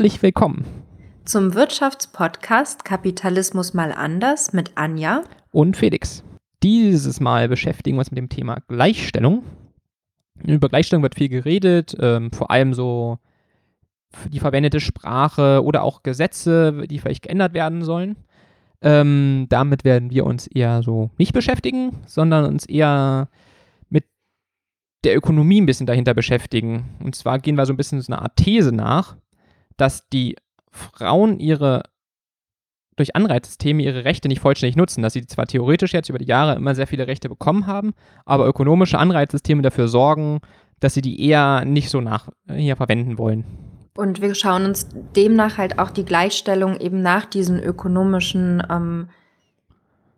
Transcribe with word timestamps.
Herzlich 0.00 0.22
willkommen 0.22 0.64
zum 1.26 1.52
Wirtschaftspodcast 1.52 2.86
Kapitalismus 2.86 3.74
mal 3.74 3.92
anders 3.92 4.54
mit 4.54 4.70
Anja 4.74 5.24
und 5.52 5.76
Felix. 5.76 6.24
Dieses 6.62 7.20
Mal 7.20 7.50
beschäftigen 7.50 7.96
wir 7.96 8.00
uns 8.00 8.10
mit 8.10 8.16
dem 8.16 8.30
Thema 8.30 8.62
Gleichstellung. 8.66 9.42
Über 10.42 10.70
Gleichstellung 10.70 11.02
wird 11.02 11.16
viel 11.16 11.28
geredet, 11.28 11.94
ähm, 12.00 12.32
vor 12.32 12.50
allem 12.50 12.72
so 12.72 13.18
die 14.30 14.40
verwendete 14.40 14.80
Sprache 14.80 15.62
oder 15.62 15.82
auch 15.82 16.02
Gesetze, 16.02 16.86
die 16.88 16.98
vielleicht 16.98 17.24
geändert 17.24 17.52
werden 17.52 17.84
sollen. 17.84 18.16
Ähm, 18.80 19.48
damit 19.50 19.84
werden 19.84 20.08
wir 20.08 20.24
uns 20.24 20.46
eher 20.46 20.82
so 20.82 21.10
nicht 21.18 21.34
beschäftigen, 21.34 21.98
sondern 22.06 22.46
uns 22.46 22.64
eher 22.64 23.28
mit 23.90 24.06
der 25.04 25.14
Ökonomie 25.14 25.60
ein 25.60 25.66
bisschen 25.66 25.86
dahinter 25.86 26.14
beschäftigen. 26.14 26.88
Und 27.04 27.16
zwar 27.16 27.38
gehen 27.38 27.56
wir 27.56 27.66
so 27.66 27.74
ein 27.74 27.76
bisschen 27.76 28.00
so 28.00 28.10
eine 28.10 28.22
Art 28.22 28.36
These 28.36 28.72
nach, 28.72 29.16
dass 29.80 30.08
die 30.08 30.36
Frauen 30.70 31.40
ihre 31.40 31.82
durch 32.96 33.16
Anreizsysteme 33.16 33.82
ihre 33.82 34.04
Rechte 34.04 34.28
nicht 34.28 34.40
vollständig 34.40 34.76
nutzen, 34.76 35.00
dass 35.02 35.14
sie 35.14 35.26
zwar 35.26 35.46
theoretisch 35.46 35.94
jetzt 35.94 36.10
über 36.10 36.18
die 36.18 36.26
Jahre 36.26 36.56
immer 36.56 36.74
sehr 36.74 36.86
viele 36.86 37.06
Rechte 37.06 37.30
bekommen 37.30 37.66
haben, 37.66 37.94
aber 38.26 38.46
ökonomische 38.46 38.98
Anreizsysteme 38.98 39.62
dafür 39.62 39.88
sorgen, 39.88 40.40
dass 40.80 40.94
sie 40.94 41.00
die 41.00 41.26
eher 41.26 41.64
nicht 41.64 41.88
so 41.88 42.02
nach 42.02 42.28
hier 42.54 42.76
verwenden 42.76 43.16
wollen. 43.16 43.44
Und 43.96 44.20
wir 44.20 44.34
schauen 44.34 44.66
uns 44.66 44.86
demnach 45.16 45.56
halt 45.56 45.78
auch 45.78 45.90
die 45.90 46.04
Gleichstellung 46.04 46.78
eben 46.78 47.00
nach 47.00 47.24
diesen 47.24 47.62
ökonomischen 47.62 48.62
ähm, 48.70 49.08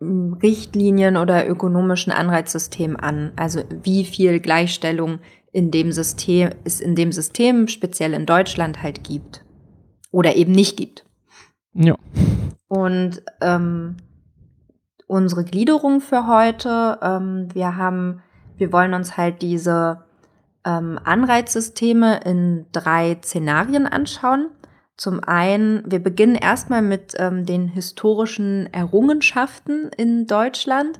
Richtlinien 0.01 1.15
oder 1.15 1.47
ökonomischen 1.47 2.11
Anreizsystemen 2.11 2.97
an. 2.97 3.31
Also 3.37 3.61
wie 3.81 4.03
viel 4.03 4.41
Gleichstellung 4.41 5.19
in 5.53 5.71
dem 5.71 5.93
System 5.93 6.49
es 6.65 6.81
in 6.81 6.95
dem 6.95 7.13
System 7.13 7.69
speziell 7.69 8.13
in 8.13 8.25
Deutschland 8.25 8.83
halt 8.83 9.05
gibt 9.05 9.43
oder 10.13 10.35
eben 10.35 10.53
nicht 10.53 10.77
gibt. 10.77 11.03
Ja. 11.73 11.95
Und 12.69 13.21
ähm, 13.41 13.97
unsere 15.07 15.43
Gliederung 15.43 15.99
für 15.99 16.27
heute, 16.27 16.99
ähm, 17.01 17.49
wir 17.53 17.75
haben, 17.75 18.21
wir 18.57 18.71
wollen 18.71 18.93
uns 18.93 19.17
halt 19.17 19.41
diese 19.41 20.03
ähm, 20.63 20.99
Anreizsysteme 21.03 22.21
in 22.23 22.67
drei 22.71 23.17
Szenarien 23.21 23.87
anschauen. 23.87 24.49
Zum 24.97 25.23
einen, 25.23 25.83
wir 25.91 26.01
beginnen 26.01 26.35
erstmal 26.35 26.83
mit 26.83 27.15
ähm, 27.17 27.45
den 27.45 27.67
historischen 27.67 28.71
Errungenschaften 28.71 29.89
in 29.97 30.27
Deutschland, 30.27 30.99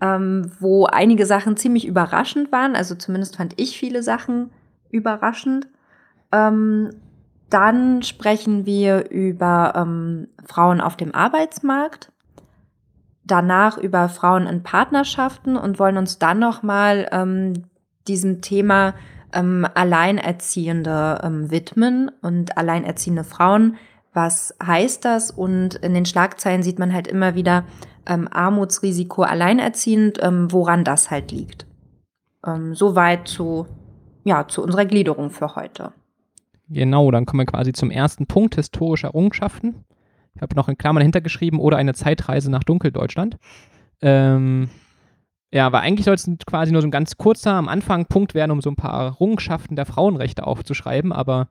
ähm, 0.00 0.50
wo 0.58 0.86
einige 0.86 1.26
Sachen 1.26 1.56
ziemlich 1.56 1.86
überraschend 1.86 2.50
waren. 2.50 2.74
Also 2.74 2.96
zumindest 2.96 3.36
fand 3.36 3.54
ich 3.60 3.78
viele 3.78 4.02
Sachen 4.02 4.50
überraschend. 4.90 5.68
Ähm, 6.32 6.90
dann 7.52 8.02
sprechen 8.02 8.66
wir 8.66 9.10
über 9.10 9.74
ähm, 9.76 10.28
Frauen 10.44 10.80
auf 10.80 10.96
dem 10.96 11.14
Arbeitsmarkt, 11.14 12.10
danach 13.24 13.78
über 13.78 14.08
Frauen 14.08 14.46
in 14.46 14.62
Partnerschaften 14.62 15.56
und 15.56 15.78
wollen 15.78 15.98
uns 15.98 16.18
dann 16.18 16.38
nochmal 16.38 17.08
ähm, 17.12 17.64
diesem 18.08 18.40
Thema 18.40 18.94
ähm, 19.32 19.66
Alleinerziehende 19.74 21.20
ähm, 21.22 21.50
widmen 21.50 22.10
und 22.22 22.56
alleinerziehende 22.56 23.24
Frauen. 23.24 23.76
Was 24.12 24.54
heißt 24.62 25.04
das? 25.04 25.30
Und 25.30 25.76
in 25.76 25.94
den 25.94 26.06
Schlagzeilen 26.06 26.62
sieht 26.62 26.78
man 26.78 26.92
halt 26.92 27.06
immer 27.06 27.34
wieder 27.34 27.64
ähm, 28.06 28.28
Armutsrisiko 28.30 29.22
alleinerziehend, 29.22 30.18
ähm, 30.22 30.50
woran 30.52 30.84
das 30.84 31.10
halt 31.10 31.30
liegt. 31.32 31.66
Ähm, 32.46 32.74
soweit 32.74 33.28
zu, 33.28 33.66
ja, 34.24 34.48
zu 34.48 34.62
unserer 34.62 34.84
Gliederung 34.84 35.30
für 35.30 35.54
heute. 35.54 35.92
Genau, 36.68 37.10
dann 37.10 37.26
kommen 37.26 37.40
wir 37.40 37.46
quasi 37.46 37.72
zum 37.72 37.90
ersten 37.90 38.26
Punkt, 38.26 38.54
historische 38.54 39.08
Errungenschaften. 39.08 39.84
Ich 40.34 40.42
habe 40.42 40.56
noch 40.56 40.68
in 40.68 40.78
Klammern 40.78 41.00
dahinter 41.00 41.20
geschrieben, 41.20 41.58
oder 41.58 41.76
eine 41.76 41.94
Zeitreise 41.94 42.50
nach 42.50 42.64
Dunkeldeutschland. 42.64 43.36
Ähm, 44.00 44.70
ja, 45.52 45.66
aber 45.66 45.80
eigentlich 45.80 46.06
soll 46.06 46.14
es 46.14 46.28
quasi 46.46 46.72
nur 46.72 46.80
so 46.80 46.88
ein 46.88 46.92
ganz 46.92 47.18
kurzer 47.18 47.52
am 47.52 47.68
Anfang 47.68 48.06
Punkt 48.06 48.34
werden, 48.34 48.50
um 48.50 48.62
so 48.62 48.70
ein 48.70 48.76
paar 48.76 49.04
Errungenschaften 49.04 49.76
der 49.76 49.84
Frauenrechte 49.84 50.46
aufzuschreiben. 50.46 51.12
Aber 51.12 51.48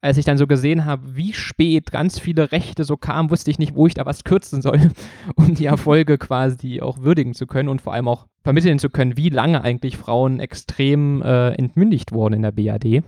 als 0.00 0.16
ich 0.16 0.24
dann 0.24 0.38
so 0.38 0.48
gesehen 0.48 0.84
habe, 0.84 1.16
wie 1.16 1.32
spät 1.32 1.92
ganz 1.92 2.18
viele 2.18 2.50
Rechte 2.50 2.82
so 2.82 2.96
kamen, 2.96 3.30
wusste 3.30 3.50
ich 3.50 3.58
nicht, 3.60 3.76
wo 3.76 3.86
ich 3.86 3.94
da 3.94 4.06
was 4.06 4.24
kürzen 4.24 4.60
soll, 4.60 4.90
um 5.36 5.54
die 5.54 5.66
Erfolge 5.66 6.18
quasi 6.18 6.80
auch 6.80 6.98
würdigen 6.98 7.34
zu 7.34 7.46
können 7.46 7.68
und 7.68 7.80
vor 7.80 7.92
allem 7.92 8.08
auch 8.08 8.26
vermitteln 8.42 8.80
zu 8.80 8.90
können, 8.90 9.16
wie 9.16 9.28
lange 9.28 9.62
eigentlich 9.62 9.96
Frauen 9.96 10.40
extrem 10.40 11.22
äh, 11.22 11.50
entmündigt 11.50 12.12
wurden 12.12 12.34
in 12.34 12.42
der 12.42 12.52
BAD. 12.52 13.04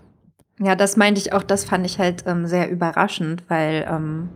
Ja, 0.63 0.77
das 0.77 0.97
meinte 0.97 1.21
ich 1.21 1.33
auch, 1.33 1.43
das 1.43 1.65
fand 1.65 1.87
ich 1.87 1.99
halt 1.99 2.25
ähm, 2.27 2.47
sehr 2.47 2.71
überraschend, 2.71 3.45
weil 3.49 3.87
ähm, 3.91 4.29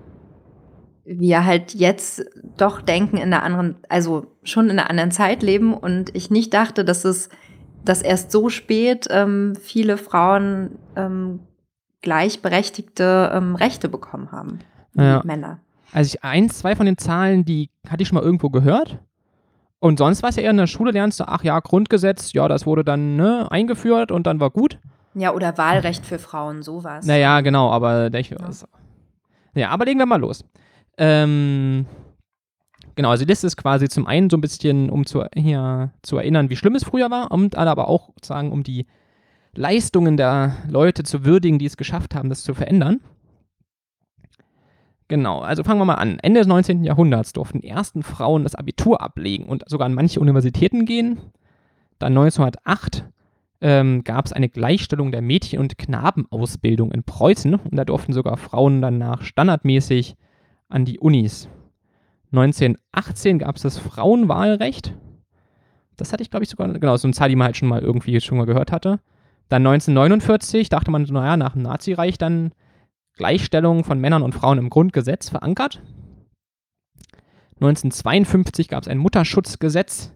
wir 1.04 1.44
halt 1.44 1.74
jetzt 1.74 2.24
doch 2.56 2.80
denken 2.80 3.18
in 3.18 3.24
einer 3.24 3.42
anderen, 3.42 3.76
also 3.90 4.26
schon 4.42 4.70
in 4.70 4.78
einer 4.78 4.88
anderen 4.88 5.10
Zeit 5.10 5.42
leben 5.42 5.74
und 5.74 6.14
ich 6.14 6.30
nicht 6.30 6.54
dachte, 6.54 6.84
dass 6.84 7.04
es, 7.04 7.28
dass 7.84 8.00
erst 8.00 8.32
so 8.32 8.48
spät 8.48 9.06
ähm, 9.10 9.54
viele 9.60 9.98
Frauen 9.98 10.78
ähm, 10.96 11.40
gleichberechtigte 12.00 13.30
ähm, 13.34 13.54
Rechte 13.54 13.90
bekommen 13.90 14.32
haben, 14.32 14.60
ja. 14.94 15.22
Männer. 15.24 15.58
Also 15.92 16.14
ich, 16.14 16.24
eins, 16.24 16.58
zwei 16.58 16.74
von 16.74 16.86
den 16.86 16.96
Zahlen, 16.96 17.44
die 17.44 17.68
hatte 17.88 18.02
ich 18.02 18.08
schon 18.08 18.16
mal 18.16 18.24
irgendwo 18.24 18.48
gehört. 18.48 18.98
Und 19.78 19.98
sonst 19.98 20.22
war 20.22 20.30
es 20.30 20.36
ja 20.36 20.42
eher 20.42 20.50
in 20.50 20.56
der 20.56 20.66
Schule, 20.66 20.92
lernst 20.92 21.20
du, 21.20 21.28
ach 21.28 21.44
ja, 21.44 21.60
Grundgesetz, 21.60 22.32
ja, 22.32 22.48
das 22.48 22.64
wurde 22.64 22.82
dann 22.82 23.16
ne, 23.16 23.50
eingeführt 23.50 24.10
und 24.10 24.26
dann 24.26 24.40
war 24.40 24.48
gut. 24.48 24.78
Ja, 25.14 25.32
oder 25.32 25.56
Wahlrecht 25.56 26.04
für 26.04 26.18
Frauen, 26.18 26.62
sowas. 26.62 27.06
Naja, 27.06 27.40
genau, 27.40 27.70
aber 27.70 28.12
ich, 28.14 28.30
ja. 28.30 28.36
ja, 29.54 29.70
aber 29.70 29.84
legen 29.84 30.00
wir 30.00 30.06
mal 30.06 30.20
los. 30.20 30.44
Ähm, 30.98 31.86
genau, 32.96 33.10
also 33.10 33.24
die 33.24 33.30
Liste 33.30 33.46
ist 33.46 33.56
quasi 33.56 33.88
zum 33.88 34.06
einen 34.06 34.28
so 34.28 34.36
ein 34.36 34.40
bisschen, 34.40 34.90
um 34.90 35.06
zu, 35.06 35.24
hier, 35.36 35.92
zu 36.02 36.18
erinnern, 36.18 36.50
wie 36.50 36.56
schlimm 36.56 36.74
es 36.74 36.84
früher 36.84 37.10
war, 37.10 37.30
und 37.30 37.56
aber 37.56 37.88
auch 37.88 38.10
sagen, 38.22 38.50
um 38.50 38.64
die 38.64 38.86
Leistungen 39.54 40.16
der 40.16 40.56
Leute 40.68 41.04
zu 41.04 41.24
würdigen, 41.24 41.58
die 41.58 41.66
es 41.66 41.76
geschafft 41.76 42.14
haben, 42.14 42.28
das 42.28 42.42
zu 42.42 42.54
verändern. 42.54 43.00
Genau, 45.06 45.40
also 45.40 45.62
fangen 45.62 45.80
wir 45.80 45.84
mal 45.84 45.94
an. 45.94 46.18
Ende 46.20 46.40
des 46.40 46.46
19. 46.46 46.82
Jahrhunderts 46.82 47.32
durften 47.34 47.62
ersten 47.62 48.02
Frauen 48.02 48.42
das 48.42 48.54
Abitur 48.54 49.00
ablegen 49.00 49.46
und 49.46 49.62
sogar 49.68 49.86
an 49.86 49.94
manche 49.94 50.18
Universitäten 50.18 50.86
gehen. 50.86 51.20
Dann 51.98 52.16
1908 52.16 53.04
ähm, 53.64 54.04
gab 54.04 54.26
es 54.26 54.34
eine 54.34 54.50
Gleichstellung 54.50 55.10
der 55.10 55.22
Mädchen- 55.22 55.58
und 55.58 55.78
Knabenausbildung 55.78 56.92
in 56.92 57.02
Preußen 57.02 57.54
und 57.54 57.74
da 57.74 57.86
durften 57.86 58.12
sogar 58.12 58.36
Frauen 58.36 58.82
danach 58.82 59.22
standardmäßig 59.22 60.16
an 60.68 60.84
die 60.84 60.98
Unis. 60.98 61.48
1918 62.32 63.38
gab 63.38 63.56
es 63.56 63.62
das 63.62 63.78
Frauenwahlrecht. 63.78 64.94
Das 65.96 66.12
hatte 66.12 66.22
ich, 66.22 66.30
glaube 66.30 66.44
ich, 66.44 66.50
sogar, 66.50 66.68
genau, 66.74 66.98
so 66.98 67.06
eine 67.06 67.14
Zahl, 67.14 67.30
die 67.30 67.36
man 67.36 67.46
halt 67.46 67.56
schon 67.56 67.68
mal 67.68 67.80
irgendwie 67.80 68.20
schon 68.20 68.36
mal 68.36 68.44
gehört 68.44 68.70
hatte. 68.70 69.00
Dann 69.48 69.66
1949 69.66 70.68
dachte 70.68 70.90
man, 70.90 71.04
naja, 71.04 71.38
nach 71.38 71.54
dem 71.54 71.62
Nazireich 71.62 72.18
dann 72.18 72.52
Gleichstellung 73.16 73.84
von 73.84 73.98
Männern 73.98 74.22
und 74.22 74.34
Frauen 74.34 74.58
im 74.58 74.68
Grundgesetz 74.68 75.30
verankert. 75.30 75.80
1952 77.54 78.68
gab 78.68 78.82
es 78.82 78.88
ein 78.88 78.98
Mutterschutzgesetz, 78.98 80.12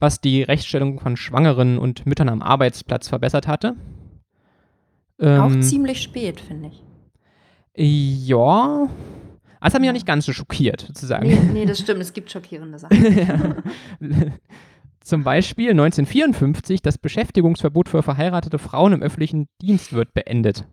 was 0.00 0.20
die 0.20 0.42
Rechtsstellung 0.42 1.00
von 1.00 1.16
Schwangeren 1.16 1.78
und 1.78 2.06
Müttern 2.06 2.28
am 2.28 2.42
Arbeitsplatz 2.42 3.08
verbessert 3.08 3.46
hatte. 3.46 3.76
Ähm, 5.18 5.40
Auch 5.40 5.60
ziemlich 5.60 6.02
spät, 6.02 6.40
finde 6.40 6.70
ich. 7.76 8.26
Ja. 8.26 8.88
Das 9.60 9.72
hat 9.72 9.80
mich 9.80 9.86
ja 9.86 9.92
nicht 9.92 10.06
ganz 10.06 10.26
so 10.26 10.32
schockiert, 10.32 10.82
sozusagen. 10.82 11.26
Nee, 11.26 11.38
nee, 11.52 11.64
das 11.64 11.78
stimmt. 11.80 12.02
Es 12.02 12.12
gibt 12.12 12.30
schockierende 12.30 12.78
Sachen. 12.78 13.62
Zum 15.00 15.24
Beispiel 15.24 15.70
1954 15.70 16.82
das 16.82 16.98
Beschäftigungsverbot 16.98 17.88
für 17.88 18.02
verheiratete 18.02 18.58
Frauen 18.58 18.92
im 18.92 19.02
öffentlichen 19.02 19.48
Dienst 19.60 19.92
wird 19.92 20.14
beendet. 20.14 20.66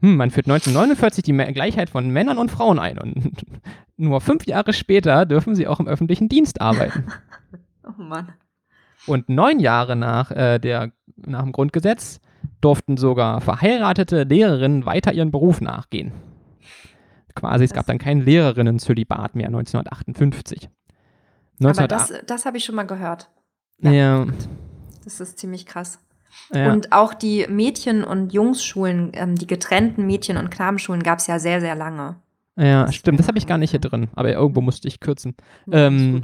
Hm, 0.00 0.16
man 0.16 0.30
führt 0.30 0.46
1949 0.46 1.24
die 1.24 1.32
Gleichheit 1.54 1.90
von 1.90 2.10
Männern 2.10 2.38
und 2.38 2.50
Frauen 2.50 2.78
ein 2.78 2.98
und 2.98 3.32
nur 3.96 4.20
fünf 4.20 4.46
Jahre 4.46 4.72
später 4.72 5.24
dürfen 5.24 5.54
sie 5.54 5.66
auch 5.66 5.80
im 5.80 5.88
öffentlichen 5.88 6.28
Dienst 6.28 6.60
arbeiten. 6.60 7.06
Oh 7.86 8.02
Mann. 8.02 8.32
Und 9.06 9.28
neun 9.28 9.60
Jahre 9.60 9.96
nach, 9.96 10.30
äh, 10.30 10.58
der, 10.58 10.92
nach 11.16 11.42
dem 11.42 11.52
Grundgesetz 11.52 12.20
durften 12.60 12.96
sogar 12.96 13.40
verheiratete 13.40 14.24
Lehrerinnen 14.24 14.86
weiter 14.86 15.12
ihren 15.12 15.30
Beruf 15.30 15.60
nachgehen. 15.60 16.12
Quasi, 17.34 17.64
es 17.64 17.72
gab 17.72 17.86
dann 17.86 17.98
kein 17.98 18.20
Lehrerinnen-Zölibat 18.20 19.34
mehr 19.34 19.48
1958. 19.48 20.70
1908 21.60 21.78
Aber 21.78 21.88
das, 21.88 22.26
das 22.26 22.46
habe 22.46 22.56
ich 22.56 22.64
schon 22.64 22.76
mal 22.76 22.86
gehört. 22.86 23.28
Ja. 23.80 23.90
ja. 23.90 24.26
Das 25.04 25.20
ist 25.20 25.38
ziemlich 25.38 25.66
krass. 25.66 25.98
Ja. 26.52 26.72
Und 26.72 26.92
auch 26.92 27.14
die 27.14 27.46
Mädchen- 27.48 28.04
und 28.04 28.32
Jungsschulen, 28.32 29.10
ähm, 29.14 29.34
die 29.36 29.46
getrennten 29.46 30.06
Mädchen- 30.06 30.36
und 30.36 30.50
Knabenschulen 30.50 31.02
gab 31.02 31.18
es 31.18 31.26
ja 31.26 31.38
sehr, 31.38 31.60
sehr 31.60 31.74
lange. 31.74 32.16
Ja, 32.56 32.86
das 32.86 32.94
stimmt. 32.94 33.18
Das 33.18 33.28
habe 33.28 33.38
ich 33.38 33.46
gar 33.46 33.58
nicht 33.58 33.70
hier 33.70 33.80
drin. 33.80 34.08
Aber 34.14 34.30
irgendwo 34.30 34.60
musste 34.60 34.88
ich 34.88 35.00
kürzen. 35.00 35.34
Ja, 35.66 35.86
ähm, 35.86 36.22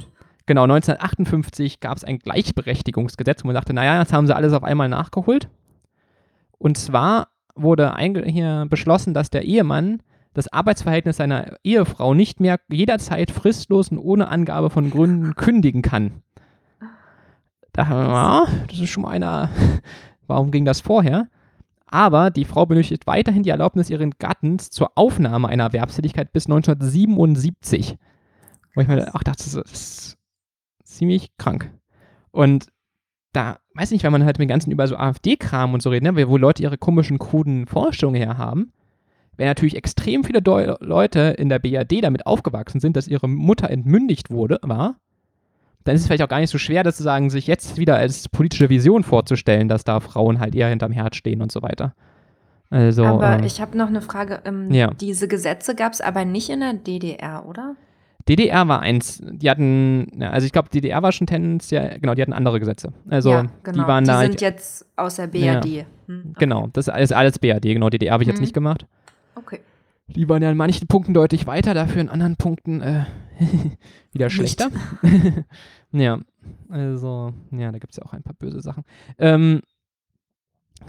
Genau, 0.51 0.63
1958 0.63 1.79
gab 1.79 1.95
es 1.95 2.03
ein 2.03 2.19
Gleichberechtigungsgesetz, 2.19 3.41
wo 3.41 3.47
man 3.47 3.55
sagte, 3.55 3.71
naja, 3.71 4.01
jetzt 4.01 4.11
haben 4.11 4.27
sie 4.27 4.35
alles 4.35 4.51
auf 4.51 4.65
einmal 4.65 4.89
nachgeholt. 4.89 5.47
Und 6.57 6.77
zwar 6.77 7.29
wurde 7.55 7.95
hier 7.97 8.65
beschlossen, 8.69 9.13
dass 9.13 9.29
der 9.29 9.43
Ehemann 9.43 10.03
das 10.33 10.51
Arbeitsverhältnis 10.51 11.15
seiner 11.15 11.55
Ehefrau 11.63 12.13
nicht 12.13 12.41
mehr 12.41 12.59
jederzeit 12.69 13.31
fristlos 13.31 13.91
und 13.91 13.97
ohne 13.97 14.27
Angabe 14.27 14.69
von 14.69 14.89
Gründen 14.89 15.35
kündigen 15.37 15.83
kann. 15.83 16.21
Da 17.71 17.87
haben 17.87 18.09
wir, 18.09 18.13
ja, 18.13 18.45
das 18.67 18.79
ist 18.81 18.89
schon 18.89 19.03
mal 19.03 19.11
einer, 19.11 19.49
warum 20.27 20.51
ging 20.51 20.65
das 20.65 20.81
vorher? 20.81 21.29
Aber 21.87 22.29
die 22.29 22.43
Frau 22.43 22.65
benötigt 22.65 23.07
weiterhin 23.07 23.43
die 23.43 23.51
Erlaubnis 23.51 23.89
ihres 23.89 24.09
Gattens 24.19 24.69
zur 24.69 24.91
Aufnahme 24.95 25.47
einer 25.47 25.63
Erwerbstätigkeit 25.63 26.33
bis 26.33 26.47
1977. 26.47 27.97
Wo 28.75 28.81
ich 28.81 28.89
mir 28.89 29.15
auch 29.15 29.23
dachte, 29.23 29.43
das 29.43 29.55
ist 29.55 30.17
ziemlich 31.01 31.35
krank. 31.37 31.71
Und 32.29 32.67
da, 33.33 33.57
weiß 33.73 33.91
nicht, 33.91 34.03
wenn 34.03 34.11
man 34.11 34.23
halt 34.23 34.37
mit 34.37 34.47
dem 34.47 34.49
ganzen 34.49 34.71
über 34.71 34.87
so 34.87 34.95
AfD-Kram 34.95 35.73
und 35.73 35.81
so 35.81 35.89
redet, 35.89 36.13
ne, 36.13 36.29
wo 36.29 36.37
Leute 36.37 36.61
ihre 36.61 36.77
komischen, 36.77 37.17
kruden 37.17 37.65
Vorstellungen 37.65 38.21
her 38.21 38.37
haben, 38.37 38.71
wenn 39.35 39.47
natürlich 39.47 39.75
extrem 39.75 40.23
viele 40.23 40.41
Deu 40.41 40.75
Leute 40.79 41.35
in 41.39 41.49
der 41.49 41.57
BRD 41.57 42.03
damit 42.03 42.27
aufgewachsen 42.27 42.79
sind, 42.79 42.95
dass 42.95 43.07
ihre 43.07 43.27
Mutter 43.27 43.69
entmündigt 43.71 44.29
wurde, 44.29 44.59
war, 44.61 44.97
dann 45.83 45.95
ist 45.95 46.01
es 46.01 46.07
vielleicht 46.07 46.21
auch 46.21 46.29
gar 46.29 46.39
nicht 46.39 46.51
so 46.51 46.59
schwer, 46.59 46.83
das 46.83 46.97
zu 46.97 47.03
sagen, 47.03 47.31
sich 47.31 47.47
jetzt 47.47 47.77
wieder 47.77 47.95
als 47.95 48.29
politische 48.29 48.69
Vision 48.69 49.03
vorzustellen, 49.03 49.67
dass 49.67 49.83
da 49.83 49.99
Frauen 50.01 50.39
halt 50.39 50.53
eher 50.53 50.69
hinterm 50.69 50.91
Herd 50.91 51.15
stehen 51.15 51.41
und 51.41 51.51
so 51.51 51.63
weiter. 51.63 51.95
Also, 52.69 53.03
aber 53.03 53.41
äh, 53.41 53.45
ich 53.45 53.59
habe 53.59 53.77
noch 53.77 53.87
eine 53.87 54.01
Frage. 54.01 54.41
Ähm, 54.45 54.71
ja. 54.71 54.91
Diese 54.93 55.27
Gesetze 55.27 55.73
gab 55.73 55.93
es 55.93 56.01
aber 56.01 56.23
nicht 56.23 56.49
in 56.49 56.59
der 56.59 56.73
DDR, 56.73 57.45
oder? 57.47 57.75
DDR 58.27 58.67
war 58.67 58.81
eins. 58.81 59.21
Die 59.23 59.49
hatten, 59.49 60.21
also 60.21 60.45
ich 60.45 60.51
glaube, 60.51 60.69
DDR 60.69 61.01
war 61.01 61.11
schon 61.11 61.27
tendenziell, 61.27 61.99
genau, 61.99 62.13
die 62.15 62.21
hatten 62.21 62.33
andere 62.33 62.59
Gesetze. 62.59 62.93
Also 63.09 63.31
ja, 63.31 63.45
genau. 63.63 63.81
die 63.83 63.87
waren 63.87 64.03
die 64.03 64.09
da. 64.09 64.21
Die 64.21 64.27
sind 64.27 64.41
jetzt 64.41 64.85
aus 64.95 65.15
der 65.15 65.27
BRD. 65.27 65.65
Ja. 65.65 65.83
Hm, 66.07 66.21
okay. 66.31 66.35
Genau, 66.39 66.67
das 66.73 66.87
ist 66.87 67.13
alles 67.13 67.39
BRD, 67.39 67.63
genau, 67.63 67.89
DDR 67.89 68.13
habe 68.13 68.23
ich 68.23 68.27
hm. 68.27 68.35
jetzt 68.35 68.41
nicht 68.41 68.53
gemacht. 68.53 68.85
Okay. 69.35 69.59
Die 70.07 70.27
waren 70.27 70.41
ja 70.41 70.51
in 70.51 70.57
manchen 70.57 70.87
Punkten 70.87 71.13
deutlich 71.13 71.47
weiter, 71.47 71.73
dafür 71.73 72.01
in 72.01 72.09
anderen 72.09 72.35
Punkten 72.35 72.81
äh, 72.81 73.05
wieder 74.11 74.29
schlechter. 74.29 74.69
ja, 75.91 76.19
also, 76.69 77.33
ja, 77.51 77.71
da 77.71 77.79
gibt 77.79 77.91
es 77.91 77.97
ja 77.97 78.03
auch 78.03 78.13
ein 78.13 78.23
paar 78.23 78.35
böse 78.37 78.61
Sachen. 78.61 78.83
Ähm, 79.17 79.61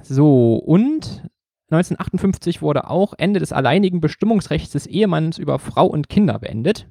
so, 0.02 0.56
und 0.56 1.22
1958 1.70 2.62
wurde 2.62 2.88
auch 2.88 3.14
Ende 3.16 3.40
des 3.40 3.52
alleinigen 3.52 4.00
Bestimmungsrechts 4.00 4.72
des 4.72 4.86
Ehemanns 4.86 5.38
über 5.38 5.58
Frau 5.58 5.86
und 5.86 6.08
Kinder 6.08 6.38
beendet. 6.38 6.86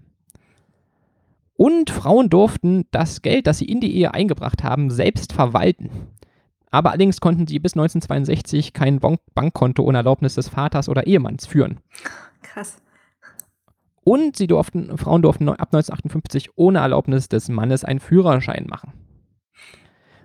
Und 1.61 1.91
Frauen 1.91 2.31
durften 2.31 2.87
das 2.89 3.21
Geld, 3.21 3.45
das 3.45 3.59
sie 3.59 3.65
in 3.65 3.81
die 3.81 3.95
Ehe 3.95 4.15
eingebracht 4.15 4.63
haben, 4.63 4.89
selbst 4.89 5.31
verwalten. 5.31 5.91
Aber 6.71 6.89
allerdings 6.89 7.21
konnten 7.21 7.45
sie 7.45 7.59
bis 7.59 7.73
1962 7.73 8.73
kein 8.73 8.99
Bank 8.99 9.19
Bankkonto 9.35 9.83
ohne 9.83 9.99
Erlaubnis 9.99 10.33
des 10.33 10.49
Vaters 10.49 10.89
oder 10.89 11.05
Ehemanns 11.05 11.45
führen. 11.45 11.79
Krass. 12.41 12.81
Und 14.03 14.37
sie 14.37 14.47
durften, 14.47 14.97
Frauen 14.97 15.21
durften 15.21 15.49
ab 15.49 15.67
1958 15.71 16.49
ohne 16.55 16.79
Erlaubnis 16.79 17.29
des 17.29 17.47
Mannes 17.47 17.85
einen 17.85 17.99
Führerschein 17.99 18.65
machen. 18.67 18.93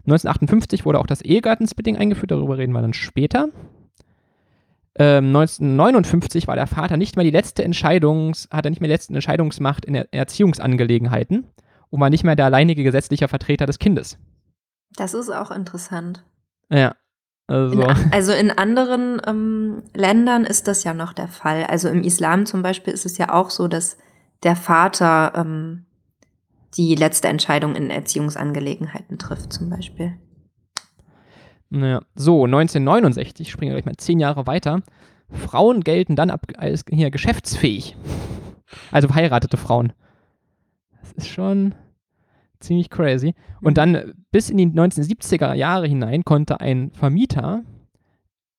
1958 0.06 0.86
wurde 0.86 1.00
auch 1.00 1.06
das 1.06 1.20
Ehegattensplitting 1.20 1.98
eingeführt, 1.98 2.30
darüber 2.30 2.56
reden 2.56 2.72
wir 2.72 2.80
dann 2.80 2.94
später. 2.94 3.50
Ähm, 4.98 5.26
1959 5.26 6.46
war 6.46 6.56
der 6.56 6.66
Vater 6.66 6.96
nicht 6.96 7.16
mehr 7.16 7.24
die 7.24 7.30
letzte 7.30 7.62
Entscheidungs, 7.64 8.48
hatte 8.50 8.70
nicht 8.70 8.80
mehr 8.80 8.88
die 8.88 8.94
letzte 8.94 9.14
Entscheidungsmacht 9.14 9.84
in 9.84 9.94
Erziehungsangelegenheiten 9.94 11.46
und 11.90 12.00
war 12.00 12.10
nicht 12.10 12.24
mehr 12.24 12.36
der 12.36 12.46
alleinige 12.46 12.82
gesetzliche 12.82 13.28
Vertreter 13.28 13.66
des 13.66 13.78
Kindes. 13.78 14.18
Das 14.96 15.12
ist 15.12 15.30
auch 15.30 15.50
interessant. 15.50 16.24
Ja. 16.70 16.94
Also 17.48 17.80
in, 17.80 18.12
also 18.12 18.32
in 18.32 18.50
anderen 18.50 19.22
ähm, 19.24 19.82
Ländern 19.94 20.44
ist 20.44 20.66
das 20.66 20.82
ja 20.82 20.94
noch 20.94 21.12
der 21.12 21.28
Fall. 21.28 21.64
Also 21.64 21.88
im 21.88 22.02
Islam 22.02 22.44
zum 22.46 22.62
Beispiel 22.62 22.92
ist 22.92 23.06
es 23.06 23.18
ja 23.18 23.32
auch 23.32 23.50
so, 23.50 23.68
dass 23.68 23.98
der 24.42 24.56
Vater 24.56 25.32
ähm, 25.36 25.86
die 26.76 26.94
letzte 26.94 27.28
Entscheidung 27.28 27.76
in 27.76 27.90
Erziehungsangelegenheiten 27.90 29.18
trifft, 29.18 29.52
zum 29.52 29.70
Beispiel. 29.70 30.14
Naja, 31.70 32.00
so, 32.14 32.44
1969, 32.44 33.50
springen 33.50 33.72
wir 33.72 33.80
gleich 33.80 33.86
mal 33.86 33.96
zehn 33.96 34.20
Jahre 34.20 34.46
weiter. 34.46 34.82
Frauen 35.30 35.82
gelten 35.82 36.16
dann 36.16 36.30
ab, 36.30 36.46
als 36.56 36.84
hier 36.88 37.10
geschäftsfähig. 37.10 37.96
Also 38.90 39.08
verheiratete 39.08 39.56
Frauen. 39.56 39.92
Das 41.00 41.12
ist 41.12 41.28
schon 41.28 41.74
ziemlich 42.60 42.90
crazy. 42.90 43.34
Und 43.60 43.72
mhm. 43.72 43.74
dann 43.74 44.14
bis 44.30 44.50
in 44.50 44.58
die 44.58 44.66
1970er 44.66 45.54
Jahre 45.54 45.86
hinein 45.86 46.24
konnte 46.24 46.60
ein 46.60 46.90
Vermieter 46.92 47.62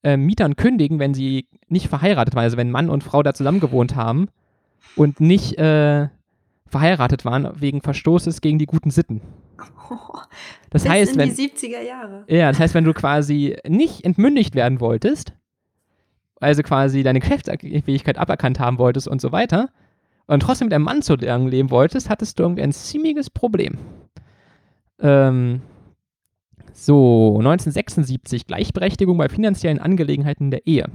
äh, 0.04 0.18
Mietern 0.18 0.56
kündigen, 0.56 1.00
wenn 1.00 1.14
sie 1.14 1.48
nicht 1.68 1.88
verheiratet 1.88 2.36
waren, 2.36 2.44
also 2.44 2.58
wenn 2.58 2.72
Mann 2.72 2.90
und 2.90 3.04
Frau 3.04 3.24
da 3.24 3.34
zusammen 3.34 3.60
gewohnt 3.60 3.96
haben 3.96 4.28
und 4.96 5.20
nicht 5.20 5.58
äh, 5.58 6.08
verheiratet 6.70 7.26
waren 7.26 7.50
wegen 7.60 7.82
Verstoßes 7.82 8.42
gegen 8.42 8.60
die 8.60 8.66
guten 8.66 8.92
Sitten. 8.92 9.22
das 10.70 10.84
bis 10.84 10.92
heißt, 10.92 11.14
in 11.14 11.20
wenn, 11.20 11.36
die 11.36 11.50
70er 11.50 11.82
Jahre. 11.82 12.24
Ja, 12.28 12.50
das 12.50 12.60
heißt, 12.60 12.74
wenn 12.74 12.84
du 12.84 12.94
quasi 12.94 13.58
nicht 13.68 14.04
entmündigt 14.04 14.56
werden 14.56 14.80
wolltest, 14.80 15.34
also 16.40 16.62
quasi 16.64 17.04
deine 17.04 17.20
Geschäftsfähigkeit 17.20 18.18
aberkannt 18.18 18.60
haben 18.60 18.78
wolltest 18.78 19.08
und 19.08 19.22
so 19.22 19.32
weiter, 19.32 19.70
und 20.28 20.42
trotzdem 20.42 20.68
mit 20.68 20.74
einem 20.74 20.84
Mann 20.84 21.02
zu 21.02 21.16
lange 21.16 21.50
leben 21.50 21.72
wolltest, 21.72 22.10
hattest 22.10 22.38
du 22.38 22.44
irgendwie 22.44 22.62
ein 22.62 22.74
ziemliches 22.74 23.30
Problem. 23.30 23.78
Ähm, 25.00 25.62
so, 26.74 27.38
1976 27.38 28.46
Gleichberechtigung 28.46 29.18
bei 29.18 29.30
finanziellen 29.30 29.80
Angelegenheiten 29.80 30.52
der 30.52 30.68
Ehe. 30.68 30.86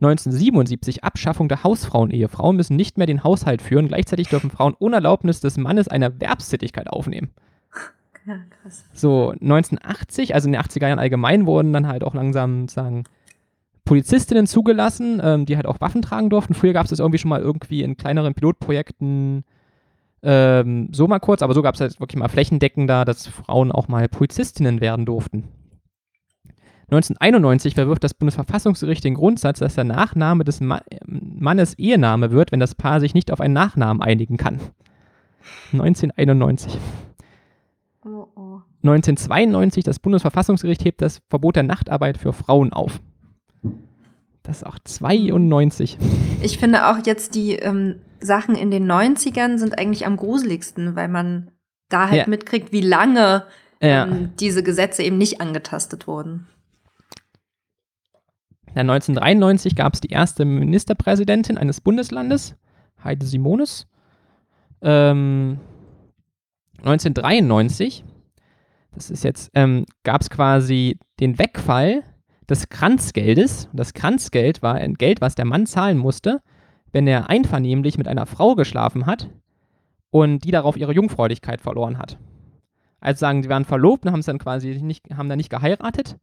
1977 0.00 1.04
Abschaffung 1.04 1.48
der 1.48 1.64
Hausfrauenehe. 1.64 2.28
Frauen 2.28 2.56
müssen 2.56 2.76
nicht 2.76 2.98
mehr 2.98 3.06
den 3.06 3.24
Haushalt 3.24 3.62
führen. 3.62 3.88
Gleichzeitig 3.88 4.28
dürfen 4.28 4.50
Frauen 4.50 4.74
ohne 4.78 4.96
Erlaubnis 4.96 5.40
des 5.40 5.56
Mannes 5.56 5.88
eine 5.88 6.06
Erwerbstätigkeit 6.06 6.88
aufnehmen. 6.88 7.30
Ja, 8.26 8.36
krass. 8.62 8.84
So, 8.92 9.30
1980, 9.30 10.34
also 10.34 10.48
in 10.48 10.52
den 10.52 10.60
80er 10.60 10.86
Jahren 10.88 10.98
allgemein, 10.98 11.46
wurden 11.46 11.72
dann 11.72 11.88
halt 11.88 12.04
auch 12.04 12.14
langsam 12.14 12.68
sagen, 12.68 13.04
Polizistinnen 13.84 14.46
zugelassen, 14.46 15.20
ähm, 15.24 15.46
die 15.46 15.56
halt 15.56 15.66
auch 15.66 15.80
Waffen 15.80 16.02
tragen 16.02 16.28
durften. 16.28 16.54
Früher 16.54 16.74
gab 16.74 16.84
es 16.84 16.90
das 16.90 16.98
irgendwie 16.98 17.18
schon 17.18 17.30
mal 17.30 17.40
irgendwie 17.40 17.82
in 17.82 17.96
kleineren 17.96 18.34
Pilotprojekten 18.34 19.44
ähm, 20.22 20.88
so 20.92 21.06
mal 21.06 21.20
kurz, 21.20 21.42
aber 21.42 21.54
so 21.54 21.62
gab 21.62 21.74
es 21.74 21.80
halt 21.80 21.98
wirklich 22.00 22.18
mal 22.18 22.28
flächendeckender, 22.28 23.04
dass 23.04 23.26
Frauen 23.26 23.72
auch 23.72 23.88
mal 23.88 24.08
Polizistinnen 24.08 24.80
werden 24.80 25.06
durften. 25.06 25.44
1991 26.90 27.74
verwirft 27.74 28.02
das 28.02 28.14
Bundesverfassungsgericht 28.14 29.04
den 29.04 29.14
Grundsatz, 29.14 29.58
dass 29.58 29.74
der 29.74 29.84
Nachname 29.84 30.44
des 30.44 30.60
Ma 30.60 30.80
Mannes 31.06 31.74
Ehename 31.74 32.30
wird, 32.30 32.50
wenn 32.50 32.60
das 32.60 32.74
Paar 32.74 33.00
sich 33.00 33.12
nicht 33.12 33.30
auf 33.30 33.40
einen 33.40 33.54
Nachnamen 33.54 34.02
einigen 34.02 34.38
kann. 34.38 34.60
1991. 35.72 36.78
Oh, 38.04 38.26
oh. 38.36 38.60
1992 38.82 39.84
das 39.84 39.98
Bundesverfassungsgericht 39.98 40.84
hebt 40.84 41.02
das 41.02 41.20
Verbot 41.28 41.56
der 41.56 41.62
Nachtarbeit 41.64 42.16
für 42.16 42.32
Frauen 42.32 42.72
auf. 42.72 43.00
Das 44.42 44.58
ist 44.58 44.64
auch 44.66 44.78
92. 44.82 45.98
Ich 46.40 46.58
finde 46.58 46.88
auch 46.88 47.04
jetzt 47.04 47.34
die 47.34 47.52
ähm, 47.52 47.96
Sachen 48.20 48.54
in 48.54 48.70
den 48.70 48.90
90ern 48.90 49.58
sind 49.58 49.78
eigentlich 49.78 50.06
am 50.06 50.16
gruseligsten, 50.16 50.96
weil 50.96 51.08
man 51.08 51.50
da 51.90 52.08
halt 52.08 52.20
ja. 52.20 52.28
mitkriegt, 52.28 52.72
wie 52.72 52.80
lange 52.80 53.44
ja. 53.82 54.06
ähm, 54.06 54.30
diese 54.40 54.62
Gesetze 54.62 55.02
eben 55.02 55.18
nicht 55.18 55.42
angetastet 55.42 56.06
wurden. 56.06 56.46
Ja, 58.74 58.82
1993 58.82 59.74
gab 59.74 59.94
es 59.94 60.00
die 60.00 60.10
erste 60.10 60.44
Ministerpräsidentin 60.44 61.58
eines 61.58 61.80
Bundeslandes, 61.80 62.54
Heide 63.02 63.26
Simones. 63.26 63.86
Ähm, 64.82 65.58
1993, 66.78 68.04
das 68.92 69.10
ist 69.10 69.24
jetzt, 69.24 69.50
ähm, 69.54 69.84
gab 70.04 70.20
es 70.20 70.30
quasi 70.30 70.98
den 71.20 71.38
Wegfall 71.38 72.02
des 72.48 72.68
Kranzgeldes. 72.68 73.68
Das 73.72 73.94
Kranzgeld 73.94 74.62
war 74.62 74.74
ein 74.74 74.94
Geld, 74.94 75.20
was 75.20 75.34
der 75.34 75.44
Mann 75.44 75.66
zahlen 75.66 75.98
musste, 75.98 76.40
wenn 76.92 77.06
er 77.06 77.28
einvernehmlich 77.28 77.98
mit 77.98 78.08
einer 78.08 78.26
Frau 78.26 78.54
geschlafen 78.54 79.06
hat 79.06 79.28
und 80.10 80.44
die 80.44 80.50
darauf 80.50 80.76
ihre 80.76 80.94
Jungfräulichkeit 80.94 81.60
verloren 81.60 81.98
hat. 81.98 82.18
Also 83.00 83.20
sagen, 83.20 83.42
sie 83.42 83.48
waren 83.48 83.64
verlobt 83.64 84.04
und 84.04 84.12
haben 84.12 84.22
dann 84.22 84.38
quasi 84.38 84.80
nicht, 84.82 85.04
haben 85.14 85.28
dann 85.28 85.36
nicht 85.36 85.50
geheiratet. 85.50 86.16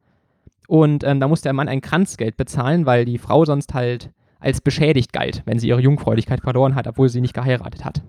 Und 0.67 1.03
ähm, 1.03 1.19
da 1.19 1.27
musste 1.27 1.45
der 1.45 1.53
Mann 1.53 1.67
ein 1.67 1.81
Kranzgeld 1.81 2.37
bezahlen, 2.37 2.85
weil 2.85 3.05
die 3.05 3.17
Frau 3.17 3.45
sonst 3.45 3.73
halt 3.73 4.11
als 4.39 4.61
beschädigt 4.61 5.13
galt, 5.13 5.41
wenn 5.45 5.59
sie 5.59 5.67
ihre 5.67 5.81
Jungfräulichkeit 5.81 6.41
verloren 6.41 6.75
hat, 6.75 6.87
obwohl 6.87 7.09
sie 7.09 7.21
nicht 7.21 7.33
geheiratet 7.33 7.85
hat. 7.85 8.03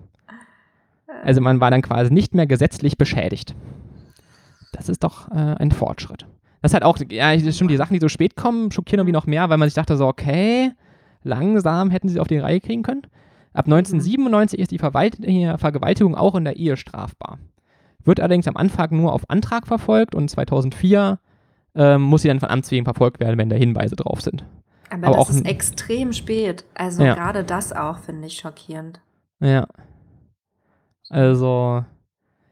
Also 1.23 1.41
man 1.41 1.59
war 1.59 1.71
dann 1.71 1.81
quasi 1.81 2.13
nicht 2.13 2.35
mehr 2.35 2.47
gesetzlich 2.47 2.97
beschädigt. 2.97 3.55
Das 4.71 4.89
ist 4.89 5.03
doch 5.03 5.31
äh, 5.31 5.55
ein 5.57 5.71
Fortschritt. 5.71 6.27
Das 6.61 6.71
ist 6.71 6.73
halt 6.73 6.83
auch, 6.83 6.97
ja, 7.09 7.35
das 7.35 7.55
stimmt, 7.55 7.71
die 7.71 7.77
Sachen, 7.77 7.93
die 7.93 7.99
so 7.99 8.09
spät 8.09 8.35
kommen, 8.35 8.71
schockieren 8.71 8.99
irgendwie 8.99 9.13
noch 9.13 9.25
mehr, 9.25 9.49
weil 9.49 9.57
man 9.57 9.67
sich 9.67 9.75
dachte 9.75 9.97
so, 9.97 10.07
okay, 10.07 10.71
langsam 11.23 11.89
hätten 11.89 12.09
sie 12.09 12.15
es 12.15 12.21
auf 12.21 12.27
die 12.27 12.37
Reihe 12.37 12.59
kriegen 12.59 12.83
können. 12.83 13.03
Ab 13.53 13.65
1997 13.65 14.57
mhm. 14.57 14.61
ist 14.61 14.71
die 14.71 14.77
Vergewaltigung 14.77 16.15
auch 16.15 16.35
in 16.35 16.43
der 16.43 16.57
Ehe 16.57 16.77
strafbar. 16.77 17.39
Wird 18.03 18.19
allerdings 18.19 18.47
am 18.47 18.57
Anfang 18.57 18.95
nur 18.95 19.13
auf 19.13 19.29
Antrag 19.29 19.67
verfolgt 19.67 20.15
und 20.15 20.29
2004 20.29 21.19
ähm, 21.77 22.01
muss 22.01 22.23
sie 22.23 22.27
dann 22.27 22.39
von 22.39 22.49
Amts 22.49 22.71
wegen 22.71 22.85
verfolgt 22.85 23.19
werden, 23.19 23.37
wenn 23.37 23.49
da 23.49 23.55
Hinweise 23.55 23.95
drauf 23.95 24.21
sind. 24.21 24.43
Aber, 24.89 25.07
aber 25.07 25.17
das 25.17 25.29
ist 25.29 25.45
extrem 25.45 26.11
spät. 26.11 26.65
Also 26.73 27.03
ja. 27.03 27.13
gerade 27.13 27.43
das 27.43 27.71
auch 27.71 27.99
finde 27.99 28.27
ich 28.27 28.37
schockierend. 28.37 28.99
Ja. 29.39 29.67
Also, 31.09 31.85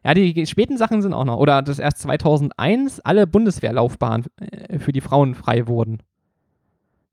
ja, 0.04 0.14
die 0.14 0.46
späten 0.46 0.78
Sachen 0.78 1.02
sind 1.02 1.14
auch 1.14 1.26
noch. 1.26 1.38
Oder 1.38 1.62
dass 1.62 1.80
erst 1.80 2.00
2001 2.00 3.00
alle 3.02 3.26
Bundeswehrlaufbahnen 3.26 4.26
äh, 4.38 4.80
für 4.80 4.92
die 4.92 5.02
Frauen 5.02 5.34
frei 5.34 5.68
wurden. 5.68 6.00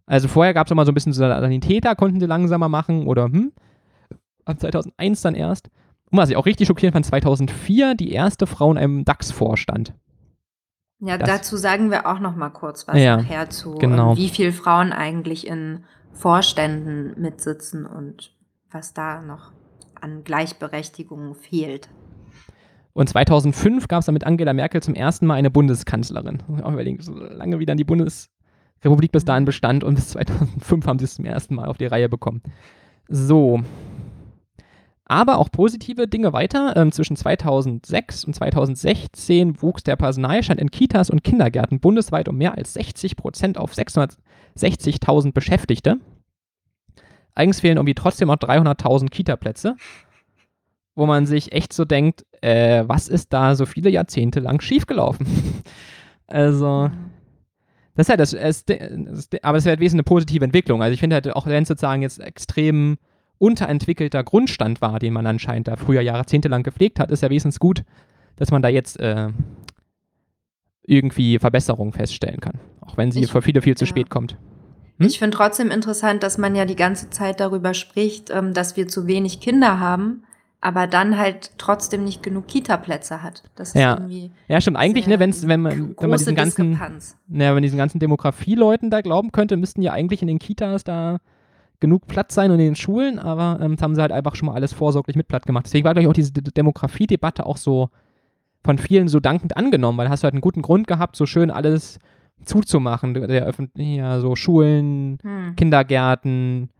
Also 0.06 0.28
vorher 0.28 0.52
gab 0.52 0.66
es 0.66 0.70
immer 0.70 0.84
so 0.84 0.92
ein 0.92 0.94
bisschen 0.94 1.12
Sanitäter, 1.12 1.94
konnten 1.94 2.20
sie 2.20 2.26
langsamer 2.26 2.68
machen 2.68 3.06
oder 3.06 3.24
hm. 3.24 3.52
Ab 4.44 4.58
2001 4.58 5.22
dann 5.22 5.34
erst. 5.36 5.70
Und 6.10 6.18
was 6.18 6.28
ich 6.28 6.36
auch 6.36 6.46
richtig 6.46 6.66
schockierend 6.66 6.94
fand, 6.94 7.06
2004 7.06 7.94
die 7.94 8.10
erste 8.10 8.48
Frau 8.48 8.72
in 8.72 8.76
einem 8.76 9.04
DAX-Vorstand. 9.04 9.94
Ja, 11.04 11.18
das, 11.18 11.28
dazu 11.28 11.56
sagen 11.56 11.90
wir 11.90 12.06
auch 12.06 12.20
noch 12.20 12.36
mal 12.36 12.50
kurz 12.50 12.86
was 12.86 12.96
ja, 12.96 13.16
nachher 13.16 13.50
zu, 13.50 13.74
genau. 13.74 14.16
wie 14.16 14.28
viele 14.28 14.52
Frauen 14.52 14.92
eigentlich 14.92 15.48
in 15.48 15.82
Vorständen 16.12 17.20
mitsitzen 17.20 17.86
und 17.86 18.32
was 18.70 18.94
da 18.94 19.20
noch 19.20 19.50
an 20.00 20.22
Gleichberechtigung 20.22 21.34
fehlt. 21.34 21.88
Und 22.92 23.08
2005 23.08 23.88
gab 23.88 24.00
es 24.00 24.06
dann 24.06 24.12
mit 24.12 24.24
Angela 24.24 24.52
Merkel 24.52 24.80
zum 24.80 24.94
ersten 24.94 25.26
Mal 25.26 25.34
eine 25.34 25.50
Bundeskanzlerin. 25.50 26.42
Auch 26.62 26.72
überlegen, 26.72 27.02
so 27.02 27.14
lange 27.14 27.58
wie 27.58 27.66
dann 27.66 27.78
die 27.78 27.84
Bundesrepublik 27.84 29.10
bis 29.10 29.24
dahin 29.24 29.44
bestand 29.44 29.82
und 29.82 29.96
bis 29.96 30.10
2005 30.10 30.86
haben 30.86 30.98
sie 31.00 31.06
es 31.06 31.16
zum 31.16 31.24
ersten 31.24 31.56
Mal 31.56 31.66
auf 31.66 31.78
die 31.78 31.86
Reihe 31.86 32.08
bekommen. 32.08 32.42
So, 33.08 33.62
aber 35.12 35.36
auch 35.36 35.50
positive 35.50 36.08
Dinge 36.08 36.32
weiter. 36.32 36.74
Ähm, 36.74 36.90
zwischen 36.90 37.16
2006 37.16 38.24
und 38.24 38.34
2016 38.34 39.60
wuchs 39.60 39.82
der 39.82 39.96
Personalstand 39.96 40.58
in 40.58 40.70
Kitas 40.70 41.10
und 41.10 41.22
Kindergärten 41.22 41.80
bundesweit 41.80 42.28
um 42.28 42.38
mehr 42.38 42.56
als 42.56 42.72
60 42.72 43.16
Prozent 43.16 43.58
auf 43.58 43.74
660.000 43.74 45.32
Beschäftigte. 45.32 45.98
Eigens 47.34 47.60
fehlen 47.60 47.76
irgendwie 47.76 47.94
trotzdem 47.94 48.28
noch 48.28 48.36
300.000 48.36 49.10
Kita-Plätze, 49.10 49.76
wo 50.94 51.04
man 51.04 51.26
sich 51.26 51.52
echt 51.52 51.74
so 51.74 51.84
denkt, 51.84 52.24
äh, 52.40 52.84
was 52.86 53.08
ist 53.08 53.34
da 53.34 53.54
so 53.54 53.66
viele 53.66 53.90
Jahrzehnte 53.90 54.40
lang 54.40 54.62
schiefgelaufen? 54.62 55.26
also, 56.26 56.90
das 57.94 58.04
ist 58.04 58.08
ja 58.08 58.16
das, 58.16 58.32
es, 58.32 58.64
das, 58.64 59.28
aber 59.42 59.58
es 59.58 59.64
wäre 59.66 59.72
halt 59.72 59.80
wesentlich 59.80 59.92
eine 59.92 60.04
positive 60.04 60.44
Entwicklung. 60.44 60.82
Also 60.82 60.94
ich 60.94 61.00
finde 61.00 61.14
halt 61.14 61.30
auch, 61.36 61.46
wenn 61.46 61.64
es 61.64 61.68
sozusagen 61.68 62.00
jetzt 62.00 62.18
extrem 62.18 62.96
unterentwickelter 63.42 64.22
Grundstand 64.22 64.80
war, 64.80 65.00
den 65.00 65.12
man 65.12 65.26
anscheinend 65.26 65.66
da 65.66 65.76
früher 65.76 66.00
jahrzehntelang 66.00 66.62
gepflegt 66.62 67.00
hat, 67.00 67.10
ist 67.10 67.24
ja 67.24 67.28
wenigstens 67.28 67.58
gut, 67.58 67.82
dass 68.36 68.52
man 68.52 68.62
da 68.62 68.68
jetzt 68.68 69.00
äh, 69.00 69.30
irgendwie 70.86 71.40
Verbesserungen 71.40 71.92
feststellen 71.92 72.40
kann. 72.40 72.60
Auch 72.80 72.96
wenn 72.96 73.10
sie 73.10 73.24
ich, 73.24 73.32
für 73.32 73.42
viele 73.42 73.60
viel 73.60 73.76
zu 73.76 73.84
ja. 73.84 73.88
spät 73.88 74.10
kommt. 74.10 74.36
Hm? 74.98 75.06
Ich 75.08 75.18
finde 75.18 75.36
trotzdem 75.36 75.72
interessant, 75.72 76.22
dass 76.22 76.38
man 76.38 76.54
ja 76.54 76.66
die 76.66 76.76
ganze 76.76 77.10
Zeit 77.10 77.40
darüber 77.40 77.74
spricht, 77.74 78.30
ähm, 78.30 78.54
dass 78.54 78.76
wir 78.76 78.86
zu 78.86 79.08
wenig 79.08 79.40
Kinder 79.40 79.80
haben, 79.80 80.22
aber 80.60 80.86
dann 80.86 81.18
halt 81.18 81.50
trotzdem 81.58 82.04
nicht 82.04 82.22
genug 82.22 82.46
Kita-Plätze 82.46 83.24
hat. 83.24 83.42
Das 83.56 83.70
ist 83.70 83.74
ja. 83.74 83.94
irgendwie. 83.94 84.30
Ja, 84.46 84.60
stimmt. 84.60 84.76
Eigentlich, 84.76 85.08
ne, 85.08 85.18
wenn's, 85.18 85.48
wenn 85.48 85.62
man, 85.62 85.96
wenn 85.98 86.10
man 86.10 86.18
diesen 86.18 86.36
ganzen, 86.36 86.78
ne, 87.26 87.56
wenn 87.56 87.62
diesen 87.64 87.78
ganzen 87.78 87.98
Demografieleuten 87.98 88.88
da 88.88 89.00
glauben 89.00 89.32
könnte, 89.32 89.56
müssten 89.56 89.82
ja 89.82 89.92
eigentlich 89.92 90.22
in 90.22 90.28
den 90.28 90.38
Kitas 90.38 90.84
da 90.84 91.18
genug 91.82 92.06
Platz 92.06 92.34
sein 92.34 92.50
in 92.50 92.58
den 92.58 92.76
Schulen, 92.76 93.18
aber 93.18 93.58
ähm, 93.60 93.76
haben 93.78 93.94
sie 93.94 94.00
halt 94.00 94.12
einfach 94.12 94.36
schon 94.36 94.46
mal 94.46 94.54
alles 94.54 94.72
vorsorglich 94.72 95.16
mit 95.16 95.28
platt 95.28 95.44
gemacht. 95.44 95.66
Deswegen 95.66 95.84
war, 95.84 95.92
glaube 95.92 96.04
ich, 96.04 96.08
auch 96.08 96.14
diese 96.14 96.32
Demografie-Debatte 96.32 97.44
auch 97.44 97.58
so 97.58 97.90
von 98.64 98.78
vielen 98.78 99.08
so 99.08 99.20
dankend 99.20 99.56
angenommen, 99.56 99.98
weil 99.98 100.08
hast 100.08 100.22
du 100.22 100.24
halt 100.24 100.34
einen 100.34 100.40
guten 100.40 100.62
Grund 100.62 100.86
gehabt, 100.86 101.16
so 101.16 101.26
schön 101.26 101.50
alles 101.50 101.98
zuzumachen. 102.44 103.14
Der 103.14 103.44
öffentliche, 103.44 103.98
ja, 103.98 104.20
so 104.20 104.36
Schulen, 104.36 105.18
hm. 105.22 105.56
Kindergärten 105.56 106.70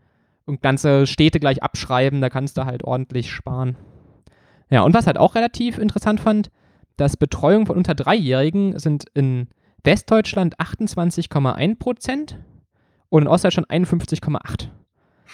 und 0.45 0.61
ganze 0.61 1.05
Städte 1.05 1.39
gleich 1.39 1.61
abschreiben, 1.61 2.21
da 2.21 2.29
kannst 2.29 2.57
du 2.57 2.65
halt 2.65 2.83
ordentlich 2.85 3.29
sparen. 3.29 3.75
Ja, 4.71 4.83
und 4.83 4.93
was 4.93 5.05
halt 5.05 5.17
auch 5.17 5.35
relativ 5.35 5.77
interessant 5.77 6.21
fand, 6.21 6.49
dass 6.95 7.17
Betreuung 7.17 7.65
von 7.65 7.75
unter 7.75 7.93
Dreijährigen 7.93 8.79
sind 8.79 9.05
in 9.13 9.49
Westdeutschland 9.83 10.57
28,1 10.59 11.77
Prozent 11.77 12.39
und 13.09 13.23
in 13.23 13.27
Ostdeutschland 13.27 13.69
51,8 13.69 14.69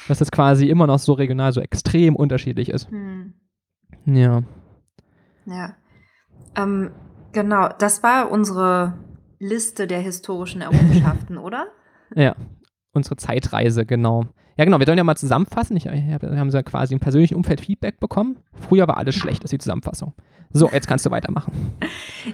dass 0.07 0.19
das 0.19 0.31
quasi 0.31 0.69
immer 0.69 0.87
noch 0.87 0.99
so 0.99 1.13
regional 1.13 1.51
so 1.53 1.61
extrem 1.61 2.15
unterschiedlich 2.15 2.69
ist. 2.69 2.89
Hm. 2.89 3.33
Ja. 4.05 4.43
Ja. 5.45 5.75
Ähm, 6.55 6.91
genau, 7.31 7.69
das 7.77 8.03
war 8.03 8.31
unsere 8.31 8.93
Liste 9.39 9.87
der 9.87 9.99
historischen 9.99 10.61
Errungenschaften, 10.61 11.37
oder? 11.37 11.67
Ja, 12.15 12.35
unsere 12.93 13.15
Zeitreise, 13.17 13.85
genau. 13.85 14.25
Ja, 14.57 14.65
genau, 14.65 14.79
wir 14.79 14.85
sollen 14.85 14.97
ja 14.97 15.05
mal 15.05 15.15
zusammenfassen. 15.15 15.77
Ich, 15.77 15.87
hab, 15.87 16.21
wir 16.21 16.37
haben 16.37 16.49
ja 16.49 16.63
quasi 16.63 16.93
im 16.93 16.99
persönlichen 16.99 17.35
Umfeld 17.35 17.61
Feedback 17.61 17.99
bekommen. 17.99 18.39
Früher 18.67 18.87
war 18.89 18.97
alles 18.97 19.15
schlecht, 19.15 19.43
das 19.43 19.45
ist 19.45 19.53
die 19.53 19.63
Zusammenfassung. 19.63 20.13
So, 20.51 20.69
jetzt 20.69 20.87
kannst 20.87 21.05
du 21.05 21.11
weitermachen. 21.11 21.73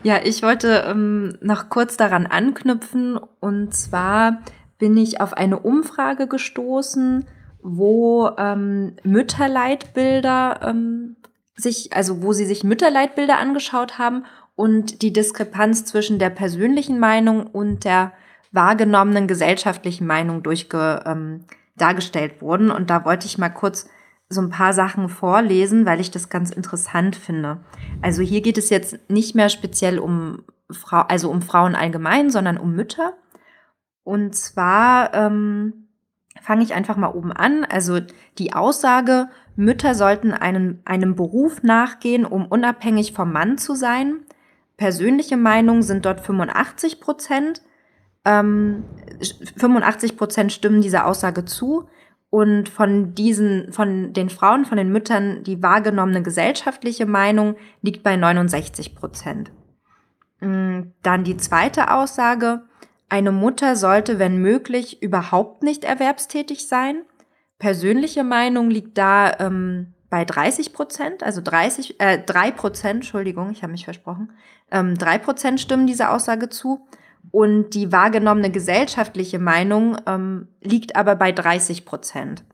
Ja, 0.03 0.19
ich 0.24 0.41
wollte 0.43 0.84
ähm, 0.88 1.38
noch 1.41 1.69
kurz 1.69 1.95
daran 1.95 2.25
anknüpfen. 2.25 3.17
Und 3.39 3.74
zwar 3.74 4.39
bin 4.77 4.98
ich 4.98 5.22
auf 5.22 5.34
eine 5.34 5.60
Umfrage 5.60 6.27
gestoßen 6.27 7.25
wo 7.65 8.29
ähm, 8.38 8.95
Mütterleitbilder 9.03 10.60
ähm, 10.63 11.15
sich, 11.55 11.93
also 11.93 12.22
wo 12.22 12.31
sie 12.31 12.45
sich 12.45 12.63
Mütterleitbilder 12.63 13.39
angeschaut 13.39 13.98
haben 13.98 14.25
und 14.55 15.01
die 15.01 15.12
Diskrepanz 15.12 15.84
zwischen 15.84 16.19
der 16.19 16.29
persönlichen 16.29 17.00
Meinung 17.00 17.48
und 17.48 17.84
der 17.84 18.13
wahrgenommenen 18.51 19.27
gesellschaftlichen 19.27 20.05
Meinung 20.05 20.43
durchge, 20.43 21.03
ähm, 21.07 21.45
dargestellt 21.75 22.41
wurden. 22.41 22.69
Und 22.69 22.91
da 22.91 23.03
wollte 23.03 23.25
ich 23.25 23.39
mal 23.39 23.50
kurz 23.50 23.89
so 24.29 24.41
ein 24.41 24.51
paar 24.51 24.74
Sachen 24.74 25.10
vorlesen, 25.10 25.88
weil 25.88 26.00
ich 26.00 26.12
das 26.12 26.29
ganz 26.29 26.51
interessant 26.51 27.15
finde. 27.15 27.62
Also 28.01 28.22
hier 28.22 28.41
geht 28.41 28.60
es 28.60 28.69
jetzt 28.69 29.10
nicht 29.10 29.34
mehr 29.34 29.50
speziell 29.50 29.98
um 29.98 30.43
Frau, 30.69 31.01
also 31.01 31.31
um 31.31 31.41
Frauen 31.41 31.75
allgemein, 31.75 32.29
sondern 32.29 32.57
um 32.57 32.75
Mütter. 32.75 33.13
Und 34.03 34.36
zwar 34.36 35.13
ähm, 35.15 35.85
fange 36.42 36.63
ich 36.63 36.74
einfach 36.74 36.98
mal 36.98 37.10
oben 37.10 37.32
an. 37.32 37.65
Also 37.65 38.00
die 38.38 38.54
Aussage, 38.54 39.30
Mütter 39.56 39.96
sollten 39.96 40.34
einen, 40.34 40.82
einem 40.86 41.15
Beruf 41.15 41.63
nachgehen, 41.63 42.25
um 42.25 42.46
unabhängig 42.46 43.13
vom 43.13 43.32
Mann 43.32 43.58
zu 43.58 43.75
sein. 43.75 44.22
Persönliche 44.77 45.38
Meinung 45.38 45.82
sind 45.82 46.06
dort 46.06 46.20
85 46.22 47.00
Prozent. 47.00 47.62
Ähm, 48.25 48.84
85 49.58 50.18
Prozent 50.18 50.51
stimmen 50.51 50.82
dieser 50.82 51.06
Aussage 51.06 51.46
zu. 51.46 51.88
Und 52.30 52.68
von 52.68 53.15
diesen, 53.15 53.72
von 53.72 54.12
den 54.12 54.30
Frauen, 54.30 54.65
von 54.65 54.77
den 54.77 54.92
Müttern, 54.92 55.44
die 55.44 55.63
wahrgenommene 55.63 56.22
gesellschaftliche 56.22 57.06
Meinung 57.06 57.56
liegt 57.82 58.04
bei 58.04 58.18
69 58.18 58.94
Prozent. 58.94 59.51
Mm, 60.42 60.92
dann 61.01 61.24
die 61.24 61.38
zweite 61.38 61.92
Aussage, 61.94 62.63
eine 63.09 63.31
Mutter 63.31 63.75
sollte, 63.75 64.19
wenn 64.19 64.38
möglich, 64.38 65.01
überhaupt 65.01 65.63
nicht 65.63 65.83
erwerbstätig 65.83 66.67
sein. 66.67 67.03
Persönliche 67.59 68.24
Meinung 68.24 68.69
liegt 68.69 68.97
da 68.97 69.39
ähm, 69.39 69.93
bei 70.09 70.25
30 70.25 70.74
Prozent, 70.74 71.24
also 71.24 71.41
30, 71.41 72.00
äh, 72.00 72.19
3 72.24 72.51
Prozent, 72.51 72.95
Entschuldigung, 72.95 73.51
ich 73.51 73.63
habe 73.63 73.71
mich 73.71 73.85
versprochen, 73.85 74.31
ähm, 74.71 74.97
3 74.97 75.17
Prozent 75.19 75.59
stimmen 75.59 75.88
dieser 75.88 76.13
Aussage 76.13 76.50
zu. 76.50 76.88
Und 77.31 77.71
die 77.71 77.91
wahrgenommene 77.91 78.51
gesellschaftliche 78.51 79.39
Meinung 79.39 79.97
ähm, 80.05 80.47
liegt 80.62 80.95
aber 80.95 81.15
bei 81.15 81.31
30 81.31 81.83
Prozent. 81.83 82.45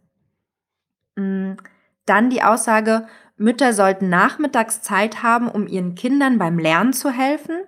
Mm, 1.15 1.53
dann 2.05 2.29
die 2.29 2.41
Aussage, 2.41 3.05
Mütter 3.37 3.73
sollten 3.73 4.09
nachmittags 4.09 4.81
Zeit 4.81 5.23
haben, 5.23 5.49
um 5.49 5.67
ihren 5.67 5.95
Kindern 5.95 6.37
beim 6.37 6.57
Lernen 6.57 6.93
zu 6.93 7.09
helfen. 7.09 7.61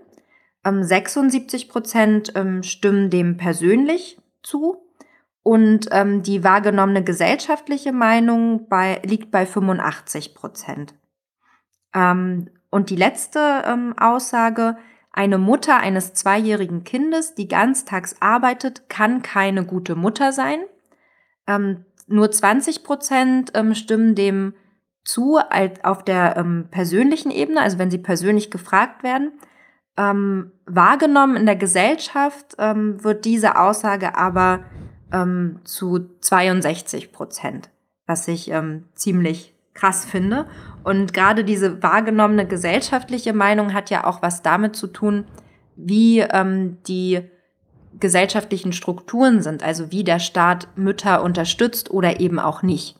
76 0.63 1.69
Prozent 1.69 2.33
ähm, 2.35 2.63
stimmen 2.63 3.09
dem 3.09 3.37
persönlich 3.37 4.17
zu 4.41 4.77
und 5.43 5.89
ähm, 5.91 6.23
die 6.23 6.43
wahrgenommene 6.43 7.03
gesellschaftliche 7.03 7.91
Meinung 7.91 8.69
bei, 8.69 9.01
liegt 9.03 9.29
bei 9.29 9.45
85 9.45 10.33
Prozent. 10.33 10.95
Ähm, 11.93 12.49
und 12.69 12.89
die 12.89 12.95
letzte 12.95 13.63
ähm, 13.67 13.93
Aussage, 13.97 14.77
eine 15.11 15.37
Mutter 15.37 15.77
eines 15.77 16.13
zweijährigen 16.13 16.83
Kindes, 16.83 17.35
die 17.35 17.47
ganztags 17.47 18.15
arbeitet, 18.19 18.89
kann 18.89 19.21
keine 19.21 19.63
gute 19.63 19.95
Mutter 19.95 20.31
sein. 20.31 20.59
Ähm, 21.45 21.85
nur 22.07 22.31
20 22.31 22.83
Prozent 22.83 23.51
ähm, 23.53 23.75
stimmen 23.75 24.15
dem 24.15 24.55
zu 25.03 25.39
auf 25.83 26.03
der 26.03 26.37
ähm, 26.37 26.67
persönlichen 26.71 27.29
Ebene, 27.29 27.61
also 27.61 27.77
wenn 27.77 27.91
sie 27.91 27.97
persönlich 27.97 28.49
gefragt 28.49 29.03
werden. 29.03 29.33
Ähm, 29.95 30.51
wahrgenommen 30.65 31.35
in 31.35 31.45
der 31.45 31.55
Gesellschaft 31.55 32.55
ähm, 32.57 33.03
wird 33.03 33.25
diese 33.25 33.59
Aussage 33.59 34.17
aber 34.17 34.61
ähm, 35.11 35.59
zu 35.63 36.09
62 36.19 37.11
Prozent, 37.11 37.69
was 38.07 38.27
ich 38.27 38.49
ähm, 38.49 38.85
ziemlich 38.95 39.53
krass 39.73 40.05
finde. 40.05 40.47
Und 40.83 41.13
gerade 41.13 41.43
diese 41.43 41.81
wahrgenommene 41.83 42.47
gesellschaftliche 42.47 43.33
Meinung 43.33 43.73
hat 43.73 43.89
ja 43.89 44.05
auch 44.05 44.21
was 44.21 44.41
damit 44.41 44.75
zu 44.75 44.87
tun, 44.87 45.25
wie 45.75 46.19
ähm, 46.19 46.77
die 46.87 47.21
gesellschaftlichen 47.99 48.73
Strukturen 48.73 49.41
sind, 49.41 49.63
also 49.63 49.91
wie 49.91 50.03
der 50.03 50.19
Staat 50.19 50.67
Mütter 50.75 51.23
unterstützt 51.23 51.91
oder 51.91 52.19
eben 52.19 52.39
auch 52.39 52.63
nicht. 52.63 52.97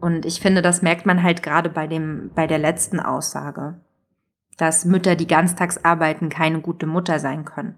Und 0.00 0.26
ich 0.26 0.40
finde, 0.40 0.60
das 0.60 0.82
merkt 0.82 1.06
man 1.06 1.22
halt 1.22 1.42
gerade 1.42 1.70
bei 1.70 1.86
dem, 1.86 2.30
bei 2.34 2.46
der 2.46 2.58
letzten 2.58 3.00
Aussage, 3.00 3.80
dass 4.56 4.84
Mütter, 4.84 5.16
die 5.16 5.26
ganztags 5.26 5.84
arbeiten, 5.84 6.28
keine 6.28 6.60
gute 6.60 6.86
Mutter 6.86 7.18
sein 7.18 7.44
können. 7.44 7.76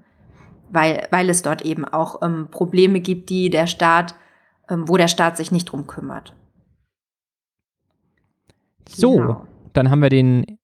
Weil, 0.70 1.06
weil 1.10 1.30
es 1.30 1.42
dort 1.42 1.62
eben 1.62 1.84
auch 1.84 2.22
ähm, 2.22 2.48
Probleme 2.50 3.00
gibt, 3.00 3.30
die 3.30 3.50
der 3.50 3.66
Staat, 3.66 4.14
ähm, 4.68 4.88
wo 4.88 4.96
der 4.96 5.08
Staat 5.08 5.36
sich 5.36 5.52
nicht 5.52 5.66
drum 5.66 5.86
kümmert. 5.86 6.34
So, 8.88 9.16
genau. 9.16 9.46
dann 9.72 9.90
haben 9.90 10.02
wir 10.02 10.10
den 10.10 10.58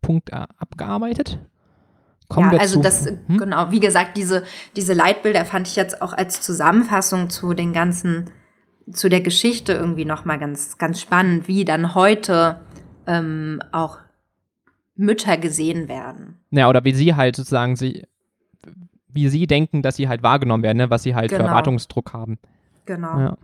Punkt 0.00 0.32
abgearbeitet. 0.32 1.38
Kommen 2.28 2.52
ja, 2.52 2.58
also 2.58 2.82
das, 2.82 3.06
hm? 3.06 3.38
genau, 3.38 3.70
wie 3.70 3.80
gesagt, 3.80 4.16
diese, 4.16 4.44
diese 4.76 4.92
Leitbilder 4.92 5.46
fand 5.46 5.66
ich 5.66 5.76
jetzt 5.76 6.02
auch 6.02 6.12
als 6.12 6.42
Zusammenfassung 6.42 7.30
zu 7.30 7.54
den 7.54 7.72
ganzen, 7.72 8.30
zu 8.92 9.08
der 9.08 9.22
Geschichte 9.22 9.72
irgendwie 9.72 10.04
nochmal 10.04 10.38
ganz, 10.38 10.76
ganz 10.76 11.00
spannend, 11.00 11.48
wie 11.48 11.64
dann 11.64 11.94
heute 11.94 12.60
ähm, 13.06 13.62
auch 13.72 13.98
Mütter 14.98 15.38
gesehen 15.38 15.88
werden. 15.88 16.40
Ja, 16.50 16.68
oder 16.68 16.84
wie 16.84 16.92
sie 16.92 17.14
halt 17.14 17.36
sozusagen 17.36 17.76
sie, 17.76 18.04
wie 19.08 19.28
sie 19.28 19.46
denken, 19.46 19.80
dass 19.80 19.96
sie 19.96 20.08
halt 20.08 20.22
wahrgenommen 20.22 20.62
werden, 20.62 20.78
ne? 20.78 20.90
was 20.90 21.04
sie 21.04 21.14
halt 21.14 21.30
genau. 21.30 21.44
für 21.44 21.48
Erwartungsdruck 21.48 22.12
haben. 22.12 22.38
Genau. 22.84 23.18
Ja. 23.18 23.36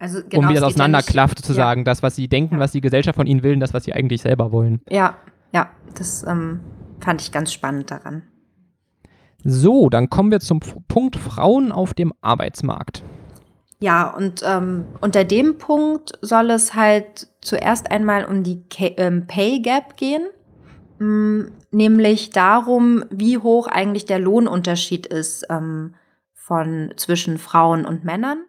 Also 0.00 0.20
genau, 0.28 0.42
und 0.42 0.48
wie 0.50 0.54
das 0.54 0.64
auseinanderklafft, 0.64 1.38
ja 1.38 1.42
sozusagen, 1.42 1.80
ja. 1.80 1.84
das, 1.84 2.02
was 2.02 2.16
sie 2.16 2.28
denken, 2.28 2.58
was 2.58 2.72
die 2.72 2.80
Gesellschaft 2.80 3.16
von 3.16 3.26
ihnen 3.26 3.42
will, 3.42 3.54
und 3.54 3.60
das, 3.60 3.74
was 3.74 3.84
sie 3.84 3.92
eigentlich 3.92 4.22
selber 4.22 4.52
wollen. 4.52 4.80
Ja, 4.88 5.16
ja, 5.52 5.70
das 5.94 6.24
ähm, 6.24 6.60
fand 7.00 7.20
ich 7.20 7.32
ganz 7.32 7.52
spannend 7.52 7.90
daran. 7.90 8.22
So, 9.44 9.88
dann 9.88 10.10
kommen 10.10 10.30
wir 10.30 10.40
zum 10.40 10.60
Punkt 10.88 11.16
Frauen 11.16 11.72
auf 11.72 11.94
dem 11.94 12.12
Arbeitsmarkt. 12.20 13.02
Ja, 13.80 14.08
und 14.10 14.42
ähm, 14.44 14.84
unter 15.00 15.22
dem 15.22 15.58
Punkt 15.58 16.12
soll 16.22 16.50
es 16.50 16.74
halt 16.74 17.28
zuerst 17.40 17.90
einmal 17.90 18.24
um 18.24 18.42
die 18.42 18.62
K 18.68 18.94
ähm, 18.96 19.26
Pay 19.28 19.60
Gap 19.60 19.96
gehen, 19.96 20.22
mm, 20.98 21.50
nämlich 21.70 22.30
darum, 22.30 23.04
wie 23.10 23.38
hoch 23.38 23.66
eigentlich 23.66 24.04
der 24.04 24.18
Lohnunterschied 24.18 25.06
ist 25.06 25.46
ähm, 25.50 25.94
von 26.34 26.92
zwischen 26.96 27.38
Frauen 27.38 27.84
und 27.84 28.04
Männern. 28.04 28.44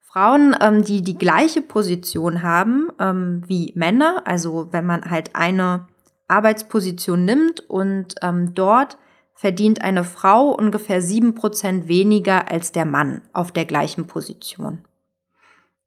Frauen, 0.00 0.54
ähm, 0.60 0.84
die 0.84 1.02
die 1.02 1.16
gleiche 1.16 1.62
Position 1.62 2.42
haben 2.42 2.90
ähm, 3.00 3.42
wie 3.46 3.72
Männer, 3.74 4.22
also 4.26 4.68
wenn 4.70 4.84
man 4.84 5.10
halt 5.10 5.34
eine 5.34 5.86
Arbeitsposition 6.28 7.24
nimmt 7.24 7.60
und 7.68 8.16
ähm, 8.22 8.54
dort 8.54 8.98
verdient 9.34 9.82
eine 9.82 10.04
Frau 10.04 10.50
ungefähr 10.50 11.02
sieben 11.02 11.34
Prozent 11.34 11.88
weniger 11.88 12.50
als 12.50 12.72
der 12.72 12.84
Mann 12.84 13.22
auf 13.32 13.52
der 13.52 13.64
gleichen 13.64 14.06
Position. 14.06 14.84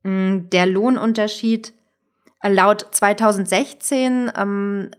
Mm, 0.03 0.49
der 0.51 0.65
Lohnunterschied 0.65 1.73
äh, 2.41 2.51
laut 2.51 2.87
2016, 2.91 4.31
ähm, 4.35 4.91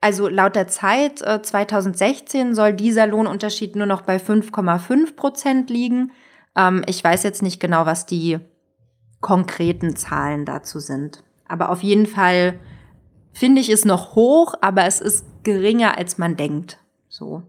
also 0.00 0.28
laut 0.28 0.56
der 0.56 0.66
Zeit 0.66 1.20
äh, 1.22 1.42
2016 1.42 2.54
soll 2.54 2.72
dieser 2.72 3.06
Lohnunterschied 3.06 3.76
nur 3.76 3.86
noch 3.86 4.02
bei 4.02 4.16
5,5 4.16 5.14
Prozent 5.14 5.70
liegen. 5.70 6.12
Ähm, 6.56 6.82
ich 6.86 7.04
weiß 7.04 7.22
jetzt 7.22 7.42
nicht 7.42 7.60
genau, 7.60 7.86
was 7.86 8.06
die 8.06 8.38
konkreten 9.20 9.96
Zahlen 9.96 10.46
dazu 10.46 10.78
sind. 10.78 11.22
Aber 11.46 11.68
auf 11.68 11.82
jeden 11.82 12.06
Fall 12.06 12.58
finde 13.32 13.60
ich 13.60 13.68
es 13.68 13.84
noch 13.84 14.14
hoch, 14.14 14.54
aber 14.62 14.86
es 14.86 15.00
ist 15.00 15.26
geringer, 15.42 15.98
als 15.98 16.16
man 16.16 16.36
denkt. 16.36 16.78
So. 17.08 17.42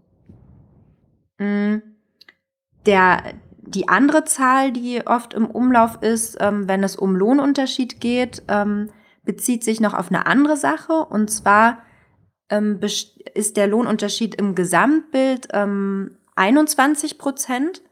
Mm. 1.38 1.76
Der, 2.84 3.22
die 3.60 3.88
andere 3.88 4.24
Zahl, 4.24 4.72
die 4.72 5.06
oft 5.06 5.34
im 5.34 5.46
Umlauf 5.46 6.02
ist, 6.02 6.36
ähm, 6.40 6.68
wenn 6.68 6.82
es 6.82 6.96
um 6.96 7.14
Lohnunterschied 7.14 8.00
geht, 8.00 8.42
ähm, 8.48 8.90
bezieht 9.24 9.62
sich 9.62 9.80
noch 9.80 9.94
auf 9.94 10.08
eine 10.08 10.26
andere 10.26 10.56
Sache. 10.56 10.92
Und 10.92 11.30
zwar 11.30 11.78
ähm, 12.50 12.80
ist 13.34 13.56
der 13.56 13.66
Lohnunterschied 13.66 14.34
im 14.34 14.54
Gesamtbild 14.54 15.48
21 15.52 17.12
ähm, 17.12 17.18
Prozent. 17.18 17.82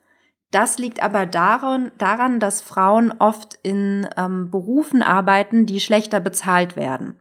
Das 0.51 0.79
liegt 0.79 1.03
aber 1.03 1.27
daran, 1.27 1.93
daran 1.99 2.41
dass 2.41 2.61
Frauen 2.61 3.13
oft 3.19 3.59
in 3.63 4.09
ähm, 4.17 4.51
Berufen 4.51 5.03
arbeiten, 5.03 5.65
die 5.65 5.81
schlechter 5.81 6.21
bezahlt 6.21 6.77
werden. 6.77 7.17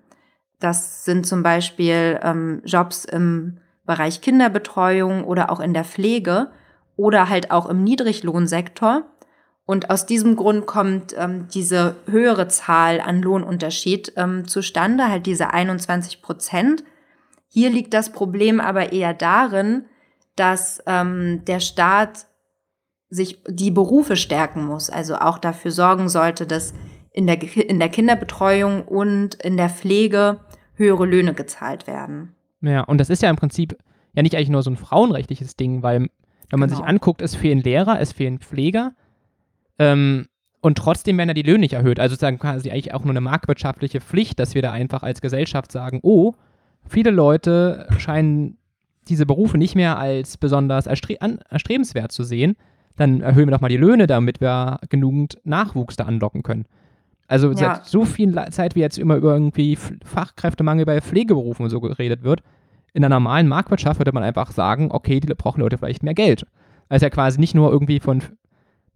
Das 0.59 1.05
sind 1.05 1.25
zum 1.25 1.43
Beispiel 1.43 2.19
ähm, 2.23 2.61
Jobs 2.65 3.05
im 3.05 3.59
Bereich 3.85 4.21
Kinderbetreuung 4.21 5.23
oder 5.23 5.51
auch 5.51 5.59
in 5.59 5.73
der 5.73 5.85
Pflege 5.85 6.51
oder 6.95 7.29
halt 7.29 7.51
auch 7.51 7.67
im 7.67 7.83
Niedriglohnsektor. 7.83 9.03
Und 9.65 9.89
aus 9.91 10.05
diesem 10.05 10.35
Grund 10.35 10.65
kommt 10.65 11.15
ähm, 11.17 11.47
diese 11.53 11.95
höhere 12.07 12.47
Zahl 12.47 12.99
an 12.99 13.21
Lohnunterschied 13.21 14.13
ähm, 14.15 14.47
zustande, 14.47 15.07
halt 15.07 15.27
diese 15.27 15.51
21 15.53 16.21
Prozent. 16.21 16.83
Hier 17.49 17.69
liegt 17.69 17.93
das 17.93 18.11
Problem 18.11 18.61
aber 18.61 18.93
eher 18.93 19.13
darin, 19.13 19.85
dass 20.35 20.81
ähm, 20.85 21.43
der 21.45 21.59
Staat 21.59 22.27
sich 23.09 23.41
die 23.47 23.71
Berufe 23.71 24.15
stärken 24.15 24.65
muss, 24.65 24.89
also 24.89 25.15
auch 25.15 25.39
dafür 25.39 25.71
sorgen 25.71 26.09
sollte, 26.09 26.45
dass 26.45 26.73
in 27.11 27.27
der, 27.27 27.41
in 27.57 27.79
der 27.79 27.89
Kinderbetreuung 27.89 28.83
und 28.83 29.35
in 29.35 29.57
der 29.57 29.69
Pflege 29.69 30.39
höhere 30.75 31.05
Löhne 31.05 31.33
gezahlt 31.33 31.87
werden. 31.87 32.35
Ja, 32.61 32.83
und 32.83 32.99
das 32.99 33.09
ist 33.09 33.23
ja 33.23 33.29
im 33.29 33.35
Prinzip 33.35 33.77
ja 34.13 34.21
nicht 34.21 34.35
eigentlich 34.35 34.49
nur 34.49 34.63
so 34.63 34.69
ein 34.69 34.77
frauenrechtliches 34.77 35.55
Ding, 35.55 35.81
weil 35.81 36.09
wenn 36.49 36.59
man 36.59 36.69
genau. 36.69 36.81
sich 36.81 36.87
anguckt, 36.87 37.21
es 37.21 37.35
fehlen 37.35 37.61
Lehrer, 37.61 37.99
es 37.99 38.13
fehlen 38.13 38.39
Pfleger 38.39 38.93
ähm, 39.79 40.27
und 40.61 40.77
trotzdem 40.77 41.17
werden 41.17 41.29
ja 41.29 41.33
die 41.33 41.43
Löhne 41.43 41.59
nicht 41.59 41.73
erhöht. 41.73 41.99
Also 41.99 42.13
sozusagen 42.13 42.39
quasi 42.39 42.69
eigentlich 42.69 42.93
auch 42.93 43.03
nur 43.03 43.11
eine 43.11 43.21
marktwirtschaftliche 43.21 44.01
Pflicht, 44.01 44.39
dass 44.39 44.55
wir 44.55 44.61
da 44.61 44.71
einfach 44.71 45.03
als 45.03 45.21
Gesellschaft 45.21 45.71
sagen, 45.71 45.99
oh, 46.03 46.33
viele 46.87 47.11
Leute 47.11 47.87
scheinen 47.97 48.57
diese 49.07 49.25
Berufe 49.25 49.57
nicht 49.57 49.75
mehr 49.75 49.97
als 49.97 50.37
besonders 50.37 50.87
erstre 50.87 51.21
an, 51.21 51.39
erstrebenswert 51.49 52.11
zu 52.11 52.23
sehen. 52.23 52.55
Dann 52.95 53.21
erhöhen 53.21 53.47
wir 53.47 53.51
doch 53.51 53.61
mal 53.61 53.69
die 53.69 53.77
Löhne, 53.77 54.07
damit 54.07 54.41
wir 54.41 54.79
genügend 54.89 55.39
Nachwuchs 55.43 55.95
da 55.95 56.05
anlocken 56.05 56.43
können. 56.43 56.65
Also 57.27 57.51
ja. 57.51 57.55
seit 57.55 57.85
so 57.85 58.05
viel 58.05 58.33
Zeit, 58.51 58.75
wie 58.75 58.81
jetzt 58.81 58.97
immer 58.97 59.15
über 59.15 59.33
irgendwie 59.33 59.75
Fachkräftemangel 59.75 60.85
bei 60.85 60.99
Pflegeberufen 60.99 61.63
und 61.63 61.69
so 61.69 61.79
geredet 61.79 62.23
wird, 62.23 62.41
in 62.93 63.01
der 63.01 63.09
normalen 63.09 63.47
Marktwirtschaft 63.47 63.99
würde 63.99 64.11
man 64.11 64.23
einfach 64.23 64.51
sagen, 64.51 64.89
okay, 64.91 65.19
die 65.19 65.33
brauchen 65.35 65.61
Leute 65.61 65.77
vielleicht 65.77 66.03
mehr 66.03 66.15
Geld. 66.15 66.45
Also 66.89 67.05
ja 67.05 67.09
quasi 67.11 67.39
nicht 67.39 67.53
nur 67.53 67.71
irgendwie 67.71 67.99
von 67.99 68.23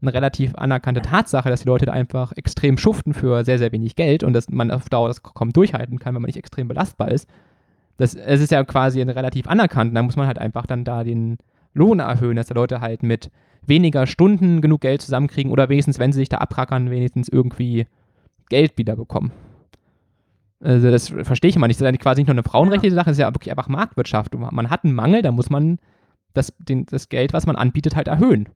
eine 0.02 0.14
relativ 0.14 0.56
anerkannte 0.56 1.02
Tatsache, 1.02 1.50
dass 1.50 1.62
die 1.62 1.68
Leute 1.68 1.86
da 1.86 1.94
einfach 1.94 2.34
extrem 2.36 2.78
schuften 2.78 3.14
für 3.14 3.46
sehr, 3.46 3.58
sehr 3.60 3.72
wenig 3.72 3.96
Geld 3.96 4.24
und 4.24 4.34
dass 4.34 4.50
man 4.50 4.72
auf 4.72 4.90
Dauer 4.90 5.08
das 5.08 5.24
kaum 5.24 5.54
durchhalten 5.54 6.00
kann, 6.00 6.16
wenn 6.16 6.22
man 6.22 6.28
nicht 6.28 6.38
extrem 6.38 6.68
belastbar 6.68 7.12
ist. 7.12 7.30
Das, 8.04 8.16
es 8.16 8.42
ist 8.42 8.52
ja 8.52 8.62
quasi 8.66 9.02
relativ 9.02 9.48
anerkannt. 9.48 9.96
Da 9.96 10.04
muss 10.04 10.18
man 10.18 10.28
halt 10.28 10.38
einfach 10.38 10.66
dann 10.66 10.84
da 10.84 11.06
den 11.06 11.38
Lohn 11.74 12.00
erhöhen, 12.00 12.36
dass 12.36 12.48
die 12.48 12.54
Leute 12.54 12.82
halt 12.82 13.02
mit 13.02 13.32
weniger 13.66 14.08
Stunden 14.08 14.60
genug 14.60 14.82
Geld 14.82 15.02
zusammenkriegen 15.02 15.50
oder 15.54 15.70
wenigstens, 15.70 16.00
wenn 16.00 16.12
sie 16.12 16.20
sich 16.20 16.28
da 16.28 16.40
abrackern, 16.40 16.92
wenigstens 16.92 17.30
irgendwie 17.30 17.88
Geld 18.50 18.78
wiederbekommen. 18.78 19.32
Also 20.60 20.92
das 20.92 21.08
verstehe 21.08 21.48
ich 21.48 21.56
immer 21.56 21.70
nicht. 21.70 21.80
Das 21.80 21.88
ist 21.88 21.94
ja 21.94 21.98
quasi 21.98 22.20
nicht 22.20 22.28
nur 22.28 22.34
eine 22.34 22.44
frauenrechtliche 22.44 22.94
Sache, 22.94 23.06
das 23.06 23.14
ist 23.14 23.22
ja 23.22 23.34
wirklich 23.34 23.52
einfach 23.52 23.70
Marktwirtschaft. 23.70 24.36
Man 24.36 24.70
hat 24.70 24.84
einen 24.84 24.96
Mangel, 24.96 25.22
da 25.22 25.32
muss 25.32 25.50
man 25.50 25.80
das, 26.34 26.54
den, 26.60 26.86
das 26.88 27.08
Geld, 27.08 27.32
was 27.32 27.46
man 27.46 27.56
anbietet, 27.56 27.96
halt 27.96 28.10
erhöhen. 28.10 28.50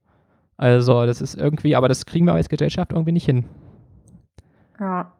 Also 0.57 1.05
das 1.05 1.21
ist 1.21 1.35
irgendwie, 1.35 1.77
aber 1.77 1.87
das 1.87 2.05
kriegen 2.05 2.25
wir 2.25 2.33
als 2.33 2.49
Gesellschaft 2.49 2.91
irgendwie 2.91 3.13
nicht 3.13 3.25
hin. 3.25 3.45
Ja. 4.77 5.13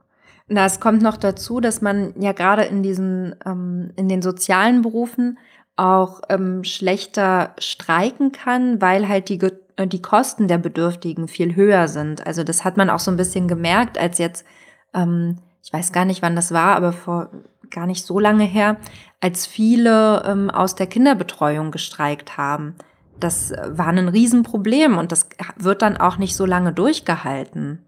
Na, 0.48 0.66
es 0.66 0.80
kommt 0.80 1.02
noch 1.02 1.18
dazu, 1.18 1.60
dass 1.60 1.82
man 1.82 2.14
ja 2.20 2.32
gerade 2.32 2.64
in 2.64 2.82
diesen, 2.84 3.36
ähm, 3.46 3.92
in 3.96 4.08
den 4.08 4.22
sozialen 4.22 4.82
Berufen 4.82 5.38
auch 5.76 6.22
ähm, 6.30 6.64
schlechter 6.64 7.54
streiken 7.60 8.32
kann, 8.32 8.82
weil 8.82 9.08
halt 9.08 9.30
die, 9.30 9.40
äh, 9.76 9.88
die 9.88 10.02
Kosten 10.02 10.48
der 10.48 10.58
Bedürftigen 10.58 11.28
viel 11.28 11.56
höher 11.56 11.88
sind. 11.88 12.26
Also 12.26 12.44
das 12.44 12.64
hat 12.64 12.78
man 12.78 12.90
auch 12.90 13.00
so 13.00 13.12
ein 13.12 13.18
bisschen 13.18 13.48
gemerkt, 13.48 13.98
als 13.98 14.18
jetzt 14.18 14.46
ähm, 14.94 15.40
ich 15.68 15.74
weiß 15.74 15.92
gar 15.92 16.06
nicht, 16.06 16.22
wann 16.22 16.38
das 16.38 16.54
war, 16.54 16.78
aber 16.78 16.94
vor 16.94 17.30
gar 17.70 17.88
nicht 17.88 18.06
so 18.06 18.20
lange 18.20 18.46
her, 18.46 18.78
als 19.20 19.46
viele 19.46 20.24
ähm, 20.26 20.50
aus 20.50 20.76
der 20.76 20.88
Kinderbetreuung 20.88 21.72
gestreikt 21.72 22.38
haben. 22.38 22.76
Das 23.20 23.52
war 23.68 23.88
ein 23.88 24.08
Riesenproblem 24.08 24.98
und 24.98 25.12
das 25.12 25.28
wird 25.58 25.82
dann 25.82 25.98
auch 25.98 26.18
nicht 26.18 26.38
so 26.38 26.46
lange 26.46 26.72
durchgehalten. 26.72 27.84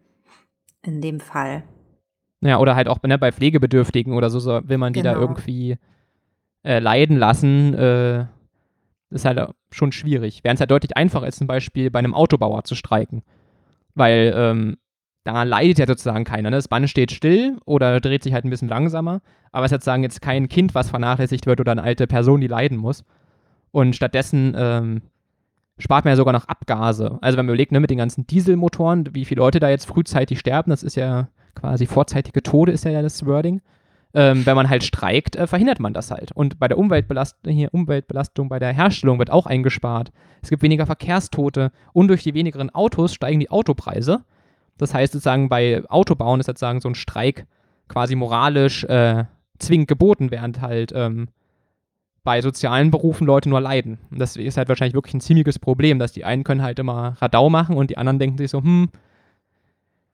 In 0.81 0.99
dem 1.01 1.21
Fall. 1.21 1.63
Ja, 2.41 2.59
oder 2.59 2.75
halt 2.75 2.87
auch 2.87 3.01
ne, 3.03 3.17
bei 3.17 3.31
Pflegebedürftigen 3.31 4.13
oder 4.13 4.29
so, 4.29 4.39
so 4.39 4.61
will 4.63 4.77
man 4.77 4.93
die 4.93 5.01
genau. 5.01 5.15
da 5.15 5.19
irgendwie 5.19 5.77
äh, 6.63 6.79
leiden 6.79 7.17
lassen. 7.17 7.73
Äh, 7.73 8.25
ist 9.09 9.25
halt 9.25 9.39
schon 9.71 9.91
schwierig. 9.91 10.41
Während 10.43 10.57
es 10.57 10.61
halt 10.61 10.71
deutlich 10.71 10.95
einfacher 10.95 11.27
ist, 11.27 11.39
zum 11.39 11.47
Beispiel 11.47 11.89
bei 11.89 11.99
einem 11.99 12.13
Autobauer 12.13 12.63
zu 12.63 12.75
streiken. 12.75 13.23
Weil 13.95 14.33
ähm, 14.35 14.77
da 15.23 15.43
leidet 15.43 15.79
ja 15.79 15.87
sozusagen 15.87 16.23
keiner. 16.23 16.49
Ne? 16.49 16.57
Das 16.57 16.67
Band 16.67 16.89
steht 16.89 17.11
still 17.11 17.57
oder 17.65 17.99
dreht 17.99 18.23
sich 18.23 18.33
halt 18.33 18.45
ein 18.45 18.49
bisschen 18.49 18.69
langsamer, 18.69 19.21
aber 19.51 19.65
es 19.65 19.71
ist 19.71 19.77
sozusagen 19.77 20.03
jetzt 20.03 20.21
kein 20.21 20.47
Kind, 20.47 20.75
was 20.75 20.89
vernachlässigt 20.89 21.45
wird 21.45 21.59
oder 21.59 21.71
eine 21.71 21.83
alte 21.83 22.07
Person, 22.07 22.41
die 22.41 22.47
leiden 22.47 22.77
muss. 22.77 23.03
Und 23.71 23.95
stattdessen 23.95 24.55
ähm, 24.57 25.01
spart 25.77 26.05
man 26.05 26.13
ja 26.13 26.15
sogar 26.15 26.33
noch 26.33 26.47
Abgase. 26.47 27.17
Also 27.21 27.37
wenn 27.37 27.45
man 27.45 27.53
überlegt, 27.53 27.71
ne, 27.71 27.79
mit 27.79 27.89
den 27.89 27.97
ganzen 27.97 28.27
Dieselmotoren, 28.27 29.13
wie 29.13 29.25
viele 29.25 29.39
Leute 29.39 29.59
da 29.59 29.69
jetzt 29.69 29.85
frühzeitig 29.85 30.39
sterben, 30.39 30.69
das 30.69 30.83
ist 30.83 30.95
ja 30.95 31.29
quasi 31.59 31.85
vorzeitige 31.85 32.43
Tode, 32.43 32.71
ist 32.71 32.85
ja 32.85 33.01
das 33.01 33.25
Wording. 33.25 33.61
Ähm, 34.11 34.43
wenn 34.45 34.55
man 34.55 34.69
halt 34.69 34.83
streikt, 34.83 35.35
äh, 35.35 35.45
verhindert 35.45 35.79
man 35.79 35.93
das 35.93 36.09
halt. 36.09 36.31
Und 36.31 36.57
bei 36.57 36.67
der 36.67 36.79
Umweltbelast 36.79 37.37
hier, 37.45 37.69
Umweltbelastung, 37.71 38.49
bei 38.49 38.57
der 38.57 38.73
Herstellung 38.73 39.19
wird 39.19 39.29
auch 39.29 39.45
eingespart. 39.45 40.11
Es 40.41 40.49
gibt 40.49 40.63
weniger 40.63 40.87
Verkehrstote 40.87 41.71
und 41.93 42.07
durch 42.07 42.23
die 42.23 42.33
wenigeren 42.33 42.71
Autos 42.71 43.13
steigen 43.13 43.39
die 43.39 43.51
Autopreise. 43.51 44.21
Das 44.79 44.95
heißt 44.95 45.13
sozusagen, 45.13 45.47
bei 45.47 45.83
Autobauen 45.89 46.39
ist 46.39 46.47
sozusagen 46.47 46.81
so 46.81 46.89
ein 46.89 46.95
Streik 46.95 47.45
quasi 47.87 48.15
moralisch 48.15 48.83
äh, 48.85 49.25
zwingend 49.59 49.87
geboten, 49.87 50.31
während 50.31 50.61
halt 50.61 50.91
ähm, 50.95 51.27
bei 52.23 52.41
sozialen 52.41 52.91
Berufen 52.91 53.27
Leute 53.27 53.49
nur 53.49 53.61
leiden. 53.61 53.99
Und 54.09 54.19
das 54.19 54.35
ist 54.35 54.57
halt 54.57 54.69
wahrscheinlich 54.69 54.95
wirklich 54.95 55.13
ein 55.13 55.21
ziemliches 55.21 55.59
Problem, 55.59 55.99
dass 55.99 56.13
die 56.13 56.25
einen 56.25 56.43
können 56.43 56.63
halt 56.63 56.79
immer 56.79 57.15
Radau 57.21 57.49
machen 57.49 57.75
und 57.75 57.89
die 57.89 57.97
anderen 57.97 58.19
denken 58.19 58.37
sich 58.37 58.49
so, 58.49 58.61
hm, 58.61 58.89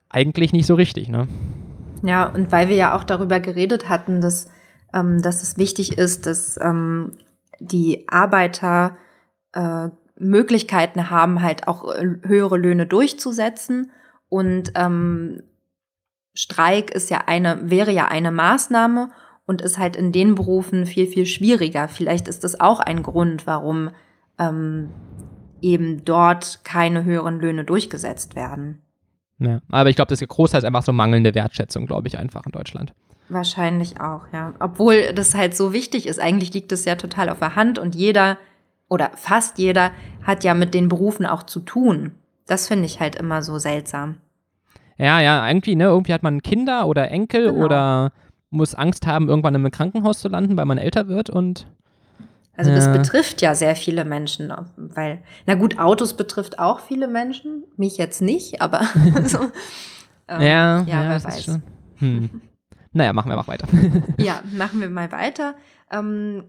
eigentlich 0.09 0.53
nicht 0.53 0.65
so 0.65 0.75
richtig, 0.75 1.09
ne? 1.09 1.27
Ja, 2.03 2.25
und 2.25 2.51
weil 2.51 2.69
wir 2.69 2.75
ja 2.75 2.95
auch 2.95 3.03
darüber 3.03 3.39
geredet 3.39 3.89
hatten, 3.89 4.21
dass, 4.21 4.49
ähm, 4.93 5.21
dass 5.21 5.41
es 5.41 5.57
wichtig 5.57 5.97
ist, 5.97 6.25
dass 6.25 6.59
ähm, 6.61 7.13
die 7.59 8.07
Arbeiter 8.07 8.97
äh, 9.53 9.89
Möglichkeiten 10.17 11.09
haben, 11.09 11.41
halt 11.41 11.67
auch 11.67 11.93
äh, 11.93 12.17
höhere 12.23 12.57
Löhne 12.57 12.85
durchzusetzen. 12.85 13.91
Und 14.29 14.73
ähm, 14.75 15.41
Streik 16.33 16.91
ist 16.91 17.09
ja 17.09 17.23
eine, 17.25 17.69
wäre 17.69 17.91
ja 17.91 18.07
eine 18.07 18.31
Maßnahme 18.31 19.09
und 19.45 19.61
ist 19.61 19.77
halt 19.77 19.95
in 19.95 20.11
den 20.11 20.35
Berufen 20.35 20.85
viel, 20.85 21.07
viel 21.07 21.25
schwieriger. 21.25 21.87
Vielleicht 21.87 22.27
ist 22.27 22.43
das 22.43 22.59
auch 22.59 22.79
ein 22.79 23.03
Grund, 23.03 23.47
warum 23.47 23.91
ähm, 24.37 24.89
eben 25.61 26.03
dort 26.03 26.61
keine 26.63 27.03
höheren 27.03 27.39
Löhne 27.39 27.63
durchgesetzt 27.63 28.35
werden. 28.35 28.81
Ja, 29.39 29.59
aber 29.69 29.89
ich 29.89 29.95
glaube, 29.95 30.09
das 30.09 30.21
Großteil 30.21 30.59
ist 30.59 30.65
einfach 30.65 30.83
so 30.83 30.93
mangelnde 30.93 31.35
Wertschätzung, 31.35 31.85
glaube 31.85 32.07
ich, 32.07 32.17
einfach 32.17 32.45
in 32.45 32.51
Deutschland. 32.51 32.93
Wahrscheinlich 33.27 33.99
auch, 33.99 34.21
ja. 34.31 34.53
Obwohl 34.59 35.13
das 35.13 35.33
halt 35.33 35.55
so 35.55 35.73
wichtig 35.73 36.07
ist. 36.07 36.19
Eigentlich 36.19 36.53
liegt 36.53 36.71
es 36.71 36.85
ja 36.85 36.95
total 36.95 37.29
auf 37.29 37.39
der 37.39 37.55
Hand 37.55 37.79
und 37.79 37.95
jeder 37.95 38.37
oder 38.87 39.11
fast 39.15 39.57
jeder 39.57 39.91
hat 40.23 40.43
ja 40.43 40.53
mit 40.53 40.73
den 40.73 40.89
Berufen 40.89 41.25
auch 41.25 41.43
zu 41.43 41.59
tun. 41.59 42.11
Das 42.45 42.67
finde 42.67 42.85
ich 42.85 42.99
halt 42.99 43.15
immer 43.15 43.41
so 43.41 43.57
seltsam. 43.57 44.17
Ja, 44.97 45.19
ja, 45.19 45.47
irgendwie, 45.47 45.75
ne? 45.75 45.85
Irgendwie 45.85 46.13
hat 46.13 46.23
man 46.23 46.41
Kinder 46.41 46.87
oder 46.87 47.09
Enkel 47.09 47.51
genau. 47.51 47.65
oder 47.65 48.11
muss 48.51 48.75
Angst 48.75 49.07
haben, 49.07 49.27
irgendwann 49.27 49.55
im 49.55 49.69
Krankenhaus 49.71 50.19
zu 50.19 50.29
landen, 50.29 50.55
weil 50.55 50.65
man 50.65 50.77
älter 50.77 51.07
wird 51.07 51.29
und 51.29 51.67
also 52.57 52.71
das 52.71 52.91
betrifft 52.91 53.41
ja 53.41 53.53
sehr 53.53 53.75
viele 53.75 54.05
Menschen, 54.05 54.53
weil, 54.77 55.21
na 55.45 55.55
gut, 55.55 55.77
Autos 55.77 56.15
betrifft 56.15 56.59
auch 56.59 56.79
viele 56.79 57.07
Menschen, 57.07 57.65
mich 57.75 57.97
jetzt 57.97 58.21
nicht, 58.21 58.61
aber 58.61 58.81
so. 59.25 59.39
Ähm, 60.27 60.41
ja, 60.41 60.81
ja, 60.81 60.83
ja, 60.85 61.09
wer 61.09 61.23
weiß. 61.23 61.59
Hm. 61.97 62.29
Naja, 62.95 63.11
machen 63.11 63.29
wir 63.29 63.35
mal 63.35 63.47
weiter. 63.47 63.67
ja, 64.17 64.39
machen 64.53 64.79
wir 64.79 64.89
mal 64.89 65.11
weiter. 65.11 65.55
Ähm, 65.91 66.45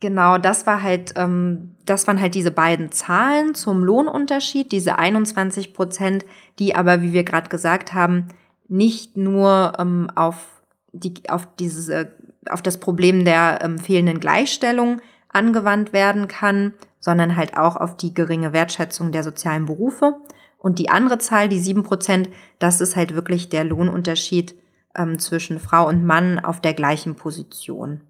genau, 0.00 0.38
das 0.38 0.66
war 0.66 0.82
halt, 0.82 1.12
ähm, 1.16 1.74
das 1.84 2.06
waren 2.06 2.18
halt 2.18 2.34
diese 2.34 2.50
beiden 2.50 2.90
Zahlen 2.90 3.54
zum 3.54 3.84
Lohnunterschied, 3.84 4.72
diese 4.72 4.98
21 4.98 5.74
Prozent, 5.74 6.24
die 6.58 6.74
aber, 6.74 7.02
wie 7.02 7.12
wir 7.12 7.22
gerade 7.22 7.50
gesagt 7.50 7.92
haben, 7.92 8.28
nicht 8.66 9.18
nur 9.18 9.74
ähm, 9.78 10.08
auf 10.14 10.62
die, 10.92 11.12
auf 11.28 11.46
dieses, 11.56 11.90
äh, 11.90 12.06
auf 12.48 12.62
das 12.62 12.80
Problem 12.80 13.26
der 13.26 13.58
ähm, 13.62 13.78
fehlenden 13.78 14.20
Gleichstellung 14.20 15.02
angewandt 15.28 15.92
werden 15.92 16.28
kann, 16.28 16.74
sondern 17.00 17.36
halt 17.36 17.56
auch 17.56 17.76
auf 17.76 17.96
die 17.96 18.14
geringe 18.14 18.52
Wertschätzung 18.52 19.12
der 19.12 19.22
sozialen 19.22 19.66
Berufe. 19.66 20.16
Und 20.58 20.78
die 20.78 20.90
andere 20.90 21.18
Zahl, 21.18 21.48
die 21.48 21.60
sieben 21.60 21.84
Prozent, 21.84 22.28
das 22.58 22.80
ist 22.80 22.96
halt 22.96 23.14
wirklich 23.14 23.48
der 23.48 23.64
Lohnunterschied 23.64 24.54
ähm, 24.96 25.18
zwischen 25.18 25.60
Frau 25.60 25.88
und 25.88 26.04
Mann 26.04 26.38
auf 26.38 26.60
der 26.60 26.74
gleichen 26.74 27.14
Position. 27.14 28.00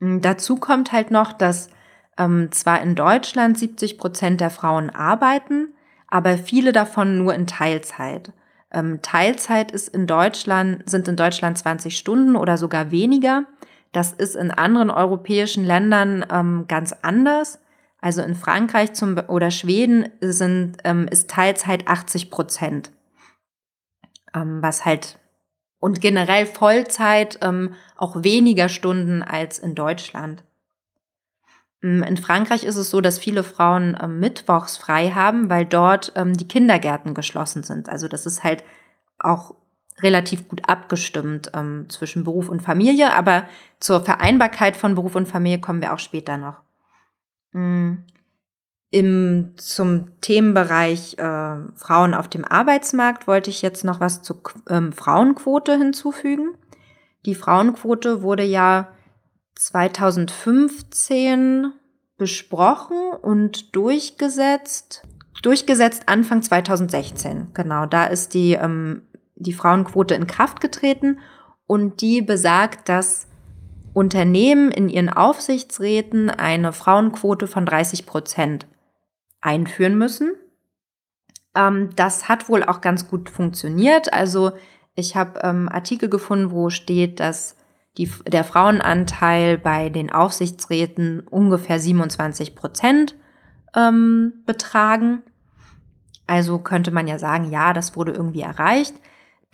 Ähm, 0.00 0.20
dazu 0.20 0.56
kommt 0.56 0.92
halt 0.92 1.10
noch, 1.10 1.32
dass 1.32 1.68
ähm, 2.16 2.50
zwar 2.52 2.80
in 2.80 2.94
Deutschland 2.94 3.58
70 3.58 3.98
Prozent 3.98 4.40
der 4.40 4.50
Frauen 4.50 4.90
arbeiten, 4.90 5.74
aber 6.08 6.38
viele 6.38 6.72
davon 6.72 7.18
nur 7.18 7.34
in 7.34 7.46
Teilzeit. 7.46 8.32
Ähm, 8.70 9.00
Teilzeit 9.02 9.72
ist 9.72 9.88
in 9.88 10.06
Deutschland, 10.06 10.88
sind 10.88 11.06
in 11.08 11.16
Deutschland 11.16 11.58
20 11.58 11.96
Stunden 11.96 12.36
oder 12.36 12.56
sogar 12.56 12.90
weniger. 12.90 13.44
Das 13.94 14.12
ist 14.12 14.34
in 14.34 14.50
anderen 14.50 14.90
europäischen 14.90 15.64
Ländern 15.64 16.26
ähm, 16.30 16.64
ganz 16.66 16.92
anders. 17.02 17.60
Also 18.00 18.22
in 18.22 18.34
Frankreich 18.34 18.92
zum, 18.92 19.16
oder 19.28 19.52
Schweden 19.52 20.08
sind, 20.20 20.78
ähm, 20.82 21.06
ist 21.08 21.30
Teilzeit 21.30 21.86
80 21.86 22.28
Prozent. 22.28 22.90
Ähm, 24.34 24.60
was 24.60 24.84
halt, 24.84 25.18
und 25.78 26.00
generell 26.00 26.44
Vollzeit 26.44 27.38
ähm, 27.40 27.74
auch 27.96 28.24
weniger 28.24 28.68
Stunden 28.68 29.22
als 29.22 29.60
in 29.60 29.76
Deutschland. 29.76 30.42
Ähm, 31.80 32.02
in 32.02 32.16
Frankreich 32.16 32.64
ist 32.64 32.76
es 32.76 32.90
so, 32.90 33.00
dass 33.00 33.20
viele 33.20 33.44
Frauen 33.44 33.96
ähm, 34.02 34.18
mittwochs 34.18 34.76
frei 34.76 35.10
haben, 35.10 35.48
weil 35.48 35.66
dort 35.66 36.12
ähm, 36.16 36.34
die 36.34 36.48
Kindergärten 36.48 37.14
geschlossen 37.14 37.62
sind. 37.62 37.88
Also 37.88 38.08
das 38.08 38.26
ist 38.26 38.42
halt 38.42 38.64
auch 39.20 39.54
relativ 40.02 40.48
gut 40.48 40.68
abgestimmt 40.68 41.52
ähm, 41.54 41.86
zwischen 41.88 42.24
Beruf 42.24 42.48
und 42.48 42.62
Familie, 42.62 43.14
aber 43.14 43.44
zur 43.80 44.00
Vereinbarkeit 44.00 44.76
von 44.76 44.94
Beruf 44.94 45.14
und 45.14 45.26
Familie 45.26 45.60
kommen 45.60 45.80
wir 45.80 45.92
auch 45.92 45.98
später 45.98 46.36
noch. 46.36 46.60
Mhm. 47.52 48.04
Im, 48.90 49.54
zum 49.56 50.20
Themenbereich 50.20 51.18
äh, 51.18 51.56
Frauen 51.74 52.14
auf 52.14 52.28
dem 52.28 52.44
Arbeitsmarkt 52.44 53.26
wollte 53.26 53.50
ich 53.50 53.60
jetzt 53.60 53.84
noch 53.84 53.98
was 53.98 54.22
zur 54.22 54.40
ähm, 54.68 54.92
Frauenquote 54.92 55.76
hinzufügen. 55.76 56.56
Die 57.26 57.34
Frauenquote 57.34 58.22
wurde 58.22 58.44
ja 58.44 58.92
2015 59.56 61.72
besprochen 62.16 63.10
und 63.20 63.74
durchgesetzt. 63.74 65.02
Durchgesetzt 65.42 66.08
Anfang 66.08 66.42
2016. 66.42 67.48
Genau, 67.52 67.86
da 67.86 68.04
ist 68.04 68.34
die 68.34 68.52
ähm, 68.52 69.02
die 69.36 69.52
Frauenquote 69.52 70.14
in 70.14 70.26
Kraft 70.26 70.60
getreten 70.60 71.18
und 71.66 72.00
die 72.00 72.22
besagt, 72.22 72.88
dass 72.88 73.26
Unternehmen 73.92 74.70
in 74.70 74.88
ihren 74.88 75.08
Aufsichtsräten 75.08 76.30
eine 76.30 76.72
Frauenquote 76.72 77.46
von 77.46 77.64
30 77.64 78.06
Prozent 78.06 78.66
einführen 79.40 79.96
müssen. 79.96 80.34
Ähm, 81.54 81.90
das 81.96 82.28
hat 82.28 82.48
wohl 82.48 82.64
auch 82.64 82.80
ganz 82.80 83.08
gut 83.08 83.30
funktioniert. 83.30 84.12
Also 84.12 84.52
ich 84.94 85.16
habe 85.16 85.40
ähm, 85.42 85.68
Artikel 85.68 86.08
gefunden, 86.08 86.50
wo 86.50 86.70
steht, 86.70 87.20
dass 87.20 87.56
die, 87.96 88.10
der 88.26 88.44
Frauenanteil 88.44 89.58
bei 89.58 89.88
den 89.88 90.10
Aufsichtsräten 90.10 91.20
ungefähr 91.20 91.78
27 91.78 92.56
Prozent 92.56 93.14
ähm, 93.76 94.42
betragen. 94.46 95.22
Also 96.26 96.58
könnte 96.58 96.90
man 96.90 97.06
ja 97.06 97.18
sagen, 97.18 97.50
ja, 97.50 97.72
das 97.72 97.96
wurde 97.96 98.12
irgendwie 98.12 98.40
erreicht. 98.40 98.94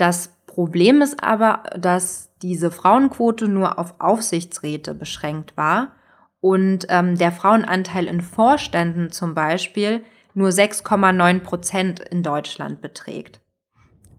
Das 0.01 0.35
Problem 0.47 1.03
ist 1.03 1.23
aber, 1.23 1.63
dass 1.77 2.31
diese 2.41 2.71
Frauenquote 2.71 3.49
nur 3.49 3.79
auf 3.79 3.97
Aufsichtsräte 3.99 4.95
beschränkt 4.95 5.59
war 5.59 5.93
und 6.41 6.87
ähm, 6.89 7.19
der 7.19 7.33
Frauenanteil 7.33 8.07
in 8.07 8.23
Vorständen 8.23 9.13
zum 9.13 9.35
Beispiel 9.35 10.03
nur 10.33 10.49
6,9 10.49 11.41
Prozent 11.41 12.01
in 12.01 12.23
Deutschland 12.23 12.81
beträgt. 12.81 13.43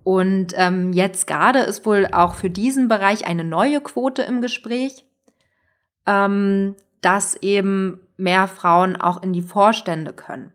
Und 0.03 0.53
ähm, 0.55 0.93
jetzt 0.93 1.25
gerade 1.25 1.61
ist 1.61 1.83
wohl 1.83 2.07
auch 2.11 2.35
für 2.35 2.51
diesen 2.51 2.87
Bereich 2.87 3.25
eine 3.25 3.43
neue 3.43 3.81
Quote 3.81 4.21
im 4.21 4.43
Gespräch, 4.43 5.07
ähm, 6.05 6.75
dass 7.01 7.35
eben 7.37 8.01
mehr 8.17 8.47
Frauen 8.47 8.97
auch 8.97 9.23
in 9.23 9.33
die 9.33 9.41
Vorstände 9.41 10.13
können. 10.13 10.53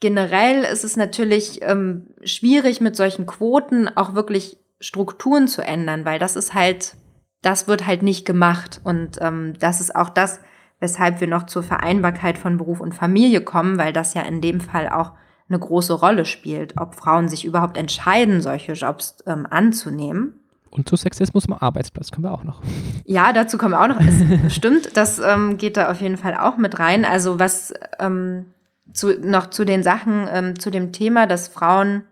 Generell 0.00 0.64
ist 0.64 0.84
es 0.84 0.96
natürlich 0.96 1.60
ähm, 1.62 2.06
schwierig, 2.24 2.80
mit 2.80 2.96
solchen 2.96 3.26
Quoten 3.26 3.88
auch 3.88 4.14
wirklich 4.14 4.56
Strukturen 4.80 5.46
zu 5.46 5.62
ändern, 5.62 6.06
weil 6.06 6.18
das 6.18 6.36
ist 6.36 6.54
halt, 6.54 6.96
das 7.42 7.68
wird 7.68 7.86
halt 7.86 8.02
nicht 8.02 8.24
gemacht. 8.24 8.80
Und 8.82 9.18
ähm, 9.20 9.54
das 9.58 9.80
ist 9.80 9.94
auch 9.94 10.08
das, 10.08 10.40
weshalb 10.80 11.20
wir 11.20 11.28
noch 11.28 11.44
zur 11.44 11.62
Vereinbarkeit 11.62 12.38
von 12.38 12.56
Beruf 12.56 12.80
und 12.80 12.94
Familie 12.94 13.42
kommen, 13.42 13.76
weil 13.76 13.92
das 13.92 14.14
ja 14.14 14.22
in 14.22 14.40
dem 14.40 14.60
Fall 14.60 14.88
auch 14.88 15.12
eine 15.50 15.58
große 15.58 15.92
Rolle 15.92 16.24
spielt, 16.24 16.78
ob 16.78 16.94
Frauen 16.94 17.28
sich 17.28 17.44
überhaupt 17.44 17.76
entscheiden, 17.76 18.40
solche 18.40 18.72
Jobs 18.72 19.16
ähm, 19.26 19.46
anzunehmen. 19.50 20.34
Und 20.70 20.88
zu 20.88 20.94
Sexismus 20.96 21.46
am 21.48 21.54
Arbeitsplatz 21.54 22.12
kommen 22.12 22.24
wir 22.24 22.32
auch 22.32 22.44
noch. 22.44 22.62
Ja, 23.04 23.32
dazu 23.32 23.58
kommen 23.58 23.72
wir 23.72 23.82
auch 23.82 23.88
noch. 23.88 24.00
Es 24.46 24.54
stimmt, 24.54 24.96
das 24.96 25.18
ähm, 25.18 25.58
geht 25.58 25.76
da 25.76 25.90
auf 25.90 26.00
jeden 26.00 26.16
Fall 26.16 26.36
auch 26.36 26.58
mit 26.58 26.78
rein. 26.78 27.04
Also 27.04 27.40
was 27.40 27.74
ähm, 27.98 28.46
zu, 28.92 29.18
noch 29.20 29.50
zu 29.50 29.64
den 29.64 29.82
Sachen, 29.82 30.28
ähm, 30.30 30.58
zu 30.58 30.70
dem 30.70 30.92
Thema, 30.92 31.26
dass 31.26 31.48
Frauen 31.48 32.04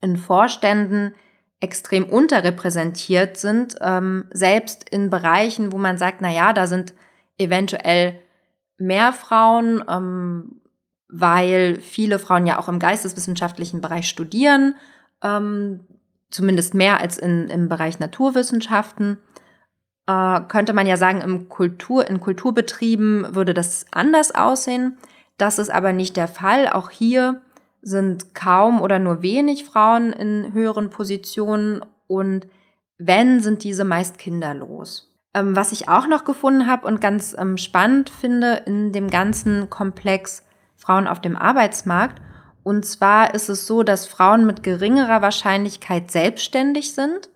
in 0.00 0.16
Vorständen 0.16 1.14
extrem 1.60 2.04
unterrepräsentiert 2.04 3.36
sind, 3.36 3.76
ähm, 3.80 4.26
selbst 4.30 4.88
in 4.90 5.08
Bereichen, 5.08 5.72
wo 5.72 5.78
man 5.78 5.96
sagt, 5.96 6.20
na 6.20 6.30
ja, 6.30 6.52
da 6.52 6.66
sind 6.66 6.94
eventuell 7.38 8.20
mehr 8.76 9.12
Frauen, 9.12 9.82
ähm, 9.88 10.60
weil 11.08 11.80
viele 11.80 12.18
Frauen 12.18 12.46
ja 12.46 12.58
auch 12.58 12.68
im 12.68 12.78
geisteswissenschaftlichen 12.78 13.80
Bereich 13.80 14.08
studieren, 14.08 14.74
ähm, 15.22 15.80
zumindest 16.30 16.74
mehr 16.74 17.00
als 17.00 17.18
in, 17.18 17.48
im 17.48 17.68
Bereich 17.68 17.98
Naturwissenschaften. 17.98 19.18
Äh, 20.06 20.40
könnte 20.48 20.74
man 20.74 20.86
ja 20.86 20.96
sagen, 20.96 21.22
im 21.22 21.48
Kultur, 21.48 22.08
in 22.08 22.20
Kulturbetrieben 22.20 23.34
würde 23.34 23.54
das 23.54 23.86
anders 23.90 24.34
aussehen. 24.34 24.98
Das 25.36 25.58
ist 25.58 25.70
aber 25.70 25.92
nicht 25.92 26.16
der 26.16 26.28
Fall. 26.28 26.68
Auch 26.68 26.90
hier 26.90 27.42
sind 27.82 28.34
kaum 28.34 28.80
oder 28.80 28.98
nur 28.98 29.22
wenig 29.22 29.64
Frauen 29.64 30.12
in 30.12 30.52
höheren 30.52 30.90
Positionen 30.90 31.84
und 32.06 32.46
wenn, 32.98 33.40
sind 33.40 33.64
diese 33.64 33.84
meist 33.84 34.18
kinderlos. 34.18 35.12
Ähm, 35.34 35.56
was 35.56 35.72
ich 35.72 35.88
auch 35.88 36.06
noch 36.06 36.24
gefunden 36.24 36.66
habe 36.66 36.86
und 36.86 37.00
ganz 37.00 37.34
ähm, 37.38 37.58
spannend 37.58 38.08
finde 38.08 38.62
in 38.66 38.92
dem 38.92 39.10
ganzen 39.10 39.68
Komplex 39.68 40.44
Frauen 40.76 41.08
auf 41.08 41.20
dem 41.20 41.36
Arbeitsmarkt, 41.36 42.20
und 42.64 42.86
zwar 42.86 43.34
ist 43.34 43.50
es 43.50 43.66
so, 43.66 43.82
dass 43.82 44.06
Frauen 44.06 44.46
mit 44.46 44.62
geringerer 44.62 45.22
Wahrscheinlichkeit 45.22 46.10
selbstständig 46.10 46.94
sind. 46.94 47.28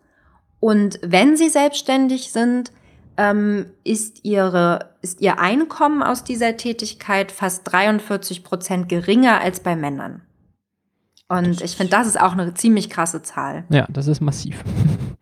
Und 0.58 0.98
wenn 1.02 1.36
sie 1.36 1.50
selbstständig 1.50 2.32
sind, 2.32 2.72
ähm, 3.18 3.66
ist, 3.82 4.24
ihre, 4.24 4.94
ist 5.02 5.20
ihr 5.20 5.40
Einkommen 5.40 6.02
aus 6.02 6.24
dieser 6.24 6.56
Tätigkeit 6.56 7.32
fast 7.32 7.70
43 7.70 8.44
Prozent 8.44 8.88
geringer 8.88 9.40
als 9.40 9.60
bei 9.60 9.76
Männern. 9.76 10.22
Und 11.28 11.60
ich 11.60 11.76
finde, 11.76 11.90
das 11.90 12.06
ist 12.06 12.18
auch 12.18 12.32
eine 12.32 12.54
ziemlich 12.54 12.88
krasse 12.88 13.20
Zahl. 13.22 13.64
Ja, 13.68 13.86
das 13.90 14.06
ist 14.06 14.22
massiv. 14.22 14.64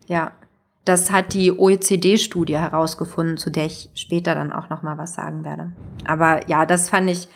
Ja, 0.09 0.31
das 0.85 1.11
hat 1.11 1.33
die 1.33 1.51
OECD-Studie 1.51 2.57
herausgefunden, 2.57 3.35
zu 3.35 3.49
der 3.49 3.65
ich 3.65 3.89
später 3.93 4.35
dann 4.35 4.53
auch 4.53 4.69
noch 4.69 4.83
mal 4.83 4.97
was 4.97 5.15
sagen 5.15 5.43
werde. 5.43 5.73
Aber 6.05 6.47
ja, 6.47 6.65
das 6.65 6.89
fand 6.89 7.09
ich, 7.09 7.27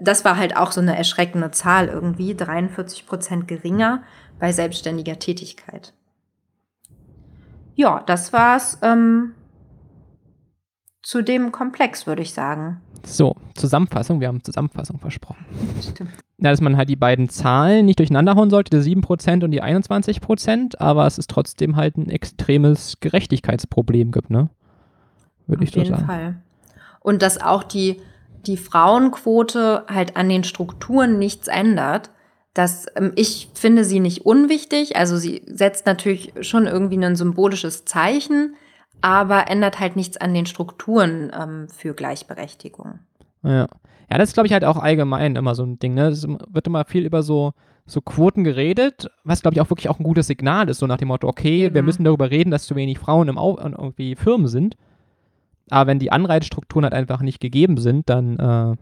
das 0.00 0.24
war 0.24 0.36
halt 0.36 0.56
auch 0.56 0.70
so 0.70 0.80
eine 0.80 0.96
erschreckende 0.96 1.50
Zahl 1.50 1.88
irgendwie, 1.88 2.36
43 2.36 3.04
Prozent 3.04 3.48
geringer 3.48 4.04
bei 4.38 4.52
selbstständiger 4.52 5.18
Tätigkeit. 5.18 5.92
Ja, 7.74 8.04
das 8.06 8.32
war's 8.32 8.78
ähm, 8.82 9.34
zu 11.02 11.22
dem 11.22 11.52
Komplex, 11.52 12.06
würde 12.06 12.22
ich 12.22 12.32
sagen. 12.32 12.80
So, 13.04 13.36
Zusammenfassung. 13.54 14.20
Wir 14.20 14.28
haben 14.28 14.44
Zusammenfassung 14.44 14.98
versprochen. 14.98 15.46
Stimmt. 15.80 16.10
Ja, 16.38 16.50
dass 16.50 16.60
man 16.60 16.76
halt 16.76 16.88
die 16.88 16.96
beiden 16.96 17.28
Zahlen 17.28 17.86
nicht 17.86 17.98
durcheinander 17.98 18.34
hauen 18.34 18.50
sollte, 18.50 18.78
die 18.78 18.96
7% 18.96 19.44
und 19.44 19.50
die 19.50 19.62
21%, 19.62 20.78
aber 20.78 21.06
es 21.06 21.18
ist 21.18 21.30
trotzdem 21.30 21.76
halt 21.76 21.96
ein 21.96 22.10
extremes 22.10 22.98
Gerechtigkeitsproblem 23.00 24.10
gibt, 24.10 24.30
ne? 24.30 24.50
Würde 25.46 25.64
ich 25.64 25.70
so 25.70 25.80
sagen. 25.80 25.92
Auf 25.92 25.98
jeden 25.98 26.06
Fall. 26.06 26.42
Und 27.00 27.22
dass 27.22 27.40
auch 27.40 27.62
die, 27.62 28.00
die 28.46 28.56
Frauenquote 28.56 29.84
halt 29.88 30.16
an 30.16 30.28
den 30.28 30.44
Strukturen 30.44 31.18
nichts 31.18 31.48
ändert. 31.48 32.10
Das, 32.54 32.86
ähm, 32.96 33.12
ich 33.16 33.50
finde 33.54 33.84
sie 33.84 34.00
nicht 34.00 34.26
unwichtig. 34.26 34.96
Also 34.96 35.16
sie 35.16 35.42
setzt 35.46 35.86
natürlich 35.86 36.32
schon 36.42 36.66
irgendwie 36.66 37.02
ein 37.02 37.16
symbolisches 37.16 37.84
Zeichen, 37.84 38.54
aber 39.00 39.48
ändert 39.48 39.80
halt 39.80 39.96
nichts 39.96 40.16
an 40.16 40.34
den 40.34 40.46
Strukturen 40.46 41.30
ähm, 41.38 41.68
für 41.68 41.94
Gleichberechtigung. 41.94 43.00
Ja. 43.42 43.66
Ja, 44.10 44.18
das 44.18 44.30
ist, 44.30 44.34
glaube 44.34 44.48
ich, 44.48 44.52
halt 44.52 44.64
auch 44.64 44.76
allgemein 44.76 45.36
immer 45.36 45.54
so 45.54 45.62
ein 45.62 45.78
Ding. 45.78 45.94
Ne? 45.94 46.08
Es 46.08 46.26
wird 46.26 46.66
immer 46.66 46.84
viel 46.84 47.06
über 47.06 47.22
so, 47.22 47.52
so 47.86 48.00
Quoten 48.00 48.42
geredet, 48.42 49.08
was, 49.22 49.40
glaube 49.40 49.54
ich, 49.54 49.60
auch 49.60 49.70
wirklich 49.70 49.88
auch 49.88 50.00
ein 50.00 50.04
gutes 50.04 50.26
Signal 50.26 50.68
ist, 50.68 50.78
so 50.78 50.86
nach 50.88 50.96
dem 50.96 51.08
Motto, 51.08 51.28
okay, 51.28 51.70
mhm. 51.70 51.74
wir 51.74 51.82
müssen 51.82 52.02
darüber 52.02 52.30
reden, 52.30 52.50
dass 52.50 52.66
zu 52.66 52.74
wenig 52.74 52.98
Frauen 52.98 53.28
im 53.28 53.38
Au 53.38 53.56
irgendwie 53.56 54.16
Firmen 54.16 54.48
sind. 54.48 54.76
Aber 55.70 55.88
wenn 55.88 56.00
die 56.00 56.10
Anreizstrukturen 56.10 56.84
halt 56.84 56.94
einfach 56.94 57.20
nicht 57.20 57.40
gegeben 57.40 57.76
sind, 57.76 58.10
dann 58.10 58.36
äh, 58.38 58.76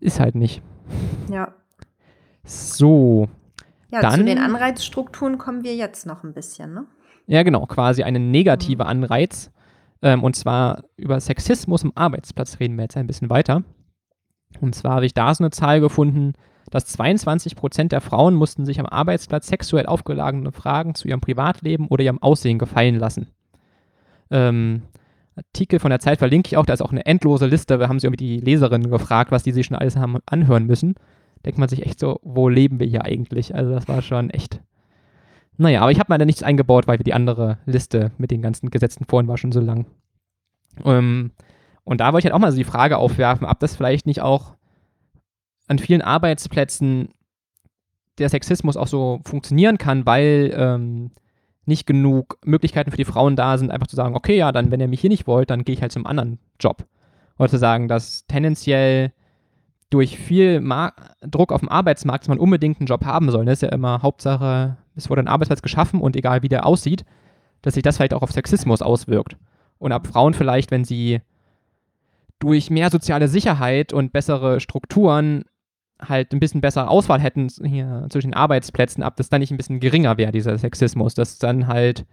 ist 0.00 0.18
halt 0.18 0.34
nicht. 0.34 0.62
Ja. 1.30 1.54
So. 2.44 3.28
Ja, 3.90 4.00
dann, 4.00 4.20
zu 4.20 4.24
den 4.24 4.38
Anreizstrukturen 4.38 5.36
kommen 5.36 5.62
wir 5.62 5.76
jetzt 5.76 6.06
noch 6.06 6.24
ein 6.24 6.32
bisschen, 6.32 6.72
ne? 6.72 6.86
Ja, 7.26 7.42
genau, 7.42 7.66
quasi 7.66 8.02
ein 8.02 8.30
negativer 8.30 8.84
mhm. 8.84 8.90
Anreiz. 8.90 9.50
Ähm, 10.02 10.22
und 10.24 10.34
zwar 10.34 10.82
über 10.96 11.20
Sexismus 11.20 11.84
im 11.84 11.92
Arbeitsplatz 11.94 12.58
reden 12.60 12.76
wir 12.76 12.84
jetzt 12.84 12.96
ein 12.96 13.06
bisschen 13.06 13.30
weiter. 13.30 13.62
Und 14.60 14.74
zwar 14.74 14.96
habe 14.96 15.06
ich 15.06 15.14
da 15.14 15.34
so 15.34 15.44
eine 15.44 15.50
Zahl 15.50 15.80
gefunden, 15.80 16.34
dass 16.70 16.86
22 16.86 17.56
Prozent 17.56 17.92
der 17.92 18.00
Frauen 18.00 18.34
mussten 18.34 18.66
sich 18.66 18.80
am 18.80 18.86
Arbeitsplatz 18.86 19.46
sexuell 19.46 19.86
aufgeladene 19.86 20.52
Fragen 20.52 20.94
zu 20.94 21.08
ihrem 21.08 21.20
Privatleben 21.20 21.88
oder 21.88 22.04
ihrem 22.04 22.22
Aussehen 22.22 22.58
gefallen 22.58 22.96
lassen. 22.96 23.28
Ähm, 24.30 24.82
Artikel 25.36 25.78
von 25.78 25.90
der 25.90 26.00
Zeit 26.00 26.18
verlinke 26.18 26.48
ich 26.48 26.56
auch, 26.56 26.66
da 26.66 26.72
ist 26.72 26.82
auch 26.82 26.92
eine 26.92 27.06
endlose 27.06 27.46
Liste. 27.46 27.78
Wir 27.78 27.88
haben 27.88 27.98
sie 27.98 28.06
irgendwie 28.06 28.38
die 28.38 28.40
Leserinnen 28.40 28.90
gefragt, 28.90 29.30
was 29.30 29.42
die 29.42 29.52
sich 29.52 29.66
schon 29.66 29.76
alles 29.76 29.96
haben 29.96 30.18
anhören 30.26 30.66
müssen. 30.66 30.94
Denkt 31.44 31.58
man 31.58 31.68
sich 31.68 31.84
echt 31.86 31.98
so, 31.98 32.20
wo 32.22 32.48
leben 32.48 32.80
wir 32.80 32.86
hier 32.86 33.04
eigentlich? 33.04 33.54
Also 33.54 33.72
das 33.72 33.88
war 33.88 34.02
schon 34.02 34.30
echt 34.30 34.60
naja, 35.62 35.80
aber 35.80 35.90
ich 35.90 35.98
habe 35.98 36.12
leider 36.12 36.24
nichts 36.24 36.42
eingebaut, 36.42 36.86
weil 36.86 36.98
die 36.98 37.14
andere 37.14 37.58
Liste 37.66 38.12
mit 38.18 38.30
den 38.30 38.42
ganzen 38.42 38.70
Gesetzen 38.70 39.04
vorhin 39.08 39.28
war 39.28 39.38
schon 39.38 39.52
so 39.52 39.60
lang. 39.60 39.86
Ähm, 40.84 41.32
und 41.84 42.00
da 42.00 42.12
wollte 42.12 42.20
ich 42.20 42.24
halt 42.26 42.34
auch 42.34 42.44
mal 42.44 42.50
so 42.52 42.58
die 42.58 42.64
Frage 42.64 42.98
aufwerfen, 42.98 43.46
ob 43.46 43.58
das 43.60 43.76
vielleicht 43.76 44.06
nicht 44.06 44.20
auch 44.20 44.54
an 45.68 45.78
vielen 45.78 46.02
Arbeitsplätzen 46.02 47.08
der 48.18 48.28
Sexismus 48.28 48.76
auch 48.76 48.86
so 48.86 49.20
funktionieren 49.24 49.78
kann, 49.78 50.06
weil 50.06 50.52
ähm, 50.56 51.12
nicht 51.64 51.86
genug 51.86 52.38
Möglichkeiten 52.44 52.90
für 52.90 52.96
die 52.96 53.04
Frauen 53.04 53.36
da 53.36 53.56
sind, 53.56 53.70
einfach 53.70 53.86
zu 53.86 53.96
sagen, 53.96 54.14
okay, 54.14 54.36
ja, 54.36 54.52
dann, 54.52 54.70
wenn 54.70 54.80
ihr 54.80 54.88
mich 54.88 55.00
hier 55.00 55.10
nicht 55.10 55.26
wollt, 55.26 55.50
dann 55.50 55.64
gehe 55.64 55.74
ich 55.74 55.82
halt 55.82 55.92
zum 55.92 56.06
anderen 56.06 56.38
Job. 56.60 56.84
Oder 57.38 57.48
zu 57.48 57.58
sagen, 57.58 57.88
dass 57.88 58.26
tendenziell 58.26 59.12
durch 59.90 60.18
viel 60.18 60.60
Mar 60.60 60.94
Druck 61.20 61.52
auf 61.52 61.60
dem 61.60 61.68
Arbeitsmarkt 61.68 62.28
man 62.28 62.38
unbedingt 62.38 62.80
einen 62.80 62.86
Job 62.86 63.04
haben 63.04 63.30
soll. 63.30 63.44
Das 63.44 63.54
ist 63.54 63.62
ja 63.62 63.68
immer 63.68 64.02
Hauptsache, 64.02 64.76
es 64.96 65.10
wurde 65.10 65.22
ein 65.22 65.28
Arbeitsplatz 65.28 65.62
geschaffen 65.62 66.00
und 66.00 66.16
egal 66.16 66.42
wie 66.42 66.48
der 66.48 66.66
aussieht, 66.66 67.04
dass 67.62 67.74
sich 67.74 67.82
das 67.82 67.96
vielleicht 67.96 68.14
auch 68.14 68.22
auf 68.22 68.32
Sexismus 68.32 68.82
auswirkt. 68.82 69.36
Und 69.78 69.92
ab 69.92 70.06
Frauen 70.06 70.34
vielleicht, 70.34 70.70
wenn 70.70 70.84
sie 70.84 71.20
durch 72.38 72.70
mehr 72.70 72.90
soziale 72.90 73.28
Sicherheit 73.28 73.92
und 73.92 74.12
bessere 74.12 74.60
Strukturen 74.60 75.44
halt 76.00 76.32
ein 76.32 76.40
bisschen 76.40 76.60
bessere 76.60 76.88
Auswahl 76.88 77.20
hätten 77.20 77.48
hier 77.64 78.06
zwischen 78.10 78.30
den 78.30 78.36
Arbeitsplätzen, 78.36 79.04
ab 79.04 79.16
das 79.16 79.28
dann 79.28 79.40
nicht 79.40 79.52
ein 79.52 79.56
bisschen 79.56 79.78
geringer 79.80 80.18
wäre, 80.18 80.32
dieser 80.32 80.58
Sexismus, 80.58 81.14
dass 81.14 81.38
dann 81.38 81.68
halt 81.68 82.04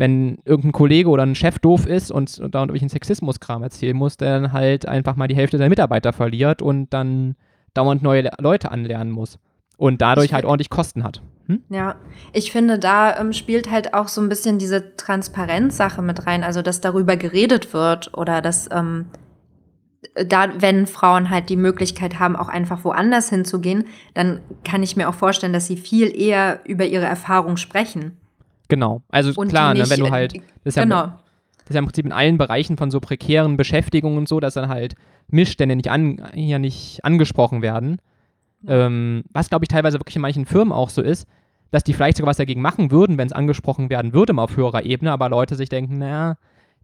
wenn 0.00 0.38
irgendein 0.46 0.72
Kollege 0.72 1.10
oder 1.10 1.24
ein 1.24 1.34
Chef 1.34 1.58
doof 1.58 1.86
ist 1.86 2.10
und, 2.10 2.38
und 2.38 2.54
da 2.54 2.60
irgendwelchen 2.60 2.88
Sexismuskram 2.88 3.62
erzählen 3.62 3.94
muss, 3.94 4.16
der 4.16 4.40
dann 4.40 4.52
halt 4.54 4.88
einfach 4.88 5.14
mal 5.14 5.28
die 5.28 5.36
Hälfte 5.36 5.58
der 5.58 5.68
Mitarbeiter 5.68 6.14
verliert 6.14 6.62
und 6.62 6.88
dann 6.94 7.36
dauernd 7.74 8.02
neue 8.02 8.30
Leute 8.38 8.70
anlernen 8.70 9.12
muss 9.12 9.38
und 9.76 10.00
dadurch 10.00 10.32
halt 10.32 10.46
ordentlich 10.46 10.70
Kosten 10.70 11.04
hat. 11.04 11.20
Hm? 11.50 11.62
Ja, 11.68 11.96
ich 12.32 12.52
finde, 12.52 12.78
da 12.78 13.18
ähm, 13.18 13.32
spielt 13.32 13.70
halt 13.70 13.92
auch 13.92 14.06
so 14.06 14.20
ein 14.20 14.28
bisschen 14.28 14.58
diese 14.58 14.96
Transparenzsache 14.96 16.00
mit 16.00 16.26
rein, 16.26 16.44
also 16.44 16.62
dass 16.62 16.80
darüber 16.80 17.16
geredet 17.16 17.72
wird 17.72 18.16
oder 18.16 18.40
dass 18.40 18.68
ähm, 18.70 19.06
da, 20.14 20.48
wenn 20.60 20.86
Frauen 20.86 21.28
halt 21.28 21.48
die 21.48 21.56
Möglichkeit 21.56 22.20
haben, 22.20 22.36
auch 22.36 22.48
einfach 22.48 22.84
woanders 22.84 23.30
hinzugehen, 23.30 23.84
dann 24.14 24.40
kann 24.64 24.82
ich 24.84 24.96
mir 24.96 25.08
auch 25.08 25.14
vorstellen, 25.14 25.52
dass 25.52 25.66
sie 25.66 25.76
viel 25.76 26.14
eher 26.16 26.60
über 26.64 26.84
ihre 26.86 27.04
Erfahrung 27.04 27.56
sprechen. 27.56 28.16
Genau. 28.68 29.02
Also 29.08 29.32
und 29.34 29.48
klar, 29.48 29.74
nicht, 29.74 29.84
ne, 29.84 29.90
wenn 29.90 30.00
du 30.00 30.10
halt. 30.10 30.34
Das 30.64 30.76
ist, 30.76 30.82
genau. 30.82 30.96
ja, 30.96 31.20
das 31.58 31.70
ist 31.70 31.74
ja 31.74 31.80
im 31.80 31.86
Prinzip 31.86 32.06
in 32.06 32.12
allen 32.12 32.38
Bereichen 32.38 32.76
von 32.76 32.92
so 32.92 33.00
prekären 33.00 33.56
Beschäftigungen 33.56 34.18
und 34.18 34.28
so, 34.28 34.38
dass 34.38 34.54
dann 34.54 34.68
halt 34.68 34.94
Missstände 35.28 35.74
nicht 35.74 35.90
an, 35.90 36.22
hier 36.32 36.60
nicht 36.60 37.04
angesprochen 37.04 37.60
werden. 37.60 37.98
Ja. 38.62 38.86
Ähm, 38.86 39.24
was, 39.32 39.48
glaube 39.48 39.64
ich, 39.64 39.68
teilweise 39.68 39.98
wirklich 39.98 40.16
in 40.16 40.22
manchen 40.22 40.46
Firmen 40.46 40.72
auch 40.72 40.90
so 40.90 41.02
ist, 41.02 41.26
dass 41.70 41.84
die 41.84 41.92
vielleicht 41.92 42.16
sogar 42.16 42.30
was 42.30 42.36
dagegen 42.36 42.62
machen 42.62 42.90
würden, 42.90 43.18
wenn 43.18 43.26
es 43.26 43.32
angesprochen 43.32 43.90
werden 43.90 44.12
würde, 44.12 44.32
mal 44.32 44.44
auf 44.44 44.56
höherer 44.56 44.84
Ebene, 44.84 45.12
aber 45.12 45.28
Leute 45.28 45.54
sich 45.54 45.68
denken, 45.68 45.98
naja, 45.98 46.36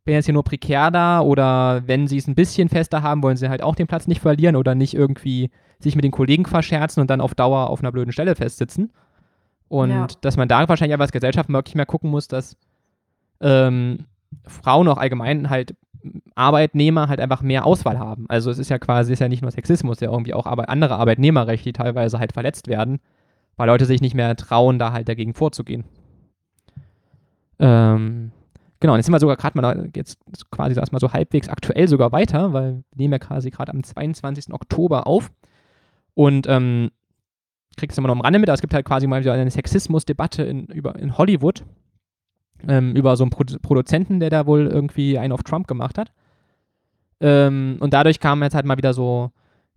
bin 0.05 0.15
jetzt 0.15 0.27
hier 0.27 0.35
nur 0.35 0.45
prekär 0.45 0.91
da 0.91 1.21
oder 1.21 1.83
wenn 1.87 2.07
sie 2.07 2.17
es 2.17 2.29
ein 2.29 2.37
bisschen 2.37 2.69
fester 2.69 3.03
haben, 3.03 3.23
wollen 3.23 3.37
sie 3.37 3.49
halt 3.49 3.63
auch 3.63 3.75
den 3.75 3.89
Platz 3.89 4.07
nicht 4.07 4.21
verlieren 4.21 4.57
oder 4.57 4.75
nicht 4.75 4.95
irgendwie 4.95 5.51
sich 5.81 5.97
mit 5.97 6.05
den 6.05 6.13
Kollegen 6.13 6.47
verscherzen 6.47 7.01
und 7.01 7.11
dann 7.11 7.21
auf 7.21 7.35
Dauer 7.35 7.69
auf 7.69 7.81
einer 7.81 7.93
blöden 7.93 8.13
Stelle 8.13 8.37
festsitzen. 8.37 8.93
Und 9.69 9.91
ja. 9.91 10.07
dass 10.21 10.37
man 10.37 10.47
da 10.47 10.69
wahrscheinlich 10.69 10.95
aber 10.95 11.03
als 11.03 11.13
Gesellschaft 11.13 11.49
wirklich 11.49 11.75
mehr 11.75 11.87
gucken 11.87 12.09
muss, 12.09 12.29
dass 12.29 12.57
ähm, 13.41 14.07
Frauen 14.47 14.87
auch 14.87 14.99
allgemein 14.99 15.51
halt 15.51 15.75
Arbeitnehmer 16.37 17.09
halt 17.09 17.21
einfach 17.21 17.43
mehr 17.43 17.67
Auswahl 17.67 17.99
haben. 17.99 18.27
Also 18.29 18.51
es 18.51 18.59
ist 18.59 18.71
ja 18.71 18.79
quasi, 18.79 19.13
ist 19.13 19.19
ja 19.19 19.29
nicht 19.29 19.43
nur 19.43 19.51
Sexismus, 19.51 19.99
ja 19.99 20.11
irgendwie 20.11 20.35
auch 20.35 20.47
andere 20.47 20.97
Arbeitnehmerrechte, 20.97 21.65
die 21.65 21.73
teilweise 21.73 22.21
halt 22.21 22.33
verletzt 22.33 22.69
werden, 22.69 23.01
weil 23.57 23.69
Leute 23.69 23.87
sich 23.87 24.01
nicht 24.01 24.15
mehr 24.15 24.37
trauen, 24.37 24.79
da 24.79 24.93
halt 24.93 25.09
dagegen 25.09 25.35
vorzugehen. 25.35 25.85
Ähm, 27.59 28.33
genau, 28.81 28.93
und 28.93 28.99
jetzt 28.99 29.07
sind 29.07 29.15
wir 29.15 29.21
sogar 29.21 29.37
gerade 29.37 29.59
mal 29.59 29.91
jetzt 29.95 30.19
quasi 30.51 30.79
erstmal 30.79 31.01
so 31.01 31.13
halbwegs 31.13 31.49
aktuell 31.49 31.89
sogar 31.89 32.13
weiter, 32.13 32.53
weil 32.53 32.85
wir 32.93 33.03
nehmen 33.03 33.13
ja 33.13 33.19
quasi 33.19 33.51
gerade 33.51 33.73
am 33.73 33.83
22. 33.83 34.53
Oktober 34.53 35.07
auf. 35.07 35.31
Und 36.15 36.47
ähm, 36.49 36.91
kriegst 37.77 37.99
immer 37.99 38.09
noch 38.09 38.15
am 38.15 38.23
Rande 38.23 38.39
mit, 38.39 38.49
aber 38.49 38.55
es 38.55 38.63
gibt 38.63 38.75
halt 38.75 38.87
quasi 38.87 39.07
mal 39.07 39.21
wieder 39.21 39.35
eine 39.35 39.51
Sexismusdebatte 39.51 40.43
in, 40.43 40.67
in 40.67 41.19
Hollywood 41.19 41.65
ähm, 42.67 42.97
über 42.97 43.17
so 43.17 43.25
einen 43.25 43.31
Pro 43.31 43.45
Produzenten, 43.61 44.21
der 44.21 44.31
da 44.31 44.47
wohl 44.47 44.67
irgendwie 44.67 45.19
einen 45.19 45.33
auf 45.33 45.43
Trump 45.43 45.67
gemacht 45.67 45.99
hat. 45.99 46.11
Ähm, 47.21 47.77
und 47.81 47.93
dadurch 47.93 48.21
kamen 48.21 48.43
jetzt 48.43 48.55
halt 48.55 48.67
mal 48.67 48.77
wieder 48.77 48.95
so 48.95 49.31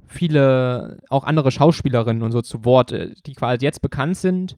viele, 0.09 0.97
auch 1.09 1.23
andere 1.23 1.51
Schauspielerinnen 1.51 2.23
und 2.23 2.31
so 2.31 2.41
zu 2.41 2.65
Wort, 2.65 2.91
äh, 2.91 3.13
die 3.25 3.33
quasi 3.33 3.63
jetzt 3.63 3.81
bekannt 3.81 4.17
sind, 4.17 4.57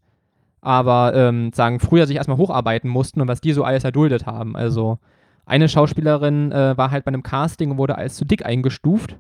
aber 0.62 1.14
ähm, 1.14 1.52
sagen, 1.54 1.80
früher 1.80 2.08
sich 2.08 2.16
erstmal 2.16 2.38
hocharbeiten 2.38 2.90
mussten 2.90 3.22
und 3.22 3.28
was 3.28 3.42
die 3.42 3.54
so 3.54 3.64
alles 3.64 3.84
erduldet 3.84 4.26
haben. 4.26 4.56
Also 4.56 5.00
eine 5.46 5.68
Schauspielerin 5.68 6.52
äh, 6.52 6.78
war 6.78 6.92
halt 6.92 7.04
bei 7.06 7.10
einem 7.10 7.24
Casting 7.24 7.72
und 7.72 7.78
wurde 7.78 7.98
als 7.98 8.16
zu 8.16 8.26
dick 8.26 8.46
eingestuft 8.46 9.18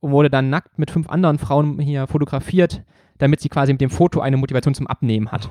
und 0.00 0.12
wurde 0.12 0.30
dann 0.30 0.50
nackt 0.50 0.78
mit 0.78 0.90
fünf 0.90 1.08
anderen 1.08 1.38
Frauen 1.38 1.78
hier 1.78 2.06
fotografiert, 2.06 2.82
damit 3.18 3.40
sie 3.40 3.48
quasi 3.48 3.72
mit 3.72 3.80
dem 3.80 3.90
Foto 3.90 4.20
eine 4.20 4.36
Motivation 4.36 4.74
zum 4.74 4.86
Abnehmen 4.86 5.30
hat. 5.30 5.50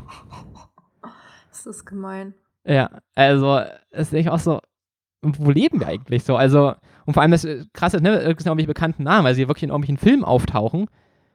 Das 1.50 1.66
ist 1.66 1.86
gemein. 1.86 2.36
Ja, 2.66 2.90
also 3.16 3.62
ist 3.92 4.14
echt 4.14 4.30
auch 4.30 4.40
so, 4.40 4.60
wo 5.22 5.52
leben 5.52 5.80
wir 5.80 5.88
eigentlich 5.88 6.24
so? 6.24 6.36
Also, 6.36 6.74
und 7.10 7.14
vor 7.14 7.24
allem 7.24 7.32
das 7.32 7.44
äh, 7.44 7.66
krasse, 7.74 8.04
ne, 8.04 8.12
es 8.20 8.38
sind 8.38 8.46
irgendwelche 8.46 8.68
bekannten 8.68 9.02
Namen, 9.02 9.26
weil 9.26 9.34
sie 9.34 9.48
wirklich 9.48 9.64
in 9.64 9.70
irgendwelchen 9.70 9.98
Filmen 9.98 10.24
auftauchen. 10.24 10.86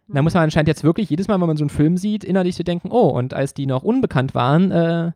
Da 0.07 0.23
muss 0.23 0.33
man 0.33 0.45
anscheinend 0.45 0.69
jetzt 0.69 0.85
wirklich 0.85 1.11
jedes 1.11 1.27
Mal, 1.27 1.41
wenn 1.41 1.49
man 1.49 1.57
so 1.57 1.65
einen 1.65 1.71
Film 1.71 1.97
sieht, 1.97 2.23
innerlich 2.23 2.55
so 2.55 2.63
denken, 2.63 2.93
oh, 2.93 3.09
und 3.09 3.35
als 3.35 3.55
die 3.55 3.67
noch 3.67 3.83
unbekannt 3.83 4.37
waren, 4.37 4.71
äh, 4.71 5.11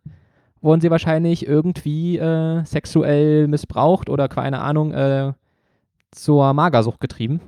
wurden 0.61 0.81
sie 0.81 0.90
wahrscheinlich 0.90 1.47
irgendwie 1.47 2.18
äh, 2.18 2.64
sexuell 2.64 3.47
missbraucht 3.47 4.11
oder 4.11 4.27
keine 4.27 4.59
Ahnung, 4.59 4.92
äh, 4.92 5.33
zur 6.11 6.53
Magersucht 6.55 6.99
getrieben. 6.99 7.40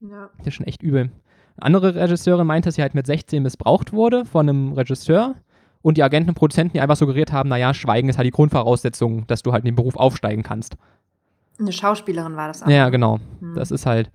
Ja. 0.00 0.30
Das 0.38 0.46
ist 0.46 0.54
schon 0.54 0.66
echt 0.66 0.82
übel. 0.82 1.10
Eine 1.58 1.66
andere 1.66 1.94
Regisseurin 1.96 2.46
meinte, 2.46 2.68
dass 2.68 2.76
sie 2.76 2.82
halt 2.82 2.94
mit 2.94 3.04
16 3.04 3.42
missbraucht 3.42 3.92
wurde 3.92 4.24
von 4.24 4.48
einem 4.48 4.72
Regisseur 4.72 5.34
und 5.82 5.98
die 5.98 6.02
Agenten 6.02 6.30
und 6.30 6.36
Produzenten, 6.36 6.72
die 6.72 6.80
einfach 6.80 6.96
suggeriert 6.96 7.30
haben, 7.30 7.50
naja, 7.50 7.74
Schweigen 7.74 8.08
ist 8.08 8.16
halt 8.16 8.26
die 8.26 8.30
Grundvoraussetzung, 8.30 9.26
dass 9.26 9.42
du 9.42 9.52
halt 9.52 9.64
in 9.64 9.72
den 9.72 9.76
Beruf 9.76 9.96
aufsteigen 9.96 10.42
kannst. 10.42 10.78
Eine 11.58 11.72
Schauspielerin 11.72 12.36
war 12.36 12.48
das 12.48 12.62
auch. 12.62 12.68
Ja, 12.68 12.88
genau. 12.88 13.18
Hm. 13.40 13.54
Das 13.54 13.70
ist 13.70 13.86
halt. 13.86 14.10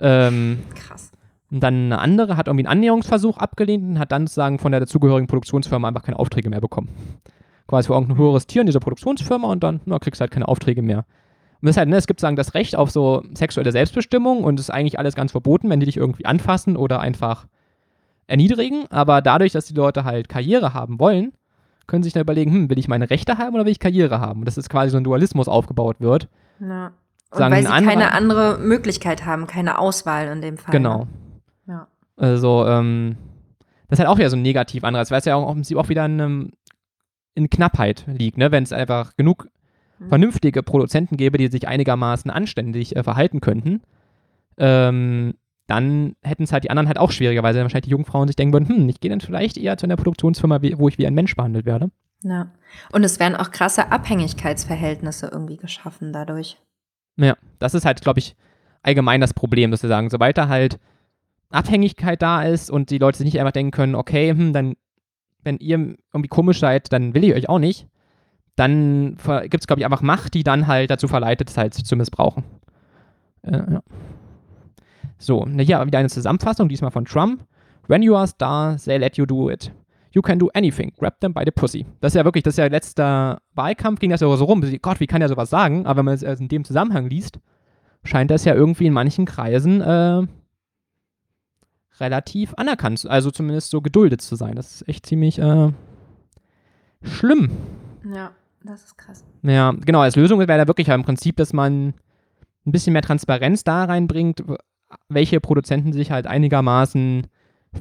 Ähm, 0.00 0.62
Krass. 0.74 1.12
und 1.50 1.60
dann 1.60 1.74
eine 1.74 1.98
andere 2.00 2.36
hat 2.36 2.48
irgendwie 2.48 2.66
einen 2.66 2.78
Annäherungsversuch 2.78 3.38
abgelehnt 3.38 3.84
und 3.84 3.98
hat 3.98 4.10
dann 4.10 4.26
sozusagen 4.26 4.58
von 4.58 4.72
der 4.72 4.80
dazugehörigen 4.80 5.28
Produktionsfirma 5.28 5.86
einfach 5.86 6.02
keine 6.02 6.18
Aufträge 6.18 6.50
mehr 6.50 6.60
bekommen. 6.60 6.88
Quasi 7.68 7.86
für 7.86 7.94
irgendein 7.94 8.18
höheres 8.18 8.46
Tier 8.46 8.62
in 8.62 8.66
dieser 8.66 8.80
Produktionsfirma 8.80 9.48
und 9.48 9.62
dann 9.62 9.80
na, 9.84 9.98
kriegst 9.98 10.20
du 10.20 10.22
halt 10.22 10.32
keine 10.32 10.48
Aufträge 10.48 10.82
mehr. 10.82 10.98
Und 11.60 11.66
das 11.66 11.76
ist 11.76 11.76
halt, 11.78 11.88
ne, 11.88 11.96
es 11.96 12.08
gibt 12.08 12.18
sagen 12.18 12.34
das 12.34 12.54
Recht 12.54 12.74
auf 12.74 12.90
so 12.90 13.22
sexuelle 13.34 13.70
Selbstbestimmung 13.70 14.42
und 14.42 14.58
es 14.58 14.66
ist 14.66 14.74
eigentlich 14.74 14.98
alles 14.98 15.14
ganz 15.14 15.30
verboten, 15.30 15.70
wenn 15.70 15.78
die 15.78 15.86
dich 15.86 15.96
irgendwie 15.96 16.26
anfassen 16.26 16.76
oder 16.76 16.98
einfach 16.98 17.46
erniedrigen. 18.26 18.86
Aber 18.90 19.22
dadurch, 19.22 19.52
dass 19.52 19.66
die 19.66 19.74
Leute 19.74 20.04
halt 20.04 20.28
Karriere 20.28 20.74
haben 20.74 20.98
wollen, 20.98 21.32
können 21.86 22.02
sie 22.02 22.08
sich 22.08 22.14
dann 22.14 22.22
überlegen, 22.22 22.50
hm, 22.50 22.70
will 22.70 22.78
ich 22.78 22.88
meine 22.88 23.10
Rechte 23.10 23.38
haben 23.38 23.54
oder 23.54 23.64
will 23.64 23.72
ich 23.72 23.78
Karriere 23.78 24.18
haben? 24.18 24.40
Und 24.40 24.46
das 24.46 24.58
ist 24.58 24.70
quasi 24.70 24.90
so 24.90 24.96
ein 24.96 25.04
Dualismus 25.04 25.46
aufgebaut 25.46 25.96
wird. 26.00 26.28
Ja. 26.62 26.92
Und 27.30 27.38
Sagen 27.38 27.54
weil 27.54 27.62
sie 27.62 27.68
ein 27.70 27.86
keine 27.86 28.12
andere 28.12 28.58
Möglichkeit 28.58 29.24
haben, 29.24 29.46
keine 29.46 29.78
Auswahl 29.78 30.28
in 30.28 30.42
dem 30.42 30.58
Fall. 30.58 30.72
Genau. 30.72 31.06
Ja. 31.66 31.88
Also, 32.16 32.66
ähm, 32.66 33.16
das 33.88 33.98
ist 33.98 34.00
halt 34.00 34.08
auch 34.08 34.18
wieder 34.18 34.30
so 34.30 34.36
ein 34.36 34.42
Negativanreiz, 34.42 35.10
weil 35.10 35.18
es 35.18 35.24
ja 35.24 35.34
auch 35.34 35.48
im 35.48 35.56
Prinzip 35.56 35.78
auch 35.78 35.88
wieder 35.88 36.04
in, 36.04 36.52
in 37.34 37.50
Knappheit 37.50 38.04
liegt, 38.06 38.36
ne? 38.36 38.52
Wenn 38.52 38.64
es 38.64 38.72
einfach 38.72 39.16
genug 39.16 39.48
Mhm. 40.02 40.08
vernünftige 40.08 40.62
Produzenten 40.62 41.16
gäbe, 41.16 41.38
die 41.38 41.48
sich 41.48 41.68
einigermaßen 41.68 42.30
anständig 42.30 42.96
äh, 42.96 43.02
verhalten 43.02 43.40
könnten, 43.40 43.82
ähm, 44.58 45.34
dann 45.66 46.16
hätten 46.22 46.42
es 46.42 46.52
halt 46.52 46.64
die 46.64 46.70
anderen 46.70 46.88
halt 46.88 46.98
auch 46.98 47.12
schwieriger, 47.12 47.42
weil 47.42 47.54
dann 47.54 47.62
wahrscheinlich 47.62 47.86
die 47.86 47.90
jungen 47.90 48.04
Frauen 48.04 48.28
sich 48.28 48.36
denken 48.36 48.52
würden, 48.52 48.68
hm, 48.68 48.88
ich 48.88 49.00
gehe 49.00 49.10
dann 49.10 49.20
vielleicht 49.20 49.56
eher 49.56 49.76
zu 49.78 49.86
einer 49.86 49.96
Produktionsfirma, 49.96 50.60
wo 50.76 50.88
ich 50.88 50.98
wie 50.98 51.06
ein 51.06 51.14
Mensch 51.14 51.34
behandelt 51.34 51.64
werde. 51.66 51.90
Ja. 52.22 52.50
Und 52.92 53.04
es 53.04 53.18
werden 53.20 53.36
auch 53.36 53.50
krasse 53.50 53.90
Abhängigkeitsverhältnisse 53.90 55.28
irgendwie 55.32 55.56
geschaffen 55.56 56.12
dadurch. 56.12 56.58
Ja, 57.16 57.36
das 57.58 57.74
ist 57.74 57.84
halt, 57.84 58.00
glaube 58.00 58.20
ich, 58.20 58.36
allgemein 58.82 59.20
das 59.20 59.34
Problem, 59.34 59.70
dass 59.70 59.82
wir 59.82 59.88
sagen, 59.88 60.10
sobald 60.10 60.38
da 60.38 60.48
halt 60.48 60.78
Abhängigkeit 61.50 62.22
da 62.22 62.42
ist 62.42 62.70
und 62.70 62.90
die 62.90 62.98
Leute 62.98 63.18
sich 63.18 63.26
nicht 63.26 63.40
einfach 63.40 63.52
denken 63.52 63.72
können, 63.72 63.94
okay, 63.94 64.30
hm, 64.30 64.52
dann, 64.52 64.74
wenn 65.42 65.58
ihr 65.58 65.96
irgendwie 66.12 66.28
komisch 66.28 66.60
seid, 66.60 66.92
dann 66.92 67.14
will 67.14 67.24
ich 67.24 67.34
euch 67.34 67.48
auch 67.48 67.58
nicht, 67.58 67.86
dann 68.56 69.16
gibt 69.42 69.62
es, 69.62 69.66
glaube 69.66 69.80
ich, 69.80 69.84
einfach 69.84 70.02
Macht, 70.02 70.34
die 70.34 70.44
dann 70.44 70.66
halt 70.66 70.90
dazu 70.90 71.08
verleitet, 71.08 71.50
es 71.50 71.56
halt 71.56 71.74
zu 71.74 71.96
missbrauchen. 71.96 72.44
Äh, 73.42 73.72
ja. 73.72 73.82
So, 75.18 75.46
hier 75.46 75.86
wieder 75.86 75.98
eine 75.98 76.08
Zusammenfassung, 76.08 76.68
diesmal 76.68 76.90
von 76.90 77.04
Trump. 77.04 77.44
When 77.86 78.02
you 78.02 78.14
are 78.14 78.24
a 78.24 78.26
star, 78.26 78.76
they 78.76 78.98
let 78.98 79.16
you 79.16 79.26
do 79.26 79.50
it. 79.50 79.72
You 80.12 80.22
can 80.22 80.38
do 80.38 80.50
anything. 80.54 80.92
Grab 80.98 81.20
them 81.20 81.32
by 81.32 81.42
the 81.44 81.50
pussy. 81.50 81.86
Das 82.00 82.12
ist 82.12 82.16
ja 82.16 82.24
wirklich, 82.24 82.44
das 82.44 82.54
ist 82.54 82.58
ja 82.58 82.66
letzter 82.66 83.40
Wahlkampf, 83.54 83.98
ging 83.98 84.10
das 84.10 84.20
ja 84.20 84.36
so 84.36 84.44
rum. 84.44 84.62
Gott, 84.82 85.00
wie 85.00 85.06
kann 85.06 85.22
er 85.22 85.28
sowas 85.28 85.50
sagen? 85.50 85.86
Aber 85.86 85.98
wenn 85.98 86.04
man 86.04 86.14
es 86.14 86.22
erst 86.22 86.42
in 86.42 86.48
dem 86.48 86.64
Zusammenhang 86.64 87.08
liest, 87.08 87.38
scheint 88.04 88.30
das 88.30 88.44
ja 88.44 88.54
irgendwie 88.54 88.86
in 88.86 88.92
manchen 88.92 89.24
Kreisen 89.24 89.80
äh, 89.80 90.26
relativ 92.00 92.52
anerkannt, 92.56 93.06
also 93.08 93.30
zumindest 93.30 93.70
so 93.70 93.80
geduldet 93.80 94.20
zu 94.20 94.36
sein. 94.36 94.54
Das 94.54 94.72
ist 94.74 94.88
echt 94.88 95.06
ziemlich 95.06 95.38
äh, 95.38 95.72
schlimm. 97.02 97.50
Ja, 98.12 98.32
das 98.64 98.84
ist 98.84 98.98
krass. 98.98 99.24
Ja, 99.42 99.72
genau, 99.72 100.00
als 100.00 100.16
Lösung 100.16 100.38
wäre 100.40 100.58
da 100.58 100.66
wirklich 100.66 100.88
im 100.88 101.04
Prinzip, 101.04 101.36
dass 101.36 101.52
man 101.52 101.94
ein 102.66 102.72
bisschen 102.72 102.92
mehr 102.92 103.02
Transparenz 103.02 103.64
da 103.64 103.84
reinbringt, 103.84 104.44
welche 105.08 105.40
Produzenten 105.40 105.92
sich 105.92 106.10
halt 106.10 106.26
einigermaßen 106.26 107.26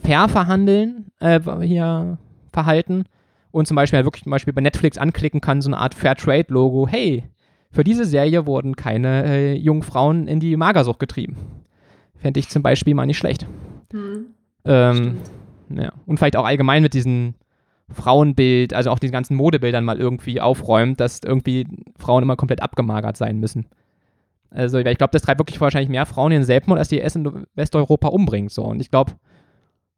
fair 0.03 0.29
verhandeln, 0.29 1.11
äh, 1.19 1.39
hier 1.61 2.17
verhalten 2.51 3.05
und 3.51 3.67
zum 3.67 3.75
Beispiel 3.75 3.97
halt 3.97 4.05
wirklich 4.05 4.23
zum 4.23 4.31
Beispiel 4.31 4.53
bei 4.53 4.61
Netflix 4.61 4.97
anklicken 4.97 5.41
kann, 5.41 5.61
so 5.61 5.69
eine 5.69 5.77
Art 5.77 5.93
Fairtrade-Logo, 5.93 6.87
hey, 6.87 7.23
für 7.71 7.83
diese 7.83 8.05
Serie 8.05 8.45
wurden 8.45 8.75
keine 8.75 9.25
äh, 9.25 9.53
jungen 9.55 9.83
Frauen 9.83 10.27
in 10.27 10.39
die 10.39 10.57
Magersucht 10.57 10.99
getrieben. 10.99 11.37
Fände 12.17 12.39
ich 12.39 12.49
zum 12.49 12.61
Beispiel 12.61 12.93
mal 12.93 13.05
nicht 13.05 13.17
schlecht. 13.17 13.45
Hm. 13.91 14.27
Ähm, 14.65 15.17
ja. 15.69 15.91
Und 16.05 16.17
vielleicht 16.17 16.35
auch 16.35 16.45
allgemein 16.45 16.83
mit 16.83 16.93
diesem 16.93 17.35
Frauenbild, 17.89 18.73
also 18.73 18.91
auch 18.91 18.99
diesen 18.99 19.13
ganzen 19.13 19.35
Modebildern 19.35 19.85
mal 19.85 19.99
irgendwie 19.99 20.41
aufräumt, 20.41 20.99
dass 20.99 21.21
irgendwie 21.23 21.67
Frauen 21.97 22.23
immer 22.23 22.35
komplett 22.35 22.61
abgemagert 22.61 23.17
sein 23.17 23.39
müssen. 23.39 23.67
Also 24.49 24.79
ich 24.79 24.97
glaube, 24.97 25.11
das 25.11 25.21
treibt 25.21 25.39
wirklich 25.39 25.61
wahrscheinlich 25.61 25.89
mehr 25.89 26.05
Frauen 26.05 26.33
in 26.33 26.41
den 26.41 26.45
Selbstmord, 26.45 26.77
als 26.77 26.89
die 26.89 26.99
es 26.99 27.15
in 27.15 27.45
Westeuropa 27.55 28.09
umbringt. 28.09 28.51
So. 28.51 28.63
Und 28.63 28.81
ich 28.81 28.91
glaube, 28.91 29.13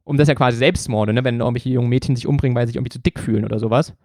um 0.04 0.16
das 0.16 0.24
ist 0.24 0.28
ja 0.28 0.34
quasi 0.34 0.58
Selbstmorde, 0.58 1.12
ne? 1.12 1.24
wenn 1.24 1.40
irgendwelche 1.40 1.70
jungen 1.70 1.88
Mädchen 1.88 2.14
sich 2.16 2.26
umbringen, 2.26 2.54
weil 2.56 2.66
sie 2.66 2.70
sich 2.72 2.76
irgendwie 2.76 2.92
zu 2.92 2.98
dick 3.00 3.18
fühlen 3.18 3.44
oder 3.44 3.58
sowas. 3.58 3.90
Und 3.90 3.96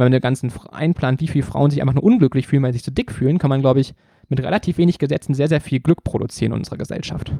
wenn 0.00 0.04
man 0.06 0.12
den 0.12 0.20
ganzen 0.20 0.52
einplant, 0.70 1.20
wie 1.20 1.28
viele 1.28 1.44
Frauen 1.44 1.70
sich 1.70 1.80
einfach 1.80 1.94
nur 1.94 2.04
unglücklich 2.04 2.46
fühlen, 2.46 2.62
weil 2.62 2.72
sie 2.72 2.78
sich 2.78 2.84
zu 2.84 2.90
dick 2.92 3.10
fühlen, 3.10 3.38
kann 3.38 3.48
man, 3.48 3.60
glaube 3.62 3.80
ich, 3.80 3.94
mit 4.28 4.40
relativ 4.40 4.76
wenig 4.78 4.98
Gesetzen 4.98 5.34
sehr, 5.34 5.48
sehr 5.48 5.60
viel 5.60 5.80
Glück 5.80 6.04
produzieren 6.04 6.52
in 6.52 6.58
unserer 6.58 6.76
Gesellschaft. 6.76 7.32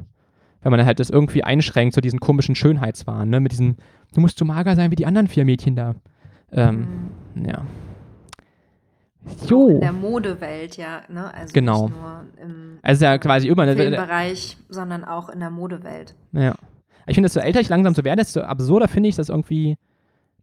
Wenn 0.63 0.71
man 0.71 0.83
halt 0.85 0.99
das 0.99 1.09
irgendwie 1.09 1.43
einschränkt, 1.43 1.93
so 1.93 2.01
diesen 2.01 2.19
komischen 2.19 2.55
Schönheitswahn, 2.55 3.29
ne? 3.29 3.39
mit 3.39 3.51
diesem, 3.51 3.75
du 4.13 4.21
musst 4.21 4.39
so 4.39 4.45
mager 4.45 4.75
sein 4.75 4.89
wie 4.89 4.95
die 4.95 5.05
anderen 5.05 5.27
vier 5.27 5.45
Mädchen 5.45 5.75
da. 5.75 5.95
Ähm, 6.51 6.87
Hm. 7.35 7.45
ja. 7.45 7.61
Jo. 9.47 9.69
In 9.69 9.81
der 9.81 9.91
Modewelt, 9.93 10.77
ja. 10.77 11.01
Ne? 11.09 11.33
Also 11.33 11.53
Genau. 11.53 11.87
nicht 11.87 11.95
nur 11.97 12.23
im 12.41 12.79
Also 12.81 13.05
ja 13.05 13.17
quasi 13.17 13.47
immer. 13.47 13.65
Ne? 13.65 13.75
Filmbereich, 13.75 14.57
sondern 14.69 15.03
auch 15.03 15.29
in 15.29 15.39
der 15.39 15.49
Modewelt. 15.49 16.15
Ja. 16.31 16.55
Ich 17.07 17.15
finde, 17.15 17.27
desto 17.27 17.39
älter 17.39 17.61
ich 17.61 17.69
langsam 17.69 17.95
so 17.95 18.03
werde, 18.03 18.21
desto 18.21 18.41
absurder 18.41 18.87
finde 18.87 19.09
ich, 19.09 19.15
dass 19.15 19.29
irgendwie 19.29 19.77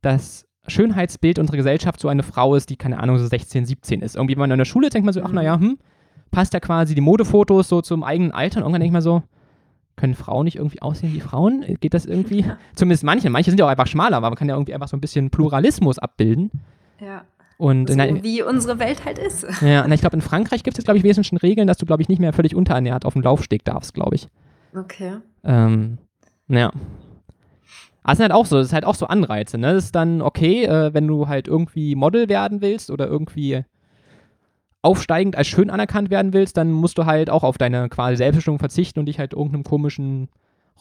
das 0.02 0.46
Schönheitsbild 0.66 1.38
unserer 1.38 1.58
Gesellschaft 1.58 2.00
so 2.00 2.08
eine 2.08 2.22
Frau 2.22 2.54
ist, 2.54 2.70
die, 2.70 2.76
keine 2.76 3.00
Ahnung, 3.00 3.18
so 3.18 3.26
16, 3.26 3.66
17 3.66 4.00
ist. 4.02 4.16
Irgendwie, 4.16 4.34
wenn 4.34 4.40
man 4.40 4.50
in 4.50 4.58
der 4.58 4.64
Schule 4.64 4.88
denkt 4.88 5.04
man 5.04 5.12
so, 5.12 5.22
ach 5.22 5.28
Mhm. 5.28 5.34
naja, 5.34 5.58
hm, 5.58 5.78
passt 6.30 6.54
ja 6.54 6.60
quasi 6.60 6.94
die 6.94 7.00
Modefotos 7.00 7.68
so 7.68 7.82
zum 7.82 8.02
eigenen 8.02 8.32
Alter. 8.32 8.58
Und 8.58 8.62
irgendwann 8.62 8.80
denke 8.80 8.90
ich 8.90 8.92
mal 8.92 9.02
so, 9.02 9.22
können 9.96 10.14
Frauen 10.14 10.44
nicht 10.44 10.56
irgendwie 10.56 10.82
aussehen 10.82 11.12
wie 11.14 11.20
Frauen? 11.20 11.64
Geht 11.80 11.94
das 11.94 12.06
irgendwie? 12.06 12.44
Zumindest 12.74 13.04
manche. 13.04 13.30
Manche 13.30 13.50
sind 13.50 13.58
ja 13.58 13.66
auch 13.66 13.70
einfach 13.70 13.86
schmaler, 13.86 14.16
aber 14.16 14.30
man 14.30 14.36
kann 14.36 14.48
ja 14.48 14.54
irgendwie 14.54 14.74
einfach 14.74 14.88
so 14.88 14.96
ein 14.96 15.00
bisschen 15.00 15.30
Pluralismus 15.30 15.98
abbilden. 15.98 16.50
Ja. 17.00 17.24
Und 17.56 17.88
So 17.88 17.94
na, 17.94 18.22
wie 18.22 18.42
unsere 18.42 18.78
Welt 18.78 19.04
halt 19.04 19.18
ist. 19.18 19.46
ja, 19.60 19.86
na, 19.86 19.94
ich 19.94 20.00
glaube, 20.00 20.16
in 20.16 20.22
Frankreich 20.22 20.64
gibt 20.64 20.76
es 20.78 20.84
glaube 20.84 20.98
ich, 20.98 21.04
wesentlich 21.04 21.28
schon 21.28 21.38
Regeln, 21.38 21.68
dass 21.68 21.78
du, 21.78 21.86
glaube 21.86 22.02
ich, 22.02 22.08
nicht 22.08 22.18
mehr 22.18 22.32
völlig 22.32 22.56
unterernährt 22.56 23.04
auf 23.04 23.12
den 23.12 23.22
Laufsteg 23.22 23.64
darfst, 23.64 23.94
glaube 23.94 24.16
ich. 24.16 24.28
Okay. 24.76 25.18
Ähm, 25.44 25.98
ja. 26.48 26.70
Aber 28.02 28.12
es 28.12 28.18
sind 28.18 28.24
halt 28.24 28.32
auch 28.32 28.46
so, 28.46 28.58
es 28.58 28.66
ist 28.66 28.72
halt 28.72 28.84
auch 28.84 28.94
so 28.94 29.06
Anreize, 29.06 29.56
ne? 29.56 29.72
Das 29.72 29.84
ist 29.84 29.94
dann 29.94 30.20
okay, 30.20 30.64
äh, 30.64 30.92
wenn 30.92 31.06
du 31.06 31.26
halt 31.26 31.48
irgendwie 31.48 31.94
Model 31.94 32.28
werden 32.28 32.60
willst 32.60 32.90
oder 32.90 33.06
irgendwie 33.06 33.64
aufsteigend 34.82 35.36
als 35.36 35.46
schön 35.46 35.70
anerkannt 35.70 36.10
werden 36.10 36.34
willst, 36.34 36.58
dann 36.58 36.70
musst 36.70 36.98
du 36.98 37.06
halt 37.06 37.30
auch 37.30 37.42
auf 37.42 37.56
deine 37.56 37.88
quasi 37.88 38.16
Selbstbestimmung 38.16 38.58
verzichten 38.58 39.00
und 39.00 39.06
dich 39.06 39.18
halt 39.18 39.32
irgendeinem 39.32 39.64
komischen 39.64 40.28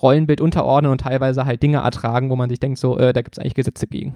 Rollenbild 0.02 0.42
unterordnen 0.42 0.92
und 0.92 1.02
teilweise 1.02 1.46
halt 1.46 1.64
Dinge 1.64 1.78
ertragen, 1.78 2.30
wo 2.30 2.36
man 2.36 2.50
sich 2.50 2.60
denkt, 2.60 2.80
so, 2.80 2.98
äh, 2.98 3.14
da 3.14 3.22
gibt 3.22 3.38
es 3.38 3.40
eigentlich 3.40 3.54
Gesetze 3.54 3.88
gegen. 3.88 4.14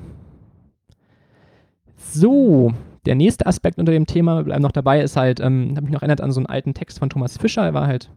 So, 1.95 2.73
der 3.05 3.15
nächste 3.15 3.45
Aspekt 3.45 3.77
unter 3.79 3.93
dem 3.93 4.05
Thema, 4.05 4.43
bleiben 4.43 4.61
noch 4.61 4.73
dabei, 4.73 4.99
ist 4.99 5.15
halt, 5.15 5.39
ähm, 5.39 5.73
habe 5.77 5.83
mich 5.83 5.93
noch 5.93 6.01
erinnert 6.01 6.19
an 6.19 6.33
so 6.33 6.41
einen 6.41 6.47
alten 6.47 6.73
Text 6.73 6.99
von 6.99 7.09
Thomas 7.09 7.37
Fischer, 7.37 7.63
er 7.63 7.73
war 7.73 7.87
halt 7.87 8.11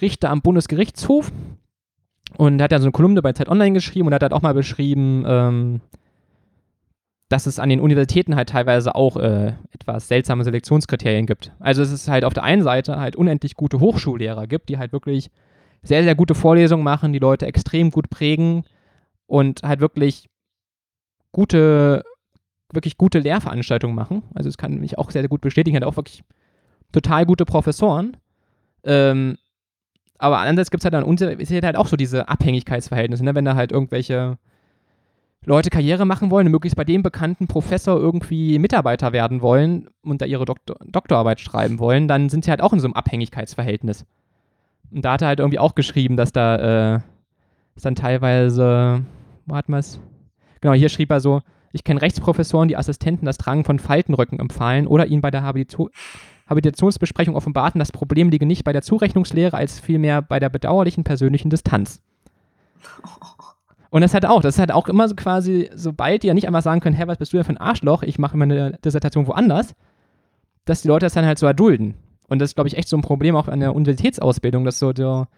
Richter 0.00 0.30
am 0.30 0.40
Bundesgerichtshof 0.40 1.30
und 2.36 2.60
er 2.60 2.64
hat 2.64 2.72
ja 2.72 2.78
so 2.78 2.84
eine 2.84 2.92
Kolumne 2.92 3.22
bei 3.22 3.32
Zeit 3.32 3.48
Online 3.48 3.72
geschrieben 3.72 4.08
und 4.08 4.14
hat 4.14 4.22
halt 4.22 4.32
auch 4.32 4.42
mal 4.42 4.54
beschrieben, 4.54 5.24
ähm, 5.26 5.80
dass 7.28 7.46
es 7.46 7.58
an 7.58 7.68
den 7.68 7.80
Universitäten 7.80 8.36
halt 8.36 8.50
teilweise 8.50 8.94
auch 8.94 9.16
äh, 9.16 9.54
etwas 9.72 10.08
seltsame 10.08 10.44
Selektionskriterien 10.44 11.26
gibt. 11.26 11.52
Also 11.58 11.82
es 11.82 11.90
ist 11.90 12.08
halt 12.08 12.24
auf 12.24 12.34
der 12.34 12.44
einen 12.44 12.62
Seite 12.62 12.98
halt 12.98 13.16
unendlich 13.16 13.54
gute 13.54 13.80
Hochschullehrer 13.80 14.46
gibt, 14.46 14.68
die 14.68 14.78
halt 14.78 14.92
wirklich 14.92 15.30
sehr, 15.82 16.02
sehr 16.02 16.14
gute 16.14 16.34
Vorlesungen 16.34 16.84
machen, 16.84 17.12
die 17.12 17.18
Leute 17.18 17.46
extrem 17.46 17.90
gut 17.90 18.10
prägen 18.10 18.64
und 19.26 19.62
halt 19.62 19.80
wirklich 19.80 20.28
gute, 21.32 22.04
wirklich 22.72 22.96
gute 22.98 23.18
Lehrveranstaltungen 23.18 23.96
machen. 23.96 24.22
Also 24.34 24.48
das 24.48 24.58
kann 24.58 24.80
mich 24.80 24.98
auch 24.98 25.10
sehr, 25.10 25.22
sehr 25.22 25.28
gut 25.28 25.40
bestätigen. 25.40 25.76
Hat 25.76 25.84
auch 25.84 25.96
wirklich 25.96 26.22
total 26.92 27.26
gute 27.26 27.44
Professoren. 27.44 28.16
Ähm, 28.84 29.36
aber 30.24 30.38
andererseits 30.38 30.70
gibt 30.70 30.80
es 30.82 30.84
halt 30.86 30.94
dann 30.94 31.38
ist 31.38 31.50
halt 31.50 31.76
auch 31.76 31.86
so 31.86 31.96
diese 31.96 32.28
Abhängigkeitsverhältnisse, 32.28 33.22
ne? 33.24 33.34
wenn 33.34 33.44
da 33.44 33.56
halt 33.56 33.72
irgendwelche 33.72 34.38
Leute 35.44 35.68
Karriere 35.68 36.06
machen 36.06 36.30
wollen 36.30 36.46
und 36.46 36.52
möglichst 36.52 36.76
bei 36.76 36.84
dem 36.84 37.02
bekannten 37.02 37.46
Professor 37.46 38.00
irgendwie 38.00 38.58
Mitarbeiter 38.58 39.12
werden 39.12 39.42
wollen 39.42 39.90
und 40.02 40.22
da 40.22 40.26
ihre 40.26 40.46
Doktor 40.46 40.76
Doktorarbeit 40.86 41.40
schreiben 41.40 41.78
wollen, 41.78 42.08
dann 42.08 42.30
sind 42.30 42.46
sie 42.46 42.50
halt 42.50 42.62
auch 42.62 42.72
in 42.72 42.80
so 42.80 42.86
einem 42.86 42.94
Abhängigkeitsverhältnis. 42.94 44.06
Und 44.90 45.04
da 45.04 45.12
hat 45.12 45.22
er 45.22 45.28
halt 45.28 45.40
irgendwie 45.40 45.58
auch 45.58 45.74
geschrieben, 45.74 46.16
dass 46.16 46.32
da 46.32 46.94
äh, 46.94 47.00
ist 47.76 47.84
dann 47.84 47.94
teilweise, 47.94 49.04
man 49.68 49.80
es? 49.80 50.00
Genau, 50.62 50.72
hier 50.72 50.88
schrieb 50.88 51.10
er 51.10 51.20
so, 51.20 51.42
ich 51.72 51.84
kenne 51.84 52.00
Rechtsprofessoren, 52.00 52.68
die 52.68 52.78
Assistenten 52.78 53.26
das 53.26 53.36
Tragen 53.36 53.64
von 53.64 53.78
Faltenröcken 53.78 54.40
empfahlen 54.40 54.86
oder 54.86 55.06
ihnen 55.06 55.20
bei 55.20 55.30
der 55.30 55.42
Habilitation 55.42 55.90
Habilitationsbesprechung 56.46 57.36
offenbarten, 57.36 57.78
das 57.78 57.92
Problem 57.92 58.28
liege 58.30 58.46
nicht 58.46 58.64
bei 58.64 58.72
der 58.72 58.82
Zurechnungslehre, 58.82 59.56
als 59.56 59.80
vielmehr 59.80 60.22
bei 60.22 60.40
der 60.40 60.50
bedauerlichen 60.50 61.04
persönlichen 61.04 61.50
Distanz. 61.50 62.00
Und 63.90 64.00
das 64.00 64.12
hat 64.12 64.26
auch, 64.26 64.42
das 64.42 64.58
halt 64.58 64.72
auch 64.72 64.88
immer 64.88 65.08
so 65.08 65.14
quasi, 65.14 65.70
sobald 65.74 66.22
die 66.22 66.26
ja 66.26 66.34
nicht 66.34 66.48
einfach 66.48 66.62
sagen 66.62 66.80
können, 66.80 66.96
hä, 66.96 67.04
was 67.06 67.18
bist 67.18 67.32
du 67.32 67.36
denn 67.36 67.44
für 67.44 67.52
ein 67.52 67.58
Arschloch, 67.58 68.02
ich 68.02 68.18
mache 68.18 68.36
meine 68.36 68.72
Dissertation 68.84 69.26
woanders, 69.26 69.74
dass 70.64 70.82
die 70.82 70.88
Leute 70.88 71.06
das 71.06 71.14
dann 71.14 71.26
halt 71.26 71.38
so 71.38 71.46
erdulden. 71.46 71.94
Und 72.28 72.40
das 72.40 72.50
ist, 72.50 72.54
glaube 72.56 72.68
ich, 72.68 72.76
echt 72.76 72.88
so 72.88 72.96
ein 72.96 73.02
Problem 73.02 73.36
auch 73.36 73.48
an 73.48 73.60
der 73.60 73.74
Universitätsausbildung, 73.74 74.64
dass 74.64 74.78
so 74.78 74.92
der, 74.92 75.28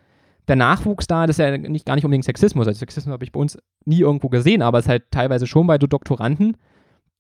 der 0.49 0.57
Nachwuchs 0.57 1.07
da, 1.07 1.27
das 1.27 1.39
ist 1.39 1.45
ja 1.45 1.57
nicht, 1.59 1.85
gar 1.85 1.97
nicht 1.97 2.05
unbedingt 2.05 2.25
Sexismus. 2.25 2.67
Also 2.67 2.79
Sexismus 2.79 3.13
habe 3.13 3.25
ich 3.25 3.33
bei 3.33 3.41
uns 3.41 3.59
nie 3.85 4.01
irgendwo 4.01 4.29
gesehen, 4.29 4.63
aber 4.63 4.79
es 4.79 4.87
ist 4.87 4.91
halt 4.91 5.11
teilweise 5.11 5.47
schon 5.47 5.67
bei 5.67 5.79
Doktoranden, 5.79 6.57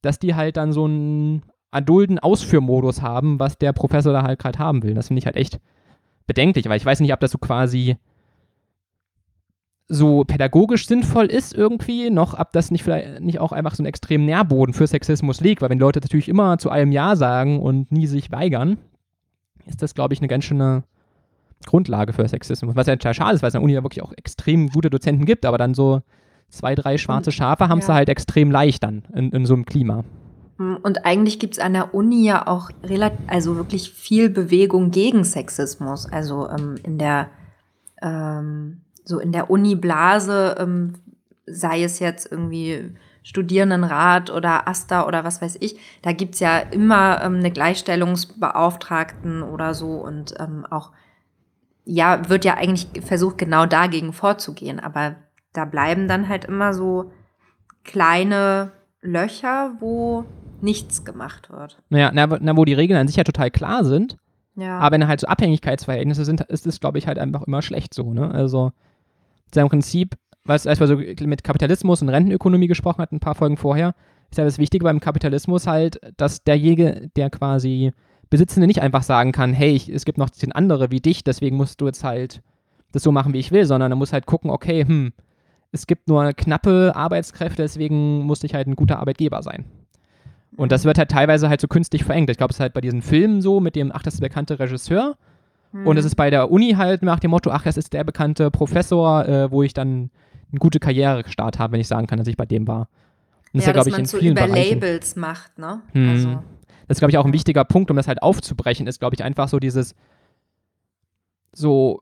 dass 0.03 0.19
die 0.19 0.35
halt 0.35 0.57
dann 0.57 0.73
so 0.73 0.87
ein 0.87 1.43
adulten 1.71 2.19
Ausführmodus 2.19 3.03
haben, 3.03 3.39
was 3.39 3.59
der 3.59 3.73
Professor 3.73 4.13
da 4.13 4.23
halt 4.23 4.39
gerade 4.39 4.59
haben 4.59 4.83
will. 4.83 4.95
Das 4.95 5.09
finde 5.09 5.19
ich 5.19 5.27
halt 5.27 5.37
echt 5.37 5.61
bedenklich, 6.27 6.69
weil 6.69 6.77
ich 6.77 6.87
weiß 6.87 7.01
nicht, 7.01 7.13
ob 7.13 7.21
das 7.21 7.31
so 7.31 7.39
quasi 7.39 7.97
so 9.89 10.25
pädagogisch 10.25 10.87
sinnvoll 10.87 11.27
ist 11.27 11.55
irgendwie, 11.55 12.11
noch 12.11 12.39
ob 12.39 12.53
das 12.53 12.71
nicht 12.71 12.83
vielleicht 12.83 13.21
nicht 13.21 13.39
auch 13.39 13.53
einfach 13.53 13.75
so 13.77 13.83
ein 13.83 13.87
extrem 13.87 14.25
Nährboden 14.25 14.75
für 14.75 14.87
Sexismus 14.87 15.41
liegt, 15.41 15.63
weil 15.63 15.71
wenn 15.71 15.79
Leute 15.79 16.01
natürlich 16.01 16.29
immer 16.29 16.59
zu 16.59 16.71
allem 16.71 16.91
Ja 16.91 17.15
sagen 17.15 17.61
und 17.61 17.93
nie 17.93 18.09
sich 18.09 18.33
weigern, 18.33 18.79
ist 19.67 19.83
das, 19.83 19.95
glaube 19.95 20.15
ich, 20.15 20.21
eine 20.21 20.29
ganz 20.29 20.45
schöne 20.45 20.83
Grundlage 21.67 22.13
für 22.13 22.27
Sexismus. 22.27 22.75
Was 22.75 22.89
ja 22.89 22.97
total 22.97 23.15
schade 23.15 23.35
ist, 23.37 23.43
weil 23.43 23.49
es 23.49 23.55
an 23.55 23.61
der 23.61 23.65
Uni 23.65 23.75
ja 23.75 23.83
wirklich 23.83 24.03
auch 24.03 24.13
extrem 24.17 24.69
gute 24.69 24.91
Dozenten 24.91 25.25
gibt, 25.25 25.47
aber 25.47 25.59
dann 25.59 25.75
so 25.75 26.03
zwei, 26.49 26.75
drei 26.75 26.99
schwarze 26.99 27.33
Schafe 27.33 27.69
haben 27.69 27.79
es 27.79 27.87
ja. 27.87 27.95
halt 27.95 28.09
extrem 28.09 28.51
leicht 28.51 28.83
dann 28.83 29.05
in, 29.15 29.31
in 29.31 29.47
so 29.47 29.55
einem 29.55 29.67
Klima. 29.67 30.05
Hm, 30.59 30.79
und 30.83 31.05
eigentlich 31.05 31.39
gibt 31.39 31.55
es 31.55 31.61
an 31.61 31.73
der 31.73 31.95
Uni 31.95 32.25
ja 32.25 32.47
auch 32.47 32.71
relativ, 32.83 33.19
also 33.27 33.57
wirklich 33.57 33.91
viel 33.91 34.31
Bewegung 34.31 34.91
gegen 34.91 35.25
Sexismus. 35.25 36.07
Also 36.11 36.49
ähm, 36.49 36.77
in 36.83 36.99
der 36.99 37.31
ähm, 38.03 38.83
so 39.07 39.21
in 39.21 39.33
der 39.33 39.51
Uni-Blase, 39.51 40.57
ähm, 40.59 40.95
sei 41.47 41.85
es 41.85 42.01
jetzt 42.01 42.31
irgendwie 42.31 42.97
Studierendenrat 43.23 44.31
oder 44.31 44.69
AStA 44.69 45.07
oder 45.07 45.25
was 45.25 45.41
weiß 45.41 45.59
ich, 45.61 45.79
da 46.03 46.13
gibt 46.13 46.35
es 46.35 46.41
ja 46.41 46.59
immer 46.59 47.23
ähm, 47.23 47.37
eine 47.37 47.51
Gleichstellungsbeauftragten 47.51 49.43
oder 49.43 49.75
so 49.75 49.93
und 49.93 50.35
ähm, 50.39 50.67
auch, 50.69 50.93
ja, 51.85 52.29
wird 52.29 52.45
ja 52.45 52.55
eigentlich 52.55 52.89
versucht, 53.05 53.39
genau 53.39 53.67
dagegen 53.67 54.13
vorzugehen. 54.13 54.81
Aber 54.81 55.17
da 55.53 55.65
bleiben 55.65 56.09
dann 56.09 56.29
halt 56.29 56.45
immer 56.45 56.75
so 56.75 57.13
kleine 57.85 58.73
Löcher, 59.03 59.77
wo 59.79 60.25
nichts 60.63 61.05
gemacht 61.05 61.51
wird. 61.51 61.79
Naja, 61.89 62.11
na, 62.13 62.27
na, 62.27 62.57
wo 62.57 62.65
die 62.65 62.75
Regeln 62.75 62.99
an 62.99 63.09
sich 63.09 63.17
ja 63.17 63.25
total 63.25 63.51
klar 63.51 63.85
sind. 63.85 64.17
Ja. 64.57 64.79
Aber 64.79 64.95
wenn 64.95 65.09
halt 65.09 65.21
so 65.21 65.27
Abhängigkeitsverhältnisse 65.27 66.25
sind, 66.25 66.41
ist 66.43 66.67
es, 66.67 66.81
glaube 66.81 66.99
ich, 66.99 67.07
halt 67.07 67.19
einfach 67.19 67.43
immer 67.43 67.63
schlecht 67.63 67.93
so, 67.93 68.13
ne? 68.13 68.31
Also, 68.31 68.73
im 69.55 69.69
Prinzip, 69.69 70.17
was, 70.45 70.67
als 70.67 70.81
wir 70.81 70.87
so 70.87 70.97
mit 70.97 71.45
Kapitalismus 71.45 72.03
und 72.03 72.09
Rentenökonomie 72.09 72.67
gesprochen 72.67 73.01
hatten, 73.01 73.17
ein 73.17 73.21
paar 73.21 73.35
Folgen 73.35 73.57
vorher, 73.57 73.95
ist 74.31 74.39
ja 74.39 74.45
das 74.45 74.59
Wichtige 74.59 74.85
beim 74.85 75.01
Kapitalismus 75.01 75.67
halt, 75.67 76.01
dass 76.17 76.43
derjenige, 76.43 77.11
der 77.17 77.31
quasi 77.31 77.93
Besitzende 78.29 78.67
nicht 78.67 78.83
einfach 78.83 79.03
sagen 79.03 79.33
kann, 79.33 79.53
hey, 79.53 79.71
ich, 79.71 79.89
es 79.89 80.05
gibt 80.05 80.19
noch 80.19 80.31
zehn 80.31 80.53
andere 80.53 80.91
wie 80.91 81.01
dich, 81.01 81.23
deswegen 81.23 81.57
musst 81.57 81.81
du 81.81 81.87
jetzt 81.87 82.03
halt 82.03 82.43
das 82.93 83.03
so 83.03 83.13
machen, 83.13 83.33
wie 83.35 83.39
ich 83.39 83.53
will, 83.53 83.67
sondern 83.67 83.93
er 83.93 83.97
muss 83.97 84.13
halt 84.13 84.27
gucken, 84.27 84.51
okay, 84.51 84.85
hm, 84.85 85.13
es 85.73 85.87
gibt 85.87 86.09
nur 86.09 86.33
knappe 86.33 86.93
Arbeitskräfte, 86.95 87.63
deswegen 87.63 88.23
muss 88.23 88.43
ich 88.43 88.55
halt 88.55 88.67
ein 88.67 88.77
guter 88.77 88.99
Arbeitgeber 88.99 89.43
sein. 89.43 89.65
Und 90.57 90.73
das 90.73 90.85
wird 90.85 90.99
halt 90.99 91.11
teilweise 91.11 91.49
halt 91.49 91.61
so 91.61 91.69
künstlich 91.69 92.05
verengt. 92.05 92.31
Ich 92.31 92.39
glaube, 92.39 92.51
es 92.51 92.57
ist 92.57 92.61
halt 92.61 92.73
bei 92.73 92.81
diesen 92.81 93.03
Filmen 93.03 93.43
so, 93.43 93.61
mit 93.61 93.77
dem, 93.77 93.93
ach, 93.93 94.03
das 94.03 94.15
ist 94.15 94.23
der 94.23 94.29
bekannte 94.29 94.59
Regisseur. 94.59 95.17
Mhm. 95.73 95.87
Und 95.87 95.97
es 95.99 96.05
ist 96.05 96.15
bei 96.15 96.31
der 96.31 96.51
Uni 96.51 96.73
halt 96.73 97.03
nach 97.03 97.21
dem 97.21 97.31
Motto, 97.31 97.51
ach, 97.51 97.63
das 97.63 97.77
ist 97.77 97.93
der 97.93 98.05
bekannte 98.05 98.51
Professor, 98.51 99.27
äh, 99.27 99.51
wo 99.51 99.63
ich 99.63 99.75
dann 99.75 100.11
eine 100.51 100.59
gute 100.59 100.81
Karrierestart 100.81 101.59
habe, 101.59 101.75
wenn 101.75 101.81
ich 101.81 101.89
sagen 101.89 102.07
kann, 102.07 102.19
dass 102.19 102.29
ich 102.29 102.37
bei 102.37 102.47
dem 102.47 102.67
war. 102.67 102.89
Und 103.53 103.61
das 103.61 103.65
ja, 103.65 103.65
ist 103.65 103.67
ja, 103.67 103.73
glaube 103.73 103.91
ich, 103.91 103.99
in 103.99 104.07
so 104.07 104.19
vielen 104.19 104.33
über 104.33 104.47
Bereichen. 104.47 104.81
Labels 104.81 105.17
macht, 105.17 105.59
ne? 105.59 105.81
Hm. 105.93 106.09
Also. 106.09 106.43
Das 106.89 106.97
ist, 106.97 107.01
glaube 107.01 107.11
ich, 107.11 107.19
auch 107.19 107.25
ein 107.25 107.33
wichtiger 107.33 107.65
Punkt, 107.65 107.91
um 107.91 107.97
das 107.97 108.07
halt 108.07 108.23
aufzubrechen, 108.23 108.87
ist, 108.87 109.01
glaube 109.01 109.15
ich, 109.17 109.25
einfach 109.25 109.49
so 109.49 109.59
dieses 109.59 109.95
so 111.53 112.01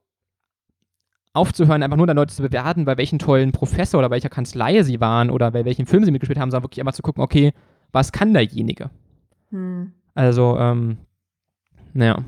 aufzuhören, 1.32 1.82
einfach 1.82 1.96
nur 1.96 2.06
dann 2.06 2.16
Leute 2.16 2.34
zu 2.34 2.42
bewerten, 2.42 2.84
bei 2.84 2.96
welchen 2.96 3.18
tollen 3.18 3.52
Professor 3.52 3.98
oder 3.98 4.10
welcher 4.10 4.28
Kanzlei 4.28 4.82
sie 4.82 5.00
waren 5.00 5.30
oder 5.30 5.50
bei 5.50 5.64
welchen 5.64 5.86
Film 5.86 6.04
sie 6.04 6.10
mitgespielt 6.10 6.38
haben, 6.38 6.50
sondern 6.50 6.64
wirklich 6.64 6.80
einfach 6.80 6.94
zu 6.94 7.02
gucken, 7.02 7.22
okay, 7.22 7.52
was 7.94 8.12
kann 8.12 8.34
derjenige? 8.34 8.90
Hm. 9.50 9.92
Also, 10.14 10.58
ähm, 10.58 10.98
naja. 11.92 12.24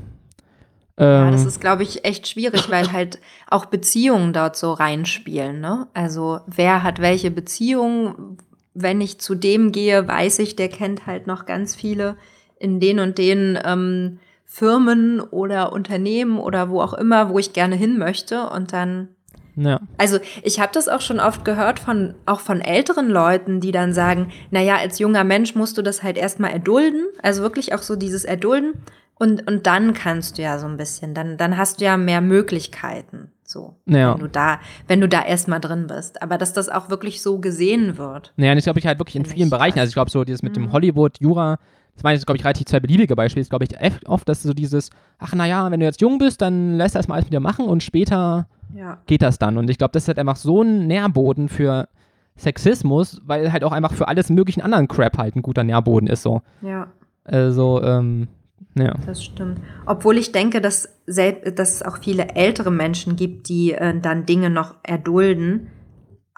ja, 0.98 1.30
das 1.30 1.42
ähm, 1.42 1.48
ist, 1.48 1.60
glaube 1.60 1.82
ich, 1.82 2.04
echt 2.04 2.28
schwierig, 2.28 2.70
weil 2.70 2.92
halt 2.92 3.20
auch 3.48 3.66
Beziehungen 3.66 4.32
dort 4.32 4.56
so 4.56 4.72
reinspielen. 4.72 5.60
Ne? 5.60 5.88
Also, 5.92 6.40
wer 6.46 6.82
hat 6.82 7.00
welche 7.00 7.30
Beziehungen? 7.30 8.38
Wenn 8.78 9.00
ich 9.00 9.18
zu 9.20 9.34
dem 9.34 9.72
gehe, 9.72 10.06
weiß 10.06 10.38
ich, 10.40 10.54
der 10.54 10.68
kennt 10.68 11.06
halt 11.06 11.26
noch 11.26 11.46
ganz 11.46 11.74
viele 11.74 12.16
in 12.58 12.78
den 12.78 13.00
und 13.00 13.16
den 13.16 13.58
ähm, 13.64 14.18
Firmen 14.44 15.20
oder 15.20 15.72
Unternehmen 15.72 16.38
oder 16.38 16.68
wo 16.68 16.82
auch 16.82 16.92
immer, 16.92 17.30
wo 17.30 17.38
ich 17.38 17.54
gerne 17.54 17.74
hin 17.74 17.98
möchte. 17.98 18.48
Und 18.50 18.72
dann 18.72 19.15
ja. 19.57 19.80
Also 19.98 20.18
ich 20.42 20.61
habe 20.61 20.72
das 20.72 20.88
auch 20.88 21.00
schon 21.00 21.18
oft 21.18 21.44
gehört 21.44 21.78
von 21.78 22.14
auch 22.26 22.40
von 22.40 22.61
älteren 22.61 23.09
Leuten, 23.09 23.61
die 23.61 23.72
dann 23.72 23.92
sagen, 23.92 24.30
naja, 24.50 24.76
als 24.76 24.98
junger 24.98 25.24
Mensch 25.24 25.54
musst 25.54 25.78
du 25.78 25.82
das 25.82 26.02
halt 26.02 26.16
erstmal 26.16 26.52
erdulden, 26.52 27.07
also 27.22 27.42
wirklich 27.42 27.74
auch 27.74 27.82
so 27.82 27.96
dieses 27.96 28.24
Erdulden 28.24 28.74
und 29.18 29.48
und 29.48 29.66
dann 29.66 29.94
kannst 29.94 30.38
du 30.38 30.42
ja 30.42 30.59
so 30.59 30.66
ein 30.66 30.76
bisschen, 30.76 31.14
dann 31.14 31.36
dann 31.38 31.57
hast 31.57 31.80
du 31.80 31.86
ja 31.86 31.96
mehr 31.96 32.20
Möglichkeiten, 32.20 33.32
so 33.44 33.76
ja. 33.86 34.12
wenn 34.12 34.20
du 34.20 34.28
da 34.28 34.61
wenn 34.88 35.00
du 35.00 35.09
da 35.09 35.24
erstmal 35.24 35.61
drin 35.61 35.86
bist, 35.86 36.22
aber 36.22 36.38
dass 36.38 36.52
das 36.52 36.68
auch 36.68 36.90
wirklich 36.90 37.22
so 37.22 37.38
gesehen 37.38 37.96
wird. 37.96 38.32
Naja, 38.36 38.52
und 38.52 38.59
ich 38.59 38.64
glaube 38.64 38.78
ich 38.78 38.86
halt 38.86 38.98
wirklich 38.98 39.16
in 39.16 39.24
vielen 39.24 39.50
Bereichen, 39.50 39.78
also 39.78 39.88
ich 39.88 39.94
glaube 39.94 40.11
so 40.11 40.24
dieses 40.24 40.42
mit 40.42 40.52
mhm. 40.57 40.64
dem 40.64 40.72
Hollywood 40.72 41.18
Jura 41.20 41.59
das 41.96 42.04
waren 42.04 42.12
jetzt, 42.12 42.26
glaube 42.26 42.36
ich, 42.36 42.44
relativ 42.44 42.66
zwei 42.66 42.78
beliebige 42.78 43.16
Beispiele. 43.16 43.42
Das 43.42 43.48
glaube 43.48 43.64
ich 43.64 43.74
oft, 44.07 44.28
dass 44.28 44.42
so 44.42 44.52
dieses, 44.52 44.90
ach 45.18 45.34
naja, 45.34 45.70
wenn 45.70 45.80
du 45.80 45.86
jetzt 45.86 46.02
jung 46.02 46.18
bist, 46.18 46.42
dann 46.42 46.76
lässt 46.76 46.94
das 46.94 47.09
mal 47.09 47.14
alles 47.14 47.26
wieder 47.26 47.40
machen 47.40 47.64
und 47.64 47.82
später 47.82 48.46
ja. 48.74 48.98
geht 49.06 49.22
das 49.22 49.38
dann. 49.38 49.58
Und 49.58 49.70
ich 49.70 49.78
glaube, 49.78 49.92
das 49.92 50.04
ist 50.04 50.08
halt 50.08 50.18
einfach 50.18 50.36
so 50.36 50.62
ein 50.62 50.86
Nährboden 50.86 51.48
für 51.48 51.88
Sexismus, 52.36 53.20
weil 53.24 53.52
halt 53.52 53.64
auch 53.64 53.72
einfach 53.72 53.94
für 53.94 54.08
alles 54.08 54.30
möglichen 54.30 54.60
anderen 54.60 54.88
Crap 54.88 55.18
halt 55.18 55.36
ein 55.36 55.42
guter 55.42 55.64
Nährboden 55.64 56.08
ist 56.08 56.22
so. 56.22 56.42
Ja. 56.62 56.88
Also, 57.24 57.82
ähm, 57.82 58.28
ja. 58.74 58.94
Das 59.06 59.24
stimmt. 59.24 59.60
Obwohl 59.86 60.18
ich 60.18 60.32
denke, 60.32 60.60
dass, 60.60 60.88
dass 61.06 61.74
es 61.74 61.82
auch 61.82 61.98
viele 62.02 62.34
ältere 62.34 62.70
Menschen 62.70 63.16
gibt, 63.16 63.48
die 63.48 63.72
äh, 63.72 63.98
dann 63.98 64.26
Dinge 64.26 64.50
noch 64.50 64.74
erdulden, 64.82 65.68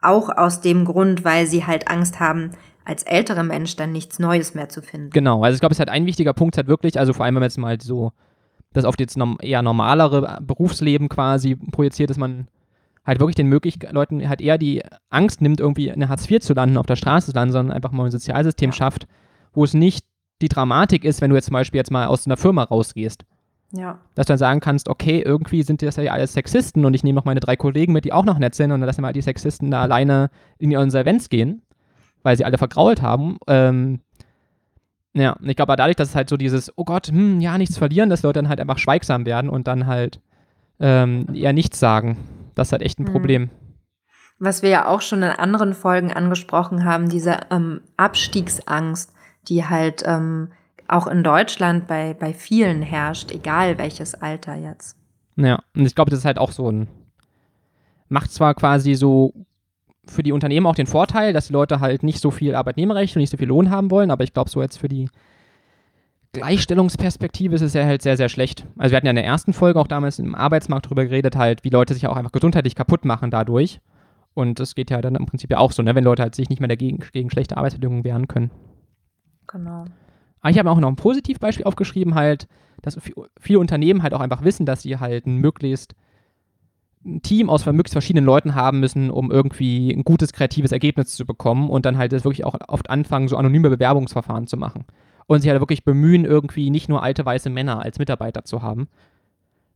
auch 0.00 0.28
aus 0.28 0.60
dem 0.60 0.84
Grund, 0.84 1.24
weil 1.24 1.46
sie 1.46 1.66
halt 1.66 1.88
Angst 1.88 2.20
haben, 2.20 2.52
als 2.84 3.02
älterer 3.02 3.42
Mensch 3.42 3.76
dann 3.76 3.92
nichts 3.92 4.18
Neues 4.18 4.54
mehr 4.54 4.68
zu 4.68 4.80
finden. 4.80 5.10
Genau, 5.10 5.42
also 5.42 5.54
ich 5.54 5.60
glaube, 5.60 5.72
es 5.72 5.76
ist 5.76 5.80
halt 5.80 5.90
ein 5.90 6.06
wichtiger 6.06 6.32
Punkt 6.32 6.56
halt 6.56 6.68
wirklich, 6.68 6.98
also 6.98 7.12
vor 7.12 7.24
allem, 7.24 7.34
wenn 7.34 7.40
man 7.40 7.48
jetzt 7.48 7.58
mal 7.58 7.78
so 7.80 8.12
das 8.72 8.84
auf 8.84 8.96
jetzt 8.98 9.18
eher 9.40 9.62
normalere 9.62 10.38
Berufsleben 10.42 11.08
quasi 11.08 11.56
projiziert, 11.56 12.10
dass 12.10 12.18
man 12.18 12.48
halt 13.04 13.20
wirklich 13.20 13.36
den 13.36 13.48
möglichen 13.48 13.80
Leuten 13.90 14.28
halt 14.28 14.40
eher 14.40 14.58
die 14.58 14.82
Angst 15.08 15.40
nimmt, 15.40 15.60
irgendwie 15.60 15.88
in 15.88 16.08
Hartz 16.08 16.30
IV 16.30 16.40
zu 16.40 16.52
landen, 16.52 16.76
auf 16.76 16.86
der 16.86 16.96
Straße 16.96 17.32
zu 17.32 17.36
landen, 17.36 17.52
sondern 17.52 17.74
einfach 17.74 17.92
mal 17.92 18.04
ein 18.04 18.10
Sozialsystem 18.10 18.70
ja. 18.70 18.76
schafft, 18.76 19.06
wo 19.52 19.64
es 19.64 19.74
nicht 19.74 20.04
die 20.42 20.48
Dramatik 20.48 21.04
ist, 21.04 21.20
wenn 21.20 21.30
du 21.30 21.36
jetzt 21.36 21.46
zum 21.46 21.54
Beispiel 21.54 21.78
jetzt 21.78 21.90
mal 21.90 22.06
aus 22.06 22.26
einer 22.26 22.36
Firma 22.36 22.64
rausgehst. 22.64 23.24
Ja. 23.72 23.98
Dass 24.14 24.26
du 24.26 24.32
dann 24.32 24.38
sagen 24.38 24.60
kannst, 24.60 24.88
okay, 24.88 25.20
irgendwie 25.20 25.62
sind 25.62 25.82
das 25.82 25.96
ja 25.96 26.12
alles 26.12 26.32
Sexisten 26.34 26.84
und 26.84 26.94
ich 26.94 27.02
nehme 27.02 27.16
noch 27.16 27.24
meine 27.24 27.40
drei 27.40 27.56
Kollegen 27.56 27.92
mit, 27.92 28.04
die 28.04 28.12
auch 28.12 28.24
noch 28.24 28.38
nett 28.38 28.54
sind 28.54 28.72
und 28.72 28.80
dann 28.80 28.86
lassen 28.86 29.02
wir 29.02 29.06
halt 29.06 29.16
die 29.16 29.22
Sexisten 29.22 29.70
da 29.70 29.82
alleine 29.82 30.30
in 30.58 30.70
die 30.70 30.76
Insolvenz 30.76 31.28
gehen 31.28 31.62
weil 32.22 32.36
sie 32.36 32.44
alle 32.44 32.58
vergrault 32.58 33.02
haben. 33.02 33.38
Ähm, 33.46 34.00
ja, 35.18 35.36
ich 35.42 35.56
glaube 35.56 35.76
dadurch, 35.76 35.96
dass 35.96 36.10
es 36.10 36.14
halt 36.14 36.28
so 36.28 36.36
dieses, 36.36 36.72
oh 36.76 36.84
Gott, 36.84 37.08
hm, 37.08 37.40
ja, 37.40 37.58
nichts 37.58 37.78
verlieren, 37.78 38.10
dass 38.10 38.22
Leute 38.22 38.40
dann 38.40 38.48
halt 38.48 38.60
einfach 38.60 38.78
schweigsam 38.78 39.26
werden 39.26 39.50
und 39.50 39.66
dann 39.66 39.86
halt 39.86 40.20
ähm, 40.80 41.26
eher 41.34 41.52
nichts 41.52 41.78
sagen. 41.78 42.16
Das 42.54 42.68
ist 42.68 42.72
halt 42.72 42.82
echt 42.82 42.98
ein 42.98 43.04
Mhm. 43.04 43.12
Problem. 43.12 43.50
Was 44.38 44.62
wir 44.62 44.70
ja 44.70 44.86
auch 44.86 45.00
schon 45.00 45.22
in 45.22 45.30
anderen 45.30 45.74
Folgen 45.74 46.12
angesprochen 46.12 46.84
haben, 46.84 47.08
diese 47.08 47.40
ähm, 47.50 47.80
Abstiegsangst, 47.96 49.12
die 49.48 49.64
halt 49.64 50.02
ähm, 50.06 50.52
auch 50.86 51.06
in 51.06 51.24
Deutschland 51.24 51.88
bei, 51.88 52.14
bei 52.14 52.32
vielen 52.32 52.82
herrscht, 52.82 53.32
egal 53.32 53.78
welches 53.78 54.14
Alter 54.14 54.54
jetzt. 54.54 54.96
Ja, 55.36 55.60
und 55.74 55.86
ich 55.86 55.94
glaube, 55.94 56.10
das 56.10 56.20
ist 56.20 56.24
halt 56.24 56.38
auch 56.38 56.52
so 56.52 56.70
ein. 56.70 56.88
Macht 58.08 58.32
zwar 58.32 58.54
quasi 58.54 58.94
so 58.94 59.34
für 60.08 60.22
die 60.22 60.32
Unternehmen 60.32 60.66
auch 60.66 60.74
den 60.74 60.86
Vorteil, 60.86 61.32
dass 61.32 61.48
die 61.48 61.52
Leute 61.52 61.80
halt 61.80 62.02
nicht 62.02 62.20
so 62.20 62.30
viel 62.30 62.54
Arbeitnehmerrecht 62.54 63.16
und 63.16 63.20
nicht 63.20 63.30
so 63.30 63.36
viel 63.36 63.48
Lohn 63.48 63.70
haben 63.70 63.90
wollen, 63.90 64.10
aber 64.10 64.24
ich 64.24 64.32
glaube, 64.32 64.50
so 64.50 64.60
jetzt 64.62 64.78
für 64.78 64.88
die 64.88 65.08
Gleichstellungsperspektive 66.32 67.54
ist 67.54 67.62
es 67.62 67.74
ja 67.74 67.84
halt 67.84 68.02
sehr, 68.02 68.16
sehr 68.16 68.28
schlecht. 68.28 68.66
Also 68.76 68.92
wir 68.92 68.96
hatten 68.96 69.06
ja 69.06 69.10
in 69.10 69.16
der 69.16 69.24
ersten 69.24 69.52
Folge 69.52 69.80
auch 69.80 69.86
damals 69.86 70.18
im 70.18 70.34
Arbeitsmarkt 70.34 70.86
darüber 70.86 71.04
geredet, 71.04 71.36
halt, 71.36 71.64
wie 71.64 71.70
Leute 71.70 71.94
sich 71.94 72.06
auch 72.06 72.16
einfach 72.16 72.32
gesundheitlich 72.32 72.74
kaputt 72.74 73.04
machen 73.04 73.30
dadurch. 73.30 73.80
Und 74.34 74.60
das 74.60 74.74
geht 74.74 74.90
ja 74.90 75.00
dann 75.00 75.14
im 75.14 75.26
Prinzip 75.26 75.50
ja 75.50 75.58
auch 75.58 75.72
so, 75.72 75.82
ne, 75.82 75.94
wenn 75.94 76.04
Leute 76.04 76.22
halt 76.22 76.34
sich 76.34 76.48
nicht 76.48 76.60
mehr 76.60 76.68
dagegen 76.68 77.02
gegen 77.12 77.30
schlechte 77.30 77.56
Arbeitsbedingungen 77.56 78.04
wehren 78.04 78.28
können. 78.28 78.50
Genau. 79.46 79.86
Aber 80.40 80.50
ich 80.50 80.58
habe 80.58 80.70
auch 80.70 80.78
noch 80.78 80.88
ein 80.88 80.96
Positivbeispiel 80.96 81.64
aufgeschrieben, 81.64 82.14
halt, 82.14 82.46
dass 82.82 82.96
vi- 82.98 83.14
viele 83.40 83.58
Unternehmen 83.58 84.02
halt 84.02 84.14
auch 84.14 84.20
einfach 84.20 84.44
wissen, 84.44 84.66
dass 84.66 84.82
sie 84.82 84.98
halt 84.98 85.26
ein 85.26 85.38
möglichst 85.38 85.94
ein 87.04 87.22
Team 87.22 87.48
aus 87.48 87.64
möglichst 87.66 87.94
verschiedenen 87.94 88.24
Leuten 88.24 88.54
haben 88.54 88.80
müssen, 88.80 89.10
um 89.10 89.30
irgendwie 89.30 89.90
ein 89.92 90.04
gutes 90.04 90.32
kreatives 90.32 90.72
Ergebnis 90.72 91.14
zu 91.14 91.24
bekommen 91.26 91.70
und 91.70 91.86
dann 91.86 91.96
halt 91.96 92.12
das 92.12 92.24
wirklich 92.24 92.44
auch 92.44 92.56
oft 92.68 92.90
anfangen, 92.90 93.28
so 93.28 93.36
anonyme 93.36 93.70
Bewerbungsverfahren 93.70 94.46
zu 94.46 94.56
machen. 94.56 94.84
Und 95.26 95.40
sich 95.40 95.50
halt 95.50 95.60
wirklich 95.60 95.84
bemühen, 95.84 96.24
irgendwie 96.24 96.70
nicht 96.70 96.88
nur 96.88 97.02
alte 97.02 97.24
weiße 97.24 97.50
Männer 97.50 97.82
als 97.82 97.98
Mitarbeiter 97.98 98.44
zu 98.44 98.62
haben. 98.62 98.88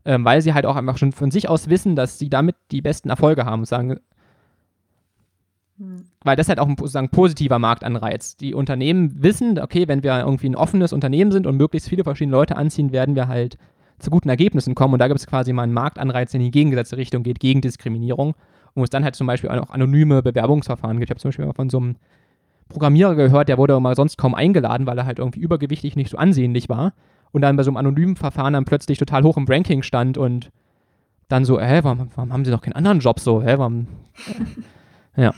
Ähm, 0.05 0.25
weil 0.25 0.43
sie 0.43 0.55
halt 0.55 0.66
auch 0.66 0.77
einfach 0.77 0.99
schon 0.99 1.12
von 1.12 1.31
sich 1.31 1.49
aus 1.49 1.68
wissen, 1.68 1.95
dass 1.95 2.18
sie 2.18 2.29
damit 2.29 2.57
die 2.70 2.83
besten 2.83 3.11
Erfolge 3.11 3.45
haben. 3.45 3.61
Und 3.61 3.66
sagen, 3.66 4.01
Hm. 5.83 6.05
weil 6.23 6.37
das 6.37 6.49
halt 6.49 6.59
auch 6.61 6.68
ein 6.68 6.77
sozusagen 6.77 7.09
positiver 7.09 7.59
Marktanreiz. 7.59 8.37
Die 8.37 8.55
Unternehmen 8.55 9.23
wissen, 9.23 9.59
okay, 9.59 9.89
wenn 9.89 10.03
wir 10.03 10.20
irgendwie 10.20 10.49
ein 10.49 10.57
offenes 10.57 10.93
Unternehmen 10.93 11.33
sind 11.33 11.47
und 11.47 11.57
möglichst 11.57 11.89
viele 11.89 12.05
verschiedene 12.05 12.37
Leute 12.37 12.57
anziehen, 12.57 12.93
werden 12.93 13.16
wir 13.16 13.29
halt 13.29 13.59
zu 14.03 14.11
guten 14.11 14.28
Ergebnissen 14.28 14.74
kommen. 14.74 14.94
Und 14.94 15.00
da 15.00 15.09
gibt 15.09 15.20
es 15.20 15.26
quasi 15.26 15.53
mal 15.53 15.62
einen 15.62 15.72
Marktanreiz, 15.72 16.32
der 16.32 16.40
in 16.40 16.46
die 16.46 16.50
gegengesetzte 16.50 16.96
Richtung 16.96 17.22
geht, 17.22 17.40
gegen 17.40 17.61
Diskriminierung. 17.61 18.28
Und 18.28 18.80
wo 18.80 18.84
es 18.84 18.90
dann 18.90 19.05
halt 19.05 19.16
zum 19.16 19.26
Beispiel 19.26 19.50
auch 19.50 19.70
anonyme 19.70 20.22
Bewerbungsverfahren 20.22 20.98
gibt. 20.98 21.09
Ich 21.09 21.11
habe 21.11 21.20
zum 21.20 21.30
Beispiel 21.30 21.46
mal 21.46 21.53
von 21.53 21.70
so 21.70 21.78
einem 21.78 21.96
Programmierer 22.68 23.14
gehört, 23.14 23.48
der 23.48 23.59
wurde 23.59 23.78
mal 23.80 23.94
sonst 23.94 24.16
kaum 24.16 24.34
eingeladen, 24.34 24.86
weil 24.86 24.98
er 24.98 25.07
halt 25.07 25.18
irgendwie 25.18 25.40
übergewichtig 25.40 25.96
nicht 25.96 26.11
so 26.11 26.16
ansehnlich 26.16 26.68
war. 26.68 26.92
Und 27.30 27.42
dann 27.42 27.57
bei 27.57 27.62
so 27.62 27.70
einem 27.70 27.76
anonymen 27.78 28.16
Verfahren 28.16 28.53
dann 28.53 28.64
plötzlich 28.64 28.98
total 28.98 29.22
hoch 29.22 29.36
im 29.36 29.46
Ranking 29.46 29.82
stand 29.82 30.18
und 30.18 30.50
dann 31.28 31.44
so, 31.44 31.59
hä, 31.61 31.80
warum, 31.82 32.11
warum 32.14 32.32
haben 32.32 32.44
sie 32.44 32.50
noch 32.50 32.61
keinen 32.61 32.74
anderen 32.74 33.00
Job 33.00 33.20
so? 33.20 33.42
Hä, 33.42 33.55
warum? 33.57 33.86
Ja. 35.17 35.33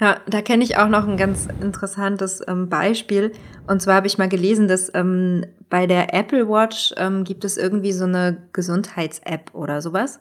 Ja, 0.00 0.18
da 0.28 0.42
kenne 0.42 0.62
ich 0.62 0.76
auch 0.76 0.88
noch 0.88 1.08
ein 1.08 1.16
ganz 1.16 1.48
interessantes 1.60 2.40
ähm, 2.46 2.68
Beispiel. 2.68 3.32
Und 3.66 3.82
zwar 3.82 3.96
habe 3.96 4.06
ich 4.06 4.16
mal 4.16 4.28
gelesen, 4.28 4.68
dass 4.68 4.94
ähm, 4.94 5.44
bei 5.68 5.88
der 5.88 6.14
Apple 6.14 6.48
Watch 6.48 6.94
ähm, 6.96 7.24
gibt 7.24 7.44
es 7.44 7.56
irgendwie 7.56 7.92
so 7.92 8.04
eine 8.04 8.36
Gesundheits-App 8.52 9.50
oder 9.54 9.82
sowas. 9.82 10.20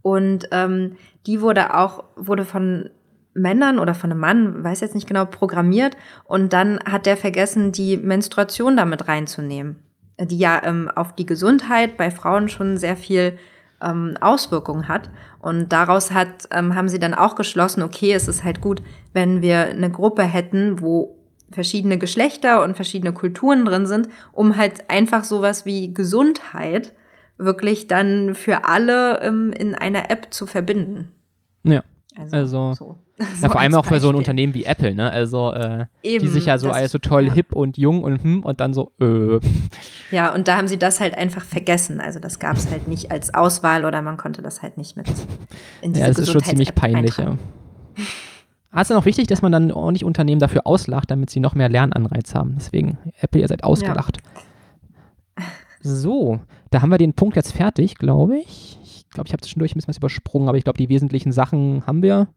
Und 0.00 0.48
ähm, 0.50 0.96
die 1.26 1.42
wurde 1.42 1.74
auch, 1.74 2.04
wurde 2.16 2.46
von 2.46 2.88
Männern 3.34 3.78
oder 3.78 3.94
von 3.94 4.10
einem 4.10 4.20
Mann, 4.20 4.64
weiß 4.64 4.80
jetzt 4.80 4.94
nicht 4.94 5.06
genau, 5.06 5.26
programmiert. 5.26 5.96
Und 6.24 6.54
dann 6.54 6.80
hat 6.84 7.04
der 7.04 7.18
vergessen, 7.18 7.70
die 7.70 7.98
Menstruation 7.98 8.78
damit 8.78 9.08
reinzunehmen. 9.08 9.76
Die 10.18 10.38
ja 10.38 10.62
ähm, 10.64 10.90
auf 10.94 11.14
die 11.14 11.26
Gesundheit 11.26 11.98
bei 11.98 12.10
Frauen 12.10 12.48
schon 12.48 12.78
sehr 12.78 12.96
viel 12.96 13.38
ähm, 13.82 14.16
Auswirkungen 14.20 14.88
hat. 14.88 15.10
Und 15.40 15.72
daraus 15.72 16.10
hat, 16.10 16.48
ähm, 16.50 16.74
haben 16.74 16.88
sie 16.88 16.98
dann 16.98 17.14
auch 17.14 17.34
geschlossen, 17.34 17.82
okay, 17.82 18.12
es 18.12 18.28
ist 18.28 18.44
halt 18.44 18.60
gut, 18.60 18.82
wenn 19.12 19.40
wir 19.42 19.66
eine 19.66 19.90
Gruppe 19.90 20.22
hätten, 20.24 20.80
wo 20.80 21.16
verschiedene 21.50 21.98
Geschlechter 21.98 22.62
und 22.62 22.74
verschiedene 22.74 23.12
Kulturen 23.12 23.64
drin 23.64 23.86
sind, 23.86 24.08
um 24.32 24.56
halt 24.56 24.90
einfach 24.90 25.24
sowas 25.24 25.64
wie 25.64 25.94
Gesundheit 25.94 26.92
wirklich 27.38 27.86
dann 27.86 28.34
für 28.34 28.64
alle 28.64 29.20
ähm, 29.22 29.52
in 29.52 29.74
einer 29.74 30.10
App 30.10 30.28
zu 30.30 30.46
verbinden. 30.46 31.12
Ja. 31.62 31.84
Also, 32.18 32.74
so. 32.74 32.96
Ja, 33.42 33.48
vor 33.48 33.60
allem 33.60 33.74
auch 33.74 33.84
für 33.84 33.98
so 34.00 34.08
ein 34.08 34.12
Beispiel. 34.12 34.18
Unternehmen 34.18 34.54
wie 34.54 34.64
Apple, 34.64 34.94
ne? 34.94 35.10
Also, 35.10 35.52
äh, 35.52 35.86
die 36.04 36.08
Eben, 36.08 36.28
sich 36.28 36.46
ja 36.46 36.58
so 36.58 36.70
als 36.70 36.92
so 36.92 36.98
toll 36.98 37.26
ja. 37.26 37.32
hip 37.32 37.52
und 37.52 37.76
jung 37.76 38.04
und 38.04 38.22
hm 38.22 38.42
und 38.44 38.60
dann 38.60 38.74
so, 38.74 38.92
äh. 39.00 39.40
Ja, 40.10 40.32
und 40.32 40.46
da 40.46 40.56
haben 40.56 40.68
sie 40.68 40.78
das 40.78 41.00
halt 41.00 41.16
einfach 41.16 41.44
vergessen. 41.44 42.00
Also 42.00 42.20
das 42.20 42.38
gab 42.38 42.56
es 42.56 42.70
halt 42.70 42.86
nicht 42.86 43.10
als 43.10 43.34
Auswahl 43.34 43.84
oder 43.84 44.02
man 44.02 44.16
konnte 44.16 44.40
das 44.40 44.62
halt 44.62 44.78
nicht 44.78 44.96
mit 44.96 45.08
in 45.82 45.92
diese 45.92 46.02
Ja, 46.02 46.08
das 46.08 46.18
ist 46.18 46.30
schon 46.30 46.42
ziemlich 46.42 46.74
peinlich, 46.74 47.16
ja. 47.16 47.24
eintragen. 47.24 47.38
Ah, 48.70 48.82
ist 48.82 48.90
dann 48.90 48.98
auch 48.98 49.06
wichtig, 49.06 49.26
dass 49.26 49.42
man 49.42 49.50
dann 49.50 49.72
ordentlich 49.72 50.04
Unternehmen 50.04 50.40
dafür 50.40 50.66
auslacht, 50.66 51.10
damit 51.10 51.30
sie 51.30 51.40
noch 51.40 51.54
mehr 51.54 51.68
Lernanreiz 51.68 52.34
haben. 52.34 52.54
Deswegen, 52.58 52.98
Apple, 53.20 53.40
ihr 53.40 53.48
seid 53.48 53.64
ausgelacht. 53.64 54.18
So, 55.80 56.40
da 56.70 56.82
haben 56.82 56.90
wir 56.90 56.98
den 56.98 57.14
Punkt 57.14 57.36
jetzt 57.36 57.52
fertig, 57.52 57.96
glaube 57.96 58.38
ich. 58.38 58.77
Ich 59.08 59.14
glaube, 59.14 59.26
ich 59.26 59.32
habe 59.32 59.40
zwischendurch 59.40 59.72
ein 59.72 59.74
bisschen 59.74 59.88
was 59.88 59.98
übersprungen, 59.98 60.48
aber 60.48 60.58
ich 60.58 60.64
glaube, 60.64 60.78
die 60.78 60.88
wesentlichen 60.88 61.32
Sachen 61.32 61.86
haben 61.86 62.02
wir. 62.02 62.28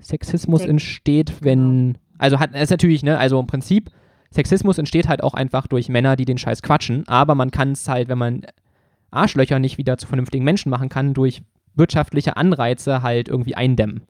Sexismus 0.00 0.60
Sex- 0.60 0.70
entsteht, 0.70 1.34
wenn. 1.40 1.98
Also 2.18 2.38
hat 2.38 2.50
es 2.54 2.62
ist 2.64 2.70
natürlich, 2.70 3.02
ne, 3.02 3.18
also 3.18 3.40
im 3.40 3.46
Prinzip, 3.46 3.90
Sexismus 4.30 4.78
entsteht 4.78 5.08
halt 5.08 5.22
auch 5.22 5.34
einfach 5.34 5.66
durch 5.66 5.88
Männer, 5.88 6.16
die 6.16 6.24
den 6.24 6.38
Scheiß 6.38 6.62
quatschen, 6.62 7.06
aber 7.08 7.34
man 7.34 7.50
kann 7.50 7.72
es 7.72 7.88
halt, 7.88 8.08
wenn 8.08 8.18
man 8.18 8.42
Arschlöcher 9.10 9.58
nicht 9.58 9.76
wieder 9.76 9.98
zu 9.98 10.06
vernünftigen 10.06 10.44
Menschen 10.44 10.70
machen 10.70 10.88
kann, 10.88 11.14
durch 11.14 11.42
wirtschaftliche 11.74 12.36
Anreize 12.36 13.02
halt 13.02 13.28
irgendwie 13.28 13.54
eindämmen. 13.54 14.02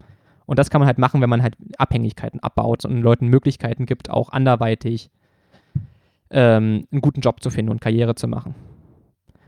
Und 0.47 0.59
das 0.59 0.71
kann 0.71 0.81
man 0.81 0.87
halt 0.87 0.99
machen, 0.99 1.21
wenn 1.21 1.31
man 1.31 1.43
halt 1.43 1.57
Abhängigkeiten 1.79 2.41
abbaut 2.41 2.85
und 2.85 3.01
Leuten 3.01 3.29
Möglichkeiten 3.29 3.87
gibt, 3.87 4.11
auch 4.11 4.29
anderweitig 4.31 5.11
ähm, 6.31 6.87
einen 6.91 7.01
guten 7.01 7.21
Job 7.21 7.43
zu 7.43 7.51
finden 7.51 7.71
und 7.71 7.81
Karriere 7.81 8.15
zu 8.15 8.29
machen. 8.29 8.55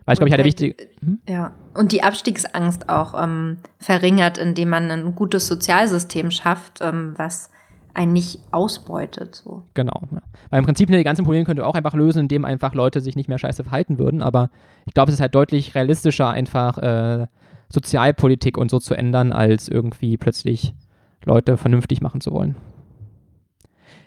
Weil 0.05 0.14
ich 0.14 0.18
glaube, 0.18 0.28
ich 0.28 0.34
Und 0.34 0.38
hatte 0.38 0.44
wichtig. 0.44 0.88
Hm? 1.00 1.18
Ja, 1.28 1.52
und 1.74 1.92
die 1.92 2.02
Abstiegsangst 2.02 2.88
auch 2.88 3.20
ähm, 3.20 3.59
verringert, 3.78 4.38
indem 4.38 4.68
man 4.68 4.90
ein 4.90 5.14
gutes 5.14 5.46
Sozialsystem 5.46 6.30
schafft, 6.30 6.80
ähm, 6.82 7.14
was 7.16 7.50
einen 7.94 8.12
nicht 8.12 8.40
ausbeutet. 8.50 9.36
So. 9.36 9.62
Genau. 9.74 10.02
Ja. 10.12 10.20
Weil 10.50 10.59
im 10.59 10.64
Prinzip 10.66 10.90
ne, 10.90 10.98
die 10.98 11.05
ganzen 11.05 11.24
Probleme 11.24 11.44
könnt 11.44 11.59
ihr 11.59 11.66
auch 11.66 11.74
einfach 11.74 11.94
lösen, 11.94 12.20
indem 12.20 12.44
einfach 12.44 12.74
Leute 12.74 13.00
sich 13.00 13.16
nicht 13.16 13.28
mehr 13.28 13.38
scheiße 13.38 13.64
verhalten 13.64 13.98
würden. 13.98 14.20
Aber 14.20 14.50
ich 14.84 14.94
glaube, 14.94 15.11
es 15.11 15.14
ist 15.14 15.20
halt 15.20 15.34
deutlich 15.34 15.74
realistischer, 15.74 16.28
einfach 16.28 16.78
äh, 16.78 17.26
Sozialpolitik 17.68 18.59
und 18.59 18.70
so 18.70 18.78
zu 18.78 18.94
ändern, 18.94 19.32
als 19.32 19.68
irgendwie 19.68 20.16
plötzlich 20.16 20.74
Leute 21.24 21.57
vernünftig 21.57 22.02
machen 22.02 22.20
zu 22.20 22.32
wollen. 22.32 22.57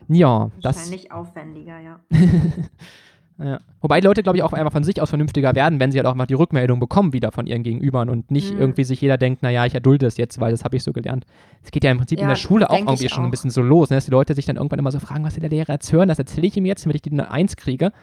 Ja, 0.09 0.51
das. 0.61 0.77
Wahrscheinlich 0.77 1.11
aufwendiger, 1.11 1.79
ja. 1.79 1.99
Ja. 3.39 3.59
Wobei 3.81 4.01
die 4.01 4.07
Leute, 4.07 4.23
glaube 4.23 4.38
ich, 4.38 4.43
auch 4.43 4.51
einfach 4.53 4.71
von 4.71 4.83
sich 4.83 4.99
aus 5.01 5.09
vernünftiger 5.09 5.53
werden, 5.53 5.79
wenn 5.79 5.91
sie 5.91 5.99
halt 5.99 6.07
auch 6.07 6.15
mal 6.15 6.25
die 6.25 6.33
Rückmeldung 6.33 6.79
bekommen 6.79 7.13
wieder 7.13 7.31
von 7.31 7.45
ihren 7.45 7.61
Gegenübern 7.61 8.09
und 8.09 8.31
nicht 8.31 8.53
Mhm. 8.53 8.59
irgendwie 8.59 8.83
sich 8.83 8.99
jeder 8.99 9.17
denkt, 9.19 9.43
naja, 9.43 9.65
ich 9.67 9.75
erdulde 9.75 10.07
es 10.07 10.17
jetzt, 10.17 10.39
weil 10.39 10.51
das 10.51 10.63
habe 10.63 10.75
ich 10.75 10.83
so 10.83 10.91
gelernt. 10.91 11.25
Es 11.63 11.69
geht 11.69 11.83
ja 11.83 11.91
im 11.91 11.97
Prinzip 11.99 12.17
in 12.17 12.23
Ja, 12.23 12.29
der 12.29 12.35
Schule 12.35 12.67
auch 12.69 12.77
irgendwie 12.79 13.09
schon 13.09 13.25
ein 13.25 13.29
bisschen 13.31 13.51
so 13.51 13.61
los, 13.61 13.89
ne? 13.91 13.97
dass 13.97 14.05
die 14.05 14.11
Leute 14.11 14.33
sich 14.33 14.45
dann 14.45 14.55
irgendwann 14.55 14.79
immer 14.79 14.91
so 14.91 14.99
fragen, 14.99 15.23
was 15.23 15.35
will 15.35 15.41
der 15.41 15.51
Lehrer 15.51 15.73
jetzt 15.73 15.91
hören, 15.93 16.07
das 16.07 16.17
erzähle 16.17 16.47
ich 16.47 16.57
ihm 16.57 16.65
jetzt, 16.65 16.83
damit 16.85 16.95
ich 16.95 17.01
die 17.03 17.11
eine 17.11 17.29
Eins 17.29 17.55
kriege. 17.57 17.85
Und 17.88 17.93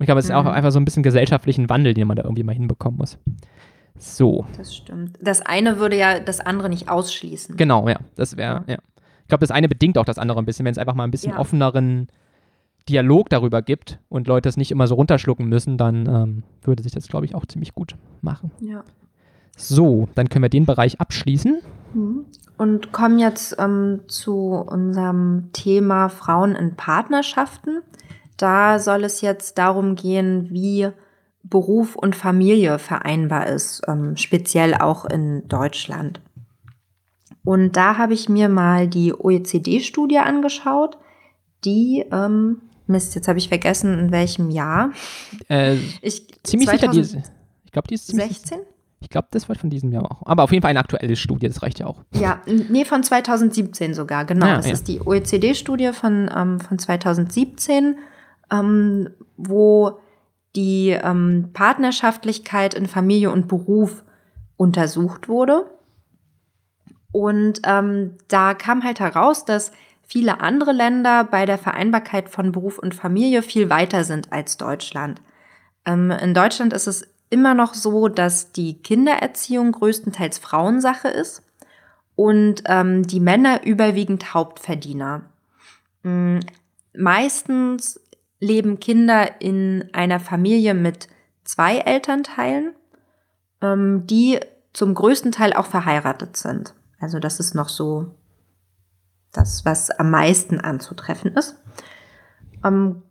ich 0.00 0.06
glaube, 0.06 0.18
es 0.20 0.26
ist 0.26 0.32
auch 0.32 0.44
Mhm. 0.44 0.50
einfach 0.50 0.70
so 0.70 0.78
ein 0.78 0.84
bisschen 0.84 1.02
gesellschaftlichen 1.02 1.70
Wandel, 1.70 1.94
den 1.94 2.06
man 2.06 2.16
da 2.16 2.24
irgendwie 2.24 2.42
mal 2.44 2.54
hinbekommen 2.54 2.98
muss. 2.98 3.18
So, 3.96 4.44
Das 4.56 4.76
stimmt. 4.76 5.16
Das 5.20 5.40
eine 5.40 5.78
würde 5.78 5.96
ja 5.96 6.20
das 6.20 6.40
andere 6.40 6.68
nicht 6.68 6.88
ausschließen. 6.88 7.56
genau, 7.56 7.88
ja, 7.88 7.96
das 8.16 8.36
wäre, 8.36 8.62
ja. 8.66 8.76
Ich 9.22 9.28
glaube, 9.28 9.40
das 9.40 9.50
eine 9.50 9.68
bedingt 9.68 9.98
auch 9.98 10.04
das 10.04 10.18
andere 10.18 10.38
ein 10.38 10.44
bisschen, 10.46 10.64
wenn 10.64 10.72
es 10.72 10.78
einfach 10.78 10.94
mal 10.94 11.04
ein 11.04 11.10
bisschen 11.10 11.32
Ja. 11.32 11.38
offeneren 11.38 12.08
Dialog 12.88 13.28
darüber 13.28 13.62
gibt 13.62 13.98
und 14.08 14.26
Leute 14.26 14.48
es 14.48 14.56
nicht 14.56 14.70
immer 14.70 14.86
so 14.86 14.94
runterschlucken 14.94 15.48
müssen, 15.48 15.78
dann 15.78 16.06
ähm, 16.06 16.42
würde 16.62 16.82
sich 16.82 16.92
das, 16.92 17.08
glaube 17.08 17.26
ich, 17.26 17.34
auch 17.34 17.46
ziemlich 17.46 17.74
gut 17.74 17.96
machen. 18.20 18.50
Ja. 18.60 18.84
So, 19.56 20.08
dann 20.14 20.28
können 20.28 20.44
wir 20.44 20.48
den 20.48 20.66
Bereich 20.66 21.00
abschließen. 21.00 21.60
Mhm. 21.94 22.26
Und 22.56 22.92
kommen 22.92 23.18
jetzt 23.18 23.56
ähm, 23.58 24.00
zu 24.08 24.54
unserem 24.54 25.50
Thema 25.52 26.08
Frauen 26.08 26.54
in 26.54 26.74
Partnerschaften. 26.74 27.82
Da 28.36 28.78
soll 28.78 29.04
es 29.04 29.20
jetzt 29.20 29.58
darum 29.58 29.94
gehen, 29.94 30.48
wie 30.50 30.88
Beruf 31.42 31.96
und 31.96 32.16
Familie 32.16 32.78
vereinbar 32.78 33.46
ist, 33.46 33.82
ähm, 33.86 34.16
speziell 34.16 34.74
auch 34.74 35.04
in 35.04 35.46
Deutschland. 35.48 36.20
Und 37.44 37.76
da 37.76 37.96
habe 37.96 38.14
ich 38.14 38.28
mir 38.28 38.48
mal 38.48 38.88
die 38.88 39.14
OECD-Studie 39.14 40.18
angeschaut, 40.18 40.98
die, 41.64 42.04
ähm, 42.12 42.60
Mist, 42.88 43.14
jetzt 43.14 43.28
habe 43.28 43.38
ich 43.38 43.48
vergessen, 43.48 43.98
in 43.98 44.10
welchem 44.10 44.50
Jahr. 44.50 44.90
Äh, 45.48 45.76
Ich, 46.00 46.26
ziemlich 46.42 46.70
sicher, 46.70 46.88
die 46.88 47.00
ist, 47.00 47.12
2016? 47.12 47.22
ich 47.64 47.72
glaube, 47.72 47.88
die 47.88 47.94
ist 47.94 48.06
ziemlich, 48.06 48.40
ich 49.00 49.10
glaube, 49.10 49.28
das 49.30 49.48
war 49.48 49.56
von 49.56 49.70
diesem 49.70 49.92
Jahr 49.92 50.10
auch. 50.10 50.26
Aber 50.26 50.42
auf 50.42 50.50
jeden 50.50 50.62
Fall 50.62 50.70
eine 50.70 50.80
aktuelle 50.80 51.14
Studie, 51.14 51.46
das 51.46 51.62
reicht 51.62 51.78
ja 51.78 51.86
auch. 51.86 52.02
Ja, 52.14 52.42
nee, 52.46 52.84
von 52.84 53.02
2017 53.02 53.94
sogar, 53.94 54.24
genau. 54.24 54.46
Ja, 54.46 54.56
das 54.56 54.66
ja. 54.66 54.72
ist 54.72 54.88
die 54.88 55.00
OECD-Studie 55.00 55.92
von, 55.92 56.28
ähm, 56.34 56.58
von 56.58 56.78
2017, 56.78 57.96
ähm, 58.50 59.10
wo 59.36 60.00
die 60.56 60.90
ähm, 60.90 61.50
Partnerschaftlichkeit 61.52 62.74
in 62.74 62.86
Familie 62.86 63.30
und 63.30 63.46
Beruf 63.46 64.02
untersucht 64.56 65.28
wurde. 65.28 65.70
Und 67.12 67.60
ähm, 67.64 68.16
da 68.26 68.54
kam 68.54 68.82
halt 68.82 68.98
heraus, 68.98 69.44
dass 69.44 69.70
viele 70.08 70.40
andere 70.40 70.72
Länder 70.72 71.22
bei 71.22 71.46
der 71.46 71.58
Vereinbarkeit 71.58 72.30
von 72.30 72.50
Beruf 72.50 72.78
und 72.78 72.94
Familie 72.94 73.42
viel 73.42 73.70
weiter 73.70 74.04
sind 74.04 74.32
als 74.32 74.56
Deutschland. 74.56 75.20
Ähm, 75.84 76.10
in 76.10 76.34
Deutschland 76.34 76.72
ist 76.72 76.86
es 76.86 77.06
immer 77.30 77.54
noch 77.54 77.74
so, 77.74 78.08
dass 78.08 78.52
die 78.52 78.82
Kindererziehung 78.82 79.72
größtenteils 79.72 80.38
Frauensache 80.38 81.08
ist 81.08 81.42
und 82.16 82.62
ähm, 82.66 83.06
die 83.06 83.20
Männer 83.20 83.64
überwiegend 83.64 84.32
Hauptverdiener. 84.32 85.22
Mhm. 86.02 86.40
Meistens 86.94 88.00
leben 88.40 88.80
Kinder 88.80 89.40
in 89.40 89.90
einer 89.92 90.20
Familie 90.20 90.72
mit 90.72 91.08
zwei 91.44 91.78
Elternteilen, 91.78 92.74
ähm, 93.60 94.06
die 94.06 94.40
zum 94.72 94.94
größten 94.94 95.32
Teil 95.32 95.52
auch 95.52 95.66
verheiratet 95.66 96.36
sind. 96.36 96.74
Also 96.98 97.18
das 97.18 97.40
ist 97.40 97.54
noch 97.54 97.68
so 97.68 98.14
das, 99.38 99.64
was 99.64 99.90
am 99.90 100.10
meisten 100.10 100.60
anzutreffen 100.60 101.34
ist. 101.34 101.56
Ähm, 102.64 103.02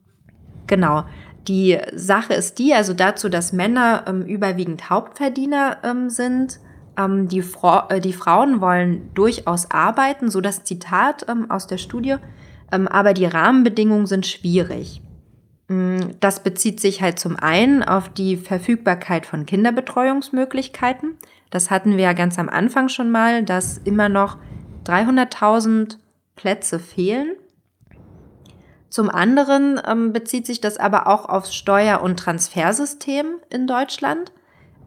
genau. 0.68 1.06
Die 1.48 1.78
Sache 1.96 2.34
ist 2.34 2.60
die, 2.60 2.74
also 2.74 2.94
dazu, 2.94 3.30
dass 3.30 3.54
Männer 3.54 4.04
ähm, 4.08 4.24
überwiegend 4.24 4.90
Hauptverdiener 4.90 5.78
ähm, 5.84 6.10
sind. 6.10 6.60
Ähm, 6.98 7.30
die, 7.30 7.42
Fra 7.42 7.88
äh, 7.90 8.02
die, 8.02 8.14
Frauen 8.14 8.60
wollen 8.60 9.14
durchaus 9.14 9.72
arbeiten, 9.72 10.30
so 10.30 10.42
das 10.42 10.66
Zitat 10.66 11.26
ähm, 11.30 11.50
aus 11.50 11.68
der 11.68 11.78
Studie, 11.78 12.18
ähm, 12.72 12.88
aber 12.88 13.14
die 13.14 13.26
Rahmenbedingungen 13.26 14.08
sind 14.08 14.28
schwierig. 14.28 15.02
Mm, 15.70 16.00
das 16.20 16.44
bezieht 16.44 16.82
sich 16.82 17.02
halt 17.02 17.18
zum 17.18 17.38
einen 17.38 17.82
auf 17.82 18.10
die 18.10 18.36
Verfügbarkeit 18.36 19.26
von 19.26 19.46
Kinderbetreuungsmöglichkeiten. 19.46 21.16
Das 21.50 21.72
hatten 21.72 21.96
wir 21.96 22.04
ja 22.04 22.14
ganz 22.14 22.38
am 22.40 22.50
Anfang 22.50 22.90
schon 22.90 23.10
mal, 23.10 23.44
dass 23.44 23.78
immer 23.78 24.10
noch 24.10 24.38
300.000 24.86 25.98
Plätze 26.38 26.80
fehlen. 26.80 27.36
Zum 28.90 29.10
anderen 29.10 29.82
ähm, 29.86 30.14
bezieht 30.14 30.46
sich 30.46 30.62
das 30.62 30.78
aber 30.78 31.08
auch 31.08 31.28
aufs 31.28 31.54
Steuer- 31.54 32.02
und 32.02 32.18
Transfersystem 32.18 33.26
in 33.50 33.68
Deutschland, 33.68 34.32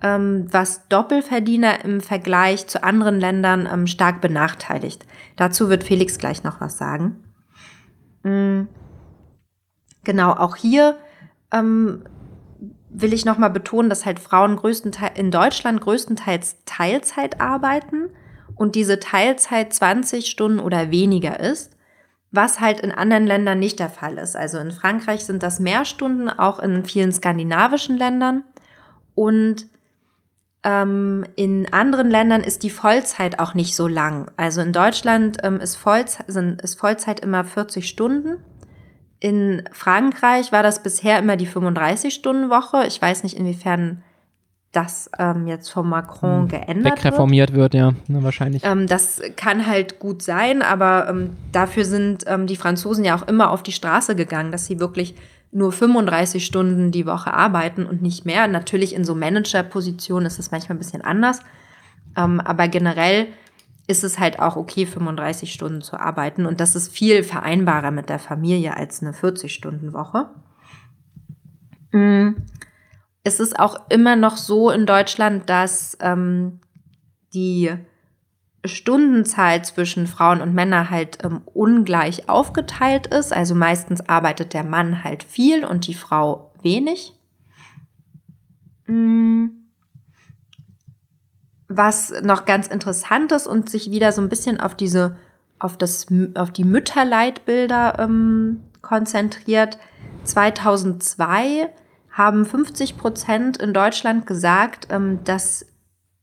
ähm, 0.02 0.46
was 0.50 0.88
Doppelverdiener 0.88 1.84
im 1.84 2.00
Vergleich 2.00 2.66
zu 2.66 2.82
anderen 2.82 3.20
Ländern 3.20 3.68
ähm, 3.70 3.86
stark 3.86 4.22
benachteiligt. 4.22 5.04
Dazu 5.36 5.68
wird 5.68 5.84
Felix 5.84 6.16
gleich 6.16 6.42
noch 6.42 6.62
was 6.62 6.78
sagen. 6.78 7.22
Mhm. 8.22 8.68
Genau, 10.02 10.32
auch 10.32 10.56
hier 10.56 10.96
ähm, 11.52 12.04
will 12.88 13.12
ich 13.12 13.26
nochmal 13.26 13.50
betonen, 13.50 13.90
dass 13.90 14.06
halt 14.06 14.18
Frauen 14.18 14.56
größtenteils 14.56 15.18
in 15.18 15.30
Deutschland 15.30 15.82
größtenteils 15.82 16.64
Teilzeit 16.64 17.40
arbeiten 17.40 18.08
und 18.60 18.74
diese 18.74 19.00
Teilzeit 19.00 19.72
20 19.72 20.26
Stunden 20.26 20.60
oder 20.60 20.90
weniger 20.90 21.40
ist 21.40 21.70
was 22.32 22.60
halt 22.60 22.80
in 22.80 22.92
anderen 22.92 23.26
Ländern 23.26 23.58
nicht 23.58 23.78
der 23.78 23.90
Fall 23.90 24.18
ist. 24.18 24.36
Also 24.36 24.58
in 24.58 24.70
Frankreich 24.70 25.24
sind 25.24 25.42
das 25.42 25.58
mehr 25.58 25.84
Stunden, 25.84 26.28
auch 26.28 26.60
in 26.60 26.84
vielen 26.84 27.12
skandinavischen 27.12 27.96
Ländern. 27.96 28.44
Und 29.14 29.66
ähm, 30.62 31.24
in 31.36 31.72
anderen 31.72 32.10
Ländern 32.10 32.42
ist 32.42 32.62
die 32.62 32.70
Vollzeit 32.70 33.38
auch 33.40 33.54
nicht 33.54 33.74
so 33.74 33.88
lang. 33.88 34.30
Also 34.36 34.60
in 34.60 34.72
Deutschland 34.72 35.38
ähm, 35.42 35.60
ist, 35.60 35.76
Vollzeit, 35.76 36.26
sind, 36.28 36.62
ist 36.62 36.78
Vollzeit 36.78 37.20
immer 37.20 37.44
40 37.44 37.88
Stunden. 37.88 38.44
In 39.18 39.64
Frankreich 39.72 40.52
war 40.52 40.62
das 40.62 40.82
bisher 40.82 41.18
immer 41.18 41.36
die 41.36 41.48
35-Stunden-Woche. 41.48 42.86
Ich 42.86 43.02
weiß 43.02 43.24
nicht, 43.24 43.36
inwiefern 43.36 44.02
das 44.72 45.10
ähm, 45.18 45.48
jetzt 45.48 45.68
von 45.68 45.88
Macron 45.88 46.42
hm, 46.42 46.48
geändert 46.48 46.98
wegreformiert 46.98 47.52
wird. 47.52 47.74
wird 47.74 47.74
ja, 47.74 47.92
ne, 48.06 48.22
wahrscheinlich. 48.22 48.62
Ähm, 48.64 48.86
das 48.86 49.20
kann 49.36 49.66
halt 49.66 49.98
gut 49.98 50.22
sein, 50.22 50.62
aber 50.62 51.08
ähm, 51.08 51.36
dafür 51.50 51.84
sind 51.84 52.24
ähm, 52.28 52.46
die 52.46 52.56
Franzosen 52.56 53.04
ja 53.04 53.16
auch 53.16 53.26
immer 53.26 53.50
auf 53.50 53.64
die 53.64 53.72
Straße 53.72 54.14
gegangen, 54.14 54.52
dass 54.52 54.66
sie 54.66 54.78
wirklich 54.78 55.16
nur 55.50 55.72
35 55.72 56.46
Stunden 56.46 56.92
die 56.92 57.06
Woche 57.06 57.34
arbeiten 57.34 57.84
und 57.84 58.00
nicht 58.00 58.24
mehr. 58.24 58.46
Natürlich 58.46 58.94
in 58.94 59.04
so 59.04 59.16
Managerpositionen 59.16 60.26
ist 60.26 60.38
es 60.38 60.52
manchmal 60.52 60.76
ein 60.76 60.80
bisschen 60.80 61.02
anders, 61.02 61.40
ähm, 62.16 62.38
aber 62.38 62.68
generell 62.68 63.26
ist 63.88 64.04
es 64.04 64.20
halt 64.20 64.38
auch 64.38 64.54
okay, 64.54 64.86
35 64.86 65.52
Stunden 65.52 65.82
zu 65.82 65.98
arbeiten 65.98 66.46
und 66.46 66.60
das 66.60 66.76
ist 66.76 66.92
viel 66.92 67.24
vereinbarer 67.24 67.90
mit 67.90 68.08
der 68.08 68.20
Familie 68.20 68.76
als 68.76 69.02
eine 69.02 69.10
40-Stunden-Woche. 69.10 70.26
Mhm 71.90 72.36
es 73.22 73.40
ist 73.40 73.58
auch 73.58 73.88
immer 73.90 74.16
noch 74.16 74.36
so 74.36 74.70
in 74.70 74.86
Deutschland, 74.86 75.48
dass 75.50 75.96
ähm, 76.00 76.60
die 77.34 77.70
Stundenzahl 78.64 79.64
zwischen 79.64 80.06
Frauen 80.06 80.40
und 80.40 80.54
Männern 80.54 80.90
halt 80.90 81.18
ähm, 81.24 81.42
ungleich 81.44 82.28
aufgeteilt 82.28 83.06
ist. 83.06 83.32
Also 83.32 83.54
meistens 83.54 84.06
arbeitet 84.08 84.52
der 84.52 84.64
Mann 84.64 85.02
halt 85.04 85.22
viel 85.22 85.64
und 85.64 85.86
die 85.86 85.94
Frau 85.94 86.52
wenig. 86.62 87.14
Hm. 88.84 89.52
Was 91.68 92.12
noch 92.22 92.44
ganz 92.44 92.66
interessant 92.66 93.32
ist 93.32 93.46
und 93.46 93.70
sich 93.70 93.90
wieder 93.90 94.12
so 94.12 94.20
ein 94.20 94.28
bisschen 94.28 94.60
auf 94.60 94.74
diese, 94.74 95.16
auf 95.58 95.78
das, 95.78 96.06
auf 96.34 96.50
die 96.50 96.64
Mütterleitbilder 96.64 97.98
ähm, 97.98 98.64
konzentriert. 98.82 99.78
2002 100.24 101.70
haben 102.20 102.44
50 102.44 102.98
Prozent 102.98 103.56
in 103.56 103.72
Deutschland 103.72 104.26
gesagt, 104.26 104.88
ähm, 104.90 105.20
dass 105.24 105.64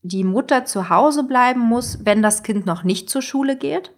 die 0.02 0.22
Mutter 0.22 0.64
zu 0.64 0.90
Hause 0.90 1.24
bleiben 1.24 1.58
muss, 1.60 2.04
wenn 2.04 2.22
das 2.22 2.44
Kind 2.44 2.66
noch 2.66 2.84
nicht 2.84 3.10
zur 3.10 3.20
Schule 3.20 3.56
geht. 3.56 3.90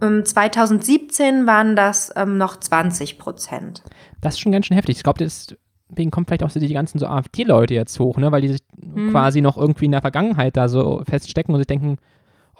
2017 0.00 1.34
ähm, 1.34 1.46
waren 1.46 1.76
das 1.76 2.12
ähm, 2.14 2.36
noch 2.36 2.60
20 2.60 3.18
Prozent. 3.18 3.82
Das 4.20 4.34
ist 4.34 4.40
schon 4.40 4.52
ganz 4.52 4.66
schön 4.66 4.74
heftig. 4.74 4.98
Ich 4.98 5.02
glaube, 5.02 5.18
deswegen 5.18 6.10
kommen 6.10 6.26
vielleicht 6.26 6.42
auch 6.42 6.50
so 6.50 6.60
die 6.60 6.74
ganzen 6.74 6.98
so 6.98 7.06
AfD-Leute 7.06 7.72
jetzt 7.72 7.98
hoch, 7.98 8.18
ne? 8.18 8.30
weil 8.30 8.42
die 8.42 8.48
sich 8.48 8.60
hm. 8.78 9.12
quasi 9.12 9.40
noch 9.40 9.56
irgendwie 9.56 9.86
in 9.86 9.92
der 9.92 10.02
Vergangenheit 10.02 10.58
da 10.58 10.68
so 10.68 11.02
feststecken 11.08 11.54
und 11.54 11.60
sich 11.60 11.68
denken, 11.68 11.96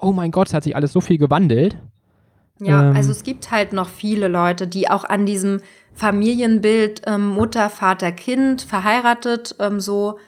oh 0.01 0.13
mein 0.13 0.31
Gott, 0.31 0.49
es 0.49 0.55
hat 0.55 0.65
sich 0.65 0.75
alles 0.75 0.93
so 0.93 1.03
viel 1.03 1.19
gewandelt. 1.19 1.77
Ja, 2.61 2.91
ähm, 2.91 2.97
also 2.97 3.11
es 3.11 3.25
gibt 3.25 3.51
halt 3.51 3.73
noch 3.75 3.89
viele 3.89 4.29
Leute, 4.29 4.67
die 4.67 4.89
auch 4.89 5.05
an 5.05 5.27
diesem 5.27 5.61
Familienbild 5.95 7.03
ähm, 7.07 7.29
Mutter, 7.29 7.71
Vater, 7.71 8.13
Kind, 8.13 8.63
verheiratet, 8.63 9.57
ähm, 9.59 9.81
so 9.81 10.19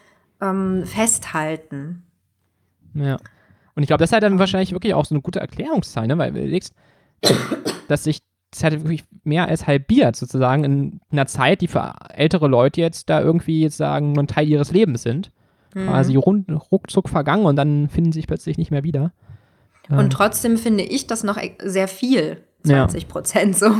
ähm, 0.40 0.84
festhalten. 0.84 2.02
Ja. 2.94 3.16
Und 3.74 3.82
ich 3.82 3.88
glaube, 3.88 3.98
das 3.98 4.10
ist 4.10 4.12
halt 4.12 4.22
dann 4.22 4.38
wahrscheinlich 4.38 4.72
wirklich 4.72 4.94
auch 4.94 5.04
so 5.04 5.14
eine 5.14 5.22
gute 5.22 5.40
Erklärungszahl, 5.40 6.06
ne? 6.06 6.16
weil 6.16 6.32
du 6.32 6.38
überlegst, 6.38 6.74
dass 7.88 8.04
sich 8.04 8.20
das 8.54 8.62
hat 8.62 8.72
wirklich 8.72 9.04
mehr 9.24 9.48
als 9.48 9.66
halbiert, 9.66 10.14
sozusagen, 10.14 10.64
in 10.64 11.00
einer 11.10 11.26
Zeit, 11.26 11.60
die 11.60 11.66
für 11.66 11.92
ältere 12.10 12.46
Leute 12.46 12.80
jetzt 12.80 13.10
da 13.10 13.20
irgendwie 13.20 13.62
jetzt 13.62 13.76
sagen, 13.76 14.12
nur 14.12 14.22
ein 14.22 14.28
Teil 14.28 14.48
ihres 14.48 14.70
Lebens 14.70 15.02
sind. 15.02 15.32
Mhm. 15.74 15.88
Quasi 15.88 16.14
rund, 16.14 16.48
ruckzuck 16.70 17.08
vergangen 17.08 17.46
und 17.46 17.56
dann 17.56 17.88
finden 17.88 18.12
sie 18.12 18.20
sich 18.20 18.28
plötzlich 18.28 18.56
nicht 18.56 18.70
mehr 18.70 18.84
wieder. 18.84 19.12
Und 19.88 20.12
trotzdem 20.12 20.56
finde 20.56 20.84
ich 20.84 21.06
das 21.06 21.24
noch 21.24 21.36
e-, 21.36 21.56
sehr 21.62 21.88
viel. 21.88 22.44
20 22.64 23.08
Prozent 23.08 23.60
ja. 23.60 23.68
so. 23.68 23.74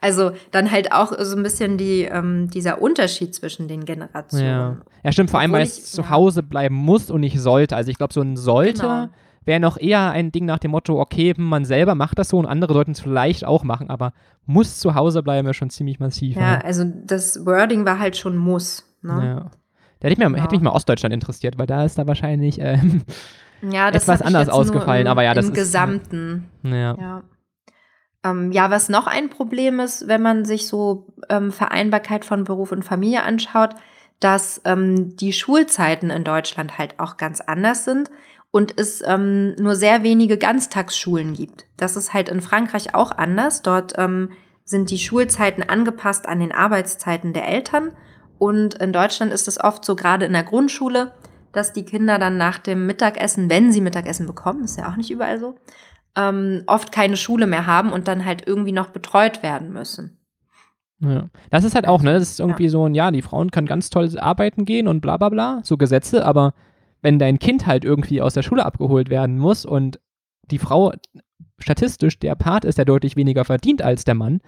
Also 0.00 0.32
dann 0.50 0.70
halt 0.70 0.92
auch 0.92 1.12
so 1.18 1.36
ein 1.36 1.42
bisschen 1.42 1.78
die, 1.78 2.02
ähm, 2.02 2.50
dieser 2.50 2.82
Unterschied 2.82 3.34
zwischen 3.34 3.68
den 3.68 3.84
Generationen. 3.84 4.46
Ja, 4.46 4.76
ja 5.04 5.12
stimmt, 5.12 5.30
vor 5.30 5.40
allem, 5.40 5.52
weil 5.52 5.62
es 5.62 5.92
zu 5.92 6.10
Hause 6.10 6.42
bleiben 6.42 6.74
muss 6.74 7.10
und 7.10 7.20
nicht 7.20 7.38
sollte. 7.40 7.76
Also 7.76 7.90
ich 7.90 7.98
glaube, 7.98 8.12
so 8.12 8.20
ein 8.20 8.36
sollte 8.36 8.82
genau. 8.82 9.08
wäre 9.44 9.60
noch 9.60 9.78
eher 9.78 10.10
ein 10.10 10.32
Ding 10.32 10.44
nach 10.44 10.58
dem 10.58 10.72
Motto, 10.72 11.00
okay, 11.00 11.34
man 11.36 11.64
selber 11.64 11.94
macht 11.94 12.18
das 12.18 12.30
so 12.30 12.38
und 12.38 12.46
andere 12.46 12.72
sollten 12.72 12.92
es 12.92 13.00
vielleicht 13.00 13.44
auch 13.44 13.64
machen, 13.64 13.90
aber 13.90 14.12
muss 14.46 14.78
zu 14.80 14.94
Hause 14.94 15.22
bleiben 15.22 15.46
ja 15.46 15.54
schon 15.54 15.70
ziemlich 15.70 16.00
massiv. 16.00 16.36
Ja, 16.36 16.56
ne? 16.56 16.64
also 16.64 16.84
das 16.84 17.44
Wording 17.46 17.84
war 17.84 17.98
halt 17.98 18.16
schon 18.16 18.36
muss. 18.36 18.84
Ne? 19.02 19.24
Ja. 19.24 19.50
Da 20.00 20.08
hätte, 20.08 20.28
mich, 20.28 20.42
hätte 20.42 20.56
mich 20.56 20.62
mal 20.62 20.70
Ostdeutschland 20.70 21.14
interessiert, 21.14 21.58
weil 21.58 21.66
da 21.66 21.84
ist 21.84 21.96
da 21.96 22.08
wahrscheinlich 22.08 22.58
ähm, 22.60 23.02
ja, 23.70 23.88
etwas 23.88 24.20
anders 24.20 24.48
ausgefallen. 24.48 25.06
Im, 25.06 25.10
aber 25.12 25.22
ja, 25.22 25.34
das 25.34 25.46
im 25.46 25.52
ist, 25.52 25.56
Gesamten. 25.56 26.48
Ja. 26.64 26.96
ja. 26.98 27.22
Ähm, 28.24 28.52
ja, 28.52 28.70
was 28.70 28.88
noch 28.88 29.06
ein 29.06 29.30
Problem 29.30 29.80
ist, 29.80 30.06
wenn 30.08 30.22
man 30.22 30.44
sich 30.44 30.68
so 30.68 31.06
ähm, 31.28 31.50
Vereinbarkeit 31.52 32.24
von 32.24 32.44
Beruf 32.44 32.72
und 32.72 32.84
Familie 32.84 33.22
anschaut, 33.22 33.74
dass 34.20 34.60
ähm, 34.64 35.16
die 35.16 35.32
Schulzeiten 35.32 36.10
in 36.10 36.22
Deutschland 36.22 36.78
halt 36.78 37.00
auch 37.00 37.16
ganz 37.16 37.40
anders 37.40 37.84
sind 37.84 38.10
und 38.52 38.78
es 38.78 39.02
ähm, 39.04 39.54
nur 39.56 39.74
sehr 39.74 40.04
wenige 40.04 40.38
Ganztagsschulen 40.38 41.34
gibt. 41.34 41.66
Das 41.76 41.96
ist 41.96 42.14
halt 42.14 42.28
in 42.28 42.40
Frankreich 42.40 42.94
auch 42.94 43.10
anders. 43.10 43.62
Dort 43.62 43.94
ähm, 43.96 44.30
sind 44.64 44.90
die 44.90 44.98
Schulzeiten 44.98 45.62
angepasst 45.62 46.28
an 46.28 46.38
den 46.38 46.52
Arbeitszeiten 46.52 47.32
der 47.32 47.48
Eltern. 47.48 47.92
Und 48.38 48.74
in 48.74 48.92
Deutschland 48.92 49.32
ist 49.32 49.48
es 49.48 49.58
oft 49.58 49.84
so, 49.84 49.96
gerade 49.96 50.26
in 50.26 50.32
der 50.32 50.44
Grundschule, 50.44 51.12
dass 51.52 51.72
die 51.72 51.84
Kinder 51.84 52.18
dann 52.18 52.36
nach 52.36 52.58
dem 52.58 52.86
Mittagessen, 52.86 53.50
wenn 53.50 53.72
sie 53.72 53.80
Mittagessen 53.80 54.26
bekommen, 54.26 54.64
ist 54.64 54.78
ja 54.78 54.88
auch 54.88 54.96
nicht 54.96 55.10
überall 55.10 55.40
so, 55.40 55.56
ähm, 56.16 56.62
oft 56.66 56.92
keine 56.92 57.16
Schule 57.16 57.46
mehr 57.46 57.66
haben 57.66 57.92
und 57.92 58.08
dann 58.08 58.24
halt 58.24 58.46
irgendwie 58.46 58.72
noch 58.72 58.88
betreut 58.88 59.42
werden 59.42 59.72
müssen. 59.72 60.18
Ja. 61.00 61.28
Das 61.50 61.64
ist 61.64 61.74
halt 61.74 61.88
auch, 61.88 62.02
ne? 62.02 62.12
Das 62.14 62.22
ist 62.22 62.40
irgendwie 62.40 62.64
ja. 62.64 62.70
so 62.70 62.86
ein, 62.88 62.94
ja, 62.94 63.10
die 63.10 63.22
Frauen 63.22 63.50
können 63.50 63.66
ganz 63.66 63.90
toll 63.90 64.16
arbeiten 64.18 64.64
gehen 64.64 64.86
und 64.86 65.00
bla 65.00 65.16
bla 65.16 65.30
bla, 65.30 65.60
so 65.64 65.76
Gesetze, 65.76 66.24
aber 66.24 66.54
wenn 67.00 67.18
dein 67.18 67.38
Kind 67.40 67.66
halt 67.66 67.84
irgendwie 67.84 68.22
aus 68.22 68.34
der 68.34 68.42
Schule 68.42 68.64
abgeholt 68.64 69.10
werden 69.10 69.38
muss 69.38 69.64
und 69.64 69.98
die 70.50 70.58
Frau 70.60 70.92
statistisch 71.58 72.18
der 72.18 72.34
Part 72.36 72.64
ist, 72.64 72.78
der 72.78 72.84
deutlich 72.84 73.16
weniger 73.16 73.44
verdient 73.44 73.82
als 73.82 74.04
der 74.04 74.14
Mann, 74.14 74.40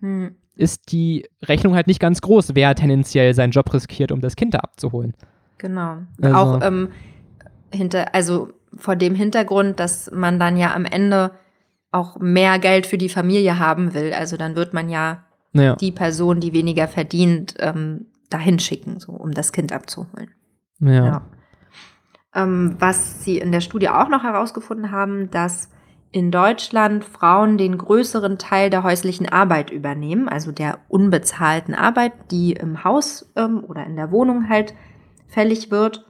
Hm. 0.00 0.36
ist 0.54 0.92
die 0.92 1.26
Rechnung 1.42 1.74
halt 1.74 1.86
nicht 1.86 2.00
ganz 2.00 2.20
groß, 2.20 2.54
wer 2.54 2.74
tendenziell 2.74 3.34
seinen 3.34 3.50
Job 3.50 3.72
riskiert, 3.72 4.12
um 4.12 4.20
das 4.20 4.36
Kind 4.36 4.54
da 4.54 4.58
abzuholen. 4.58 5.14
Genau. 5.58 5.98
Also- 6.20 6.36
Auch 6.36 6.62
ähm, 6.62 6.90
hinter, 7.72 8.14
also 8.14 8.50
vor 8.76 8.96
dem 8.96 9.14
Hintergrund, 9.14 9.80
dass 9.80 10.10
man 10.10 10.38
dann 10.38 10.56
ja 10.56 10.74
am 10.74 10.84
Ende 10.84 11.32
auch 11.90 12.18
mehr 12.18 12.58
Geld 12.58 12.86
für 12.86 12.98
die 12.98 13.08
Familie 13.08 13.58
haben 13.58 13.94
will. 13.94 14.12
Also 14.12 14.36
dann 14.36 14.56
wird 14.56 14.74
man 14.74 14.88
ja 14.88 15.24
Naja, 15.52 15.76
die 15.76 15.92
Person, 15.92 16.40
die 16.40 16.52
weniger 16.52 16.88
verdient, 16.88 17.54
ähm, 17.58 18.06
dahin 18.30 18.58
schicken, 18.58 18.98
so 19.00 19.12
um 19.12 19.32
das 19.32 19.52
Kind 19.52 19.72
abzuholen. 19.72 20.30
ja. 20.80 20.92
Ja. 20.92 21.22
Ähm, 22.34 22.76
was 22.78 23.24
sie 23.24 23.38
in 23.38 23.50
der 23.50 23.62
Studie 23.62 23.88
auch 23.88 24.08
noch 24.08 24.22
herausgefunden 24.22 24.90
haben, 24.90 25.30
dass 25.30 25.70
in 26.12 26.30
Deutschland 26.30 27.04
Frauen 27.04 27.58
den 27.58 27.76
größeren 27.76 28.38
Teil 28.38 28.70
der 28.70 28.82
häuslichen 28.82 29.28
Arbeit 29.28 29.70
übernehmen, 29.70 30.28
also 30.28 30.52
der 30.52 30.78
unbezahlten 30.88 31.74
Arbeit, 31.74 32.12
die 32.30 32.52
im 32.52 32.84
Haus 32.84 33.30
ähm, 33.36 33.64
oder 33.64 33.84
in 33.84 33.96
der 33.96 34.10
Wohnung 34.10 34.48
halt 34.48 34.74
fällig 35.26 35.70
wird. 35.70 36.05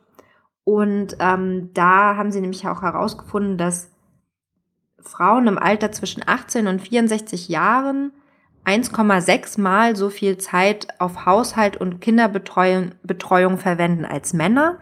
Und 0.67 1.17
ähm, 1.21 1.71
da 1.75 2.17
haben 2.17 2.33
sie 2.33 2.41
nämlich 2.41 2.67
auch 2.67 2.83
herausgefunden, 2.83 3.57
dass 3.57 3.89
Frauen 4.99 5.47
im 5.47 5.59
Alter 5.59 5.93
zwischen 5.93 6.25
18 6.27 6.67
und 6.67 6.81
64 6.83 7.49
Jahren 7.49 8.11
1,6 8.65 9.61
Mal 9.61 9.95
so 9.95 10.11
viel 10.11 10.39
Zeit 10.39 10.89
auf 10.99 11.25
Haushalt 11.25 11.77
und 11.77 12.01
Kinderbetreuung 12.01 12.97
Betreuung 13.05 13.59
verwenden 13.59 14.05
als 14.05 14.33
Männer. 14.33 14.81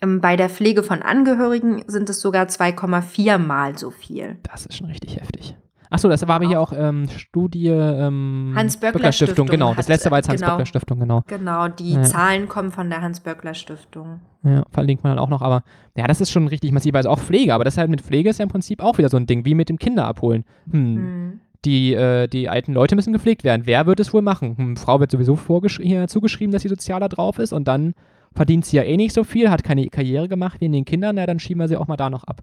Ähm, 0.00 0.20
Bei 0.20 0.36
der 0.36 0.48
Pflege 0.48 0.84
von 0.84 1.02
Angehörigen 1.02 1.82
sind 1.88 2.08
es 2.08 2.20
sogar 2.20 2.46
2,4 2.46 3.38
Mal 3.38 3.76
so 3.76 3.90
viel. 3.90 4.38
Das 4.44 4.66
ist 4.66 4.76
schon 4.76 4.86
richtig 4.86 5.16
heftig. 5.16 5.56
Achso, 5.90 6.08
das 6.08 6.26
war 6.28 6.36
aber 6.36 6.46
hier 6.46 6.60
auch 6.60 6.72
ähm, 6.76 7.08
Studie 7.08 7.68
ähm, 7.68 8.52
Hans-Böckler-Stiftung 8.54 9.46
Genau, 9.46 9.74
das 9.74 9.88
letzte 9.88 10.10
war 10.10 10.18
jetzt 10.18 10.28
genau. 10.28 10.40
Hans-Böckler-Stiftung, 10.46 10.98
genau. 11.00 11.22
Genau, 11.26 11.68
die 11.68 11.94
Ja. 11.94 12.02
Zahlen 12.02 12.48
kommen 12.48 12.70
von 12.70 12.90
der 12.90 13.00
Hans-Böckler-Stiftung. 13.02 14.20
Ja, 14.44 14.64
verlinkt 14.70 15.02
man 15.04 15.12
dann 15.16 15.18
auch 15.18 15.28
noch, 15.28 15.42
aber 15.42 15.62
ja, 15.96 16.06
das 16.06 16.20
ist 16.20 16.30
schon 16.30 16.46
richtig 16.48 16.72
massiv, 16.72 16.94
also 16.94 17.08
auch 17.10 17.18
Pflege, 17.18 17.54
aber 17.54 17.64
das 17.64 17.76
halt 17.78 17.90
mit 17.90 18.02
Pflege 18.02 18.28
ist 18.30 18.38
ja 18.38 18.44
im 18.44 18.50
Prinzip 18.50 18.82
auch 18.82 18.98
wieder 18.98 19.08
so 19.08 19.16
ein 19.16 19.26
Ding, 19.26 19.44
wie 19.44 19.54
mit 19.54 19.68
dem 19.68 19.78
Kinderabholen. 19.78 20.44
Hm, 20.70 20.96
Hm. 20.96 21.40
die, 21.64 21.94
äh, 21.94 22.28
die 22.28 22.48
alten 22.48 22.72
Leute 22.72 22.94
müssen 22.94 23.12
gepflegt 23.12 23.42
werden. 23.42 23.62
Wer 23.64 23.86
wird 23.86 23.98
es 24.00 24.12
wohl 24.12 24.22
machen? 24.22 24.56
Hm, 24.56 24.76
Frau 24.76 25.00
wird 25.00 25.10
sowieso 25.10 25.38
hier 25.80 26.06
zugeschrieben, 26.06 26.52
dass 26.52 26.62
sie 26.62 26.68
sozialer 26.68 27.08
drauf 27.08 27.38
ist 27.38 27.52
und 27.52 27.66
dann 27.66 27.94
verdient 28.34 28.64
sie 28.66 28.76
ja 28.76 28.84
eh 28.84 28.96
nicht 28.96 29.12
so 29.14 29.24
viel, 29.24 29.50
hat 29.50 29.64
keine 29.64 29.88
Karriere 29.88 30.28
gemacht 30.28 30.60
wie 30.60 30.66
in 30.66 30.72
den 30.72 30.84
Kindern, 30.84 31.16
na 31.16 31.26
dann 31.26 31.40
schieben 31.40 31.60
wir 31.60 31.68
sie 31.68 31.76
auch 31.76 31.88
mal 31.88 31.96
da 31.96 32.10
noch 32.10 32.24
ab. 32.24 32.42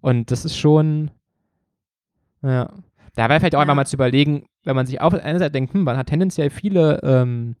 Und 0.00 0.30
das 0.30 0.44
ist 0.44 0.56
schon, 0.56 1.10
ja. 2.46 2.70
Da 3.14 3.28
wäre 3.28 3.40
vielleicht 3.40 3.54
auch 3.54 3.60
Ja. 3.60 3.62
einfach 3.62 3.74
mal 3.74 3.86
zu 3.86 3.96
überlegen, 3.96 4.44
wenn 4.64 4.76
man 4.76 4.86
sich 4.86 5.00
auf 5.00 5.14
der 5.14 5.24
einen 5.24 5.38
Seite 5.38 5.52
denkt, 5.52 5.72
hm, 5.74 5.84
man 5.84 5.96
hat 5.96 6.08
tendenziell 6.08 6.50
viele 6.50 7.00
ähm, 7.02 7.56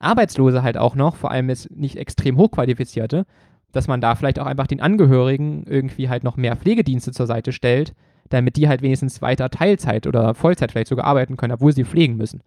Arbeitslose 0.00 0.62
halt 0.62 0.76
auch 0.76 0.94
noch, 0.94 1.16
vor 1.16 1.30
allem 1.30 1.48
jetzt 1.48 1.70
nicht 1.70 1.96
extrem 1.96 2.36
hochqualifizierte, 2.36 3.24
dass 3.72 3.86
man 3.88 4.00
da 4.00 4.14
vielleicht 4.14 4.38
auch 4.40 4.46
einfach 4.46 4.66
den 4.66 4.80
Angehörigen 4.80 5.64
irgendwie 5.66 6.08
halt 6.08 6.24
noch 6.24 6.36
mehr 6.36 6.56
Pflegedienste 6.56 7.12
zur 7.12 7.26
Seite 7.26 7.52
stellt, 7.52 7.94
damit 8.28 8.56
die 8.56 8.68
halt 8.68 8.82
wenigstens 8.82 9.22
weiter 9.22 9.50
Teilzeit 9.50 10.06
oder 10.06 10.34
Vollzeit 10.34 10.72
vielleicht 10.72 10.88
sogar 10.88 11.06
arbeiten 11.06 11.36
können, 11.36 11.52
obwohl 11.54 11.72
sie 11.72 11.84
pflegen 11.84 12.16
müssen. 12.16 12.42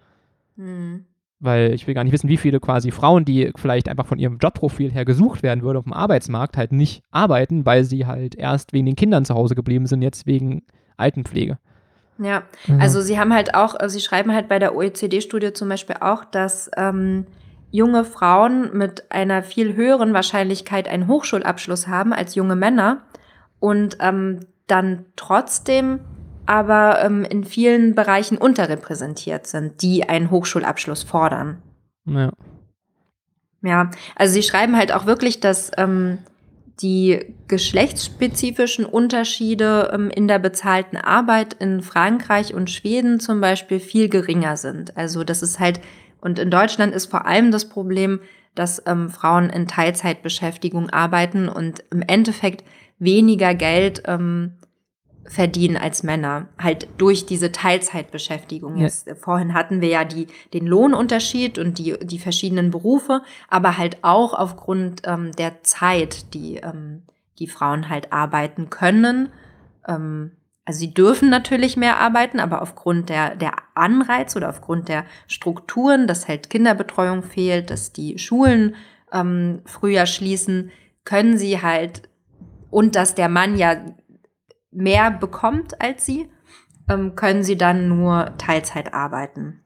Hm. 0.58 1.06
Weil 1.40 1.74
ich 1.74 1.88
will 1.88 1.96
gar 1.96 2.04
nicht 2.04 2.14
wissen, 2.14 2.30
wie 2.30 2.38
viele 2.38 2.60
quasi 2.60 2.92
Frauen, 2.92 3.26
die 3.26 3.52
vielleicht 3.56 3.90
einfach 3.90 4.06
von 4.06 4.20
ihrem 4.20 4.38
Jobprofil 4.38 4.92
her 4.92 5.06
gesucht 5.06 5.42
werden 5.42 5.64
würden 5.64 5.78
auf 5.78 5.86
dem 5.86 5.94
Arbeitsmarkt, 5.94 6.56
halt 6.56 6.72
nicht 6.72 7.02
arbeiten, 7.10 7.66
weil 7.66 7.84
sie 7.84 8.06
halt 8.06 8.36
erst 8.36 8.74
wegen 8.74 8.86
den 8.86 8.96
Kindern 8.96 9.26
zu 9.26 9.34
Hause 9.34 9.56
geblieben 9.56 9.88
sind, 9.88 10.02
jetzt 10.04 10.28
wegen 10.28 10.64
Altenpflege. 10.98 11.58
Ja, 12.24 12.44
also 12.80 13.02
sie 13.02 13.20
haben 13.20 13.34
halt 13.34 13.56
auch, 13.56 13.74
also 13.74 13.94
sie 13.94 14.02
schreiben 14.02 14.34
halt 14.34 14.48
bei 14.48 14.60
der 14.60 14.76
OECD-Studie 14.76 15.54
zum 15.54 15.70
Beispiel 15.70 15.98
auch, 16.02 16.24
dass 16.24 16.70
ähm, 16.78 17.26
junge 17.72 18.06
Frauen 18.06 18.78
mit 18.78 19.12
einer 19.12 19.42
viel 19.42 19.76
höheren 19.76 20.14
Wahrscheinlichkeit 20.14 20.88
einen 20.88 21.08
Hochschulabschluss 21.08 21.88
haben 21.88 22.14
als 22.14 22.36
junge 22.36 22.56
Männer 22.56 23.02
und 23.60 23.98
ähm, 24.02 24.42
dann 24.68 25.06
trotzdem 25.16 26.02
aber 26.46 27.02
ähm, 27.04 27.24
in 27.24 27.44
vielen 27.44 27.96
Bereichen 27.96 28.38
unterrepräsentiert 28.38 29.48
sind, 29.48 29.82
die 29.82 30.08
einen 30.08 30.32
Hochschulabschluss 30.32 31.04
fordern. 31.04 31.62
ja. 32.06 32.32
Ja, 33.64 33.92
also 34.16 34.34
sie 34.34 34.42
schreiben 34.42 34.76
halt 34.76 34.92
auch 34.92 35.06
wirklich, 35.06 35.40
dass 35.40 35.70
ähm, 35.78 36.18
die 36.82 37.36
geschlechtsspezifischen 37.48 38.86
Unterschiede 38.86 39.92
ähm, 39.94 40.10
in 40.10 40.28
der 40.28 40.40
bezahlten 40.40 40.98
Arbeit 40.98 41.54
in 41.60 41.82
Frankreich 41.82 42.54
und 42.54 42.70
Schweden 42.70 43.20
zum 43.20 43.42
Beispiel 43.42 43.80
viel 43.80 44.10
geringer 44.10 44.58
sind. 44.58 44.98
Also 44.98 45.24
das 45.24 45.44
ist 45.44 45.60
halt, 45.60 45.80
und 46.20 46.40
in 46.40 46.50
Deutschland 46.52 46.94
ist 46.94 47.08
vor 47.08 47.26
allem 47.26 47.52
das 47.52 47.70
Problem, 47.70 48.20
dass 48.56 48.84
ähm, 48.86 49.10
Frauen 49.10 49.50
in 49.50 49.68
Teilzeitbeschäftigung 49.68 50.90
arbeiten 50.90 51.48
und 51.48 51.84
im 51.92 52.02
Endeffekt 52.02 52.64
weniger 53.00 53.56
Geld 53.56 54.04
ähm, 54.06 54.54
verdienen 55.26 55.78
als 55.78 56.04
Männer, 56.04 56.48
halt 56.58 56.88
durch 56.98 57.26
diese 57.26 57.52
Teilzeitbeschäftigung. 57.52 58.78
Ja. 58.78 58.84
Jetzt, 58.84 59.08
äh, 59.08 59.16
vorhin 59.16 59.54
hatten 59.54 59.82
wir 59.82 59.90
ja 59.90 60.04
die, 60.04 60.28
den 60.54 60.66
Lohnunterschied 60.66 61.60
und 61.60 61.78
die, 61.78 61.98
die 62.02 62.20
verschiedenen 62.20 62.72
Berufe, 62.72 63.22
aber 63.48 63.78
halt 63.78 63.98
auch 64.02 64.34
aufgrund 64.34 65.02
ähm, 65.06 65.32
der 65.34 65.64
Zeit, 65.64 66.34
die 66.34 66.58
ähm, 66.58 67.04
die 67.42 67.48
Frauen 67.48 67.90
halt 67.90 68.14
arbeiten 68.14 68.70
können. 68.70 69.30
Ähm, 69.88 70.32
also 70.64 70.80
sie 70.80 70.94
dürfen 70.94 71.30
natürlich 71.30 71.76
mehr 71.76 72.00
arbeiten, 72.00 72.40
aber 72.40 72.62
aufgrund 72.62 73.10
der, 73.10 73.36
der 73.36 73.54
Anreize 73.74 74.38
oder 74.38 74.50
aufgrund 74.50 74.88
der 74.88 75.06
Strukturen, 75.28 76.08
dass 76.08 76.28
halt 76.28 76.50
Kinderbetreuung 76.50 77.24
fehlt, 77.24 77.72
dass 77.72 77.92
die 77.92 78.20
Schulen 78.20 78.76
ähm, 79.12 79.62
früher 79.66 80.06
schließen, 80.06 80.72
können 81.04 81.38
sie 81.38 81.62
halt 81.62 82.04
und 82.70 82.96
dass 82.96 83.16
der 83.16 83.28
Mann 83.28 83.58
ja 83.58 83.76
mehr 84.72 85.12
bekommt 85.12 85.80
als 85.82 86.06
sie, 86.06 86.30
ähm, 86.90 87.16
können 87.16 87.44
sie 87.44 87.58
dann 87.58 87.88
nur 87.88 88.38
Teilzeit 88.38 88.94
arbeiten. 88.94 89.60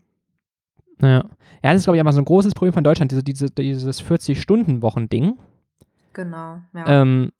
Ja. 1.01 1.09
ja, 1.09 1.23
das 1.61 1.77
ist, 1.77 1.83
glaube 1.85 1.97
ich, 1.97 2.01
einfach 2.01 2.13
so 2.13 2.19
ein 2.21 2.25
großes 2.25 2.53
Problem 2.53 2.73
von 2.73 2.83
Deutschland, 2.83 3.11
diese, 3.11 3.23
diese, 3.23 3.49
dieses 3.49 4.01
40-Stunden-Wochen-Ding. 4.03 5.37
Genau, 6.13 6.59
ja. 6.73 7.01
Ähm, 7.01 7.31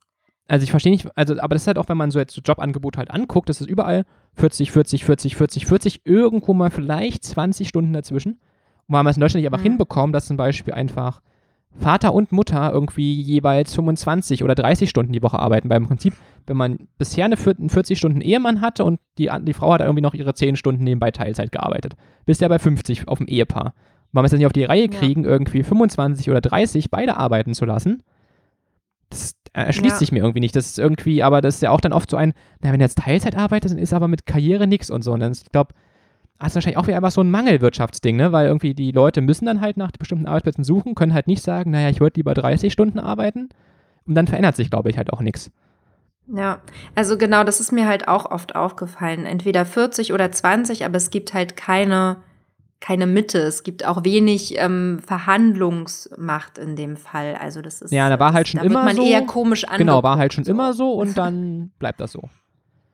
also 0.48 0.62
ich 0.62 0.70
verstehe 0.70 0.92
nicht, 0.92 1.08
also, 1.16 1.38
aber 1.40 1.54
das 1.54 1.62
ist 1.62 1.66
halt 1.66 1.78
auch, 1.78 1.88
wenn 1.88 1.96
man 1.96 2.10
so 2.10 2.18
jetzt 2.18 2.34
so 2.34 2.40
Jobangebote 2.40 2.98
halt 2.98 3.10
anguckt, 3.10 3.48
das 3.48 3.60
ist 3.60 3.68
überall 3.68 4.04
40, 4.34 4.70
40, 4.70 5.04
40, 5.04 5.36
40, 5.36 5.66
40, 5.66 6.00
irgendwo 6.04 6.52
mal 6.54 6.70
vielleicht 6.70 7.24
20 7.24 7.68
Stunden 7.68 7.92
dazwischen. 7.92 8.32
Und 8.86 8.94
wir 8.94 8.98
haben 8.98 9.06
es 9.08 9.16
in 9.16 9.22
Deutschland 9.22 9.42
nicht 9.42 9.52
einfach 9.52 9.64
Mhm. 9.64 9.70
hinbekommen, 9.70 10.12
dass 10.12 10.26
zum 10.26 10.36
Beispiel 10.36 10.74
einfach 10.74 11.20
Vater 11.78 12.14
und 12.14 12.32
Mutter 12.32 12.70
irgendwie 12.72 13.20
jeweils 13.20 13.74
25 13.74 14.42
oder 14.44 14.54
30 14.54 14.88
Stunden 14.90 15.12
die 15.12 15.22
Woche 15.22 15.38
arbeiten. 15.38 15.68
Weil 15.68 15.78
im 15.78 15.86
Prinzip, 15.88 16.14
wenn 16.46 16.56
man 16.56 16.88
bisher 16.98 17.24
eine 17.26 17.36
einen 17.36 17.68
40 17.70 17.98
Stunden 17.98 18.20
Ehemann 18.20 18.60
hatte 18.60 18.84
und 18.84 19.00
die, 19.18 19.30
die 19.42 19.52
Frau 19.52 19.72
hat 19.72 19.80
irgendwie 19.80 20.00
noch 20.02 20.14
ihre 20.14 20.34
10 20.34 20.56
Stunden 20.56 20.84
nebenbei 20.84 21.10
Teilzeit 21.10 21.52
gearbeitet, 21.52 21.94
bis 22.24 22.38
der 22.38 22.48
bei 22.48 22.58
50 22.58 23.08
auf 23.08 23.18
dem 23.18 23.26
Ehepaar. 23.26 23.74
Weil 24.12 24.22
wir 24.22 24.26
es 24.26 24.30
dann 24.30 24.38
nicht 24.38 24.46
auf 24.46 24.52
die 24.52 24.64
Reihe 24.64 24.88
Ja. 24.90 24.98
kriegen, 24.98 25.24
irgendwie 25.24 25.62
25 25.62 26.30
oder 26.30 26.40
30 26.40 26.90
beide 26.90 27.16
arbeiten 27.16 27.52
zu 27.54 27.64
lassen, 27.66 28.02
das 29.10 29.34
erschließt 29.52 29.94
Ja. 29.94 29.98
sich 29.98 30.12
mir 30.12 30.20
irgendwie 30.20 30.40
nicht. 30.40 30.56
Das 30.56 30.66
ist 30.66 30.78
irgendwie, 30.78 31.22
aber 31.22 31.40
das 31.40 31.56
ist 31.56 31.62
ja 31.62 31.70
auch 31.70 31.80
dann 31.80 31.92
oft 31.92 32.10
so 32.10 32.16
ein, 32.16 32.32
na, 32.60 32.72
wenn 32.72 32.78
du 32.80 32.84
jetzt 32.84 32.98
Teilzeit 32.98 33.36
arbeitest, 33.36 33.74
dann 33.74 33.82
ist 33.82 33.92
aber 33.92 34.08
mit 34.08 34.26
Karriere 34.26 34.66
nichts 34.66 34.90
und 34.90 35.02
so. 35.02 35.12
Und 35.12 35.20
dann, 35.20 35.32
ist- 35.32 35.44
ich 35.46 35.52
glaube, 35.52 35.74
das 36.38 36.48
ist 36.48 36.54
wahrscheinlich 36.56 36.76
auch 36.78 36.86
wieder 36.86 36.96
einfach 36.96 37.10
so 37.10 37.22
ein 37.22 37.30
Mangelwirtschaftsding, 37.30 38.16
ne? 38.16 38.32
Weil 38.32 38.46
irgendwie 38.46 38.74
die 38.74 38.92
Leute 38.92 39.20
müssen 39.20 39.46
dann 39.46 39.60
halt 39.60 39.76
nach 39.76 39.90
bestimmten 39.92 40.26
Arbeitsplätzen 40.26 40.64
suchen, 40.64 40.94
können 40.94 41.14
halt 41.14 41.26
nicht 41.28 41.42
sagen, 41.42 41.70
naja, 41.70 41.88
ich 41.88 42.00
würde 42.00 42.16
lieber 42.16 42.34
30 42.34 42.72
Stunden 42.72 42.98
arbeiten. 42.98 43.48
Und 44.06 44.14
dann 44.14 44.26
verändert 44.26 44.56
sich, 44.56 44.70
glaube 44.70 44.90
ich, 44.90 44.98
halt 44.98 45.12
auch 45.12 45.20
nichts. 45.20 45.50
Ja, 46.28 46.60
also 46.94 47.16
genau, 47.16 47.44
das 47.44 47.60
ist 47.60 47.72
mir 47.72 47.86
halt 47.86 48.08
auch 48.08 48.30
oft 48.30 48.54
aufgefallen. 48.56 49.26
Entweder 49.26 49.64
40 49.64 50.12
oder 50.12 50.30
20, 50.30 50.84
aber 50.84 50.96
es 50.96 51.10
gibt 51.10 51.34
halt 51.34 51.56
keine, 51.56 52.16
keine 52.80 53.06
Mitte. 53.06 53.38
Es 53.38 53.62
gibt 53.62 53.86
auch 53.86 54.04
wenig 54.04 54.56
ähm, 54.58 55.00
Verhandlungsmacht 55.06 56.58
in 56.58 56.76
dem 56.76 56.96
Fall. 56.96 57.36
Also 57.40 57.62
das 57.62 57.80
ist 57.80 57.92
Ja, 57.92 58.08
da 58.08 58.18
war 58.18 58.32
halt 58.32 58.48
schon 58.48 58.58
da 58.58 58.64
wird 58.64 58.72
immer 58.72 58.84
man 58.84 58.96
so. 58.96 59.04
eher 59.04 59.22
komisch 59.22 59.64
angeguckt. 59.64 59.78
Genau, 59.78 60.02
war 60.02 60.18
halt 60.18 60.32
schon 60.34 60.44
immer 60.44 60.72
so 60.72 60.92
und 60.92 61.16
dann 61.18 61.70
bleibt 61.78 62.00
das 62.00 62.12
so. 62.12 62.28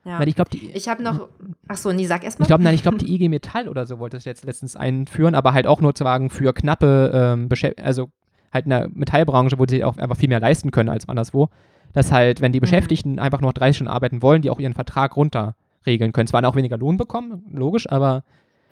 Ja. 0.05 0.19
Weil 0.19 0.27
ich 0.27 0.35
glaube, 0.35 0.49
die, 0.49 0.69
Ich 0.71 0.89
habe 0.89 1.01
noch. 1.01 1.29
Ach 1.67 1.77
so, 1.77 1.91
nee, 1.93 2.05
sag 2.05 2.23
erst 2.23 2.39
mal. 2.39 2.43
Ich 2.43 2.47
glaube, 2.47 2.63
nein, 2.63 2.75
ich 2.75 2.81
glaube, 2.81 2.97
die 2.97 3.11
IG 3.15 3.29
Metall 3.29 3.69
oder 3.69 3.85
so 3.85 3.99
wollte 3.99 4.17
es 4.17 4.25
jetzt 4.25 4.43
letztens 4.45 4.75
einführen, 4.75 5.33
aber 5.35 5.53
halt 5.53 5.65
auch 5.65 5.79
nur 5.81 5.95
zu 5.95 6.03
sagen 6.03 6.29
für 6.29 6.53
knappe, 6.53 7.11
ähm, 7.13 7.49
also 7.81 8.09
halt 8.53 8.65
in 8.65 8.71
der 8.71 8.89
Metallbranche, 8.93 9.57
wo 9.57 9.65
sie 9.65 9.83
auch 9.83 9.97
einfach 9.97 10.17
viel 10.17 10.29
mehr 10.29 10.39
leisten 10.41 10.71
können 10.71 10.89
als 10.89 11.07
anderswo, 11.07 11.49
dass 11.93 12.11
halt, 12.11 12.41
wenn 12.41 12.51
die 12.51 12.59
Mhm. 12.59 12.63
Beschäftigten 12.63 13.19
einfach 13.19 13.39
nur 13.41 13.53
30 13.53 13.77
Stunden 13.77 13.91
arbeiten 13.93 14.21
wollen, 14.21 14.41
die 14.41 14.49
auch 14.49 14.59
ihren 14.59 14.73
Vertrag 14.73 15.15
runterregeln 15.15 16.11
können. 16.11 16.27
Zwar 16.27 16.43
auch 16.45 16.55
weniger 16.55 16.77
Lohn 16.77 16.97
bekommen, 16.97 17.43
logisch, 17.53 17.89
aber 17.89 18.23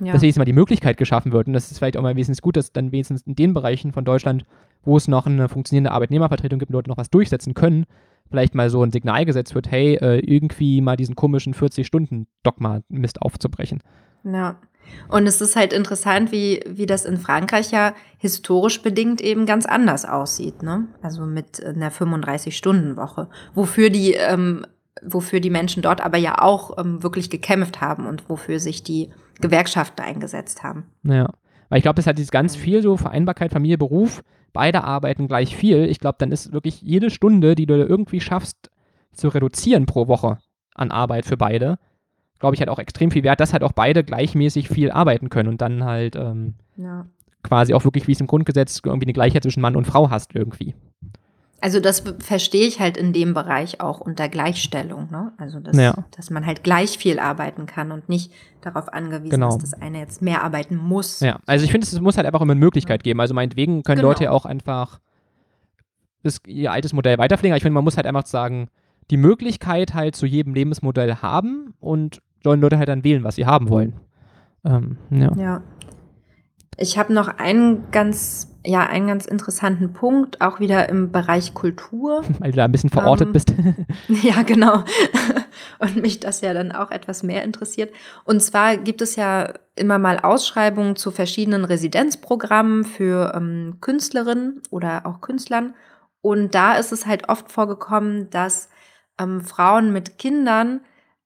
Ja. 0.03 0.13
dass 0.13 0.23
wenigstens 0.23 0.39
mal 0.39 0.45
die 0.45 0.53
Möglichkeit 0.53 0.97
geschaffen 0.97 1.31
wird. 1.31 1.47
Und 1.47 1.53
das 1.53 1.69
ist 1.69 1.77
vielleicht 1.77 1.95
auch 1.95 2.01
mal 2.01 2.15
wenigstens 2.15 2.41
gut, 2.41 2.57
dass 2.57 2.73
dann 2.73 2.91
wenigstens 2.91 3.21
in 3.21 3.35
den 3.35 3.53
Bereichen 3.53 3.93
von 3.93 4.03
Deutschland, 4.03 4.45
wo 4.83 4.97
es 4.97 5.07
noch 5.07 5.27
eine 5.27 5.47
funktionierende 5.47 5.91
Arbeitnehmervertretung 5.91 6.57
gibt, 6.57 6.71
Leute 6.71 6.89
noch 6.89 6.97
was 6.97 7.11
durchsetzen 7.11 7.53
können, 7.53 7.85
vielleicht 8.31 8.55
mal 8.55 8.69
so 8.69 8.81
ein 8.81 8.91
Signal 8.91 9.25
gesetzt 9.25 9.53
wird, 9.53 9.69
hey, 9.69 9.95
äh, 9.95 10.19
irgendwie 10.19 10.81
mal 10.81 10.95
diesen 10.97 11.15
komischen 11.15 11.53
40-Stunden-Dogma-Mist 11.53 13.21
aufzubrechen. 13.21 13.83
Ja. 14.23 14.55
Und 15.07 15.27
es 15.27 15.39
ist 15.41 15.55
halt 15.55 15.73
interessant, 15.73 16.31
wie, 16.31 16.61
wie 16.67 16.85
das 16.85 17.05
in 17.05 17.17
Frankreich 17.17 17.71
ja 17.71 17.93
historisch 18.17 18.81
bedingt 18.81 19.21
eben 19.21 19.45
ganz 19.45 19.65
anders 19.65 20.05
aussieht, 20.05 20.63
ne? 20.63 20.87
Also 21.01 21.25
mit 21.25 21.63
einer 21.63 21.91
35-Stunden-Woche. 21.91 23.29
Wofür 23.53 23.89
die, 23.89 24.13
ähm, 24.13 24.65
wofür 25.03 25.39
die 25.39 25.49
Menschen 25.49 25.81
dort 25.81 26.01
aber 26.01 26.17
ja 26.17 26.39
auch 26.39 26.77
ähm, 26.77 27.03
wirklich 27.03 27.29
gekämpft 27.29 27.81
haben 27.81 28.05
und 28.05 28.29
wofür 28.29 28.59
sich 28.59 28.83
die 28.83 29.09
Gewerkschaften 29.39 30.01
eingesetzt 30.01 30.63
haben. 30.63 30.85
Ja. 31.03 31.29
Weil 31.69 31.77
ich 31.77 31.83
glaube, 31.83 31.95
das 31.95 32.07
hat 32.07 32.17
dieses 32.17 32.31
ganz 32.31 32.55
viel 32.55 32.81
so 32.83 32.97
Vereinbarkeit, 32.97 33.51
Familie, 33.51 33.77
Beruf, 33.77 34.23
beide 34.53 34.83
arbeiten 34.83 35.27
gleich 35.27 35.55
viel. 35.55 35.85
Ich 35.85 35.99
glaube, 35.99 36.17
dann 36.19 36.31
ist 36.31 36.51
wirklich 36.51 36.81
jede 36.81 37.09
Stunde, 37.09 37.55
die 37.55 37.65
du 37.65 37.75
irgendwie 37.75 38.19
schaffst, 38.21 38.69
zu 39.13 39.29
reduzieren 39.29 39.85
pro 39.85 40.07
Woche 40.07 40.37
an 40.75 40.91
Arbeit 40.91 41.25
für 41.25 41.37
beide, 41.37 41.77
glaube 42.39 42.55
ich, 42.55 42.61
hat 42.61 42.69
auch 42.69 42.79
extrem 42.79 43.11
viel 43.11 43.23
Wert, 43.23 43.39
dass 43.39 43.53
halt 43.53 43.63
auch 43.63 43.71
beide 43.73 44.03
gleichmäßig 44.03 44.67
viel 44.69 44.91
arbeiten 44.91 45.29
können 45.29 45.49
und 45.49 45.61
dann 45.61 45.83
halt 45.83 46.15
ähm, 46.15 46.55
Ja. 46.75 47.05
quasi 47.43 47.73
auch 47.73 47.83
wirklich, 47.83 48.07
wie 48.07 48.13
es 48.13 48.21
im 48.21 48.27
Grundgesetz 48.27 48.81
irgendwie 48.83 49.05
eine 49.05 49.13
Gleichheit 49.13 49.43
zwischen 49.43 49.61
Mann 49.61 49.75
und 49.75 49.85
Frau 49.85 50.09
hast 50.09 50.35
irgendwie. 50.35 50.75
Also 51.63 51.79
das 51.79 52.03
verstehe 52.19 52.65
ich 52.67 52.79
halt 52.79 52.97
in 52.97 53.13
dem 53.13 53.35
Bereich 53.35 53.79
auch 53.81 53.99
unter 54.01 54.27
Gleichstellung, 54.29 55.09
ne? 55.11 55.31
Also 55.37 55.59
dass, 55.59 55.77
Ja. 55.77 55.93
dass 56.17 56.31
man 56.31 56.45
halt 56.47 56.63
gleich 56.63 56.97
viel 56.97 57.19
arbeiten 57.19 57.67
kann 57.67 57.91
und 57.91 58.09
nicht 58.09 58.31
darauf 58.61 58.91
angewiesen 58.91 59.29
Genau. 59.29 59.49
ist, 59.49 59.61
dass 59.61 59.73
einer 59.75 59.99
jetzt 59.99 60.23
mehr 60.23 60.43
arbeiten 60.43 60.75
muss. 60.75 61.19
Ja, 61.19 61.39
also 61.45 61.63
ich 61.63 61.71
finde, 61.71 61.85
es 61.85 62.01
muss 62.01 62.17
halt 62.17 62.25
einfach 62.25 62.41
immer 62.41 62.53
eine 62.53 62.59
Möglichkeit 62.59 63.03
geben. 63.03 63.19
Also 63.21 63.35
meinetwegen 63.35 63.83
können 63.83 63.97
Genau. 63.99 64.09
Leute 64.09 64.23
ja 64.25 64.31
auch 64.31 64.45
einfach 64.45 64.99
das, 66.23 66.39
ihr 66.47 66.71
altes 66.71 66.93
Modell 66.93 67.17
weiterpflegen. 67.19 67.53
Aber 67.53 67.57
ich 67.57 67.63
finde, 67.63 67.75
man 67.75 67.83
muss 67.83 67.95
halt 67.97 68.07
einfach 68.07 68.25
sagen, 68.25 68.67
die 69.11 69.17
Möglichkeit 69.17 69.93
halt 69.93 70.15
zu 70.15 70.25
jedem 70.25 70.53
Lebensmodell 70.55 71.15
haben 71.17 71.73
und 71.79 72.21
sollen 72.43 72.59
Leute 72.61 72.77
halt 72.79 72.89
dann 72.89 73.03
wählen, 73.03 73.23
was 73.23 73.35
sie 73.35 73.45
haben 73.45 73.69
wollen. 73.69 73.93
Ähm, 74.65 74.97
ja. 75.11 75.31
Ja. 75.37 75.61
Ich 76.81 76.97
habe 76.97 77.13
noch 77.13 77.27
einen 77.37 77.91
ganz, 77.91 78.57
ja, 78.65 78.81
einen 78.81 79.05
ganz 79.05 79.27
interessanten 79.27 79.93
Punkt, 79.93 80.41
auch 80.41 80.59
wieder 80.59 80.89
im 80.89 81.11
Bereich 81.11 81.53
Kultur. 81.53 82.23
Weil 82.39 82.51
du 82.51 82.57
da 82.57 82.65
ein 82.65 82.71
bisschen 82.71 82.89
verortet 82.89 83.27
Ähm, 83.27 83.33
bist. 83.33 83.53
Ja, 84.23 84.41
genau. 84.41 84.83
Und 85.77 85.97
mich 85.97 86.19
das 86.19 86.41
ja 86.41 86.53
dann 86.53 86.71
auch 86.71 86.89
etwas 86.89 87.21
mehr 87.21 87.43
interessiert. 87.43 87.93
Und 88.25 88.41
zwar 88.41 88.77
gibt 88.77 89.01
es 89.01 89.15
ja 89.15 89.53
immer 89.75 89.99
mal 89.99 90.19
Ausschreibungen 90.19 90.95
zu 90.95 91.11
verschiedenen 91.11 91.65
Residenzprogrammen 91.65 92.83
für 92.83 93.33
ähm, 93.35 93.77
Künstlerinnen 93.79 94.61
oder 94.71 95.05
auch 95.05 95.21
Künstlern. 95.21 95.75
Und 96.21 96.55
da 96.55 96.73
ist 96.75 96.91
es 96.91 97.05
halt 97.05 97.29
oft 97.29 97.51
vorgekommen, 97.51 98.29
dass 98.31 98.69
ähm, 99.19 99.41
Frauen 99.41 99.93
mit 99.93 100.17
Kindern 100.17 100.81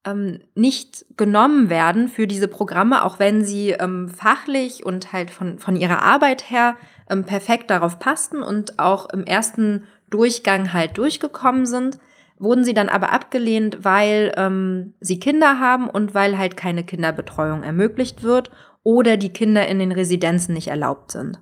ähm, 0.06 0.40
nicht 0.56 1.06
genommen 1.18 1.70
werden 1.70 2.08
für 2.08 2.28
diese 2.28 2.48
Programme, 2.48 3.04
auch 3.04 3.20
wenn 3.20 3.44
sie 3.44 3.72
ähm, 3.72 4.10
fachlich 4.10 4.86
und 4.86 5.12
halt 5.12 5.32
von, 5.32 5.60
von 5.60 5.76
ihrer 5.76 6.02
Arbeit 6.02 6.50
her 6.50 6.78
ähm, 7.10 7.24
perfekt 7.24 7.70
darauf 7.70 8.00
passten 8.00 8.42
und 8.42 8.80
auch 8.80 9.10
im 9.10 9.26
ersten 9.26 9.84
Durchgang 10.10 10.74
halt 10.74 10.98
durchgekommen 10.98 11.66
sind 11.66 12.00
wurden 12.38 12.64
sie 12.64 12.74
dann 12.74 12.90
aber 12.90 13.12
abgelehnt, 13.12 13.84
weil 13.84 14.34
ähm, 14.36 14.94
sie 15.00 15.20
Kinder 15.20 15.60
haben 15.60 15.90
und 15.90 16.14
weil 16.14 16.38
halt 16.38 16.58
keine 16.58 16.84
Kinderbetreuung 16.84 17.64
ermöglicht 17.64 18.24
wird 18.24 18.52
oder 18.84 19.18
die 19.18 19.32
Kinder 19.32 19.68
in 19.68 19.80
den 19.80 19.92
Residenzen 19.92 20.54
nicht 20.54 20.68
erlaubt 20.68 21.12
sind. 21.12 21.40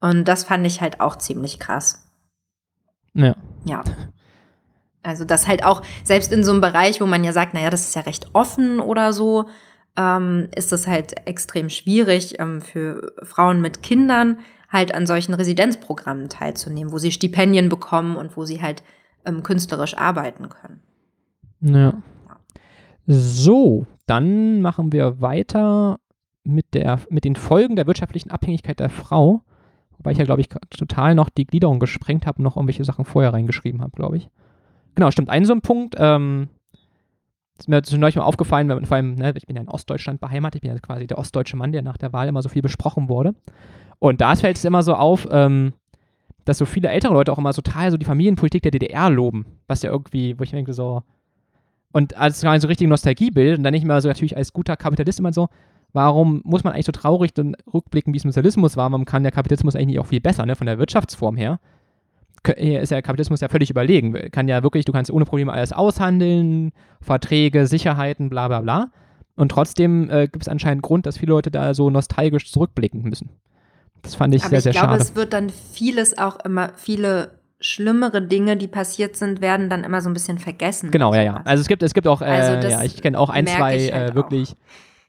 Und 0.00 0.26
das 0.28 0.44
fand 0.44 0.66
ich 0.66 0.80
halt 0.80 1.00
auch 1.00 1.16
ziemlich 1.16 1.58
krass. 1.58 2.08
ja. 3.14 3.34
Ja. 3.64 3.82
Also 5.02 5.24
das 5.24 5.48
halt 5.48 5.64
auch, 5.64 5.82
selbst 6.04 6.32
in 6.32 6.44
so 6.44 6.52
einem 6.52 6.60
Bereich, 6.60 7.00
wo 7.00 7.06
man 7.06 7.24
ja 7.24 7.32
sagt, 7.32 7.54
naja, 7.54 7.70
das 7.70 7.88
ist 7.88 7.94
ja 7.94 8.02
recht 8.02 8.28
offen 8.34 8.80
oder 8.80 9.12
so, 9.12 9.46
ähm, 9.96 10.48
ist 10.54 10.72
es 10.72 10.86
halt 10.86 11.26
extrem 11.26 11.68
schwierig 11.70 12.38
ähm, 12.38 12.60
für 12.60 13.12
Frauen 13.22 13.60
mit 13.60 13.82
Kindern 13.82 14.38
halt 14.68 14.94
an 14.94 15.06
solchen 15.06 15.34
Residenzprogrammen 15.34 16.28
teilzunehmen, 16.28 16.92
wo 16.92 16.98
sie 16.98 17.12
Stipendien 17.12 17.68
bekommen 17.68 18.16
und 18.16 18.36
wo 18.36 18.44
sie 18.44 18.62
halt 18.62 18.82
ähm, 19.24 19.42
künstlerisch 19.42 19.96
arbeiten 19.96 20.48
können. 20.48 20.80
Ja. 21.60 21.94
So, 23.06 23.86
dann 24.06 24.62
machen 24.62 24.92
wir 24.92 25.20
weiter 25.20 25.98
mit, 26.44 26.74
der, 26.74 27.00
mit 27.10 27.24
den 27.24 27.36
Folgen 27.36 27.76
der 27.76 27.86
wirtschaftlichen 27.86 28.30
Abhängigkeit 28.30 28.80
der 28.80 28.90
Frau. 28.90 29.42
Wobei 29.98 30.12
ich 30.12 30.18
ja, 30.18 30.24
glaube 30.24 30.40
ich, 30.40 30.48
total 30.70 31.14
noch 31.14 31.28
die 31.28 31.46
Gliederung 31.46 31.80
gesprengt 31.80 32.26
habe 32.26 32.38
und 32.38 32.44
noch 32.44 32.56
irgendwelche 32.56 32.84
Sachen 32.84 33.04
vorher 33.04 33.32
reingeschrieben 33.32 33.82
habe, 33.82 33.92
glaube 33.96 34.16
ich. 34.16 34.30
Genau, 34.94 35.10
stimmt. 35.10 35.30
Ein 35.30 35.44
so 35.44 35.52
ein 35.52 35.60
Punkt, 35.60 35.94
ähm, 35.98 36.48
ist 37.58 37.68
mir 37.68 37.82
zwischendurch 37.82 38.16
mal 38.16 38.22
aufgefallen, 38.22 38.68
wenn, 38.68 38.86
vor 38.86 38.96
allem, 38.96 39.14
ne, 39.14 39.32
ich 39.36 39.46
bin 39.46 39.56
ja 39.56 39.62
in 39.62 39.68
Ostdeutschland 39.68 40.20
beheimatet, 40.20 40.56
ich 40.56 40.60
bin 40.62 40.70
ja 40.70 40.78
quasi 40.78 41.06
der 41.06 41.18
ostdeutsche 41.18 41.56
Mann, 41.56 41.72
der 41.72 41.82
nach 41.82 41.98
der 41.98 42.12
Wahl 42.12 42.28
immer 42.28 42.42
so 42.42 42.48
viel 42.48 42.62
besprochen 42.62 43.08
wurde. 43.08 43.34
Und 43.98 44.20
da 44.20 44.34
fällt 44.34 44.56
es 44.56 44.64
immer 44.64 44.82
so 44.82 44.94
auf, 44.94 45.28
ähm, 45.30 45.74
dass 46.44 46.58
so 46.58 46.64
viele 46.64 46.88
ältere 46.88 47.12
Leute 47.12 47.32
auch 47.32 47.38
immer 47.38 47.52
total 47.52 47.90
so 47.90 47.98
die 47.98 48.06
Familienpolitik 48.06 48.62
der 48.62 48.70
DDR 48.70 49.10
loben, 49.10 49.44
was 49.66 49.82
ja 49.82 49.90
irgendwie, 49.90 50.38
wo 50.38 50.42
ich 50.42 50.50
denke, 50.50 50.72
so, 50.72 51.02
und 51.92 52.16
als 52.16 52.40
so 52.40 52.48
richtig 52.48 52.88
Nostalgie 52.88 53.30
bildet 53.30 53.58
und 53.58 53.64
dann 53.64 53.72
nicht 53.72 53.84
mehr 53.84 54.00
so 54.00 54.08
natürlich 54.08 54.36
als 54.36 54.52
guter 54.52 54.76
Kapitalist 54.76 55.18
immer 55.18 55.32
so, 55.32 55.48
warum 55.92 56.40
muss 56.44 56.64
man 56.64 56.72
eigentlich 56.72 56.86
so 56.86 56.92
traurig 56.92 57.34
dann 57.34 57.56
rückblicken, 57.72 58.12
wie 58.14 58.18
es 58.18 58.24
im 58.24 58.30
Sozialismus 58.30 58.76
war? 58.76 58.90
Warum 58.90 59.04
kann 59.04 59.22
der 59.22 59.32
Kapitalismus 59.32 59.74
eigentlich 59.74 59.88
nicht 59.88 59.98
auch 59.98 60.06
viel 60.06 60.20
besser, 60.20 60.46
ne, 60.46 60.56
von 60.56 60.66
der 60.66 60.78
Wirtschaftsform 60.78 61.36
her? 61.36 61.58
Ist 62.56 62.90
der 62.90 63.02
Kapitalismus 63.02 63.40
ja 63.40 63.48
völlig 63.48 63.70
überlegen. 63.70 64.14
Kann 64.30 64.48
ja 64.48 64.62
wirklich, 64.62 64.84
du 64.84 64.92
kannst 64.92 65.10
ohne 65.10 65.26
Probleme 65.26 65.52
alles 65.52 65.72
aushandeln, 65.72 66.72
Verträge, 67.02 67.66
Sicherheiten, 67.66 68.30
bla 68.30 68.48
bla 68.48 68.60
bla. 68.60 68.88
Und 69.36 69.50
trotzdem 69.50 70.10
äh, 70.10 70.26
gibt 70.26 70.42
es 70.42 70.48
anscheinend 70.48 70.82
Grund, 70.82 71.06
dass 71.06 71.18
viele 71.18 71.32
Leute 71.32 71.50
da 71.50 71.74
so 71.74 71.90
nostalgisch 71.90 72.50
zurückblicken 72.50 73.02
müssen. 73.02 73.30
Das 74.02 74.14
fand 74.14 74.34
ich 74.34 74.42
Aber 74.42 74.50
sehr, 74.50 74.58
ich 74.58 74.64
sehr 74.64 74.72
glaube, 74.72 74.88
schade. 74.88 75.02
es 75.02 75.14
wird 75.14 75.32
dann 75.32 75.50
vieles 75.50 76.16
auch 76.16 76.42
immer, 76.44 76.70
viele 76.76 77.38
schlimmere 77.60 78.22
Dinge, 78.22 78.56
die 78.56 78.68
passiert 78.68 79.16
sind, 79.16 79.40
werden 79.40 79.68
dann 79.68 79.84
immer 79.84 80.00
so 80.00 80.08
ein 80.08 80.14
bisschen 80.14 80.38
vergessen. 80.38 80.90
Genau, 80.90 81.14
ja, 81.14 81.22
ja. 81.22 81.42
Also 81.44 81.60
es 81.60 81.68
gibt, 81.68 81.82
es 81.82 81.92
gibt 81.92 82.06
auch, 82.06 82.22
äh, 82.22 82.24
Also 82.24 82.68
ja, 82.68 82.82
ich 82.82 83.00
kenne 83.02 83.18
auch 83.18 83.28
ein, 83.28 83.46
zwei 83.46 83.76
ich 83.76 83.92
halt 83.92 84.12
äh, 84.12 84.14
wirklich 84.14 84.56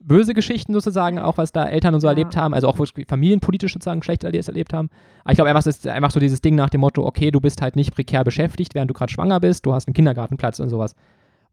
böse 0.03 0.33
Geschichten 0.33 0.73
sozusagen, 0.73 1.19
auch 1.19 1.37
was 1.37 1.51
da 1.51 1.65
Eltern 1.65 1.93
und 1.93 2.01
so 2.01 2.07
Ja. 2.07 2.11
erlebt 2.11 2.35
haben, 2.35 2.53
also 2.53 2.67
auch 2.67 2.77
familienpolitisch 3.07 3.73
sozusagen 3.73 4.01
schlecht 4.03 4.23
erle- 4.23 4.45
erlebt 4.47 4.73
haben. 4.73 4.89
Aber 5.23 5.31
ich 5.31 5.35
glaube 5.37 5.49
einfach, 5.49 5.59
es 5.61 5.67
ist 5.67 5.87
einfach 5.87 6.11
so 6.11 6.19
dieses 6.19 6.41
Ding 6.41 6.55
nach 6.55 6.69
dem 6.69 6.81
Motto, 6.81 7.05
okay, 7.05 7.31
du 7.31 7.39
bist 7.39 7.61
halt 7.61 7.75
nicht 7.75 7.93
prekär 7.93 8.23
beschäftigt, 8.23 8.73
während 8.75 8.89
du 8.89 8.93
gerade 8.93 9.11
schwanger 9.11 9.39
bist, 9.39 9.65
du 9.65 9.73
hast 9.73 9.87
einen 9.87 9.93
Kindergartenplatz 9.93 10.59
und 10.59 10.69
sowas. 10.69 10.95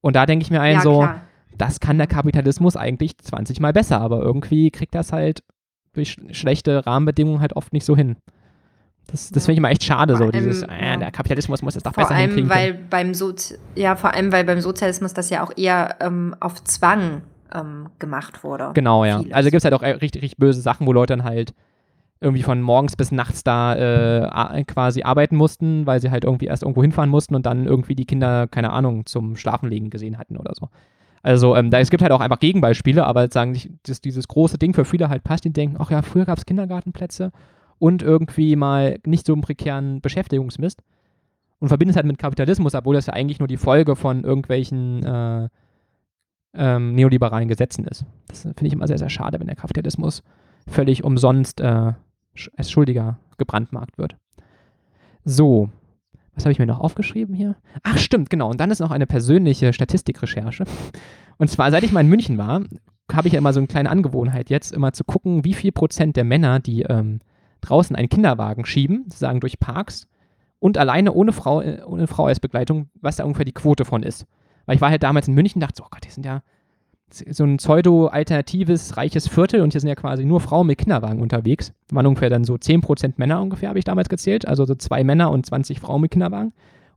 Und 0.00 0.16
da 0.16 0.26
denke 0.26 0.42
ich 0.44 0.50
mir 0.50 0.60
ein 0.60 0.76
ja, 0.76 0.80
so, 0.80 0.98
klar. 1.00 1.20
das 1.56 1.80
kann 1.80 1.98
der 1.98 2.06
Kapitalismus 2.06 2.76
eigentlich 2.76 3.18
20 3.18 3.60
Mal 3.60 3.72
besser, 3.72 4.00
aber 4.00 4.20
irgendwie 4.22 4.70
kriegt 4.70 4.94
das 4.94 5.12
halt 5.12 5.42
durch 5.92 6.12
sch- 6.12 6.34
schlechte 6.34 6.86
Rahmenbedingungen 6.86 7.40
halt 7.40 7.54
oft 7.56 7.72
nicht 7.72 7.84
so 7.84 7.96
hin. 7.96 8.16
Das, 9.10 9.30
das 9.30 9.44
finde 9.46 9.52
ich 9.54 9.58
immer 9.58 9.70
echt 9.70 9.84
schade, 9.84 10.16
Vor 10.16 10.26
so 10.26 10.32
dieses, 10.32 10.62
äh, 10.62 10.66
ja. 10.80 10.96
der 10.98 11.10
Kapitalismus 11.10 11.62
muss 11.62 11.76
es 11.76 11.82
doch 11.82 11.94
Vor 11.94 12.04
besser 12.04 12.14
allem, 12.14 12.26
hinkriegen. 12.34 12.50
weil 12.50 12.74
beim 12.74 13.14
Sozi 13.14 13.56
ja, 13.74 13.96
vor 13.96 14.12
allem, 14.14 14.32
weil 14.32 14.44
beim 14.44 14.60
Sozialismus 14.60 15.14
das 15.14 15.30
ja 15.30 15.42
auch 15.44 15.50
eher 15.56 15.96
ähm, 16.00 16.34
auf 16.40 16.62
Zwang 16.64 17.22
ähm, 17.54 17.88
gemacht 17.98 18.44
wurde. 18.44 18.70
Genau, 18.74 19.04
ja. 19.04 19.18
Vieles. 19.18 19.34
Also 19.34 19.50
gibt 19.50 19.58
es 19.58 19.64
halt 19.64 19.74
auch 19.74 19.82
äh, 19.82 19.90
richtig, 19.90 20.22
richtig 20.22 20.38
böse 20.38 20.60
Sachen, 20.60 20.86
wo 20.86 20.92
Leute 20.92 21.16
dann 21.16 21.24
halt 21.24 21.54
irgendwie 22.20 22.42
von 22.42 22.60
morgens 22.60 22.96
bis 22.96 23.12
nachts 23.12 23.44
da 23.44 23.74
äh, 23.76 24.64
quasi 24.64 25.02
arbeiten 25.02 25.36
mussten, 25.36 25.86
weil 25.86 26.00
sie 26.00 26.10
halt 26.10 26.24
irgendwie 26.24 26.46
erst 26.46 26.62
irgendwo 26.62 26.82
hinfahren 26.82 27.10
mussten 27.10 27.34
und 27.34 27.46
dann 27.46 27.66
irgendwie 27.66 27.94
die 27.94 28.06
Kinder, 28.06 28.48
keine 28.48 28.70
Ahnung, 28.70 29.06
zum 29.06 29.36
Schlafenlegen 29.36 29.90
gesehen 29.90 30.18
hatten 30.18 30.36
oder 30.36 30.52
so. 30.54 30.68
Also 31.22 31.56
ähm, 31.56 31.70
da, 31.70 31.78
es 31.78 31.90
gibt 31.90 32.02
halt 32.02 32.12
auch 32.12 32.20
einfach 32.20 32.40
Gegenbeispiele, 32.40 33.04
aber 33.04 33.28
sagen 33.30 33.52
nicht, 33.52 33.70
dass 33.84 34.00
dieses 34.00 34.28
große 34.28 34.58
Ding 34.58 34.74
für 34.74 34.84
viele 34.84 35.08
halt 35.08 35.24
passt, 35.24 35.44
die 35.44 35.52
denken, 35.52 35.76
ach 35.78 35.90
ja, 35.90 36.02
früher 36.02 36.24
gab 36.24 36.38
es 36.38 36.46
Kindergartenplätze 36.46 37.32
und 37.78 38.02
irgendwie 38.02 38.56
mal 38.56 38.98
nicht 39.04 39.26
so 39.26 39.32
einen 39.32 39.42
prekären 39.42 40.00
Beschäftigungsmist 40.00 40.82
und 41.60 41.68
verbinden 41.68 41.90
es 41.90 41.96
halt 41.96 42.06
mit 42.06 42.18
Kapitalismus, 42.18 42.74
obwohl 42.74 42.94
das 42.94 43.06
ja 43.06 43.14
eigentlich 43.14 43.38
nur 43.38 43.48
die 43.48 43.56
Folge 43.56 43.96
von 43.96 44.24
irgendwelchen 44.24 45.04
äh, 45.04 45.48
ähm, 46.54 46.94
neoliberalen 46.94 47.48
Gesetzen 47.48 47.86
ist. 47.86 48.04
Das 48.28 48.42
finde 48.42 48.66
ich 48.66 48.72
immer 48.72 48.86
sehr, 48.86 48.98
sehr 48.98 49.10
schade, 49.10 49.38
wenn 49.40 49.46
der 49.46 49.56
Kapitalismus 49.56 50.22
völlig 50.66 51.04
umsonst 51.04 51.60
äh, 51.60 51.92
als 52.56 52.70
Schuldiger 52.70 53.18
gebrandmarkt 53.36 53.98
wird. 53.98 54.16
So, 55.24 55.70
was 56.34 56.44
habe 56.44 56.52
ich 56.52 56.58
mir 56.58 56.66
noch 56.66 56.80
aufgeschrieben 56.80 57.34
hier? 57.34 57.56
Ach, 57.82 57.98
stimmt, 57.98 58.30
genau. 58.30 58.48
Und 58.50 58.60
dann 58.60 58.70
ist 58.70 58.80
noch 58.80 58.90
eine 58.90 59.06
persönliche 59.06 59.72
Statistikrecherche. 59.72 60.64
Und 61.36 61.48
zwar, 61.50 61.70
seit 61.70 61.82
ich 61.82 61.92
mal 61.92 62.00
in 62.00 62.08
München 62.08 62.38
war, 62.38 62.62
habe 63.12 63.28
ich 63.28 63.34
ja 63.34 63.38
immer 63.38 63.52
so 63.52 63.60
eine 63.60 63.66
kleine 63.66 63.90
Angewohnheit 63.90 64.50
jetzt, 64.50 64.72
immer 64.72 64.92
zu 64.92 65.04
gucken, 65.04 65.44
wie 65.44 65.54
viel 65.54 65.72
Prozent 65.72 66.16
der 66.16 66.24
Männer, 66.24 66.60
die 66.60 66.82
ähm, 66.82 67.20
draußen 67.60 67.96
einen 67.96 68.08
Kinderwagen 68.08 68.64
schieben, 68.66 69.04
sozusagen 69.04 69.40
durch 69.40 69.58
Parks, 69.58 70.06
und 70.60 70.76
alleine 70.76 71.12
ohne 71.12 71.32
Frau, 71.32 71.60
äh, 71.60 71.82
ohne 71.84 72.06
Frau 72.06 72.26
als 72.26 72.40
Begleitung, 72.40 72.88
was 73.00 73.16
da 73.16 73.24
ungefähr 73.24 73.44
die 73.44 73.52
Quote 73.52 73.84
von 73.84 74.02
ist. 74.02 74.26
Weil 74.68 74.76
ich 74.76 74.82
war 74.82 74.90
halt 74.90 75.02
damals 75.02 75.26
in 75.26 75.34
München 75.34 75.56
und 75.56 75.62
dachte 75.62 75.78
so, 75.78 75.84
oh 75.84 75.88
Gott, 75.90 76.04
die 76.04 76.10
sind 76.10 76.26
ja 76.26 76.42
so 77.10 77.42
ein 77.42 77.56
pseudo-alternatives, 77.56 78.98
reiches 78.98 79.26
Viertel 79.26 79.62
und 79.62 79.72
hier 79.72 79.80
sind 79.80 79.88
ja 79.88 79.94
quasi 79.94 80.26
nur 80.26 80.42
Frauen 80.42 80.66
mit 80.66 80.76
Kinderwagen 80.76 81.22
unterwegs. 81.22 81.72
Waren 81.90 82.04
ungefähr 82.04 82.28
dann 82.28 82.44
so 82.44 82.52
10% 82.52 83.14
Männer 83.16 83.40
ungefähr, 83.40 83.70
habe 83.70 83.78
ich 83.78 83.86
damals 83.86 84.10
gezählt. 84.10 84.46
Also 84.46 84.66
so 84.66 84.74
zwei 84.74 85.04
Männer 85.04 85.30
und 85.30 85.46
20 85.46 85.80
Frauen 85.80 86.02
mit 86.02 86.10
Kinderwagen. 86.10 86.48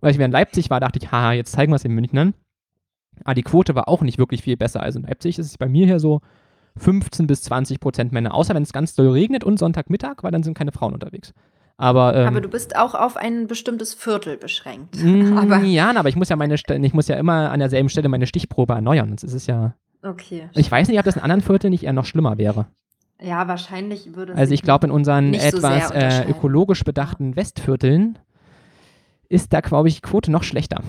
Und 0.02 0.06
als 0.06 0.16
ich 0.16 0.18
wieder 0.18 0.26
in 0.26 0.34
Leipzig 0.34 0.70
war, 0.70 0.82
dachte 0.82 1.00
ich, 1.02 1.14
haha, 1.14 1.32
jetzt 1.32 1.54
zeigen 1.54 1.72
wir 1.72 1.78
es 1.78 1.84
den 1.84 1.96
Münchnern. 1.96 2.34
Aber 3.24 3.36
die 3.36 3.44
Quote 3.44 3.74
war 3.74 3.88
auch 3.88 4.02
nicht 4.02 4.18
wirklich 4.18 4.42
viel 4.42 4.58
besser. 4.58 4.84
Also 4.84 5.00
in 5.00 5.06
Leipzig 5.06 5.40
ist 5.40 5.46
es 5.46 5.58
bei 5.58 5.70
mir 5.70 5.86
hier 5.86 6.02
so 6.02 6.20
15 6.76 7.26
bis 7.26 7.42
20 7.44 7.80
Prozent 7.80 8.12
Männer. 8.12 8.34
Außer 8.34 8.54
wenn 8.54 8.64
es 8.64 8.74
ganz 8.74 8.96
doll 8.96 9.12
regnet 9.12 9.46
und 9.46 9.60
Sonntagmittag, 9.60 10.24
weil 10.24 10.32
dann 10.32 10.44
sind 10.44 10.58
keine 10.58 10.74
Frauen 10.74 10.94
unterwegs. 10.94 11.34
Aber, 11.82 12.16
ähm, 12.16 12.28
aber 12.28 12.42
du 12.42 12.48
bist 12.48 12.76
auch 12.76 12.94
auf 12.94 13.18
ein 13.18 13.48
bestimmtes 13.48 13.96
Viertel 13.96 14.38
beschränkt. 14.38 15.04
Mm, 15.04 15.36
aber 15.38 15.58
ja, 15.64 15.92
aber 15.96 16.10
ich 16.10 16.16
muss 16.16 16.30
ja 16.30 16.36
meine 16.36 16.54
ich 16.54 16.94
muss 16.94 17.08
ja 17.08 17.16
immer 17.16 17.50
an 17.50 17.60
derselben 17.60 17.90
Stelle 17.90 18.08
meine 18.08 18.28
Stichprobe 18.28 18.74
erneuern. 18.74 19.16
Das 19.20 19.34
ist 19.34 19.48
ja. 19.48 19.74
Okay. 20.04 20.48
Ich 20.54 20.70
weiß 20.72 20.88
nicht, 20.90 21.00
ob 21.00 21.06
das 21.06 21.16
in 21.16 21.24
anderen 21.24 21.42
Vierteln 21.42 21.72
nicht 21.72 21.84
eher 21.84 21.94
noch 21.94 22.06
schlimmer 22.06 22.38
wäre. 22.38 22.68
Ja, 23.20 23.48
wahrscheinlich 23.48 24.16
würde 24.16 24.34
es. 24.34 24.38
Also 24.38 24.54
ich 24.54 24.62
glaube, 24.62 24.86
in 24.86 24.92
unseren 24.92 25.34
etwas 25.34 25.88
so 25.88 25.94
äh, 25.96 26.30
ökologisch 26.30 26.84
bedachten 26.84 27.36
Westvierteln 27.36 28.20
ist 29.28 29.52
da, 29.52 29.62
glaube 29.62 29.88
ich, 29.88 29.96
die 29.96 30.02
Quote 30.02 30.32
noch 30.32 30.44
schlechter. 30.44 30.82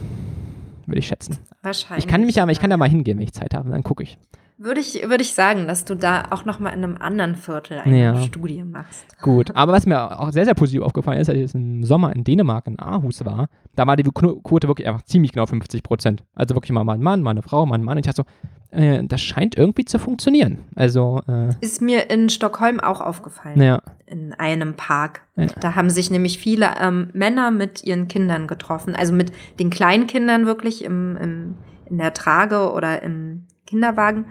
Würde 0.86 0.98
ich 0.98 1.06
schätzen. 1.06 1.38
Wahrscheinlich. 1.62 2.04
Ich 2.04 2.10
kann 2.10 2.20
mich 2.22 2.40
aber, 2.42 2.52
ich 2.52 2.60
kann 2.60 2.68
da 2.68 2.76
mal 2.76 2.88
hingehen, 2.88 3.16
wenn 3.16 3.24
ich 3.24 3.32
Zeit 3.32 3.54
habe, 3.54 3.70
dann 3.70 3.82
gucke 3.82 4.02
ich. 4.02 4.18
Würde 4.64 4.80
ich, 4.80 4.94
würde 5.08 5.22
ich 5.22 5.34
sagen, 5.34 5.66
dass 5.66 5.84
du 5.84 5.96
da 5.96 6.26
auch 6.30 6.44
noch 6.44 6.60
mal 6.60 6.70
in 6.70 6.84
einem 6.84 6.96
anderen 6.96 7.34
Viertel 7.34 7.80
eine 7.80 8.00
ja. 8.00 8.22
Studie 8.22 8.62
machst. 8.62 9.20
Gut, 9.20 9.50
aber 9.56 9.72
was 9.72 9.86
mir 9.86 10.20
auch 10.20 10.30
sehr, 10.30 10.44
sehr 10.44 10.54
positiv 10.54 10.82
aufgefallen 10.82 11.20
ist, 11.20 11.28
als 11.28 11.38
ich 11.38 11.54
im 11.54 11.82
Sommer 11.82 12.14
in 12.14 12.22
Dänemark 12.22 12.68
in 12.68 12.78
Aarhus 12.78 13.24
war, 13.24 13.48
da 13.74 13.88
war 13.88 13.96
die 13.96 14.04
Quote 14.04 14.68
wirklich 14.68 14.86
einfach 14.86 15.02
ziemlich 15.02 15.32
genau 15.32 15.46
50 15.46 15.82
Prozent. 15.82 16.22
Also 16.36 16.54
wirklich 16.54 16.70
mal 16.70 16.88
ein 16.88 17.02
Mann, 17.02 17.22
mal 17.22 17.30
eine 17.30 17.42
Frau, 17.42 17.66
mal 17.66 17.74
ein 17.74 17.82
Mann. 17.82 17.96
Und 17.96 18.06
ich 18.06 18.14
dachte 18.14 18.22
so, 18.70 18.78
äh, 18.78 19.02
das 19.02 19.20
scheint 19.20 19.56
irgendwie 19.56 19.84
zu 19.84 19.98
funktionieren. 19.98 20.58
Also 20.76 21.22
äh, 21.26 21.48
ist 21.60 21.82
mir 21.82 22.08
in 22.08 22.30
Stockholm 22.30 22.78
auch 22.78 23.00
aufgefallen. 23.00 23.60
Ja. 23.60 23.82
In 24.06 24.32
einem 24.32 24.74
Park. 24.74 25.22
Ja. 25.34 25.46
Da 25.58 25.74
haben 25.74 25.90
sich 25.90 26.08
nämlich 26.12 26.38
viele 26.38 26.70
ähm, 26.80 27.10
Männer 27.14 27.50
mit 27.50 27.82
ihren 27.82 28.06
Kindern 28.06 28.46
getroffen. 28.46 28.94
Also 28.94 29.12
mit 29.12 29.32
den 29.58 29.70
kleinen 29.70 30.06
Kindern 30.06 30.46
wirklich 30.46 30.84
im, 30.84 31.16
im, 31.16 31.54
in 31.86 31.98
der 31.98 32.14
Trage 32.14 32.70
oder 32.72 33.02
im 33.02 33.48
Kinderwagen 33.66 34.26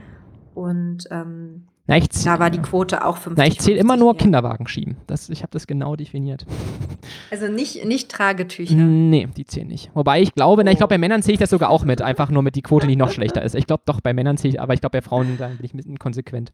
und 0.54 1.08
ähm, 1.12 1.68
na, 1.88 2.00
da 2.00 2.40
war 2.40 2.50
die 2.50 2.60
Quote 2.60 3.04
auch 3.06 3.18
50. 3.18 3.38
Na, 3.38 3.48
ich 3.48 3.60
zähle 3.60 3.78
immer 3.78 3.98
nur 3.98 4.16
Kinderwagen 4.16 4.68
schieben. 4.68 4.98
Das, 5.08 5.30
ich 5.30 5.42
habe 5.42 5.52
das 5.52 5.68
genau 5.68 5.96
definiert. 5.96 6.46
Also 7.32 7.48
nicht, 7.48 7.84
nicht 7.86 8.12
Tragetücher. 8.12 8.76
Nee, 8.76 9.28
die 9.36 9.46
zählen 9.46 9.68
nicht. 9.68 9.90
Wobei 9.96 10.22
ich 10.22 10.36
glaube, 10.36 10.62
oh. 10.62 10.64
na, 10.64 10.72
ich 10.72 10.78
glaube, 10.78 10.94
bei 10.94 10.98
Männern 11.00 11.24
zähle 11.24 11.34
ich 11.34 11.40
das 11.40 11.50
sogar 11.50 11.72
auch 11.72 11.84
mit. 11.84 12.02
Einfach 12.02 12.30
nur 12.30 12.44
mit 12.44 12.56
die 12.56 12.62
Quote 12.62 12.86
nicht 12.86 13.00
noch 13.00 13.12
schlechter 13.12 13.42
ist. 13.42 13.56
Ich 13.56 13.66
glaube 13.66 13.84
doch, 13.86 14.02
bei 14.02 14.14
Männern 14.14 14.38
zähle 14.38 14.54
ich, 14.54 14.62
aber 14.62 14.76
ich 14.76 14.82
glaube, 14.82 14.98
bei 14.98 15.02
Frauen 15.02 15.38
da 15.38 15.48
bin 15.48 15.58
ich 15.64 15.74
ein 15.74 15.78
bisschen 15.78 15.98
konsequent. 15.98 16.54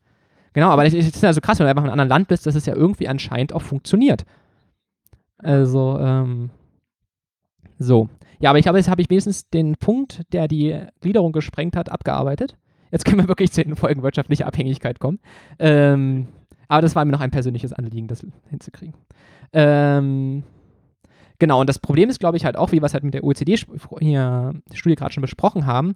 Genau, 0.54 0.70
aber 0.70 0.86
es 0.86 0.94
ist 0.94 1.22
ja 1.22 1.34
so 1.34 1.42
krass, 1.42 1.60
wenn 1.60 1.66
du 1.66 1.70
einfach 1.70 1.84
in 1.84 1.90
einem 1.90 2.00
anderen 2.00 2.10
Land 2.10 2.28
bist, 2.30 2.46
dass 2.46 2.56
es 2.56 2.66
ja 2.66 2.76
irgendwie 2.76 3.10
anscheinend 3.10 3.52
auch 3.52 3.62
funktioniert. 3.62 4.24
Also, 5.38 6.00
ähm, 6.00 6.50
so. 7.78 8.10
Ja, 8.40 8.52
aber 8.52 8.60
ich 8.60 8.64
glaube, 8.64 8.78
jetzt 8.78 8.90
habe 8.90 9.02
ich 9.02 9.10
wenigstens 9.10 9.50
den 9.50 9.76
Punkt, 9.76 10.22
der 10.32 10.48
die 10.48 10.80
Gliederung 11.02 11.34
gesprengt 11.34 11.76
hat, 11.76 11.92
abgearbeitet. 11.92 12.56
Jetzt 12.92 13.06
können 13.06 13.20
wir 13.20 13.28
wirklich 13.28 13.52
zu 13.52 13.64
den 13.64 13.76
Folgen 13.76 14.04
wirtschaftliche 14.04 14.46
Abhängigkeit 14.46 15.00
kommen. 15.00 15.20
Ähm, 15.60 16.28
aber 16.68 16.82
das 16.82 16.96
war 16.96 17.06
mir 17.06 17.12
noch 17.12 17.22
ein 17.22 17.32
persönliches 17.32 17.74
Anliegen, 17.74 18.08
das 18.08 18.26
hinzukriegen. 18.50 18.96
Ähm, 19.54 20.44
genau, 21.40 21.62
und 21.62 21.70
das 21.70 21.80
Problem 21.80 22.10
ist, 22.10 22.20
glaube 22.20 22.38
ich, 22.38 22.46
halt 22.46 22.58
auch, 22.58 22.72
wie 22.72 22.82
wir 22.82 22.86
es 22.86 22.94
halt 22.94 23.04
mit 23.04 23.14
der 23.14 23.24
OECD-Studie 23.24 24.96
gerade 24.96 25.14
schon 25.14 25.22
besprochen 25.22 25.66
haben, 25.66 25.96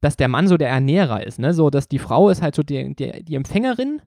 dass 0.00 0.16
der 0.16 0.28
Mann 0.28 0.48
so 0.48 0.56
der 0.56 0.68
Ernährer 0.68 1.26
ist. 1.26 1.38
Ne? 1.38 1.52
So, 1.52 1.70
dass 1.70 1.88
die 1.88 1.98
Frau 1.98 2.30
ist 2.30 2.42
halt 2.42 2.54
so 2.54 2.62
die, 2.62 2.94
die, 2.94 3.24
die 3.24 3.34
Empfängerin 3.34 4.00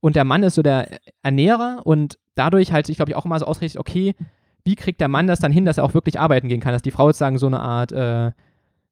und 0.00 0.16
der 0.16 0.24
Mann 0.24 0.42
ist 0.42 0.54
so 0.54 0.62
der 0.62 1.00
Ernährer 1.22 1.80
und 1.84 2.18
dadurch 2.34 2.72
halt 2.72 2.86
sich, 2.86 2.96
glaube 2.96 3.10
ich, 3.10 3.16
auch 3.16 3.24
immer 3.24 3.38
so 3.38 3.46
ausrichtet, 3.46 3.80
okay, 3.80 4.14
wie 4.64 4.74
kriegt 4.74 5.00
der 5.00 5.08
Mann 5.08 5.26
das 5.26 5.40
dann 5.40 5.52
hin, 5.52 5.64
dass 5.64 5.78
er 5.78 5.84
auch 5.84 5.94
wirklich 5.94 6.20
arbeiten 6.20 6.48
gehen 6.48 6.60
kann, 6.60 6.72
dass 6.72 6.82
die 6.82 6.90
Frau 6.90 7.06
sozusagen 7.08 7.38
so 7.38 7.46
eine 7.46 7.60
Art 7.60 7.92
äh, 7.92 8.32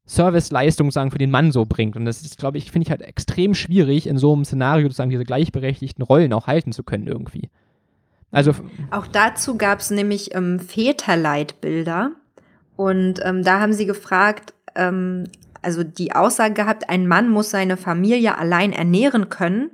Serviceleistung 0.08 0.90
sagen 0.90 1.10
für 1.10 1.18
den 1.18 1.30
Mann 1.30 1.52
so 1.52 1.66
bringt. 1.66 1.94
Und 1.94 2.06
das 2.06 2.22
ist, 2.22 2.38
glaube 2.38 2.56
ich, 2.56 2.72
finde 2.72 2.86
ich 2.86 2.90
halt 2.90 3.02
extrem 3.02 3.54
schwierig, 3.54 4.06
in 4.06 4.16
so 4.16 4.32
einem 4.32 4.44
Szenario 4.44 4.86
sozusagen 4.86 5.10
diese 5.10 5.24
gleichberechtigten 5.24 6.02
Rollen 6.02 6.32
auch 6.32 6.46
halten 6.46 6.72
zu 6.72 6.82
können 6.82 7.06
irgendwie. 7.06 7.50
Also 8.30 8.54
auch 8.90 9.06
dazu 9.06 9.56
gab 9.56 9.80
es 9.80 9.90
nämlich 9.90 10.34
ähm, 10.34 10.60
Väterleitbilder 10.60 12.12
und 12.76 13.20
ähm, 13.22 13.42
da 13.42 13.60
haben 13.60 13.72
sie 13.72 13.86
gefragt, 13.86 14.54
ähm, 14.74 15.24
also 15.62 15.82
die 15.82 16.12
Aussage 16.12 16.54
gehabt, 16.54 16.88
ein 16.88 17.06
Mann 17.06 17.30
muss 17.30 17.50
seine 17.50 17.76
Familie 17.76 18.38
allein 18.38 18.72
ernähren 18.72 19.28
können. 19.28 19.70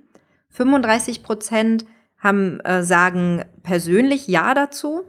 35 0.50 1.22
Prozent 1.22 1.84
haben 2.18 2.60
äh, 2.60 2.82
sagen 2.82 3.44
persönlich 3.62 4.26
ja 4.26 4.54
dazu, 4.54 5.02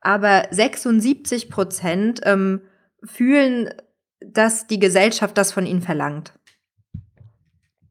aber 0.00 0.44
76 0.50 1.50
Prozent 1.50 2.20
ähm, 2.24 2.60
fühlen 3.04 3.70
dass 4.20 4.66
die 4.66 4.78
Gesellschaft 4.78 5.36
das 5.38 5.52
von 5.52 5.66
ihnen 5.66 5.82
verlangt. 5.82 6.32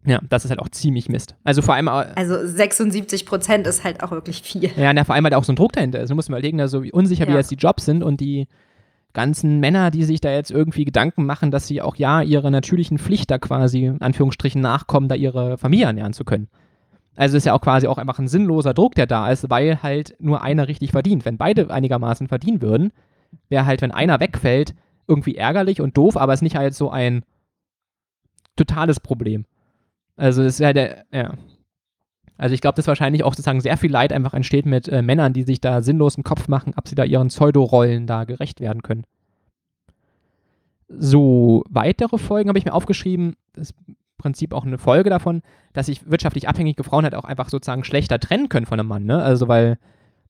Ja, 0.05 0.21
das 0.29 0.45
ist 0.45 0.51
halt 0.51 0.61
auch 0.61 0.69
ziemlich 0.69 1.09
Mist. 1.09 1.35
Also 1.43 1.61
vor 1.61 1.75
allem. 1.75 1.89
Also 1.89 2.45
76 2.45 3.25
Prozent 3.25 3.67
ist 3.67 3.83
halt 3.83 4.01
auch 4.03 4.11
wirklich 4.11 4.41
viel. 4.41 4.71
Ja, 4.77 4.93
na, 4.93 5.03
vor 5.03 5.15
allem 5.15 5.25
halt 5.25 5.33
auch 5.33 5.43
so 5.43 5.51
ein 5.51 5.57
Druck 5.57 5.73
dahinter 5.73 5.99
ist. 5.99 6.09
Du 6.09 6.15
musst 6.15 6.29
mal 6.29 6.37
überlegen, 6.37 6.61
also 6.61 6.81
wie 6.83 6.93
unsicher 6.93 7.25
ja. 7.25 7.33
wie 7.33 7.35
jetzt 7.35 7.51
die 7.51 7.55
Jobs 7.55 7.83
sind 7.83 8.03
und 8.03 8.21
die 8.21 8.47
ganzen 9.11 9.59
Männer, 9.59 9.91
die 9.91 10.03
sich 10.03 10.21
da 10.21 10.31
jetzt 10.31 10.51
irgendwie 10.51 10.85
Gedanken 10.85 11.25
machen, 11.25 11.51
dass 11.51 11.67
sie 11.67 11.81
auch 11.81 11.97
ja 11.97 12.21
ihrer 12.21 12.51
natürlichen 12.51 12.99
Pflicht 12.99 13.29
da 13.31 13.37
quasi, 13.37 13.85
in 13.85 14.01
Anführungsstrichen, 14.01 14.61
nachkommen, 14.61 15.09
da 15.09 15.15
ihre 15.15 15.57
Familie 15.57 15.87
ernähren 15.87 16.13
zu 16.13 16.23
können. 16.23 16.47
Also 17.17 17.35
ist 17.35 17.45
ja 17.45 17.53
auch 17.53 17.61
quasi 17.61 17.87
auch 17.87 17.97
einfach 17.97 18.19
ein 18.19 18.27
sinnloser 18.27 18.73
Druck, 18.73 18.95
der 18.95 19.07
da 19.07 19.29
ist, 19.29 19.49
weil 19.49 19.81
halt 19.81 20.15
nur 20.19 20.43
einer 20.43 20.67
richtig 20.67 20.91
verdient. 20.91 21.25
Wenn 21.25 21.37
beide 21.37 21.69
einigermaßen 21.71 22.27
verdienen 22.27 22.61
würden, 22.61 22.91
wäre 23.49 23.65
halt, 23.65 23.81
wenn 23.81 23.91
einer 23.91 24.19
wegfällt, 24.19 24.75
irgendwie 25.07 25.35
ärgerlich 25.35 25.81
und 25.81 25.97
doof, 25.97 26.17
aber 26.17 26.33
es 26.33 26.39
ist 26.39 26.43
nicht 26.43 26.55
halt 26.55 26.73
so 26.75 26.89
ein 26.89 27.23
totales 28.55 28.99
Problem. 28.99 29.45
Also 30.15 30.41
es 30.43 30.55
ist 30.55 30.59
ja 30.59 30.73
der, 30.73 31.05
ja. 31.11 31.33
Also 32.37 32.53
ich 32.53 32.61
glaube, 32.61 32.75
dass 32.75 32.87
wahrscheinlich 32.87 33.23
auch 33.23 33.33
sozusagen 33.33 33.61
sehr 33.61 33.77
viel 33.77 33.91
Leid 33.91 34.13
einfach 34.13 34.33
entsteht 34.33 34.65
mit 34.65 34.87
äh, 34.87 35.01
Männern, 35.01 35.33
die 35.33 35.43
sich 35.43 35.59
da 35.59 35.81
sinnlos 35.81 36.17
einen 36.17 36.23
Kopf 36.23 36.47
machen, 36.47 36.73
ob 36.75 36.87
sie 36.87 36.95
da 36.95 37.03
ihren 37.03 37.29
Pseudorollen 37.29 38.05
da 38.05 38.25
gerecht 38.25 38.59
werden 38.59 38.83
können. 38.83 39.05
So, 40.87 41.63
weitere 41.69 42.17
Folgen 42.17 42.49
habe 42.49 42.59
ich 42.59 42.65
mir 42.65 42.73
aufgeschrieben. 42.73 43.35
Das 43.53 43.71
ist 43.71 43.75
im 43.87 43.95
Prinzip 44.17 44.53
auch 44.53 44.65
eine 44.65 44.77
Folge 44.77 45.09
davon, 45.09 45.41
dass 45.73 45.87
sich 45.87 46.09
wirtschaftlich 46.09 46.47
abhängige 46.47 46.83
Frauen 46.83 47.03
halt 47.03 47.15
auch 47.15 47.25
einfach 47.25 47.49
sozusagen 47.49 47.83
schlechter 47.83 48.19
trennen 48.19 48.49
können 48.49 48.67
von 48.67 48.79
einem 48.79 48.89
Mann. 48.89 49.05
Ne? 49.05 49.21
Also 49.21 49.47
weil 49.47 49.77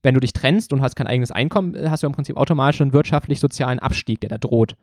wenn 0.03 0.13
du 0.13 0.19
dich 0.19 0.33
trennst 0.33 0.73
und 0.73 0.81
hast 0.81 0.95
kein 0.95 1.07
eigenes 1.07 1.31
Einkommen, 1.31 1.75
hast 1.89 2.03
du 2.03 2.07
im 2.07 2.13
Prinzip 2.13 2.37
automatisch 2.37 2.81
einen 2.81 2.93
wirtschaftlich-sozialen 2.93 3.79
Abstieg, 3.79 4.21
der 4.21 4.29
da 4.29 4.37
droht. 4.37 4.75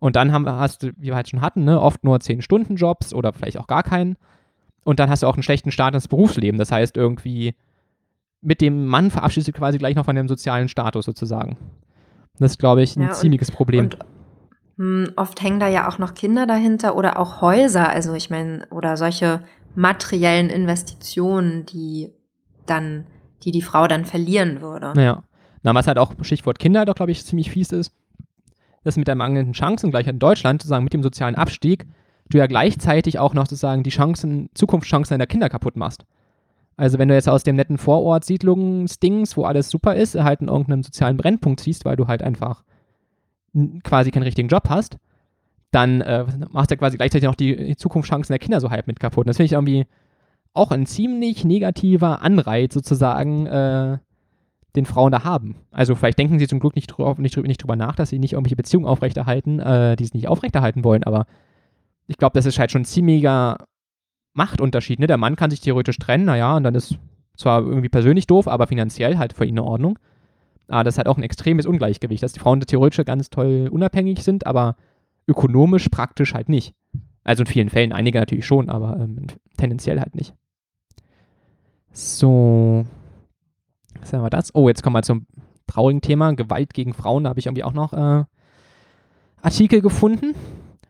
Und 0.00 0.16
dann 0.16 0.32
haben, 0.32 0.46
hast 0.46 0.82
du, 0.82 0.88
wie 0.96 1.06
wir 1.06 1.16
halt 1.16 1.28
schon 1.28 1.40
hatten, 1.40 1.64
ne, 1.64 1.80
oft 1.80 2.04
nur 2.04 2.16
10-Stunden-Jobs 2.16 3.14
oder 3.14 3.32
vielleicht 3.32 3.58
auch 3.58 3.66
gar 3.66 3.82
keinen. 3.82 4.16
Und 4.82 4.98
dann 4.98 5.08
hast 5.08 5.22
du 5.22 5.26
auch 5.26 5.34
einen 5.34 5.42
schlechten 5.42 5.70
Start 5.70 5.94
ins 5.94 6.08
Berufsleben. 6.08 6.58
Das 6.58 6.70
heißt, 6.70 6.96
irgendwie 6.96 7.54
mit 8.42 8.60
dem 8.60 8.86
Mann 8.86 9.10
verabschiedest 9.10 9.48
du 9.48 9.52
quasi 9.52 9.78
gleich 9.78 9.96
noch 9.96 10.04
von 10.04 10.16
dem 10.16 10.28
sozialen 10.28 10.68
Status 10.68 11.06
sozusagen. 11.06 11.56
Das 12.38 12.52
ist, 12.52 12.58
glaube 12.58 12.82
ich, 12.82 12.96
ein 12.96 13.02
ja, 13.02 13.08
und, 13.08 13.14
ziemliches 13.14 13.50
Problem. 13.50 13.84
Und 13.84 13.98
mh, 14.76 15.06
hm, 15.06 15.12
oft 15.16 15.42
hängen 15.42 15.60
da 15.60 15.68
ja 15.68 15.88
auch 15.88 15.98
noch 15.98 16.14
Kinder 16.14 16.46
dahinter 16.46 16.96
oder 16.96 17.18
auch 17.18 17.40
Häuser. 17.40 17.88
Also 17.88 18.12
ich 18.14 18.28
meine, 18.28 18.66
oder 18.70 18.96
solche 18.96 19.42
materiellen 19.74 20.50
Investitionen, 20.50 21.64
die 21.64 22.12
dann 22.66 23.06
die 23.44 23.52
die 23.52 23.62
Frau 23.62 23.86
dann 23.86 24.04
verlieren 24.04 24.60
würde. 24.60 24.92
Ja. 25.00 25.22
Na, 25.62 25.74
was 25.74 25.86
halt 25.86 25.98
auch 25.98 26.12
Stichwort 26.22 26.58
Kinder 26.58 26.84
doch, 26.84 26.94
glaube 26.94 27.12
ich, 27.12 27.24
ziemlich 27.24 27.50
fies 27.50 27.72
ist, 27.72 27.92
dass 28.82 28.96
mit 28.96 29.08
der 29.08 29.14
mangelnden 29.14 29.54
Chancen, 29.54 29.90
gleich 29.90 30.06
in 30.06 30.18
Deutschland, 30.18 30.60
sozusagen 30.60 30.84
mit 30.84 30.92
dem 30.92 31.02
sozialen 31.02 31.34
Abstieg, 31.36 31.86
du 32.28 32.38
ja 32.38 32.46
gleichzeitig 32.46 33.18
auch 33.18 33.34
noch 33.34 33.44
sozusagen 33.44 33.82
die 33.82 33.90
Chancen, 33.90 34.50
Zukunftschancen 34.54 35.14
deiner 35.14 35.26
Kinder 35.26 35.48
kaputt 35.48 35.76
machst. 35.76 36.04
Also 36.76 36.98
wenn 36.98 37.08
du 37.08 37.14
jetzt 37.14 37.28
aus 37.28 37.44
dem 37.44 37.56
netten 37.56 37.78
Vorort 37.78 38.24
Siedlungsdings, 38.24 39.36
wo 39.36 39.44
alles 39.44 39.70
super 39.70 39.94
ist, 39.94 40.16
halt 40.16 40.40
in 40.40 40.48
irgendeinem 40.48 40.82
sozialen 40.82 41.16
Brennpunkt 41.16 41.60
ziehst, 41.60 41.84
weil 41.84 41.96
du 41.96 42.08
halt 42.08 42.22
einfach 42.22 42.64
quasi 43.84 44.10
keinen 44.10 44.24
richtigen 44.24 44.48
Job 44.48 44.68
hast, 44.68 44.98
dann 45.70 46.00
äh, 46.00 46.24
machst 46.50 46.70
du 46.70 46.74
ja 46.74 46.78
quasi 46.78 46.96
gleichzeitig 46.96 47.26
noch 47.26 47.34
die 47.34 47.76
Zukunftschancen 47.76 48.32
der 48.32 48.38
Kinder 48.38 48.60
so 48.60 48.70
halb 48.70 48.86
mit 48.86 49.00
kaputt. 49.00 49.26
Und 49.26 49.28
das 49.28 49.36
finde 49.36 49.46
ich 49.46 49.52
irgendwie 49.52 49.86
auch 50.54 50.70
ein 50.70 50.86
ziemlich 50.86 51.44
negativer 51.44 52.22
Anreiz 52.22 52.72
sozusagen, 52.72 53.46
äh, 53.46 53.98
den 54.76 54.86
Frauen 54.86 55.12
da 55.12 55.24
haben. 55.24 55.56
Also 55.70 55.94
vielleicht 55.94 56.18
denken 56.18 56.38
sie 56.38 56.48
zum 56.48 56.58
Glück 56.58 56.74
nicht, 56.74 56.88
drüber, 56.88 57.14
nicht, 57.18 57.36
nicht 57.36 57.62
drüber 57.62 57.76
nach, 57.76 57.94
dass 57.94 58.08
sie 58.08 58.18
nicht 58.18 58.32
irgendwelche 58.32 58.56
Beziehungen 58.56 58.86
aufrechterhalten, 58.86 59.60
äh, 59.60 59.96
die 59.96 60.04
sie 60.04 60.16
nicht 60.16 60.28
aufrechterhalten 60.28 60.82
wollen, 60.84 61.04
aber 61.04 61.26
ich 62.06 62.18
glaube, 62.18 62.34
das 62.34 62.46
ist 62.46 62.58
halt 62.58 62.70
schon 62.70 62.82
ein 62.82 62.86
ziemlicher 62.86 63.58
Machtunterschied. 64.34 64.98
Ne? 64.98 65.06
Der 65.06 65.16
Mann 65.16 65.36
kann 65.36 65.50
sich 65.50 65.60
theoretisch 65.60 65.98
trennen, 65.98 66.24
naja, 66.24 66.56
und 66.56 66.64
dann 66.64 66.74
ist 66.74 66.98
zwar 67.36 67.62
irgendwie 67.62 67.88
persönlich 67.88 68.26
doof, 68.26 68.48
aber 68.48 68.66
finanziell 68.66 69.16
halt 69.16 69.32
für 69.32 69.44
ihn 69.44 69.56
in 69.56 69.60
Ordnung. 69.60 69.98
Aber 70.68 70.84
das 70.84 70.94
ist 70.94 70.98
halt 70.98 71.08
auch 71.08 71.16
ein 71.16 71.22
extremes 71.22 71.66
Ungleichgewicht, 71.66 72.22
dass 72.22 72.32
die 72.32 72.40
Frauen 72.40 72.60
theoretisch 72.60 73.04
ganz 73.04 73.30
toll 73.30 73.68
unabhängig 73.70 74.22
sind, 74.22 74.46
aber 74.46 74.76
ökonomisch 75.26 75.88
praktisch 75.88 76.34
halt 76.34 76.48
nicht. 76.48 76.74
Also 77.22 77.42
in 77.42 77.46
vielen 77.46 77.70
Fällen, 77.70 77.92
einige 77.92 78.18
natürlich 78.18 78.46
schon, 78.46 78.68
aber 78.68 78.98
ähm, 79.00 79.26
tendenziell 79.56 80.00
halt 80.00 80.14
nicht. 80.14 80.34
So. 81.94 82.84
Was 84.00 84.12
haben 84.12 84.22
wir 84.22 84.30
das? 84.30 84.54
Oh, 84.54 84.68
jetzt 84.68 84.82
kommen 84.82 84.96
wir 84.96 85.02
zum 85.02 85.26
traurigen 85.66 86.02
Thema, 86.02 86.32
Gewalt 86.34 86.74
gegen 86.74 86.92
Frauen. 86.92 87.24
Da 87.24 87.30
habe 87.30 87.40
ich 87.40 87.46
irgendwie 87.46 87.64
auch 87.64 87.72
noch 87.72 87.92
äh, 87.92 88.24
Artikel 89.40 89.80
gefunden. 89.80 90.34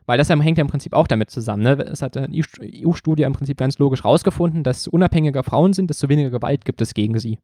Weil 0.07 0.19
das 0.19 0.29
hängt 0.29 0.59
ja 0.59 0.63
im 0.63 0.69
Prinzip 0.69 0.93
auch 0.93 1.07
damit 1.07 1.31
zusammen. 1.31 1.63
Ne? 1.63 1.73
Es 1.81 2.03
hat 2.03 2.17
eine 2.17 2.29
EU-Studie 2.35 3.23
im 3.23 3.33
Prinzip 3.33 3.57
ganz 3.57 3.79
logisch 3.79 4.05
rausgefunden, 4.05 4.63
dass 4.63 4.87
unabhängiger 4.87 5.43
Frauen 5.43 5.73
sind, 5.73 5.89
desto 5.89 6.09
weniger 6.09 6.31
Gewalt 6.31 6.65
gibt 6.65 6.83
es 6.83 6.93
gegen 6.93 7.19
sie. 7.19 7.39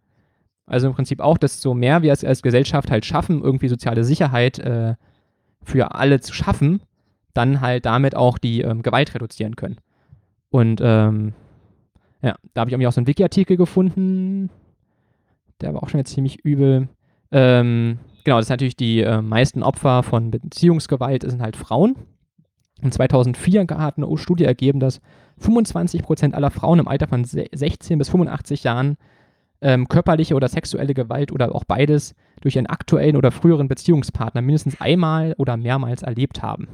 Also 0.66 0.86
im 0.86 0.94
Prinzip 0.94 1.20
auch, 1.20 1.38
desto 1.38 1.72
mehr 1.72 2.02
wir 2.02 2.12
es 2.12 2.22
als 2.22 2.42
Gesellschaft 2.42 2.90
halt 2.90 3.06
schaffen, 3.06 3.42
irgendwie 3.42 3.68
soziale 3.68 4.04
Sicherheit 4.04 4.58
äh, 4.58 4.94
für 5.62 5.94
alle 5.94 6.20
zu 6.20 6.34
schaffen, 6.34 6.82
dann 7.32 7.62
halt 7.62 7.86
damit 7.86 8.14
auch 8.14 8.36
die 8.36 8.60
ähm, 8.60 8.82
Gewalt 8.82 9.14
reduzieren 9.14 9.56
können. 9.56 9.78
Und 10.50 10.80
ähm, 10.82 11.32
ja, 12.22 12.36
da 12.54 12.60
habe 12.60 12.70
ich 12.70 12.72
irgendwie 12.72 12.86
auch 12.86 12.92
so 12.92 13.00
einen 13.00 13.06
Wiki-Artikel 13.06 13.56
gefunden, 13.56 14.50
der 15.60 15.74
war 15.74 15.82
auch 15.82 15.88
schon 15.88 15.98
jetzt 15.98 16.12
ziemlich 16.12 16.44
übel. 16.44 16.88
Ähm, 17.32 17.98
genau, 18.24 18.38
das 18.38 18.46
sind 18.46 18.54
natürlich 18.54 18.76
die 18.76 19.00
äh, 19.00 19.22
meisten 19.22 19.62
Opfer 19.62 20.02
von 20.02 20.30
Beziehungsgewalt 20.30 21.22
sind 21.22 21.42
halt 21.42 21.56
Frauen. 21.56 21.96
In 22.82 22.92
2004 22.92 23.66
hat 23.68 23.98
eine 23.98 24.18
Studie 24.18 24.44
ergeben, 24.44 24.80
dass 24.80 25.00
25% 25.40 26.32
aller 26.32 26.50
Frauen 26.50 26.78
im 26.78 26.88
Alter 26.88 27.08
von 27.08 27.24
16 27.24 27.98
bis 27.98 28.08
85 28.08 28.64
Jahren 28.64 28.96
ähm, 29.60 29.88
körperliche 29.88 30.34
oder 30.34 30.48
sexuelle 30.48 30.94
Gewalt 30.94 31.32
oder 31.32 31.54
auch 31.54 31.64
beides 31.64 32.14
durch 32.40 32.56
ihren 32.56 32.66
aktuellen 32.66 33.16
oder 33.16 33.30
früheren 33.30 33.68
Beziehungspartner 33.68 34.40
mindestens 34.40 34.80
einmal 34.80 35.34
oder 35.36 35.56
mehrmals 35.56 36.02
erlebt 36.02 36.42
haben. 36.42 36.68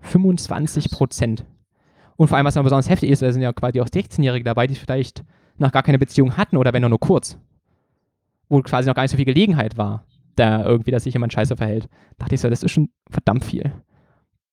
25 0.00 0.90
Prozent. 0.90 1.44
Und 2.20 2.28
vor 2.28 2.36
allem, 2.36 2.44
was 2.44 2.52
dann 2.52 2.64
besonders 2.64 2.90
heftig 2.90 3.08
ist, 3.08 3.22
da 3.22 3.32
sind 3.32 3.40
ja 3.40 3.50
quasi 3.54 3.80
auch 3.80 3.86
16-Jährige 3.86 4.44
dabei, 4.44 4.66
die 4.66 4.74
vielleicht 4.74 5.24
noch 5.56 5.72
gar 5.72 5.82
keine 5.82 5.98
Beziehung 5.98 6.36
hatten 6.36 6.58
oder 6.58 6.74
wenn 6.74 6.82
nur, 6.82 6.90
nur 6.90 7.00
kurz. 7.00 7.38
Wo 8.50 8.60
quasi 8.60 8.90
noch 8.90 8.94
gar 8.94 9.04
nicht 9.04 9.12
so 9.12 9.16
viel 9.16 9.24
Gelegenheit 9.24 9.78
war, 9.78 10.04
da 10.36 10.62
irgendwie, 10.62 10.90
dass 10.90 11.04
sich 11.04 11.14
jemand 11.14 11.32
scheiße 11.32 11.56
verhält. 11.56 11.84
Da 12.18 12.24
dachte 12.24 12.34
ich 12.34 12.42
so, 12.42 12.50
das 12.50 12.62
ist 12.62 12.72
schon 12.72 12.90
verdammt 13.08 13.46
viel. 13.46 13.72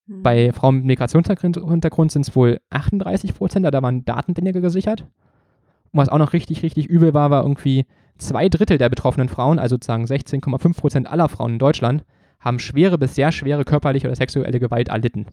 Mhm. 0.06 0.24
Bei 0.24 0.54
Frauen 0.54 0.78
mit 0.78 0.86
Migrationshintergrund 0.86 2.10
sind 2.10 2.22
es 2.22 2.34
wohl 2.38 2.62
38 2.70 3.34
Prozent, 3.34 3.66
da 3.66 3.82
waren 3.84 4.06
Datendinge 4.06 4.54
gesichert. 4.62 5.02
Und 5.02 6.00
was 6.00 6.08
auch 6.08 6.20
noch 6.20 6.32
richtig, 6.32 6.64
richtig 6.64 6.86
übel 6.86 7.14
war, 7.14 7.32
war 7.32 7.42
irgendwie 7.44 7.86
zwei 8.18 8.48
Drittel 8.48 8.78
der 8.78 8.88
betroffenen 8.88 9.28
Frauen, 9.28 9.60
also 9.60 9.74
sozusagen 9.74 10.06
16,5 10.06 10.74
Prozent 10.74 11.08
aller 11.08 11.28
Frauen 11.28 11.52
in 11.52 11.60
Deutschland, 11.60 12.06
haben 12.40 12.60
schwere 12.60 12.98
bis 12.98 13.16
sehr 13.16 13.34
schwere 13.34 13.66
körperliche 13.66 14.08
oder 14.08 14.16
sexuelle 14.16 14.62
Gewalt 14.62 14.88
erlitten. 14.88 15.26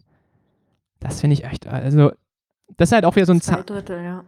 Das 0.99 1.21
finde 1.21 1.35
ich 1.35 1.45
echt, 1.45 1.65
also, 1.67 2.11
das 2.77 2.89
ist 2.89 2.93
halt 2.93 3.05
auch 3.05 3.15
wieder 3.15 3.25
so 3.25 3.33
ein 3.33 3.41
Zwei 3.41 3.61
Drittel, 3.61 4.03
ja. 4.03 4.23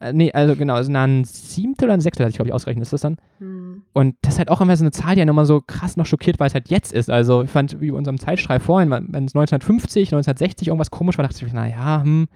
Äh, 0.00 0.12
nee, 0.12 0.32
also 0.32 0.54
genau, 0.54 0.74
also 0.74 0.92
ein 0.92 1.24
Siebtel 1.24 1.86
oder 1.86 1.94
ein 1.94 2.00
Sechstel 2.00 2.24
hatte 2.24 2.30
ich, 2.30 2.36
glaube 2.36 2.48
ich, 2.48 2.54
ausgerechnet, 2.54 2.84
ist 2.84 2.92
das 2.92 3.00
dann? 3.00 3.16
Hm. 3.38 3.82
Und 3.92 4.16
das 4.22 4.34
ist 4.34 4.38
halt 4.38 4.50
auch 4.50 4.60
immer 4.60 4.76
so 4.76 4.84
eine 4.84 4.92
Zahl, 4.92 5.14
die 5.14 5.20
ja 5.20 5.24
nochmal 5.24 5.46
so 5.46 5.60
krass 5.60 5.96
noch 5.96 6.06
schockiert, 6.06 6.38
weil 6.38 6.48
es 6.48 6.54
halt 6.54 6.68
jetzt 6.68 6.92
ist. 6.92 7.10
Also 7.10 7.42
ich 7.42 7.50
fand, 7.50 7.80
wie 7.80 7.90
bei 7.90 7.96
unserem 7.96 8.18
Zeitstrahl 8.18 8.60
vorhin, 8.60 8.90
wenn 8.90 9.24
es 9.24 9.34
1950, 9.34 10.08
1960 10.08 10.68
irgendwas 10.68 10.90
komisch 10.90 11.18
war, 11.18 11.26
dachte 11.26 11.44
ich, 11.44 11.52
naja, 11.52 12.02
hm, 12.02 12.28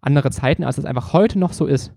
andere 0.00 0.30
Zeiten, 0.30 0.64
als 0.64 0.78
es 0.78 0.84
einfach 0.84 1.12
heute 1.12 1.38
noch 1.38 1.52
so 1.52 1.66
ist. 1.66 1.92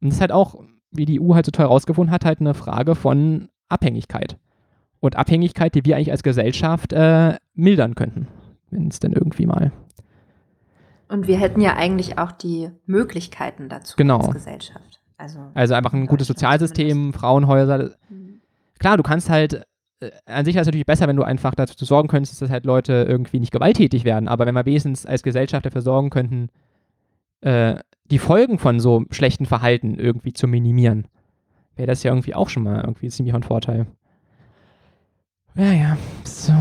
Und 0.00 0.08
das 0.08 0.16
ist 0.16 0.20
halt 0.20 0.32
auch, 0.32 0.56
wie 0.90 1.04
die 1.04 1.20
EU 1.20 1.34
halt 1.34 1.46
so 1.46 1.52
toll 1.52 1.66
rausgefunden 1.66 2.12
hat, 2.12 2.24
halt 2.24 2.40
eine 2.40 2.54
Frage 2.54 2.94
von 2.94 3.48
Abhängigkeit. 3.68 4.36
Und 5.00 5.16
Abhängigkeit, 5.16 5.74
die 5.74 5.84
wir 5.84 5.96
eigentlich 5.96 6.10
als 6.10 6.22
Gesellschaft 6.22 6.92
äh, 6.92 7.36
mildern 7.54 7.94
könnten, 7.94 8.26
wenn 8.70 8.88
es 8.88 8.98
denn 8.98 9.12
irgendwie 9.12 9.46
mal 9.46 9.72
und 11.08 11.26
wir 11.26 11.38
hätten 11.38 11.60
ja 11.60 11.76
eigentlich 11.76 12.18
auch 12.18 12.32
die 12.32 12.70
Möglichkeiten 12.86 13.68
dazu 13.68 13.94
genau. 13.96 14.18
als 14.18 14.30
Gesellschaft. 14.32 15.00
Also, 15.16 15.38
also 15.54 15.74
einfach 15.74 15.92
ein 15.92 16.06
gutes 16.06 16.26
Sozialsystem. 16.26 17.12
Frauenhäuser. 17.12 17.90
Mhm. 18.08 18.40
Klar, 18.78 18.96
du 18.96 19.02
kannst 19.02 19.30
halt, 19.30 19.66
äh, 20.00 20.10
an 20.26 20.44
sich 20.44 20.56
ist 20.56 20.62
es 20.62 20.66
natürlich 20.66 20.86
besser, 20.86 21.08
wenn 21.08 21.16
du 21.16 21.22
einfach 21.22 21.54
dazu 21.54 21.84
sorgen 21.84 22.08
könntest, 22.08 22.42
dass 22.42 22.50
halt 22.50 22.66
Leute 22.66 23.06
irgendwie 23.08 23.40
nicht 23.40 23.52
gewalttätig 23.52 24.04
werden. 24.04 24.28
Aber 24.28 24.46
wenn 24.46 24.54
wir 24.54 24.66
wenigstens 24.66 25.06
als 25.06 25.22
Gesellschaft 25.22 25.64
dafür 25.64 25.82
sorgen 25.82 26.10
könnten, 26.10 26.48
äh, 27.40 27.76
die 28.10 28.18
Folgen 28.18 28.58
von 28.58 28.80
so 28.80 29.04
schlechten 29.10 29.46
Verhalten 29.46 29.98
irgendwie 29.98 30.32
zu 30.32 30.46
minimieren, 30.46 31.08
wäre 31.76 31.86
das 31.86 32.02
ja 32.02 32.10
irgendwie 32.10 32.34
auch 32.34 32.48
schon 32.48 32.64
mal 32.64 32.80
irgendwie 32.80 33.08
ziemlich 33.08 33.34
ein 33.34 33.42
Vorteil. 33.42 33.86
Ja, 35.54 35.72
ja, 35.72 35.96
so. 36.24 36.52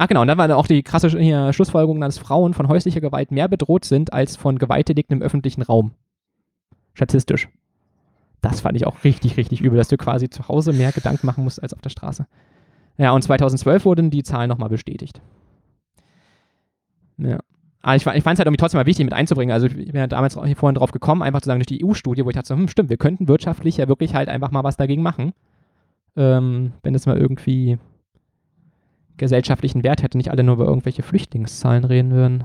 Ah, 0.00 0.06
genau, 0.06 0.22
und 0.22 0.28
dann 0.28 0.38
war 0.38 0.56
auch 0.56 0.68
die 0.68 0.84
krasse 0.84 1.08
hier, 1.08 1.52
Schlussfolgerung, 1.52 2.00
dass 2.00 2.18
Frauen 2.18 2.54
von 2.54 2.68
häuslicher 2.68 3.00
Gewalt 3.00 3.32
mehr 3.32 3.48
bedroht 3.48 3.84
sind 3.84 4.12
als 4.12 4.36
von 4.36 4.58
Gewalttätigten 4.58 5.16
im 5.16 5.22
öffentlichen 5.22 5.60
Raum. 5.62 5.90
Statistisch. 6.94 7.48
Das 8.40 8.60
fand 8.60 8.76
ich 8.76 8.86
auch 8.86 9.02
richtig, 9.02 9.36
richtig 9.36 9.60
übel, 9.60 9.76
dass 9.76 9.88
du 9.88 9.96
quasi 9.96 10.30
zu 10.30 10.46
Hause 10.46 10.72
mehr 10.72 10.92
Gedanken 10.92 11.26
machen 11.26 11.42
musst 11.42 11.60
als 11.60 11.74
auf 11.74 11.80
der 11.80 11.90
Straße. 11.90 12.28
Ja, 12.96 13.10
und 13.10 13.22
2012 13.22 13.84
wurden 13.84 14.10
die 14.10 14.22
Zahlen 14.22 14.48
nochmal 14.48 14.68
bestätigt. 14.68 15.20
Ja. 17.16 17.40
Aber 17.82 17.96
ich, 17.96 18.06
ich 18.06 18.22
fand 18.22 18.34
es 18.34 18.38
halt 18.38 18.46
irgendwie 18.46 18.56
trotzdem 18.56 18.78
mal 18.78 18.86
wichtig 18.86 19.04
mit 19.04 19.14
einzubringen. 19.14 19.52
Also 19.52 19.66
ich 19.66 19.74
bin 19.74 19.96
ja 19.96 20.06
damals 20.06 20.40
hier 20.40 20.56
vorhin 20.56 20.76
drauf 20.76 20.92
gekommen, 20.92 21.22
einfach 21.22 21.40
zu 21.40 21.46
sagen, 21.46 21.58
durch 21.58 21.66
die 21.66 21.84
EU-Studie, 21.84 22.24
wo 22.24 22.30
ich 22.30 22.36
dachte, 22.36 22.48
so, 22.48 22.54
hm, 22.54 22.68
stimmt, 22.68 22.90
wir 22.90 22.98
könnten 22.98 23.26
wirtschaftlich 23.26 23.78
ja 23.78 23.88
wirklich 23.88 24.14
halt 24.14 24.28
einfach 24.28 24.52
mal 24.52 24.62
was 24.62 24.76
dagegen 24.76 25.02
machen. 25.02 25.32
Ähm, 26.16 26.72
wenn 26.84 26.94
es 26.94 27.06
mal 27.06 27.18
irgendwie 27.18 27.78
gesellschaftlichen 29.18 29.82
Wert 29.82 30.02
hätte, 30.02 30.16
nicht 30.16 30.30
alle 30.30 30.42
nur 30.42 30.54
über 30.54 30.66
irgendwelche 30.66 31.02
Flüchtlingszahlen 31.02 31.84
reden 31.84 32.12
würden. 32.12 32.44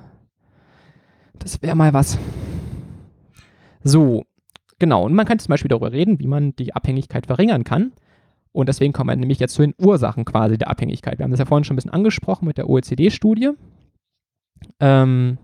Das 1.39 1.61
wäre 1.61 1.75
mal 1.75 1.93
was. 1.93 2.17
So, 3.83 4.23
genau. 4.79 5.05
Und 5.05 5.13
man 5.13 5.25
kann 5.25 5.39
zum 5.39 5.49
Beispiel 5.49 5.69
darüber 5.69 5.91
reden, 5.91 6.19
wie 6.19 6.27
man 6.27 6.55
die 6.55 6.75
Abhängigkeit 6.75 7.27
verringern 7.27 7.63
kann. 7.63 7.93
Und 8.51 8.69
deswegen 8.69 8.93
kommen 8.93 9.09
wir 9.09 9.15
nämlich 9.15 9.39
jetzt 9.39 9.55
zu 9.55 9.63
den 9.63 9.73
Ursachen 9.79 10.25
quasi 10.25 10.57
der 10.57 10.69
Abhängigkeit. 10.69 11.17
Wir 11.17 11.23
haben 11.23 11.31
das 11.31 11.39
ja 11.39 11.45
vorhin 11.45 11.63
schon 11.63 11.73
ein 11.73 11.77
bisschen 11.77 11.91
angesprochen 11.91 12.45
mit 12.45 12.57
der 12.57 12.69
OECD-Studie. 12.69 13.51
Ähm, 14.79 15.37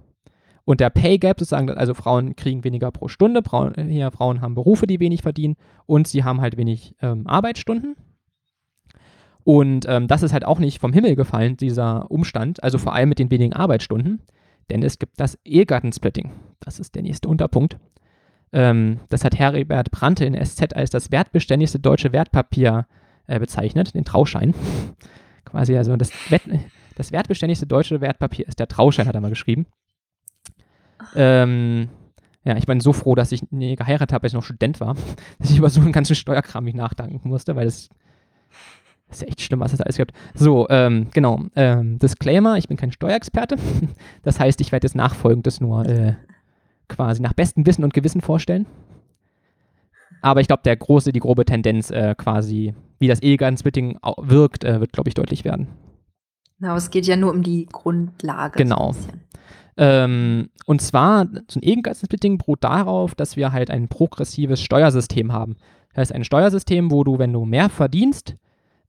und 0.63 0.80
der 0.80 0.91
Pay 0.91 1.17
Gap 1.17 1.39
sozusagen, 1.39 1.71
also 1.71 1.95
Frauen 1.95 2.36
kriegen 2.36 2.63
weniger 2.63 2.91
pro 2.91 3.07
Stunde, 3.07 3.41
Frauen, 3.41 3.73
hier, 3.89 4.11
Frauen 4.11 4.41
haben 4.41 4.53
Berufe, 4.53 4.86
die 4.86 4.99
wenig 4.99 5.23
verdienen 5.23 5.55
und 5.88 6.07
sie 6.07 6.23
haben 6.23 6.41
halt 6.41 6.57
wenig 6.57 6.95
ähm, 7.01 7.25
Arbeitsstunden. 7.25 7.95
Und 9.43 9.85
ähm, 9.87 10.07
das 10.07 10.23
ist 10.23 10.33
halt 10.33 10.45
auch 10.45 10.59
nicht 10.59 10.79
vom 10.79 10.93
Himmel 10.93 11.15
gefallen, 11.15 11.57
dieser 11.57 12.11
Umstand, 12.11 12.63
also 12.63 12.77
vor 12.77 12.93
allem 12.93 13.09
mit 13.09 13.19
den 13.19 13.31
wenigen 13.31 13.53
Arbeitsstunden, 13.53 14.21
denn 14.69 14.83
es 14.83 14.99
gibt 14.99 15.19
das 15.19 15.37
Ehegattensplitting. 15.45 16.31
Das 16.59 16.79
ist 16.79 16.95
der 16.95 17.03
nächste 17.03 17.27
Unterpunkt. 17.27 17.77
Ähm, 18.51 18.99
das 19.09 19.23
hat 19.23 19.37
Heribert 19.37 19.91
Brandte 19.91 20.25
in 20.25 20.33
SZ 20.35 20.73
als 20.73 20.89
das 20.89 21.11
wertbeständigste 21.11 21.79
deutsche 21.79 22.11
Wertpapier 22.11 22.87
äh, 23.28 23.39
bezeichnet, 23.39 23.93
den 23.95 24.05
Trauschein. 24.05 24.53
Quasi 25.45 25.78
also 25.78 25.95
das, 25.95 26.11
Wert, 26.29 26.43
das 26.95 27.11
wertbeständigste 27.11 27.66
deutsche 27.66 28.01
Wertpapier 28.01 28.47
ist 28.47 28.59
der 28.59 28.67
Trauschein, 28.67 29.07
hat 29.07 29.16
er 29.16 29.21
mal 29.21 29.29
geschrieben. 29.29 29.66
Ähm, 31.16 31.89
ja, 32.43 32.57
ich 32.57 32.66
bin 32.66 32.79
so 32.79 32.93
froh, 32.93 33.16
dass 33.16 33.32
ich 33.32 33.51
nie 33.51 33.75
geheiratet 33.75 34.13
habe, 34.13 34.24
als 34.24 34.33
ich 34.33 34.36
noch 34.36 34.43
Student 34.43 34.79
war, 34.79 34.95
dass 35.39 35.49
ich 35.49 35.57
über 35.57 35.70
so 35.70 35.82
einen 35.82 35.91
ganzen 35.91 36.16
Steuerkram 36.16 36.63
nicht 36.66 36.78
nachdenken 36.78 37.29
musste, 37.29 37.55
weil 37.55 37.66
das 37.66 37.89
das 39.09 39.21
ist 39.21 39.27
echt 39.27 39.41
schlimm, 39.41 39.59
was 39.59 39.73
es 39.73 39.81
alles 39.81 39.97
gibt. 39.97 40.13
So, 40.33 40.67
ähm, 40.69 41.07
genau. 41.13 41.41
Ähm, 41.55 41.99
Disclaimer, 41.99 42.57
ich 42.57 42.67
bin 42.67 42.77
kein 42.77 42.91
Steuerexperte. 42.91 43.57
Das 44.23 44.39
heißt, 44.39 44.61
ich 44.61 44.71
werde 44.71 44.86
jetzt 44.86 44.95
nachfolgendes 44.95 45.59
nur 45.61 45.86
äh, 45.86 46.13
quasi 46.87 47.21
nach 47.21 47.33
bestem 47.33 47.65
Wissen 47.65 47.83
und 47.83 47.93
Gewissen 47.93 48.21
vorstellen. 48.21 48.65
Aber 50.21 50.41
ich 50.41 50.47
glaube, 50.47 50.63
der 50.63 50.75
große, 50.75 51.11
die 51.11 51.19
grobe 51.19 51.45
Tendenz 51.45 51.89
äh, 51.89 52.13
quasi, 52.15 52.73
wie 52.99 53.07
das 53.07 53.21
Ehegattensplitting 53.21 53.97
wirkt, 54.17 54.63
äh, 54.63 54.79
wird, 54.79 54.91
glaube 54.91 55.09
ich, 55.09 55.15
deutlich 55.15 55.45
werden. 55.45 55.67
Genau, 56.59 56.75
es 56.75 56.89
geht 56.91 57.07
ja 57.07 57.15
nur 57.15 57.31
um 57.31 57.41
die 57.41 57.67
Grundlage. 57.71 58.57
Genau. 58.57 58.91
So 58.91 59.07
ähm, 59.77 60.49
und 60.65 60.81
zwar, 60.81 61.25
so 61.47 61.57
ein 61.57 61.63
Ehegattensplitting 61.63 62.37
beruht 62.37 62.65
darauf, 62.65 63.15
dass 63.15 63.37
wir 63.37 63.53
halt 63.53 63.71
ein 63.71 63.87
progressives 63.87 64.61
Steuersystem 64.61 65.31
haben. 65.31 65.55
Das 65.93 66.01
heißt, 66.01 66.15
ein 66.15 66.25
Steuersystem, 66.25 66.91
wo 66.91 67.05
du, 67.05 67.17
wenn 67.17 67.31
du 67.31 67.45
mehr 67.45 67.69
verdienst, 67.69 68.36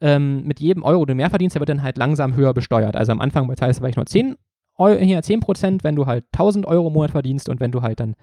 ähm, 0.00 0.44
mit 0.44 0.60
jedem 0.60 0.82
Euro, 0.82 1.04
den 1.04 1.16
du 1.16 1.22
mehr 1.22 1.30
verdienst, 1.30 1.54
der 1.56 1.60
wird 1.60 1.68
dann 1.68 1.82
halt 1.82 1.98
langsam 1.98 2.34
höher 2.34 2.54
besteuert. 2.54 2.96
Also 2.96 3.12
am 3.12 3.20
Anfang 3.20 3.46
bezahlst 3.48 3.78
du 3.78 3.82
vielleicht 3.82 3.96
nur 3.96 4.06
10 4.06 4.36
Euro, 4.76 4.98
hier 4.98 5.22
10 5.22 5.40
Prozent, 5.40 5.84
wenn 5.84 5.96
du 5.96 6.06
halt 6.06 6.24
1000 6.32 6.66
Euro 6.66 6.88
im 6.88 6.94
Monat 6.94 7.10
verdienst 7.10 7.48
und 7.48 7.60
wenn 7.60 7.70
du 7.70 7.82
halt 7.82 8.00
dann 8.00 8.16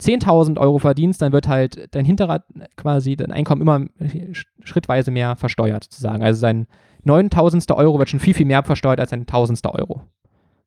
10.000 0.00 0.58
Euro 0.58 0.78
verdienst, 0.78 1.20
dann 1.22 1.32
wird 1.32 1.48
halt 1.48 1.94
dein 1.94 2.04
Hinterrad 2.04 2.44
quasi, 2.76 3.16
dein 3.16 3.32
Einkommen 3.32 3.62
immer 3.62 3.86
schrittweise 4.62 5.10
mehr 5.10 5.36
versteuert, 5.36 5.84
sozusagen. 5.84 6.22
Also 6.22 6.40
sein 6.40 6.66
9000. 7.04 7.70
Euro 7.72 7.98
wird 7.98 8.08
schon 8.08 8.20
viel, 8.20 8.34
viel 8.34 8.46
mehr 8.46 8.62
versteuert 8.62 9.00
als 9.00 9.10
sein 9.10 9.22
1000. 9.22 9.66
Euro. 9.66 10.02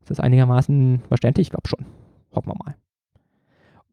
Ist 0.01 0.09
das 0.09 0.19
einigermaßen 0.19 1.03
verständlich? 1.07 1.47
Ich 1.47 1.51
glaube 1.51 1.67
schon. 1.67 1.85
Hoffen 2.33 2.51
wir 2.51 2.55
mal. 2.65 2.75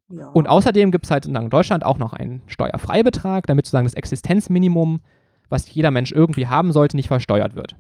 Ja. 0.09 0.29
Und 0.31 0.49
außerdem 0.49 0.93
gibt 0.93 1.05
es 1.05 1.11
halt 1.11 1.27
in 1.27 1.51
Deutschland 1.51 1.85
auch 1.85 1.99
noch 1.99 2.13
einen 2.13 2.43
Steuerfreibetrag, 2.47 3.47
damit 3.47 3.67
sozusagen 3.67 3.87
das 3.87 3.95
Existenzminimum 3.95 5.01
was 5.49 5.73
jeder 5.73 5.91
Mensch 5.91 6.13
irgendwie 6.13 6.47
haben 6.47 6.73
sollte, 6.73 6.97
nicht 6.97 7.09
versteuert 7.09 7.55
wird. 7.55 7.77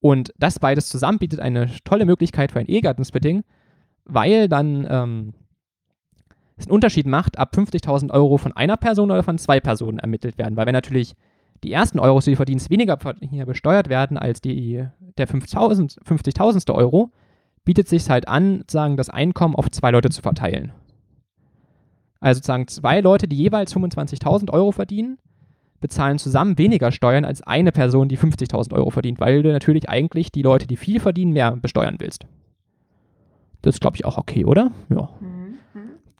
Und 0.00 0.34
das 0.38 0.58
beides 0.58 0.88
zusammen 0.88 1.18
bietet 1.18 1.40
eine 1.40 1.70
tolle 1.84 2.04
Möglichkeit 2.04 2.52
für 2.52 2.58
ein 2.58 2.66
Ehegattensplitting, 2.66 3.42
weil 4.04 4.48
dann 4.48 4.86
ähm, 4.88 5.34
es 6.56 6.66
einen 6.66 6.74
Unterschied 6.74 7.06
macht, 7.06 7.38
ab 7.38 7.54
50.000 7.54 8.10
Euro 8.10 8.36
von 8.36 8.52
einer 8.52 8.76
Person 8.76 9.10
oder 9.10 9.22
von 9.22 9.38
zwei 9.38 9.60
Personen 9.60 9.98
ermittelt 9.98 10.36
werden. 10.38 10.56
Weil 10.56 10.66
wenn 10.66 10.74
natürlich 10.74 11.14
die 11.62 11.72
ersten 11.72 11.98
Euros, 11.98 12.26
die 12.26 12.32
du 12.32 12.36
verdienst, 12.36 12.70
weniger 12.70 12.96
besteuert 12.96 13.88
werden 13.88 14.18
als 14.18 14.40
die, 14.40 14.86
der 15.16 15.26
50.000. 15.26 16.74
Euro, 16.74 17.10
bietet 17.64 17.88
sich 17.88 18.08
halt 18.10 18.28
an, 18.28 18.58
sozusagen 18.58 18.96
das 18.98 19.08
Einkommen 19.08 19.56
auf 19.56 19.70
zwei 19.70 19.90
Leute 19.90 20.10
zu 20.10 20.20
verteilen. 20.20 20.72
Also 22.20 22.38
sozusagen 22.38 22.68
zwei 22.68 23.00
Leute, 23.00 23.26
die 23.26 23.36
jeweils 23.36 23.74
25.000 23.74 24.50
Euro 24.52 24.72
verdienen, 24.72 25.18
bezahlen 25.84 26.18
zusammen 26.18 26.56
weniger 26.56 26.92
Steuern 26.92 27.26
als 27.26 27.42
eine 27.42 27.70
Person, 27.70 28.08
die 28.08 28.16
50.000 28.16 28.72
Euro 28.72 28.88
verdient, 28.88 29.20
weil 29.20 29.42
du 29.42 29.52
natürlich 29.52 29.86
eigentlich 29.90 30.32
die 30.32 30.40
Leute, 30.40 30.66
die 30.66 30.78
viel 30.78 30.98
verdienen, 30.98 31.34
mehr 31.34 31.58
besteuern 31.58 31.96
willst. 31.98 32.24
Das 33.60 33.74
ist, 33.74 33.80
glaube 33.82 33.98
ich, 33.98 34.06
auch 34.06 34.16
okay, 34.16 34.46
oder? 34.46 34.72
Ja. 34.88 35.10
Mhm. 35.20 35.58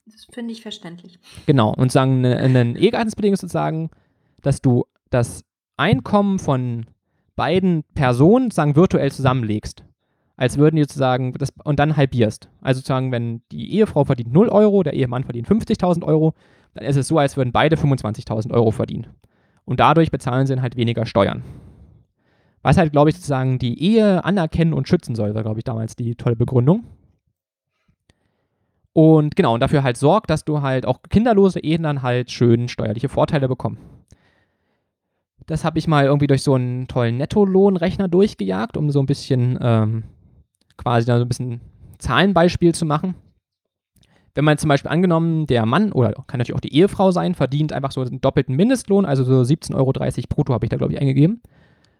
Das 0.04 0.26
finde 0.30 0.52
ich 0.52 0.60
verständlich. 0.60 1.18
Genau. 1.46 1.72
Und 1.74 1.90
sagen, 1.90 2.20
ne, 2.20 2.36
ein 2.36 2.76
Ehegattensbedingung 2.76 3.32
ist 3.32 3.40
sozusagen, 3.40 3.88
dass 4.42 4.60
du 4.60 4.84
das 5.08 5.44
Einkommen 5.78 6.38
von 6.38 6.84
beiden 7.34 7.84
Personen 7.94 8.50
sagen 8.50 8.76
virtuell 8.76 9.10
zusammenlegst. 9.12 9.82
Als 10.36 10.58
würden 10.58 10.76
die 10.76 10.82
sozusagen 10.82 11.32
das 11.32 11.54
und 11.64 11.78
dann 11.78 11.96
halbierst. 11.96 12.50
Also 12.60 12.80
sozusagen, 12.80 13.12
wenn 13.12 13.40
die 13.50 13.72
Ehefrau 13.72 14.04
verdient 14.04 14.30
0 14.30 14.50
Euro, 14.50 14.82
der 14.82 14.92
Ehemann 14.92 15.24
verdient 15.24 15.48
50.000 15.48 16.04
Euro, 16.04 16.34
dann 16.74 16.84
ist 16.84 16.96
es 16.96 17.08
so, 17.08 17.16
als 17.16 17.38
würden 17.38 17.52
beide 17.52 17.76
25.000 17.76 18.52
Euro 18.52 18.70
verdienen. 18.72 19.06
Und 19.64 19.80
dadurch 19.80 20.10
bezahlen 20.10 20.46
sie 20.46 20.54
dann 20.54 20.62
halt 20.62 20.76
weniger 20.76 21.06
Steuern. 21.06 21.42
Was 22.62 22.76
halt, 22.76 22.92
glaube 22.92 23.10
ich, 23.10 23.16
sozusagen 23.16 23.58
die 23.58 23.80
Ehe 23.82 24.24
anerkennen 24.24 24.72
und 24.72 24.88
schützen 24.88 25.14
soll, 25.14 25.34
war, 25.34 25.42
glaube 25.42 25.60
ich, 25.60 25.64
damals 25.64 25.96
die 25.96 26.14
tolle 26.14 26.36
Begründung. 26.36 26.84
Und 28.92 29.36
genau, 29.36 29.54
und 29.54 29.60
dafür 29.60 29.82
halt 29.82 29.96
sorgt, 29.96 30.30
dass 30.30 30.44
du 30.44 30.62
halt 30.62 30.86
auch 30.86 31.00
kinderlose 31.10 31.60
Ehen 31.60 31.82
dann 31.82 32.02
halt 32.02 32.30
schön 32.30 32.68
steuerliche 32.68 33.08
Vorteile 33.08 33.48
bekommen. 33.48 33.78
Das 35.46 35.64
habe 35.64 35.78
ich 35.78 35.88
mal 35.88 36.04
irgendwie 36.04 36.26
durch 36.26 36.42
so 36.42 36.54
einen 36.54 36.88
tollen 36.88 37.18
Nettolohnrechner 37.18 38.08
durchgejagt, 38.08 38.76
um 38.76 38.90
so 38.90 39.00
ein 39.00 39.06
bisschen 39.06 39.58
ähm, 39.60 40.04
quasi 40.76 41.06
da 41.06 41.18
so 41.18 41.24
ein 41.24 41.28
bisschen 41.28 41.60
Zahlenbeispiel 41.98 42.74
zu 42.74 42.86
machen 42.86 43.14
wenn 44.34 44.44
man 44.44 44.58
zum 44.58 44.68
Beispiel 44.68 44.90
angenommen, 44.90 45.46
der 45.46 45.64
Mann 45.64 45.92
oder 45.92 46.12
kann 46.26 46.38
natürlich 46.38 46.56
auch 46.56 46.60
die 46.60 46.74
Ehefrau 46.74 47.10
sein, 47.12 47.34
verdient 47.34 47.72
einfach 47.72 47.92
so 47.92 48.00
einen 48.00 48.20
doppelten 48.20 48.56
Mindestlohn, 48.56 49.04
also 49.04 49.24
so 49.24 49.40
17,30 49.40 49.74
Euro 49.74 49.92
brutto 50.28 50.52
habe 50.52 50.66
ich 50.66 50.70
da, 50.70 50.76
glaube 50.76 50.92
ich, 50.92 51.00
eingegeben, 51.00 51.40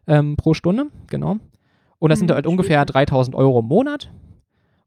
ähm, 0.06 0.36
pro 0.36 0.55
Stunde, 0.55 0.86
genau. 1.09 1.36
Und 1.98 2.11
das 2.11 2.19
mhm, 2.19 2.28
sind 2.28 2.32
halt 2.32 2.47
ungefähr 2.47 2.85
3000 2.85 3.36
Euro 3.36 3.61
im 3.61 3.66
Monat. 3.66 4.11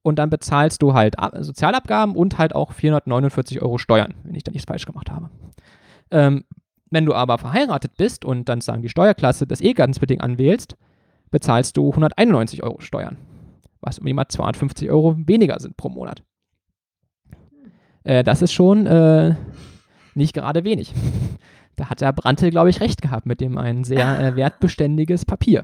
Und 0.03 0.19
dann 0.19 0.29
bezahlst 0.29 0.81
du 0.81 0.93
halt 0.93 1.15
Sozialabgaben 1.39 2.15
und 2.15 2.37
halt 2.37 2.55
auch 2.55 2.71
449 2.71 3.61
Euro 3.61 3.77
Steuern, 3.77 4.13
wenn 4.23 4.35
ich 4.35 4.43
da 4.43 4.51
nichts 4.51 4.65
falsch 4.65 4.85
gemacht 4.85 5.11
habe. 5.11 5.29
Ähm, 6.11 6.45
wenn 6.89 7.05
du 7.05 7.13
aber 7.13 7.37
verheiratet 7.37 7.97
bist 7.97 8.23
und 8.23 8.47
dann 8.47 8.61
sagen 8.61 8.81
die 8.81 8.89
Steuerklasse 8.89 9.45
des 9.45 9.59
Ehegattensbedingt 9.59 10.21
anwählst, 10.21 10.77
bezahlst 11.31 11.75
du 11.75 11.89
191 11.89 12.63
Euro 12.63 12.79
Steuern, 12.79 13.17
was 13.81 13.97
irgendwie 13.97 14.13
mal 14.13 14.27
250 14.27 14.89
Euro 14.89 15.17
weniger 15.17 15.59
sind 15.59 15.75
pro 15.75 15.89
Monat. 15.89 16.23
Äh, 18.07 18.23
das 18.23 18.41
ist 18.41 18.53
schon 18.53 18.87
äh, 18.87 19.35
nicht 20.15 20.33
gerade 20.33 20.63
wenig. 20.63 20.93
Da 21.75 21.89
hat 21.89 22.01
der 22.01 22.13
Brandte, 22.13 22.49
glaube 22.49 22.69
ich, 22.69 22.81
recht 22.81 23.01
gehabt 23.01 23.25
mit 23.25 23.41
dem 23.41 23.57
ein 23.57 23.83
sehr 23.83 24.19
äh, 24.19 24.35
wertbeständiges 24.35 25.25
Papier. 25.25 25.63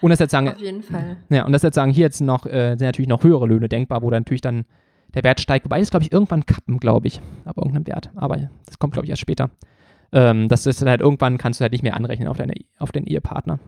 Und 0.00 0.10
das 0.10 0.18
jetzt 0.18 0.32
sagen, 0.32 0.48
Auf 0.48 0.58
jeden 0.58 0.82
Fall. 0.82 1.16
Ja, 1.30 1.46
und 1.46 1.52
das 1.52 1.62
jetzt 1.62 1.76
sagen, 1.76 1.92
hier 1.92 2.04
jetzt 2.04 2.20
noch, 2.20 2.44
äh, 2.46 2.70
sind 2.76 2.82
natürlich 2.82 3.08
noch 3.08 3.22
höhere 3.22 3.46
Löhne 3.46 3.68
denkbar, 3.68 4.02
wo 4.02 4.10
dann 4.10 4.22
natürlich 4.22 4.40
dann 4.40 4.64
der 5.14 5.22
Wert 5.22 5.40
steigt. 5.40 5.64
Wobei 5.64 5.80
es, 5.80 5.90
glaube 5.90 6.04
ich, 6.04 6.12
irgendwann 6.12 6.44
kappen, 6.44 6.78
glaube 6.78 7.06
ich, 7.06 7.20
ab 7.44 7.56
irgendeinem 7.56 7.86
Wert. 7.86 8.10
Aber 8.16 8.36
das 8.66 8.78
kommt, 8.80 8.94
glaube 8.94 9.06
ich, 9.06 9.10
erst 9.10 9.22
später. 9.22 9.50
Ähm, 10.12 10.48
das 10.48 10.66
ist 10.66 10.84
halt 10.84 11.00
irgendwann 11.00 11.38
kannst 11.38 11.60
du 11.60 11.62
halt 11.62 11.72
nicht 11.72 11.82
mehr 11.82 11.96
anrechnen 11.96 12.28
auf, 12.28 12.36
deine, 12.36 12.54
auf 12.78 12.90
den 12.90 13.06
Ehepartner. 13.06 13.60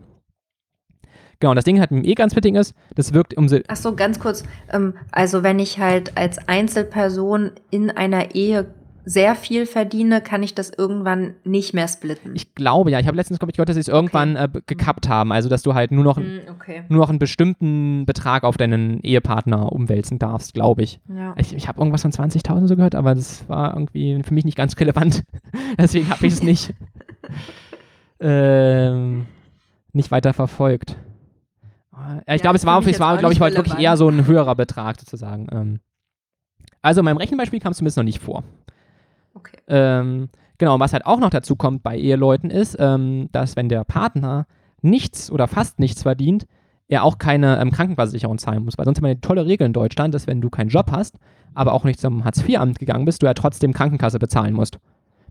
Genau, 1.40 1.51
und 1.51 1.56
das 1.56 1.65
Ding 1.65 1.78
halt 1.78 1.90
mit 1.93 2.05
dem 2.05 2.10
E-Ganz-Fitting 2.10 2.56
ist, 2.56 2.74
das 2.97 3.12
wirkt 3.12 3.36
umso. 3.36 3.59
Ach 3.69 3.77
so, 3.77 3.94
ganz 3.94 4.19
kurz. 4.19 4.43
Ähm, 4.73 4.94
also, 5.12 5.43
wenn 5.43 5.59
ich 5.60 5.78
halt 5.78 6.16
als 6.16 6.39
Einzelperson 6.48 7.52
in 7.70 7.90
einer 7.90 8.35
Ehe 8.35 8.66
sehr 9.05 9.36
viel 9.36 9.65
verdiene, 9.65 10.20
kann 10.20 10.43
ich 10.43 10.55
das 10.55 10.70
irgendwann 10.77 11.35
nicht 11.44 11.73
mehr 11.73 11.89
splitten. 11.89 12.35
Ich 12.35 12.55
glaube 12.55 12.90
ja. 12.90 13.01
Ich 13.01 13.06
habe 13.06 13.16
letztens, 13.16 13.39
glaube 13.39 13.51
ich, 13.51 13.56
gehört, 13.56 13.69
dass 13.69 13.77
sie 13.77 13.81
es 13.81 13.89
irgendwann 13.89 14.36
okay. 14.36 14.59
äh, 14.59 14.60
gekappt 14.66 15.09
haben. 15.09 15.31
Also, 15.32 15.48
dass 15.48 15.62
du 15.62 15.74
halt 15.74 15.93
nur 15.93 16.02
noch, 16.02 16.19
mm, 16.19 16.40
okay. 16.51 16.82
nur 16.89 16.98
noch 16.98 17.09
einen 17.09 17.20
bestimmten 17.20 18.05
Betrag 18.05 18.43
auf 18.43 18.56
deinen 18.56 19.01
Ehepartner 19.01 19.73
umwälzen 19.73 20.19
darfst, 20.19 20.55
glaube 20.55 20.82
ich. 20.82 21.01
Ja. 21.09 21.35
Ich, 21.39 21.55
ich 21.55 21.69
habe 21.69 21.81
irgendwas 21.81 22.02
von 22.02 22.10
20.000 22.10 22.66
so 22.66 22.77
gehört, 22.77 22.97
aber 22.97 23.15
das 23.15 23.48
war 23.48 23.74
irgendwie 23.74 24.20
für 24.24 24.35
mich 24.35 24.44
nicht 24.44 24.56
ganz 24.56 24.78
relevant. 24.78 25.23
Deswegen 25.78 26.10
habe 26.10 26.27
ich 26.27 26.35
es 26.35 26.43
nicht, 26.43 26.74
ähm, 28.20 29.27
nicht 29.93 30.10
weiter 30.10 30.35
verfolgt. 30.35 30.97
Ja, 32.27 32.35
ich 32.35 32.43
glaube, 32.43 32.57
es 32.57 32.66
war, 32.66 32.87
es 32.87 33.01
war 33.01 33.19
glaube 33.19 33.35
ich, 33.35 33.41
heute 33.41 33.57
wirklich 33.57 33.79
eher 33.79 33.97
so 33.97 34.09
ein 34.09 34.27
höherer 34.27 34.55
Betrag 34.55 34.99
sozusagen. 34.99 35.47
Ähm. 35.53 35.81
Also 36.83 37.01
in 37.01 37.05
meinem 37.05 37.16
Rechenbeispiel 37.16 37.61
kam 37.61 37.73
es 37.73 37.79
zumindest 37.79 37.97
noch 37.97 38.05
nicht 38.05 38.20
vor. 38.20 38.45
Okay. 39.35 39.59
Ähm, 39.69 40.29
genau, 40.59 40.79
was 40.81 40.93
halt 40.93 41.07
auch 41.07 41.20
noch 41.20 41.31
dazu 41.31 41.57
kommt 41.57 41.83
bei 41.83 41.97
Eheleuten 41.97 42.51
ist, 42.51 42.77
ähm, 42.79 43.29
dass 43.33 43.57
wenn 43.57 43.69
der 43.69 43.85
Partner 43.85 44.47
nichts 44.83 45.31
oder 45.31 45.49
fast 45.49 45.79
nichts 45.79 46.03
verdient, 46.03 46.47
er 46.89 47.05
auch 47.05 47.19
keine 47.19 47.61
ähm, 47.61 47.70
Krankenversicherung 47.70 48.39
zahlen 48.39 48.65
muss. 48.65 48.79
Weil 48.79 48.85
sonst 48.85 48.99
haben 48.99 49.05
wir 49.05 49.11
eine 49.11 49.20
tolle 49.20 49.47
Regel 49.47 49.66
in 49.66 49.73
Deutschland, 49.73 50.15
dass 50.15 50.27
wenn 50.27 50.41
du 50.41 50.51
keinen 50.51 50.69
Job 50.70 50.91
hast, 50.91 51.16
aber 51.55 51.75
auch 51.75 51.85
nicht 51.85 52.01
zum 52.01 52.25
Hartz-IV-Amt 52.25 52.79
gegangen 52.79 53.05
bist, 53.05 53.23
du 53.23 53.27
ja 53.27 53.35
trotzdem 53.35 53.73
Krankenkasse 53.73 54.19
bezahlen 54.19 54.55
musst. 54.55 54.79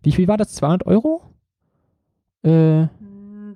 Wie 0.04 0.12
viel 0.12 0.28
war 0.28 0.38
das? 0.38 0.54
200 0.54 0.86
Euro? 0.86 1.22
Äh, 2.44 2.88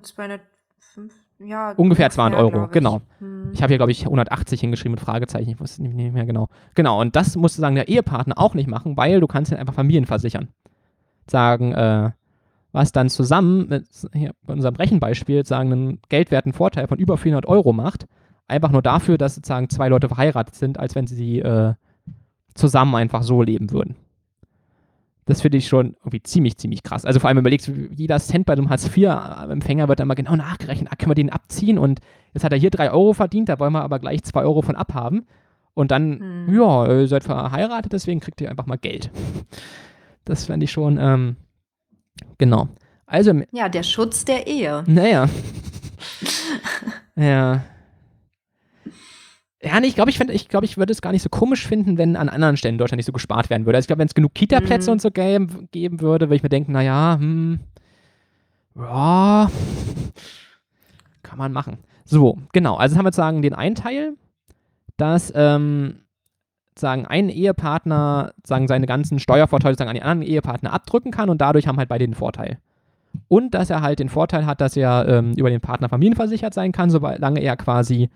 205 0.02 1.21
ja, 1.44 1.72
ungefähr 1.72 2.10
200 2.10 2.40
Euro, 2.40 2.64
ich. 2.64 2.70
genau. 2.70 3.00
Hm. 3.18 3.50
Ich 3.52 3.62
habe 3.62 3.70
hier, 3.70 3.78
glaube 3.78 3.92
ich, 3.92 4.04
180 4.04 4.60
hingeschrieben 4.60 4.92
mit 4.92 5.00
Fragezeichen, 5.00 5.50
ich 5.50 5.60
wusste 5.60 5.82
nicht 5.82 6.12
mehr 6.12 6.24
genau. 6.24 6.48
Genau, 6.74 7.00
und 7.00 7.16
das 7.16 7.36
musste 7.36 7.60
sagen 7.60 7.74
der 7.74 7.88
Ehepartner 7.88 8.38
auch 8.38 8.54
nicht 8.54 8.68
machen, 8.68 8.96
weil 8.96 9.20
du 9.20 9.26
kannst 9.26 9.50
ja 9.50 9.58
einfach 9.58 9.74
Familien 9.74 10.06
versichern. 10.06 10.48
Sagen, 11.26 11.72
äh, 11.72 12.10
was 12.72 12.92
dann 12.92 13.10
zusammen 13.10 13.68
mit 13.68 13.86
hier, 14.12 14.32
bei 14.46 14.54
unserem 14.54 14.76
Rechenbeispiel 14.76 15.44
sagen 15.44 15.72
einen 15.72 16.00
geldwerten 16.08 16.52
Vorteil 16.52 16.88
von 16.88 16.98
über 16.98 17.18
400 17.18 17.46
Euro 17.46 17.72
macht, 17.72 18.06
einfach 18.48 18.70
nur 18.70 18.82
dafür, 18.82 19.18
dass 19.18 19.34
sozusagen 19.34 19.68
zwei 19.68 19.88
Leute 19.88 20.08
verheiratet 20.08 20.54
sind, 20.54 20.78
als 20.78 20.94
wenn 20.94 21.06
sie 21.06 21.40
äh, 21.40 21.74
zusammen 22.54 22.94
einfach 22.94 23.22
so 23.22 23.42
leben 23.42 23.70
würden. 23.70 23.96
Das 25.24 25.40
finde 25.40 25.58
ich 25.58 25.68
schon 25.68 25.94
irgendwie 26.00 26.22
ziemlich, 26.22 26.58
ziemlich 26.58 26.82
krass. 26.82 27.04
Also 27.04 27.20
vor 27.20 27.28
allem 27.28 27.38
überlegst 27.38 27.68
du, 27.68 27.72
jeder 27.94 28.18
Cent 28.18 28.44
bei 28.44 28.54
einem 28.54 28.70
Hartz-IV-Empfänger 28.70 29.88
wird 29.88 30.00
dann 30.00 30.08
mal 30.08 30.14
genau 30.14 30.34
nachgerechnet. 30.34 30.88
Ah, 30.90 30.96
können 30.96 31.10
wir 31.10 31.14
den 31.14 31.30
abziehen? 31.30 31.78
Und 31.78 32.00
jetzt 32.34 32.42
hat 32.42 32.52
er 32.52 32.58
hier 32.58 32.70
drei 32.70 32.90
Euro 32.90 33.12
verdient, 33.12 33.48
da 33.48 33.58
wollen 33.60 33.72
wir 33.72 33.82
aber 33.82 34.00
gleich 34.00 34.24
zwei 34.24 34.42
Euro 34.42 34.62
von 34.62 34.74
abhaben. 34.74 35.26
Und 35.74 35.90
dann, 35.90 36.46
hm. 36.48 36.54
ja, 36.54 36.86
ihr 37.00 37.08
seid 37.08 37.24
verheiratet, 37.24 37.92
deswegen 37.92 38.20
kriegt 38.20 38.40
ihr 38.40 38.50
einfach 38.50 38.66
mal 38.66 38.78
Geld. 38.78 39.10
Das 40.24 40.44
fände 40.44 40.62
ich 40.62 40.70
schon, 40.70 40.98
ähm, 41.00 41.34
genau. 42.38 42.68
Also, 43.06 43.32
ja, 43.50 43.68
der 43.68 43.82
Schutz 43.82 44.24
der 44.24 44.46
Ehe. 44.46 44.84
Naja. 44.86 45.28
ja. 47.16 47.64
Ja, 49.64 49.78
nee, 49.78 49.86
ich 49.86 49.94
glaube, 49.94 50.10
ich, 50.10 50.20
ich, 50.20 50.48
glaub, 50.48 50.64
ich 50.64 50.76
würde 50.76 50.92
es 50.92 51.02
gar 51.02 51.12
nicht 51.12 51.22
so 51.22 51.28
komisch 51.28 51.66
finden, 51.66 51.96
wenn 51.96 52.16
an 52.16 52.28
anderen 52.28 52.56
Stellen 52.56 52.74
in 52.74 52.78
Deutschland 52.78 52.98
nicht 52.98 53.06
so 53.06 53.12
gespart 53.12 53.48
werden 53.48 53.64
würde. 53.64 53.76
Also 53.76 53.84
ich 53.84 53.86
glaube, 53.88 54.00
wenn 54.00 54.08
es 54.08 54.14
genug 54.14 54.34
Kita-Plätze 54.34 54.90
mhm. 54.90 54.92
und 54.92 55.02
so 55.02 55.10
geben, 55.12 55.68
geben 55.70 56.00
würde, 56.00 56.26
würde 56.26 56.36
ich 56.36 56.42
mir 56.42 56.48
denken, 56.48 56.72
naja, 56.72 57.16
hm, 57.18 57.60
ja, 58.76 59.50
kann 61.22 61.38
man 61.38 61.52
machen. 61.52 61.78
So, 62.04 62.38
genau. 62.52 62.76
Also 62.76 62.96
haben 62.96 63.04
wir 63.04 63.12
sagen 63.12 63.42
den 63.42 63.54
einen 63.54 63.76
Teil, 63.76 64.14
dass 64.96 65.32
ähm, 65.36 66.00
sagen 66.76 67.06
ein 67.06 67.28
Ehepartner 67.28 68.32
sagen 68.44 68.66
seine 68.66 68.86
ganzen 68.86 69.20
Steuervorteile 69.20 69.76
sagen, 69.76 69.90
an 69.90 69.94
den 69.94 70.02
anderen 70.02 70.28
Ehepartner 70.28 70.72
abdrücken 70.72 71.12
kann 71.12 71.30
und 71.30 71.40
dadurch 71.40 71.68
haben 71.68 71.78
halt 71.78 71.88
beide 71.88 72.06
den 72.06 72.14
Vorteil. 72.14 72.58
Und 73.28 73.54
dass 73.54 73.70
er 73.70 73.82
halt 73.82 73.98
den 73.98 74.08
Vorteil 74.08 74.46
hat, 74.46 74.60
dass 74.60 74.76
er 74.76 75.06
ähm, 75.06 75.34
über 75.34 75.50
den 75.50 75.60
Partner 75.60 75.88
familienversichert 75.88 76.54
sein 76.54 76.72
kann, 76.72 76.90
solange 76.90 77.40
er 77.40 77.56
quasi 77.56 78.08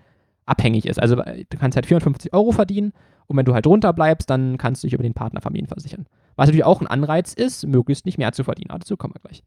abhängig 0.47 0.85
ist. 0.85 0.99
Also 0.99 1.17
äh, 1.21 1.45
du 1.49 1.57
kannst 1.57 1.75
halt 1.75 1.85
450 1.85 2.33
Euro 2.33 2.51
verdienen 2.51 2.93
und 3.27 3.37
wenn 3.37 3.45
du 3.45 3.53
halt 3.53 3.65
drunter 3.65 3.93
bleibst, 3.93 4.29
dann 4.29 4.57
kannst 4.57 4.83
du 4.83 4.87
dich 4.87 4.93
über 4.93 5.03
den 5.03 5.13
Partner 5.13 5.41
Familien 5.41 5.67
versichern. 5.67 6.05
Was 6.35 6.47
natürlich 6.47 6.65
auch 6.65 6.81
ein 6.81 6.87
Anreiz 6.87 7.33
ist, 7.33 7.67
möglichst 7.67 8.05
nicht 8.05 8.17
mehr 8.17 8.31
zu 8.31 8.43
verdienen. 8.43 8.71
Aber 8.71 8.79
dazu 8.79 8.97
kommen 8.97 9.13
wir 9.13 9.21
gleich. 9.21 9.43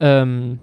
Ähm, 0.00 0.60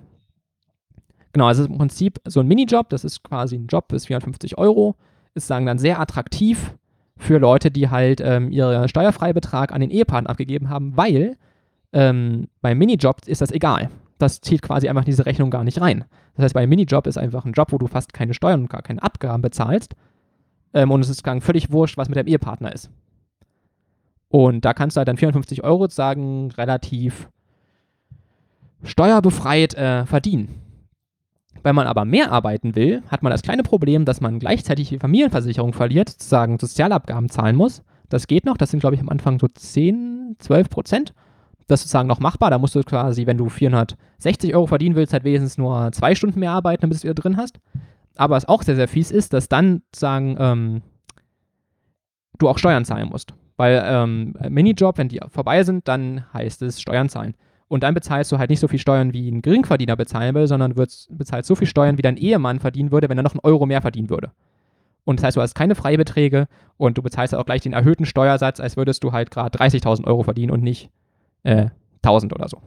genau, 1.33 1.47
also 1.47 1.65
im 1.65 1.77
Prinzip 1.77 2.19
so 2.25 2.39
ein 2.39 2.47
Minijob, 2.47 2.89
das 2.89 3.03
ist 3.03 3.23
quasi 3.23 3.55
ein 3.57 3.67
Job 3.67 3.89
bis 3.89 4.05
450 4.05 4.57
Euro, 4.57 4.95
ist 5.33 5.47
sagen 5.47 5.65
dann 5.65 5.77
sehr 5.77 5.99
attraktiv 5.99 6.73
für 7.17 7.37
Leute, 7.37 7.71
die 7.71 7.89
halt 7.89 8.21
ähm, 8.21 8.51
ihren 8.51 8.87
Steuerfreibetrag 8.87 9.71
an 9.71 9.81
den 9.81 9.89
Ehepartner 9.89 10.29
abgegeben 10.29 10.69
haben, 10.69 10.95
weil 10.95 11.37
ähm, 11.93 12.47
beim 12.61 12.77
Minijob 12.77 13.27
ist 13.27 13.41
das 13.41 13.51
egal. 13.51 13.89
Das 14.17 14.41
zählt 14.41 14.61
quasi 14.61 14.87
einfach 14.87 15.03
in 15.03 15.11
diese 15.11 15.25
Rechnung 15.25 15.49
gar 15.49 15.63
nicht 15.63 15.81
rein. 15.81 16.05
Das 16.35 16.43
heißt, 16.45 16.53
bei 16.53 16.61
einem 16.61 16.69
Minijob 16.69 17.07
ist 17.07 17.17
einfach 17.17 17.45
ein 17.45 17.53
Job, 17.53 17.71
wo 17.71 17.77
du 17.77 17.87
fast 17.87 18.13
keine 18.13 18.33
Steuern 18.33 18.61
und 18.61 18.69
gar 18.69 18.81
keine 18.81 19.03
Abgaben 19.03 19.41
bezahlst. 19.41 19.95
Ähm, 20.73 20.91
und 20.91 21.01
es 21.01 21.09
ist 21.09 21.23
gar 21.23 21.39
völlig 21.41 21.71
wurscht, 21.71 21.97
was 21.97 22.09
mit 22.09 22.17
deinem 22.17 22.27
Ehepartner 22.27 22.73
ist. 22.73 22.89
Und 24.29 24.65
da 24.65 24.73
kannst 24.73 24.97
du 24.97 24.99
halt 24.99 25.07
dann 25.07 25.17
450 25.17 25.63
Euro 25.63 25.87
sagen, 25.87 26.51
relativ 26.51 27.29
steuerbefreit 28.83 29.75
äh, 29.75 30.05
verdienen. 30.05 30.61
Wenn 31.63 31.75
man 31.75 31.87
aber 31.87 32.05
mehr 32.05 32.31
arbeiten 32.31 32.75
will, 32.75 33.01
hat 33.07 33.23
man 33.23 33.31
das 33.31 33.41
kleine 33.41 33.63
Problem, 33.63 34.05
dass 34.05 34.21
man 34.21 34.39
gleichzeitig 34.39 34.89
die 34.89 34.99
Familienversicherung 34.99 35.73
verliert, 35.73 36.09
sozusagen 36.09 36.59
Sozialabgaben 36.59 37.29
zahlen 37.29 37.55
muss. 37.55 37.81
Das 38.09 38.27
geht 38.27 38.45
noch, 38.45 38.57
das 38.57 38.71
sind 38.71 38.81
glaube 38.81 38.95
ich 38.95 39.01
am 39.01 39.09
Anfang 39.09 39.39
so 39.39 39.47
10, 39.47 40.35
12 40.39 40.69
Prozent. 40.69 41.13
Das 41.67 41.79
ist 41.79 41.85
sozusagen 41.85 42.07
noch 42.07 42.19
machbar. 42.19 42.51
Da 42.51 42.57
musst 42.57 42.75
du 42.75 42.83
quasi, 42.83 43.25
wenn 43.25 43.37
du 43.37 43.49
460 43.49 44.53
Euro 44.53 44.67
verdienen 44.67 44.95
willst, 44.95 45.13
halt 45.13 45.23
wenigstens 45.23 45.57
nur 45.57 45.91
zwei 45.91 46.15
Stunden 46.15 46.39
mehr 46.39 46.51
arbeiten, 46.51 46.81
damit 46.81 46.97
du 46.97 47.03
wieder 47.03 47.13
drin 47.15 47.37
hast. 47.37 47.59
Aber 48.15 48.35
was 48.35 48.47
auch 48.47 48.63
sehr, 48.63 48.75
sehr 48.75 48.87
fies 48.87 49.11
ist, 49.11 49.33
dass 49.33 49.49
dann 49.49 49.81
sagen, 49.93 50.37
ähm, 50.39 50.81
du 52.37 52.49
auch 52.49 52.57
Steuern 52.57 52.85
zahlen 52.85 53.09
musst. 53.09 53.33
Weil 53.57 53.83
ähm, 53.85 54.35
Minijob, 54.49 54.97
wenn 54.97 55.09
die 55.09 55.21
vorbei 55.29 55.63
sind, 55.63 55.87
dann 55.87 56.25
heißt 56.33 56.61
es 56.61 56.81
Steuern 56.81 57.09
zahlen. 57.09 57.35
Und 57.67 57.83
dann 57.83 57.93
bezahlst 57.93 58.31
du 58.31 58.37
halt 58.37 58.49
nicht 58.49 58.59
so 58.59 58.67
viel 58.67 58.79
Steuern, 58.79 59.13
wie 59.13 59.29
ein 59.29 59.41
Geringverdiener 59.41 59.95
bezahlen 59.95 60.35
will, 60.35 60.47
sondern 60.47 60.73
bezahlst 60.73 61.47
so 61.47 61.55
viel 61.55 61.67
Steuern, 61.67 61.97
wie 61.97 62.03
dein 62.03 62.17
Ehemann 62.17 62.59
verdienen 62.59 62.91
würde, 62.91 63.09
wenn 63.09 63.17
er 63.17 63.23
noch 63.23 63.33
einen 63.33 63.39
Euro 63.43 63.65
mehr 63.65 63.81
verdienen 63.81 64.09
würde. 64.09 64.31
Und 65.03 65.19
das 65.19 65.25
heißt, 65.25 65.37
du 65.37 65.41
hast 65.41 65.55
keine 65.55 65.75
Freibeträge 65.75 66.47
und 66.77 66.97
du 66.97 67.01
bezahlst 67.01 67.33
auch 67.33 67.45
gleich 67.45 67.61
den 67.61 67.73
erhöhten 67.73 68.05
Steuersatz, 68.05 68.59
als 68.59 68.77
würdest 68.77 69.03
du 69.03 69.13
halt 69.13 69.31
gerade 69.31 69.57
30.000 69.57 70.05
Euro 70.05 70.23
verdienen 70.23 70.51
und 70.51 70.63
nicht 70.63 70.89
äh, 71.45 71.67
1000 72.03 72.33
oder 72.33 72.49
so. 72.49 72.57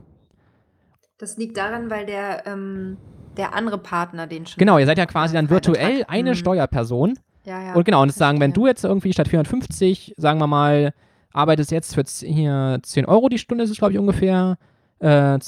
Das 1.18 1.36
liegt 1.36 1.56
daran, 1.56 1.90
weil 1.90 2.06
der, 2.06 2.46
ähm, 2.46 2.96
der 3.36 3.54
andere 3.54 3.78
Partner 3.78 4.26
den 4.26 4.46
schon. 4.46 4.58
Genau, 4.58 4.78
ihr 4.78 4.86
seid 4.86 4.98
ja 4.98 5.06
quasi 5.06 5.34
dann 5.34 5.50
virtuell 5.50 6.04
eine 6.08 6.30
mhm. 6.30 6.34
Steuerperson. 6.34 7.18
Ja, 7.44 7.62
ja. 7.62 7.74
Und 7.74 7.84
genau, 7.84 8.02
und 8.02 8.12
sagen, 8.12 8.40
wenn 8.40 8.52
du 8.52 8.66
jetzt 8.66 8.84
irgendwie 8.84 9.12
statt 9.12 9.28
450, 9.28 10.14
sagen 10.16 10.38
wir 10.38 10.46
mal, 10.46 10.92
arbeitest 11.32 11.70
jetzt 11.70 11.94
für 11.94 12.04
hier 12.26 12.78
10 12.82 13.06
Euro 13.06 13.28
die 13.28 13.38
Stunde, 13.38 13.64
ist 13.64 13.70
es 13.70 13.78
glaube 13.78 13.92
ich 13.92 13.98
ungefähr, 13.98 14.58
äh, 15.00 15.38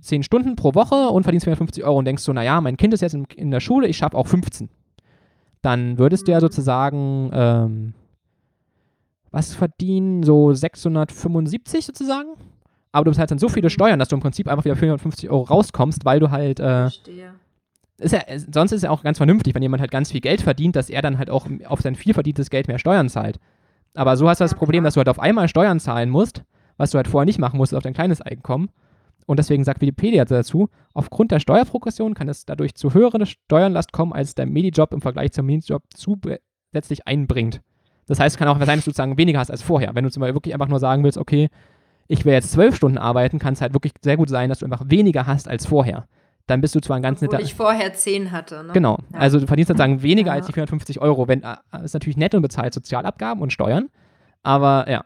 10 0.00 0.22
Stunden 0.22 0.56
pro 0.56 0.74
Woche 0.74 1.08
und 1.10 1.22
verdienst 1.24 1.44
450 1.44 1.84
Euro 1.84 1.98
und 1.98 2.04
denkst 2.04 2.22
so, 2.22 2.32
naja, 2.32 2.60
mein 2.60 2.76
Kind 2.76 2.94
ist 2.94 3.00
jetzt 3.00 3.14
in, 3.14 3.24
in 3.36 3.50
der 3.50 3.60
Schule, 3.60 3.88
ich 3.88 3.96
schaffe 3.96 4.16
auch 4.16 4.26
15. 4.26 4.68
Dann 5.62 5.98
würdest 5.98 6.26
du 6.26 6.32
ja 6.32 6.38
mhm. 6.38 6.42
sozusagen, 6.42 7.30
ähm, 7.32 7.94
was 9.30 9.54
verdienen? 9.54 10.22
So 10.22 10.52
675 10.52 11.86
sozusagen? 11.86 12.30
Aber 12.92 13.04
du 13.04 13.10
bezahlst 13.10 13.30
dann 13.30 13.38
so 13.38 13.48
viele. 13.48 13.70
Steuern, 13.70 13.98
dass 13.98 14.08
du 14.08 14.16
im 14.16 14.22
Prinzip 14.22 14.48
einfach 14.48 14.64
wieder 14.64 14.76
450 14.76 15.30
Euro 15.30 15.42
rauskommst, 15.42 16.04
weil 16.04 16.20
du 16.20 16.30
halt. 16.30 16.60
Äh, 16.60 16.90
Verstehe. 16.90 17.34
Ist 17.98 18.12
ja, 18.12 18.20
sonst 18.50 18.72
ist 18.72 18.78
es 18.78 18.82
ja 18.84 18.90
auch 18.90 19.02
ganz 19.02 19.18
vernünftig, 19.18 19.54
wenn 19.54 19.62
jemand 19.62 19.82
halt 19.82 19.90
ganz 19.90 20.10
viel 20.10 20.22
Geld 20.22 20.40
verdient, 20.40 20.74
dass 20.74 20.88
er 20.88 21.02
dann 21.02 21.18
halt 21.18 21.28
auch 21.28 21.46
auf 21.66 21.82
sein 21.82 21.94
viel 21.94 22.14
verdientes 22.14 22.48
Geld 22.48 22.66
mehr 22.66 22.78
Steuern 22.78 23.10
zahlt. 23.10 23.38
Aber 23.94 24.16
so 24.16 24.28
hast 24.28 24.40
du 24.40 24.44
das 24.44 24.54
Problem, 24.54 24.84
dass 24.84 24.94
du 24.94 24.98
halt 24.98 25.08
auf 25.10 25.18
einmal 25.18 25.48
Steuern 25.48 25.80
zahlen 25.80 26.08
musst, 26.08 26.42
was 26.78 26.92
du 26.92 26.96
halt 26.96 27.08
vorher 27.08 27.26
nicht 27.26 27.38
machen 27.38 27.58
musstest 27.58 27.76
auf 27.76 27.82
dein 27.82 27.92
kleines 27.92 28.22
Einkommen. 28.22 28.70
Und 29.26 29.38
deswegen 29.38 29.64
sagt 29.64 29.80
Wikipedia 29.80 30.24
dazu, 30.24 30.70
aufgrund 30.94 31.30
der 31.30 31.40
Steuerprogression 31.40 32.14
kann 32.14 32.28
es 32.28 32.46
dadurch 32.46 32.74
zu 32.74 32.94
höheren 32.94 33.26
Steuernlast 33.26 33.92
kommen, 33.92 34.12
als 34.12 34.34
der 34.34 34.46
Medijob 34.46 34.92
im 34.92 35.02
Vergleich 35.02 35.32
zum 35.32 35.46
Minijob 35.46 35.82
zusätzlich 35.94 37.06
einbringt. 37.06 37.60
Das 38.06 38.18
heißt, 38.18 38.34
es 38.34 38.38
kann 38.38 38.48
auch 38.48 38.58
sein, 38.58 38.66
dass 38.66 38.84
du 38.86 38.90
sozusagen 38.90 39.18
weniger 39.18 39.38
hast 39.38 39.50
als 39.50 39.62
vorher. 39.62 39.94
Wenn 39.94 40.04
du 40.04 40.10
zum 40.10 40.22
Beispiel 40.22 40.34
wirklich 40.34 40.54
einfach 40.54 40.68
nur 40.68 40.80
sagen 40.80 41.04
willst, 41.04 41.18
okay, 41.18 41.48
ich 42.10 42.24
will 42.24 42.32
jetzt 42.32 42.50
zwölf 42.50 42.74
Stunden 42.74 42.98
arbeiten, 42.98 43.38
kann 43.38 43.54
es 43.54 43.60
halt 43.60 43.72
wirklich 43.72 43.92
sehr 44.02 44.16
gut 44.16 44.28
sein, 44.28 44.48
dass 44.48 44.58
du 44.58 44.64
einfach 44.64 44.82
weniger 44.86 45.28
hast 45.28 45.46
als 45.46 45.66
vorher. 45.66 46.08
Dann 46.48 46.60
bist 46.60 46.74
du 46.74 46.80
zwar 46.80 46.96
ein 46.96 47.02
ganz 47.02 47.20
netter. 47.20 47.38
ich 47.38 47.54
vorher 47.54 47.94
zehn 47.94 48.32
hatte. 48.32 48.64
Ne? 48.64 48.72
Genau. 48.72 48.98
Ja. 49.12 49.20
Also 49.20 49.38
du 49.38 49.46
verdienst 49.46 49.68
sozusagen 49.68 50.02
weniger 50.02 50.30
ja. 50.30 50.34
als 50.34 50.46
die 50.46 50.52
450 50.52 51.00
Euro. 51.00 51.28
Wenn, 51.28 51.44
äh, 51.44 51.56
ist 51.84 51.94
natürlich 51.94 52.16
nett 52.16 52.34
und 52.34 52.42
bezahlt 52.42 52.74
Sozialabgaben 52.74 53.40
und 53.40 53.52
Steuern. 53.52 53.90
Aber 54.42 54.90
ja. 54.90 55.04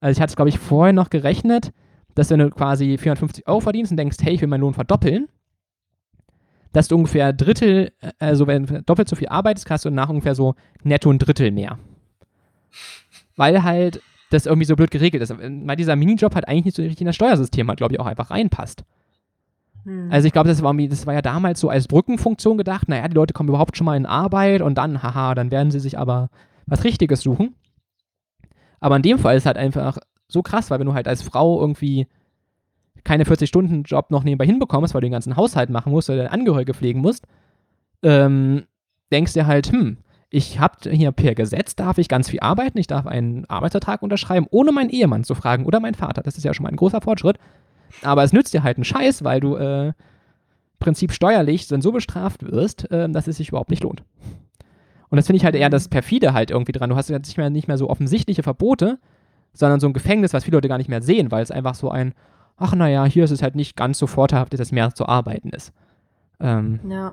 Also 0.00 0.16
ich 0.16 0.22
hatte 0.22 0.30
es, 0.30 0.36
glaube 0.36 0.48
ich, 0.48 0.58
vorher 0.58 0.94
noch 0.94 1.10
gerechnet, 1.10 1.72
dass 2.14 2.30
wenn 2.30 2.38
du 2.38 2.48
quasi 2.48 2.96
450 2.96 3.46
Euro 3.46 3.60
verdienst 3.60 3.92
und 3.92 3.98
denkst, 3.98 4.16
hey, 4.22 4.32
ich 4.32 4.40
will 4.40 4.48
meinen 4.48 4.62
Lohn 4.62 4.72
verdoppeln, 4.72 5.28
dass 6.72 6.88
du 6.88 6.96
ungefähr 6.96 7.34
Drittel, 7.34 7.92
äh, 8.00 8.12
also 8.18 8.46
wenn 8.46 8.64
du 8.64 8.82
doppelt 8.82 9.10
so 9.10 9.16
viel 9.16 9.28
arbeitest, 9.28 9.68
hast 9.68 9.84
du 9.84 9.90
nach 9.90 10.08
ungefähr 10.08 10.34
so 10.34 10.54
netto 10.84 11.10
ein 11.10 11.18
Drittel 11.18 11.50
mehr. 11.50 11.78
Weil 13.36 13.62
halt 13.62 14.00
das 14.30 14.46
irgendwie 14.46 14.66
so 14.66 14.76
blöd 14.76 14.90
geregelt 14.90 15.22
ist. 15.22 15.34
Weil 15.38 15.76
dieser 15.76 15.96
Minijob 15.96 16.34
halt 16.34 16.48
eigentlich 16.48 16.66
nicht 16.66 16.76
so 16.76 16.82
richtig 16.82 17.00
in 17.00 17.06
das 17.06 17.16
Steuersystem 17.16 17.68
halt, 17.68 17.78
glaube 17.78 17.94
ich, 17.94 18.00
auch 18.00 18.06
einfach 18.06 18.30
reinpasst. 18.30 18.84
Hm. 19.84 20.08
Also 20.10 20.26
ich 20.26 20.32
glaube, 20.32 20.48
das 20.48 20.62
war, 20.62 20.74
das 20.74 21.06
war 21.06 21.14
ja 21.14 21.22
damals 21.22 21.60
so 21.60 21.68
als 21.68 21.88
Brückenfunktion 21.88 22.58
gedacht, 22.58 22.88
naja, 22.88 23.06
die 23.08 23.14
Leute 23.14 23.34
kommen 23.34 23.48
überhaupt 23.48 23.76
schon 23.76 23.84
mal 23.84 23.96
in 23.96 24.06
Arbeit 24.06 24.62
und 24.62 24.76
dann, 24.76 25.02
haha, 25.02 25.34
dann 25.34 25.50
werden 25.50 25.70
sie 25.70 25.80
sich 25.80 25.98
aber 25.98 26.30
was 26.66 26.84
Richtiges 26.84 27.20
suchen. 27.20 27.54
Aber 28.80 28.96
in 28.96 29.02
dem 29.02 29.18
Fall 29.18 29.36
ist 29.36 29.42
es 29.42 29.46
halt 29.46 29.56
einfach 29.56 29.98
so 30.28 30.42
krass, 30.42 30.70
weil 30.70 30.80
wenn 30.80 30.86
du 30.86 30.94
halt 30.94 31.08
als 31.08 31.22
Frau 31.22 31.60
irgendwie 31.60 32.06
keine 33.04 33.24
40-Stunden-Job 33.24 34.10
noch 34.10 34.24
nebenbei 34.24 34.46
hinbekommst, 34.46 34.94
weil 34.94 35.02
du 35.02 35.06
den 35.06 35.12
ganzen 35.12 35.36
Haushalt 35.36 35.70
machen 35.70 35.92
musst 35.92 36.08
oder 36.08 36.18
deine 36.18 36.32
Angehörige 36.32 36.74
pflegen 36.74 37.00
musst, 37.00 37.26
ähm, 38.02 38.64
denkst 39.12 39.34
dir 39.34 39.46
halt, 39.46 39.70
hm, 39.70 39.98
ich 40.34 40.58
habe 40.58 40.90
hier 40.90 41.12
per 41.12 41.36
Gesetz, 41.36 41.76
darf 41.76 41.96
ich 41.98 42.08
ganz 42.08 42.28
viel 42.28 42.40
arbeiten, 42.40 42.76
ich 42.78 42.88
darf 42.88 43.06
einen 43.06 43.44
Arbeitsvertrag 43.48 44.02
unterschreiben, 44.02 44.48
ohne 44.50 44.72
meinen 44.72 44.90
Ehemann 44.90 45.22
zu 45.22 45.36
fragen 45.36 45.64
oder 45.64 45.78
meinen 45.78 45.94
Vater. 45.94 46.22
Das 46.22 46.36
ist 46.36 46.42
ja 46.42 46.52
schon 46.52 46.64
mal 46.64 46.70
ein 46.70 46.76
großer 46.76 47.00
Fortschritt. 47.00 47.38
Aber 48.02 48.24
es 48.24 48.32
nützt 48.32 48.52
dir 48.52 48.64
halt 48.64 48.76
einen 48.76 48.84
Scheiß, 48.84 49.22
weil 49.22 49.38
du 49.38 49.54
äh, 49.54 49.92
Prinzip 50.80 51.12
steuerlich 51.12 51.68
dann 51.68 51.82
so 51.82 51.92
bestraft 51.92 52.42
wirst, 52.42 52.90
äh, 52.90 53.08
dass 53.08 53.28
es 53.28 53.36
sich 53.36 53.50
überhaupt 53.50 53.70
nicht 53.70 53.84
lohnt. 53.84 54.02
Und 55.08 55.16
das 55.16 55.26
finde 55.28 55.36
ich 55.36 55.44
halt 55.44 55.54
eher 55.54 55.70
das 55.70 55.88
Perfide 55.88 56.32
halt 56.32 56.50
irgendwie 56.50 56.72
dran. 56.72 56.90
Du 56.90 56.96
hast 56.96 57.08
jetzt 57.08 57.28
nicht 57.28 57.38
mehr, 57.38 57.48
nicht 57.48 57.68
mehr 57.68 57.78
so 57.78 57.88
offensichtliche 57.88 58.42
Verbote, 58.42 58.98
sondern 59.52 59.78
so 59.78 59.86
ein 59.86 59.92
Gefängnis, 59.92 60.32
was 60.32 60.42
viele 60.42 60.56
Leute 60.56 60.68
gar 60.68 60.78
nicht 60.78 60.90
mehr 60.90 61.02
sehen, 61.02 61.30
weil 61.30 61.44
es 61.44 61.52
einfach 61.52 61.76
so 61.76 61.90
ein, 61.90 62.12
ach 62.56 62.74
naja, 62.74 63.04
hier 63.04 63.22
ist 63.22 63.30
es 63.30 63.40
halt 63.40 63.54
nicht 63.54 63.76
ganz 63.76 63.98
so 64.00 64.08
vorteilhaft, 64.08 64.52
dass 64.52 64.58
es 64.58 64.72
mehr 64.72 64.92
zu 64.96 65.06
arbeiten 65.06 65.50
ist. 65.50 65.72
Ähm, 66.40 66.80
ja. 66.88 67.12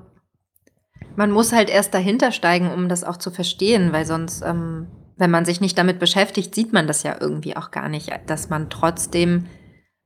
Man 1.16 1.32
muss 1.32 1.54
halt 1.54 1.70
erst 1.70 1.94
dahinter 1.94 2.32
steigen, 2.32 2.72
um 2.72 2.90
das 2.90 3.04
auch 3.04 3.18
zu 3.18 3.32
verstehen, 3.32 3.92
weil 3.92 4.06
sonst, 4.06 4.42
ähm, 4.42 4.88
wenn 5.18 5.32
man 5.32 5.46
sich 5.46 5.62
nicht 5.62 5.78
damit 5.78 6.00
beschäftigt, 6.00 6.56
sieht 6.56 6.74
man 6.74 6.88
das 6.88 7.04
ja 7.04 7.16
irgendwie 7.20 7.56
auch 7.56 7.72
gar 7.72 7.90
nicht, 7.90 8.12
dass 8.28 8.50
man 8.50 8.70
trotzdem 8.70 9.46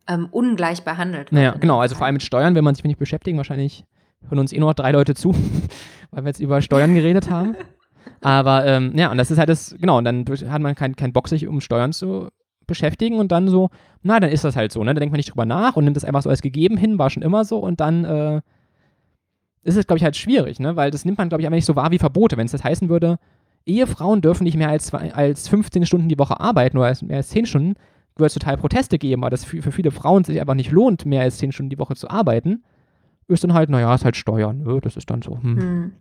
ähm, 0.07 0.27
ungleich 0.31 0.83
behandelt 0.83 1.31
wird. 1.31 1.33
Naja, 1.33 1.55
genau, 1.59 1.79
also 1.79 1.95
vor 1.95 2.05
allem 2.05 2.15
mit 2.15 2.23
Steuern, 2.23 2.55
wenn 2.55 2.63
man 2.63 2.75
sich 2.75 2.83
nicht 2.83 2.99
beschäftigt, 2.99 3.37
wahrscheinlich 3.37 3.85
hören 4.29 4.39
uns 4.39 4.51
eh 4.51 4.59
nur 4.59 4.69
noch 4.69 4.75
drei 4.75 4.91
Leute 4.91 5.15
zu, 5.15 5.33
weil 6.11 6.23
wir 6.23 6.29
jetzt 6.29 6.39
über 6.39 6.61
Steuern 6.61 6.95
geredet 6.95 7.29
haben. 7.29 7.55
Aber 8.21 8.65
ähm, 8.65 8.93
ja, 8.95 9.11
und 9.11 9.17
das 9.17 9.31
ist 9.31 9.37
halt 9.37 9.49
das, 9.49 9.75
genau, 9.79 9.97
und 9.97 10.05
dann 10.05 10.25
hat 10.49 10.61
man 10.61 10.75
keinen 10.75 10.95
kein 10.95 11.13
Bock, 11.13 11.27
sich 11.27 11.47
um 11.47 11.61
Steuern 11.61 11.93
zu 11.93 12.29
beschäftigen 12.67 13.19
und 13.19 13.31
dann 13.31 13.47
so, 13.47 13.69
na, 14.01 14.19
dann 14.19 14.31
ist 14.31 14.43
das 14.43 14.55
halt 14.55 14.71
so, 14.71 14.83
ne? 14.83 14.93
Da 14.93 14.99
denkt 14.99 15.11
man 15.11 15.17
nicht 15.17 15.31
drüber 15.31 15.45
nach 15.45 15.75
und 15.75 15.83
nimmt 15.83 15.95
das 15.95 16.05
einfach 16.05 16.23
so 16.23 16.29
als 16.29 16.41
gegeben 16.41 16.77
hin, 16.77 16.97
war 16.97 17.09
schon 17.09 17.23
immer 17.23 17.45
so 17.45 17.59
und 17.59 17.79
dann 17.79 18.05
äh, 18.05 18.41
ist 19.65 19.77
es, 19.77 19.87
glaube 19.87 19.97
ich, 19.97 20.03
halt 20.03 20.15
schwierig, 20.15 20.59
ne? 20.59 20.75
Weil 20.75 20.91
das 20.91 21.05
nimmt 21.05 21.17
man, 21.17 21.27
glaube 21.27 21.41
ich, 21.41 21.47
einfach 21.47 21.55
nicht 21.55 21.65
so 21.65 21.75
wahr 21.75 21.89
wie 21.91 21.97
Verbote. 21.97 22.37
Wenn 22.37 22.45
es 22.45 22.51
das 22.51 22.63
heißen 22.63 22.87
würde, 22.87 23.17
Ehefrauen 23.65 24.21
dürfen 24.21 24.43
nicht 24.43 24.57
mehr 24.57 24.69
als, 24.69 24.93
als 24.93 25.47
15 25.49 25.87
Stunden 25.87 26.07
die 26.07 26.19
Woche 26.19 26.39
arbeiten 26.39 26.77
oder 26.77 26.87
als, 26.87 27.01
mehr 27.01 27.17
als 27.17 27.29
10 27.29 27.47
Stunden, 27.47 27.73
würde 28.15 28.27
es 28.27 28.33
total 28.35 28.57
Proteste 28.57 28.99
geben, 28.99 29.23
weil 29.23 29.31
das 29.31 29.43
für, 29.43 29.63
für 29.63 29.71
viele 29.71 29.89
Frauen 29.89 30.23
sich 30.23 30.39
einfach 30.39 30.53
nicht 30.53 30.71
lohnt, 30.71 31.07
mehr 31.07 31.23
als 31.23 31.39
10 31.39 31.51
Stunden 31.51 31.71
die 31.71 31.79
Woche 31.79 31.95
zu 31.95 32.09
arbeiten. 32.09 32.63
Ist 33.27 33.43
dann 33.43 33.53
halt, 33.53 33.71
naja, 33.71 33.93
ist 33.95 34.05
halt 34.05 34.15
Steuern, 34.15 34.61
ne? 34.61 34.79
Das 34.81 34.97
ist 34.97 35.09
dann 35.09 35.23
so. 35.23 35.41
Hm. 35.41 35.57
Hm. 35.57 35.91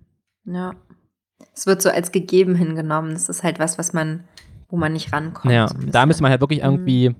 Ja. 0.45 0.75
Es 1.55 1.67
wird 1.67 1.81
so 1.81 1.89
als 1.89 2.13
gegeben 2.13 2.55
hingenommen. 2.55 3.13
Das 3.13 3.31
ist 3.31 3.43
halt 3.43 3.59
was, 3.59 3.79
was 3.79 3.95
man, 3.95 4.25
wo 4.69 4.77
man 4.77 4.93
nicht 4.93 5.11
rankommt. 5.11 5.55
Ja, 5.55 5.71
da 5.91 6.05
müsste 6.05 6.23
man 6.23 6.31
halt 6.31 6.43
wirklich 6.43 6.63
hm. 6.63 6.71
irgendwie 6.71 7.17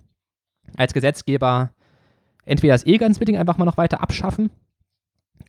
als 0.77 0.93
Gesetzgeber 0.93 1.71
entweder 2.45 2.75
das 2.75 2.85
E-Ganz-Meeting 2.85 3.39
einfach 3.39 3.57
mal 3.57 3.65
noch 3.65 3.79
weiter 3.79 4.03
abschaffen 4.03 4.51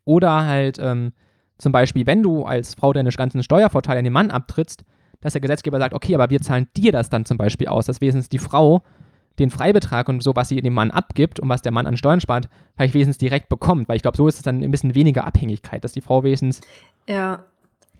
oder 0.05 0.45
halt 0.45 0.79
ähm, 0.79 1.13
zum 1.57 1.71
Beispiel, 1.71 2.05
wenn 2.05 2.23
du 2.23 2.43
als 2.43 2.75
Frau 2.75 2.93
deine 2.93 3.09
ganzen 3.11 3.43
Steuervorteile 3.43 3.99
an 3.99 4.03
den 4.03 4.13
Mann 4.13 4.31
abtrittst, 4.31 4.83
dass 5.21 5.33
der 5.33 5.41
Gesetzgeber 5.41 5.79
sagt, 5.79 5.93
okay, 5.93 6.13
aber 6.15 6.29
wir 6.29 6.41
zahlen 6.41 6.67
dir 6.75 6.91
das 6.91 7.09
dann 7.09 7.25
zum 7.25 7.37
Beispiel 7.37 7.67
aus, 7.67 7.85
dass 7.85 8.01
wesentlich 8.01 8.29
die 8.29 8.39
Frau 8.39 8.83
den 9.39 9.49
Freibetrag 9.49 10.07
und 10.07 10.23
so, 10.23 10.35
was 10.35 10.49
sie 10.49 10.61
dem 10.61 10.73
Mann 10.73 10.91
abgibt 10.91 11.39
und 11.39 11.49
was 11.49 11.61
der 11.61 11.71
Mann 11.71 11.87
an 11.87 11.97
Steuern 11.97 12.21
spart, 12.21 12.47
vielleicht 12.75 12.93
wesentlich 12.93 13.17
direkt 13.17 13.49
bekommt, 13.49 13.89
weil 13.89 13.97
ich 13.97 14.01
glaube, 14.01 14.17
so 14.17 14.27
ist 14.27 14.37
es 14.37 14.43
dann 14.43 14.61
ein 14.61 14.71
bisschen 14.71 14.95
weniger 14.95 15.25
Abhängigkeit, 15.25 15.83
dass 15.83 15.93
die 15.93 16.01
Frau 16.01 16.23
wesentlich. 16.23 16.61
Ja. 17.07 17.43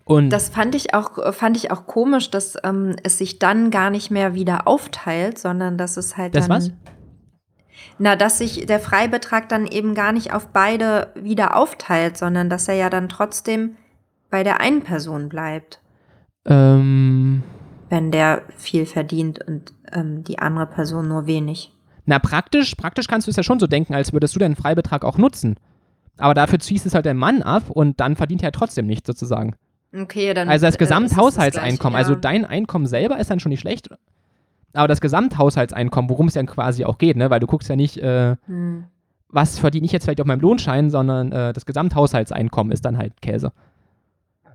Und 0.04 0.30
das 0.30 0.50
fand 0.50 0.74
ich 0.76 0.94
auch, 0.94 1.34
fand 1.34 1.56
ich 1.56 1.72
auch 1.72 1.86
komisch, 1.86 2.30
dass 2.30 2.56
ähm, 2.62 2.94
es 3.02 3.18
sich 3.18 3.40
dann 3.40 3.72
gar 3.72 3.90
nicht 3.90 4.10
mehr 4.10 4.34
wieder 4.34 4.68
aufteilt, 4.68 5.36
sondern 5.36 5.76
dass 5.76 5.96
es 5.96 6.16
halt 6.16 6.34
das 6.34 6.46
dann. 6.46 6.56
Was? 6.56 6.70
Na, 7.98 8.16
dass 8.16 8.38
sich 8.38 8.66
der 8.66 8.80
Freibetrag 8.80 9.48
dann 9.48 9.66
eben 9.66 9.94
gar 9.94 10.12
nicht 10.12 10.32
auf 10.32 10.48
beide 10.48 11.12
wieder 11.14 11.56
aufteilt, 11.56 12.16
sondern 12.16 12.50
dass 12.50 12.68
er 12.68 12.74
ja 12.74 12.90
dann 12.90 13.08
trotzdem 13.08 13.76
bei 14.30 14.42
der 14.42 14.60
einen 14.60 14.82
Person 14.82 15.28
bleibt. 15.28 15.80
Ähm. 16.44 17.42
Wenn 17.88 18.10
der 18.10 18.42
viel 18.56 18.84
verdient 18.84 19.46
und 19.46 19.72
ähm, 19.92 20.24
die 20.24 20.38
andere 20.38 20.66
Person 20.66 21.08
nur 21.08 21.26
wenig. 21.26 21.72
Na, 22.04 22.18
praktisch, 22.18 22.74
praktisch 22.74 23.06
kannst 23.06 23.26
du 23.26 23.30
es 23.30 23.36
ja 23.36 23.42
schon 23.42 23.60
so 23.60 23.66
denken, 23.66 23.94
als 23.94 24.12
würdest 24.12 24.34
du 24.34 24.38
deinen 24.38 24.56
Freibetrag 24.56 25.04
auch 25.04 25.18
nutzen. 25.18 25.56
Aber 26.16 26.34
dafür 26.34 26.58
ziehst 26.58 26.84
du 26.84 26.88
es 26.88 26.94
halt 26.94 27.06
deinem 27.06 27.18
Mann 27.18 27.42
ab 27.42 27.70
und 27.70 28.00
dann 28.00 28.16
verdient 28.16 28.42
er 28.42 28.52
trotzdem 28.52 28.86
nichts 28.86 29.06
sozusagen. 29.06 29.54
Okay, 29.94 30.34
dann. 30.34 30.48
Also 30.48 30.66
das 30.66 30.76
äh, 30.76 30.78
Gesamthaushaltseinkommen, 30.78 31.96
also 31.96 32.14
ja. 32.14 32.18
dein 32.18 32.44
Einkommen 32.44 32.86
selber 32.86 33.18
ist 33.18 33.30
dann 33.30 33.40
schon 33.40 33.50
nicht 33.50 33.60
schlecht. 33.60 33.88
Aber 34.76 34.88
das 34.88 35.00
Gesamthaushaltseinkommen, 35.00 36.10
worum 36.10 36.28
es 36.28 36.34
ja 36.34 36.42
quasi 36.44 36.84
auch 36.84 36.98
geht, 36.98 37.16
ne? 37.16 37.30
weil 37.30 37.40
du 37.40 37.46
guckst 37.46 37.68
ja 37.68 37.76
nicht, 37.76 37.98
äh, 37.98 38.36
Hm. 38.46 38.84
was 39.28 39.58
verdiene 39.58 39.86
ich 39.86 39.92
jetzt 39.92 40.04
vielleicht 40.04 40.20
auf 40.20 40.26
meinem 40.26 40.40
Lohnschein, 40.40 40.90
sondern 40.90 41.32
äh, 41.32 41.52
das 41.52 41.66
Gesamthaushaltseinkommen 41.66 42.72
ist 42.72 42.84
dann 42.84 42.98
halt 42.98 43.20
Käse. 43.20 43.52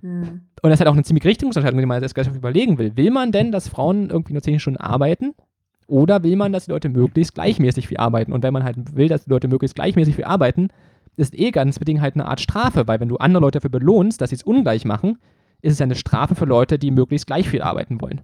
Hm. 0.01 0.41
Und 0.61 0.69
das 0.69 0.73
ist 0.73 0.79
halt 0.79 0.89
auch 0.89 0.93
eine 0.93 1.03
ziemlich 1.03 1.25
Richtungsentscheidung, 1.25 1.79
die 1.79 1.85
man 1.85 2.01
als 2.01 2.13
Gesellschaft 2.13 2.37
überlegen 2.37 2.77
will. 2.77 2.95
Will 2.95 3.11
man 3.11 3.31
denn, 3.31 3.51
dass 3.51 3.67
Frauen 3.67 4.09
irgendwie 4.09 4.33
nur 4.33 4.41
10 4.41 4.59
Stunden 4.59 4.79
arbeiten? 4.79 5.33
Oder 5.87 6.23
will 6.23 6.35
man, 6.35 6.53
dass 6.53 6.65
die 6.65 6.71
Leute 6.71 6.89
möglichst 6.89 7.33
gleichmäßig 7.35 7.87
viel 7.87 7.97
arbeiten? 7.97 8.31
Und 8.31 8.43
wenn 8.43 8.53
man 8.53 8.63
halt 8.63 8.95
will, 8.95 9.09
dass 9.09 9.25
die 9.25 9.29
Leute 9.29 9.47
möglichst 9.47 9.75
gleichmäßig 9.75 10.15
viel 10.15 10.25
arbeiten, 10.25 10.69
ist 11.17 11.37
eh 11.37 11.51
ganz 11.51 11.77
bedingt 11.79 12.01
halt 12.01 12.15
eine 12.15 12.25
Art 12.25 12.39
Strafe, 12.39 12.87
weil 12.87 12.99
wenn 12.99 13.09
du 13.09 13.17
andere 13.17 13.41
Leute 13.41 13.59
dafür 13.59 13.69
belohnst, 13.69 14.21
dass 14.21 14.29
sie 14.29 14.37
es 14.37 14.43
ungleich 14.43 14.85
machen, 14.85 15.17
ist 15.61 15.73
es 15.73 15.79
ja 15.79 15.83
eine 15.83 15.95
Strafe 15.95 16.35
für 16.35 16.45
Leute, 16.45 16.79
die 16.79 16.91
möglichst 16.91 17.27
gleich 17.27 17.49
viel 17.49 17.61
arbeiten 17.61 17.99
wollen. 17.99 18.21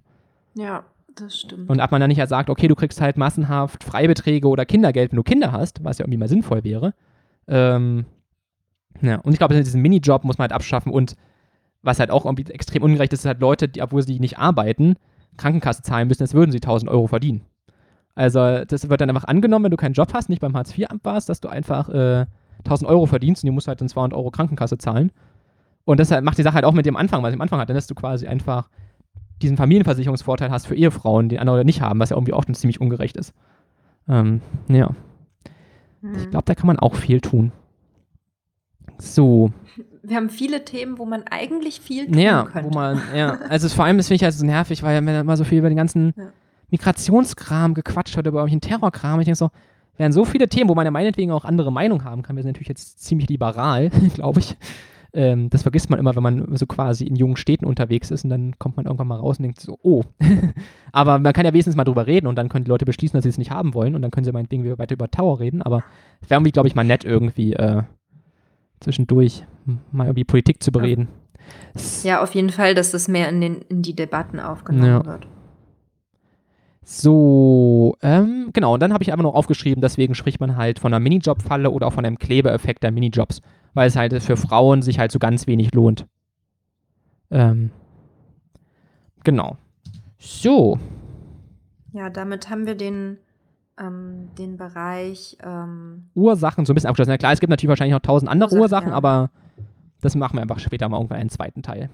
Ja, 0.54 0.84
das 1.20 1.40
stimmt. 1.40 1.68
Und 1.68 1.80
ob 1.80 1.90
man 1.90 2.00
dann 2.00 2.08
nicht 2.08 2.20
halt 2.20 2.28
sagt, 2.28 2.50
okay, 2.50 2.68
du 2.68 2.74
kriegst 2.74 3.00
halt 3.00 3.16
massenhaft 3.16 3.84
Freibeträge 3.84 4.48
oder 4.48 4.66
Kindergeld, 4.66 5.12
wenn 5.12 5.16
du 5.16 5.22
Kinder 5.22 5.52
hast, 5.52 5.84
was 5.84 5.98
ja 5.98 6.04
irgendwie 6.04 6.18
mal 6.18 6.28
sinnvoll 6.28 6.64
wäre. 6.64 6.94
Ähm, 7.46 8.06
ja, 9.00 9.16
und 9.16 9.32
ich 9.32 9.38
glaube, 9.38 9.54
diesen 9.54 9.82
Minijob 9.82 10.24
muss 10.24 10.38
man 10.38 10.44
halt 10.44 10.52
abschaffen 10.52 10.92
und 10.92 11.16
was 11.82 12.00
halt 12.00 12.10
auch 12.10 12.24
irgendwie 12.24 12.50
extrem 12.52 12.82
ungerecht 12.82 13.12
ist, 13.12 13.20
ist 13.20 13.26
halt 13.26 13.40
Leute, 13.40 13.68
die, 13.68 13.82
obwohl 13.82 14.02
sie 14.02 14.18
nicht 14.18 14.38
arbeiten, 14.38 14.96
Krankenkasse 15.36 15.82
zahlen 15.82 16.08
müssen, 16.08 16.22
als 16.22 16.34
würden 16.34 16.50
sie 16.50 16.58
1000 16.58 16.90
Euro 16.90 17.06
verdienen. 17.06 17.42
Also 18.14 18.64
das 18.64 18.88
wird 18.88 19.00
dann 19.00 19.10
einfach 19.10 19.24
angenommen, 19.24 19.66
wenn 19.66 19.70
du 19.70 19.76
keinen 19.76 19.92
Job 19.92 20.12
hast, 20.12 20.28
nicht 20.28 20.40
beim 20.40 20.56
Hartz-IV-Amt 20.56 21.04
warst, 21.04 21.28
dass 21.28 21.40
du 21.40 21.48
einfach 21.48 21.88
äh, 21.88 22.26
1000 22.64 22.90
Euro 22.90 23.06
verdienst 23.06 23.44
und 23.44 23.46
du 23.46 23.52
musst 23.52 23.68
halt 23.68 23.80
dann 23.80 23.88
200 23.88 24.18
Euro 24.18 24.30
Krankenkasse 24.32 24.76
zahlen. 24.76 25.12
Und 25.84 26.00
das 26.00 26.10
halt, 26.10 26.24
macht 26.24 26.36
die 26.36 26.42
Sache 26.42 26.56
halt 26.56 26.64
auch 26.64 26.72
mit 26.72 26.84
dem 26.84 26.96
Anfang, 26.96 27.22
was 27.22 27.30
ich 27.30 27.36
am 27.36 27.40
Anfang 27.40 27.60
hatte, 27.60 27.74
dass 27.74 27.86
du 27.86 27.94
quasi 27.94 28.26
einfach 28.26 28.68
diesen 29.42 29.56
Familienversicherungsvorteil 29.56 30.50
hast 30.50 30.66
für 30.66 30.74
Ehefrauen, 30.74 31.28
den 31.28 31.38
andere 31.38 31.64
nicht 31.64 31.80
haben, 31.80 32.00
was 32.00 32.10
ja 32.10 32.16
irgendwie 32.16 32.32
auch 32.32 32.44
dann 32.44 32.54
ziemlich 32.54 32.80
ungerecht 32.80 33.16
ist. 33.16 33.34
Ähm, 34.08 34.40
ja, 34.68 34.90
Hm. 36.00 36.14
ich 36.16 36.30
glaube, 36.30 36.44
da 36.44 36.54
kann 36.54 36.66
man 36.68 36.78
auch 36.78 36.94
viel 36.94 37.20
tun. 37.20 37.52
So, 38.98 39.52
Wir 40.02 40.16
haben 40.16 40.30
viele 40.30 40.64
Themen, 40.64 40.98
wo 40.98 41.04
man 41.04 41.22
eigentlich 41.30 41.80
viel 41.80 42.06
tun 42.06 42.18
ja, 42.18 42.44
könnte. 42.44 42.68
wo 42.70 42.74
man, 42.74 43.00
ja, 43.14 43.32
also 43.48 43.68
vor 43.68 43.84
allem, 43.84 43.96
das 43.96 44.08
finde 44.08 44.16
ich 44.16 44.24
halt 44.24 44.34
so 44.34 44.44
nervig, 44.46 44.82
weil 44.82 45.04
wenn 45.04 45.14
immer 45.14 45.36
so 45.36 45.44
viel 45.44 45.58
über 45.58 45.68
den 45.68 45.76
ganzen 45.76 46.14
Ja. 46.16 46.24
Migrationskram 46.70 47.74
gequatscht 47.74 48.16
wird, 48.16 48.26
über 48.26 48.40
irgendwelchen 48.40 48.60
Terrorkram, 48.60 49.20
ich 49.20 49.24
denke 49.26 49.36
so, 49.36 49.50
wären 49.96 50.12
so 50.12 50.24
viele 50.24 50.48
Themen, 50.48 50.68
wo 50.68 50.74
man 50.74 50.84
ja 50.84 50.90
meinetwegen 50.90 51.32
auch 51.32 51.44
andere 51.44 51.72
Meinung 51.72 52.04
haben 52.04 52.22
kann. 52.22 52.36
Wir 52.36 52.42
sind 52.42 52.50
natürlich 52.52 52.68
jetzt 52.68 53.02
ziemlich 53.02 53.28
liberal, 53.28 53.90
glaube 54.14 54.40
ich. 54.40 54.56
Ähm, 55.14 55.48
das 55.48 55.62
vergisst 55.62 55.88
man 55.88 55.98
immer, 55.98 56.14
wenn 56.16 56.22
man 56.22 56.56
so 56.56 56.66
quasi 56.66 57.06
in 57.06 57.16
jungen 57.16 57.36
Städten 57.36 57.64
unterwegs 57.64 58.10
ist 58.10 58.24
und 58.24 58.30
dann 58.30 58.58
kommt 58.58 58.76
man 58.76 58.86
irgendwann 58.86 59.08
mal 59.08 59.16
raus 59.16 59.38
und 59.38 59.44
denkt 59.44 59.60
so, 59.60 59.78
oh. 59.82 60.02
aber 60.92 61.18
man 61.18 61.32
kann 61.32 61.46
ja 61.46 61.52
wenigstens 61.52 61.76
mal 61.76 61.84
drüber 61.84 62.06
reden 62.06 62.26
und 62.26 62.36
dann 62.36 62.48
können 62.48 62.64
die 62.64 62.70
Leute 62.70 62.84
beschließen, 62.84 63.16
dass 63.16 63.22
sie 63.22 63.30
es 63.30 63.38
nicht 63.38 63.50
haben 63.50 63.72
wollen 63.74 63.94
und 63.94 64.02
dann 64.02 64.10
können 64.10 64.24
sie 64.24 64.32
meinetwegen 64.32 64.78
weiter 64.78 64.94
über 64.94 65.10
Tower 65.10 65.40
reden. 65.40 65.62
Aber 65.62 65.82
es 66.20 66.28
wäre 66.28 66.38
irgendwie, 66.38 66.52
glaube 66.52 66.68
ich, 66.68 66.74
mal 66.74 66.84
nett 66.84 67.04
irgendwie 67.04 67.54
äh, 67.54 67.82
zwischendurch 68.80 69.44
mal 69.92 70.06
irgendwie 70.06 70.24
Politik 70.24 70.62
zu 70.62 70.72
bereden. 70.72 71.08
Ja, 72.02 72.22
auf 72.22 72.34
jeden 72.34 72.50
Fall, 72.50 72.74
dass 72.74 72.90
das 72.90 73.08
mehr 73.08 73.28
in, 73.28 73.40
den, 73.40 73.62
in 73.68 73.82
die 73.82 73.96
Debatten 73.96 74.40
aufgenommen 74.40 74.86
Ja. 74.86 75.06
wird. 75.06 75.26
So, 76.90 77.98
ähm, 78.00 78.48
genau, 78.54 78.72
und 78.72 78.80
dann 78.80 78.94
habe 78.94 79.02
ich 79.04 79.12
einfach 79.12 79.22
noch 79.22 79.34
aufgeschrieben, 79.34 79.82
deswegen 79.82 80.14
spricht 80.14 80.40
man 80.40 80.56
halt 80.56 80.78
von 80.78 80.94
einer 80.94 81.00
Minijob-Falle 81.00 81.70
oder 81.70 81.86
auch 81.86 81.92
von 81.92 82.06
einem 82.06 82.18
Klebeeffekt 82.18 82.82
der 82.82 82.92
Minijobs, 82.92 83.42
weil 83.74 83.88
es 83.88 83.94
halt 83.94 84.22
für 84.22 84.38
Frauen 84.38 84.80
sich 84.80 84.98
halt 84.98 85.12
so 85.12 85.18
ganz 85.18 85.46
wenig 85.46 85.74
lohnt. 85.74 86.06
Ähm, 87.30 87.72
genau. 89.22 89.58
So, 90.18 90.78
Ja, 91.92 92.08
damit 92.08 92.48
haben 92.48 92.64
wir 92.66 92.74
den, 92.74 93.18
ähm, 93.78 94.30
den 94.38 94.56
Bereich. 94.56 95.36
Ähm, 95.44 96.08
Ursachen 96.14 96.64
so 96.64 96.72
ein 96.72 96.74
bisschen 96.74 96.88
abgeschlossen. 96.88 97.10
Ja, 97.10 97.18
klar, 97.18 97.32
es 97.34 97.40
gibt 97.40 97.50
natürlich 97.50 97.68
wahrscheinlich 97.68 97.92
noch 97.92 98.00
tausend 98.00 98.30
andere 98.30 98.48
Ursachen, 98.48 98.62
Ursachen, 98.62 98.88
ja. 98.92 98.94
aber 98.94 99.30
das 100.00 100.14
machen 100.14 100.38
wir 100.38 100.40
einfach 100.40 100.58
später 100.58 100.88
mal 100.88 100.96
irgendwann 100.96 101.20
einen 101.20 101.28
zweiten 101.28 101.62
Teil. 101.62 101.90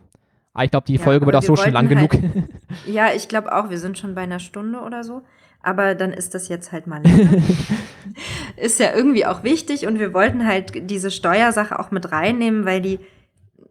Aber 0.55 0.65
ich 0.65 0.71
glaube, 0.71 0.87
die 0.87 0.95
Ja, 0.97 1.03
Folge 1.03 1.27
wird 1.27 1.37
auch 1.37 1.43
so 1.43 1.57
schon 1.57 1.73
lang 1.73 1.91
wollten 1.91 2.09
genug. 2.09 2.35
halt- 2.35 2.49
ja, 2.87 3.09
ich 3.15 3.29
glaube 3.29 3.55
auch, 3.55 3.71
wir 3.71 3.79
sind 3.79 3.99
schon 3.99 4.15
bei 4.15 4.23
einer 4.23 4.39
Stunde 4.39 4.81
oder 4.81 5.05
so. 5.05 5.23
Aber 5.63 5.95
dann 5.95 6.13
ist 6.13 6.35
das 6.35 6.49
jetzt 6.49 6.73
halt 6.73 6.87
mal 6.87 7.03
länger. 7.03 7.43
ist 8.57 8.79
ja 8.79 8.95
irgendwie 8.95 9.27
auch 9.27 9.43
wichtig 9.43 9.87
und 9.87 9.99
wir 9.99 10.15
wollten 10.15 10.47
halt 10.47 10.91
diese 10.91 11.11
Steuersache 11.11 11.79
auch 11.79 11.91
mit 11.91 12.13
reinnehmen, 12.13 12.65
weil 12.65 12.81
die, 12.81 13.01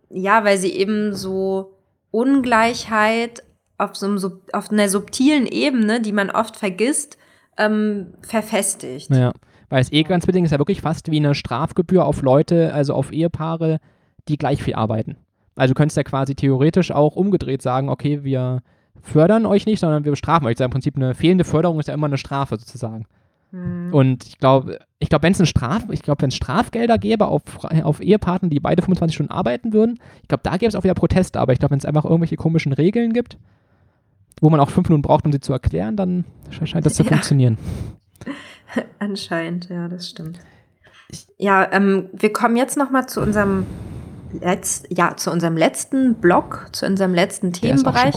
ja, 0.10 0.44
weil 0.44 0.58
sie 0.58 0.72
eben 0.74 1.14
so 1.14 1.78
Ungleichheit 2.12 3.44
auf 3.78 3.96
so 3.96 4.06
einem, 4.08 4.42
auf 4.52 4.72
einer 4.72 4.90
subtilen 4.90 5.46
Ebene, 5.46 6.02
die 6.02 6.12
man 6.12 6.30
oft 6.30 6.56
vergisst, 6.56 7.18
ähm, 7.58 8.14
verfestigt. 8.22 9.10
Ja, 9.10 9.34
weil 9.70 9.82
es 9.82 9.92
eh 9.92 10.04
ganz 10.04 10.26
bedingt 10.26 10.46
ist 10.46 10.52
ja 10.52 10.60
wirklich 10.60 10.82
fast 10.82 11.10
wie 11.12 11.18
eine 11.18 11.36
Strafgebühr 11.36 12.06
auf 12.06 12.22
Leute, 12.22 12.74
also 12.74 12.94
auf 12.94 13.12
Ehepaare, 13.12 13.80
die 14.28 14.38
gleich 14.38 14.62
viel 14.64 14.76
arbeiten. 14.76 15.18
Also 15.56 15.74
du 15.74 15.78
könntest 15.78 15.98
ja 15.98 16.04
quasi 16.04 16.36
theoretisch 16.36 16.92
auch 16.92 17.16
umgedreht 17.16 17.62
sagen, 17.62 17.90
okay, 17.90 18.24
wir 18.24 18.62
fördern 19.02 19.46
euch 19.46 19.66
nicht, 19.66 19.80
sondern 19.80 20.04
wir 20.06 20.12
bestrafen 20.12 20.46
euch. 20.48 20.54
Das 20.54 20.58
ist 20.58 20.62
ja 20.62 20.66
im 20.66 20.72
Prinzip 20.72 20.96
eine 20.96 21.14
fehlende 21.14 21.44
Förderung 21.44 21.80
ist 21.80 21.88
ja 21.88 21.94
immer 21.94 22.08
eine 22.08 22.18
Strafe 22.18 22.58
sozusagen. 22.58 23.06
Hm. 23.52 23.94
Und 23.94 24.26
ich 24.26 24.38
glaube, 24.40 24.80
ich 25.00 25.10
glaube, 25.10 25.24
wenn 25.24 25.34
es 25.34 25.40
ein 25.40 25.46
Straf, 25.46 25.84
ich 25.92 26.02
glaube, 26.02 26.22
wenn 26.22 26.30
es 26.30 26.36
Strafgelder 26.36 26.98
gäbe 26.98 27.28
auf, 27.28 27.42
auf 27.84 28.02
Ehepartner, 28.02 28.50
die 28.50 28.60
beide 28.60 28.82
25 28.82 29.14
Stunden 29.16 29.32
arbeiten 29.32 29.74
würden, 29.74 30.00
ich 30.22 30.28
glaube, 30.28 30.42
da 30.44 30.52
gäbe 30.58 30.68
es 30.70 30.76
auch 30.76 30.84
wieder 30.84 30.94
Proteste. 30.96 31.40
Aber 31.40 31.54
ich 31.54 31.60
glaube, 31.60 31.72
wenn 31.72 31.80
es 31.80 31.86
einfach 31.86 32.06
irgendwelche 32.06 32.36
komischen 32.38 32.74
Regeln 32.74 33.14
gibt, 33.14 33.38
wo 34.42 34.50
man 34.50 34.60
auch 34.60 34.70
fünf 34.72 34.90
Minuten 34.90 35.04
braucht, 35.04 35.26
um 35.26 35.32
sie 35.32 35.40
zu 35.40 35.54
erklären, 35.54 35.96
dann 35.96 36.26
sch- 36.52 36.66
scheint 36.66 36.86
das 36.86 36.96
zu 36.96 37.04
Ja. 37.04 37.10
funktionieren. 37.10 37.58
Anscheinend, 39.00 39.70
ja, 39.70 39.88
das 39.88 40.10
stimmt. 40.10 40.40
Ja, 41.38 41.72
ähm, 41.72 42.10
wir 42.14 42.34
kommen 42.34 42.56
jetzt 42.58 42.78
noch 42.78 42.90
mal 42.90 43.06
zu 43.08 43.22
unserem 43.22 43.66
Letz 44.40 44.84
ja, 44.90 45.16
zu 45.16 45.32
unserem 45.32 45.58
letzten 45.58 46.16
Block, 46.16 46.68
zu 46.72 46.86
unserem 46.86 47.14
letzten 47.14 47.54
Themenbereich. 47.54 48.16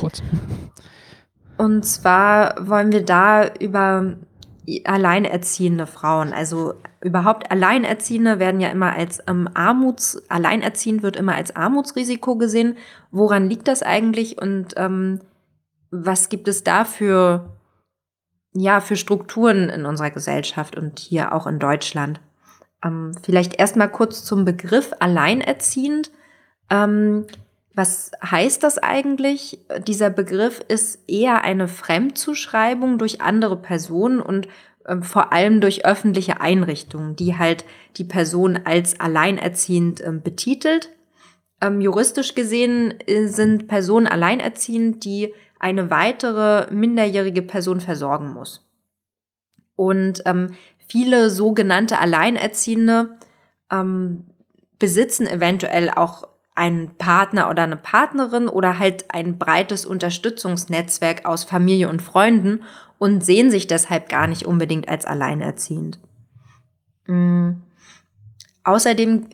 Und 1.56 1.84
zwar 1.84 2.54
wollen 2.68 2.92
wir 2.92 3.04
da 3.04 3.48
über 3.60 4.16
alleinerziehende 4.84 5.86
Frauen, 5.86 6.32
also 6.32 6.74
überhaupt 7.00 7.50
Alleinerziehende 7.52 8.38
werden 8.38 8.60
ja 8.60 8.68
immer 8.68 8.94
als 8.94 9.20
ähm, 9.28 9.48
Armuts, 9.54 10.22
alleinerziehend 10.28 11.02
wird 11.02 11.16
immer 11.16 11.36
als 11.36 11.54
Armutsrisiko 11.54 12.36
gesehen. 12.36 12.76
Woran 13.12 13.48
liegt 13.48 13.68
das 13.68 13.82
eigentlich 13.82 14.40
und 14.40 14.74
ähm, 14.76 15.20
was 15.90 16.28
gibt 16.28 16.48
es 16.48 16.64
da 16.64 16.84
für, 16.84 17.56
ja, 18.54 18.80
für 18.80 18.96
Strukturen 18.96 19.68
in 19.68 19.86
unserer 19.86 20.10
Gesellschaft 20.10 20.76
und 20.76 20.98
hier 20.98 21.32
auch 21.32 21.46
in 21.46 21.60
Deutschland? 21.60 22.20
Ähm, 22.84 23.12
vielleicht 23.22 23.58
erstmal 23.58 23.90
kurz 23.90 24.24
zum 24.24 24.44
Begriff 24.44 24.92
alleinerziehend. 25.00 26.10
Ähm, 26.70 27.26
was 27.74 28.10
heißt 28.24 28.62
das 28.62 28.78
eigentlich? 28.78 29.60
Dieser 29.86 30.10
Begriff 30.10 30.64
ist 30.66 31.00
eher 31.08 31.42
eine 31.42 31.68
Fremdzuschreibung 31.68 32.98
durch 32.98 33.20
andere 33.20 33.56
Personen 33.56 34.20
und 34.20 34.48
ähm, 34.86 35.02
vor 35.02 35.32
allem 35.32 35.60
durch 35.60 35.84
öffentliche 35.84 36.40
Einrichtungen, 36.40 37.16
die 37.16 37.36
halt 37.36 37.64
die 37.96 38.04
Person 38.04 38.60
als 38.64 38.98
alleinerziehend 39.00 40.02
ähm, 40.02 40.22
betitelt. 40.22 40.90
Ähm, 41.60 41.80
juristisch 41.80 42.34
gesehen 42.34 42.94
äh, 43.06 43.26
sind 43.26 43.68
Personen 43.68 44.06
alleinerziehend, 44.06 45.04
die 45.04 45.34
eine 45.58 45.90
weitere 45.90 46.72
minderjährige 46.72 47.42
Person 47.42 47.80
versorgen 47.80 48.32
muss. 48.32 48.66
Und 49.74 50.22
ähm, 50.24 50.54
viele 50.88 51.30
sogenannte 51.30 51.98
Alleinerziehende 51.98 53.16
ähm, 53.70 54.26
besitzen 54.78 55.26
eventuell 55.26 55.90
auch 55.90 56.28
einen 56.54 56.96
Partner 56.96 57.50
oder 57.50 57.64
eine 57.64 57.76
Partnerin 57.76 58.48
oder 58.48 58.78
halt 58.78 59.06
ein 59.14 59.38
breites 59.38 59.84
Unterstützungsnetzwerk 59.84 61.26
aus 61.26 61.44
Familie 61.44 61.88
und 61.88 62.00
Freunden 62.00 62.62
und 62.98 63.24
sehen 63.24 63.50
sich 63.50 63.66
deshalb 63.66 64.08
gar 64.08 64.26
nicht 64.26 64.46
unbedingt 64.46 64.88
als 64.88 65.04
alleinerziehend. 65.04 65.98
Mhm. 67.06 67.62
Außerdem 68.64 69.28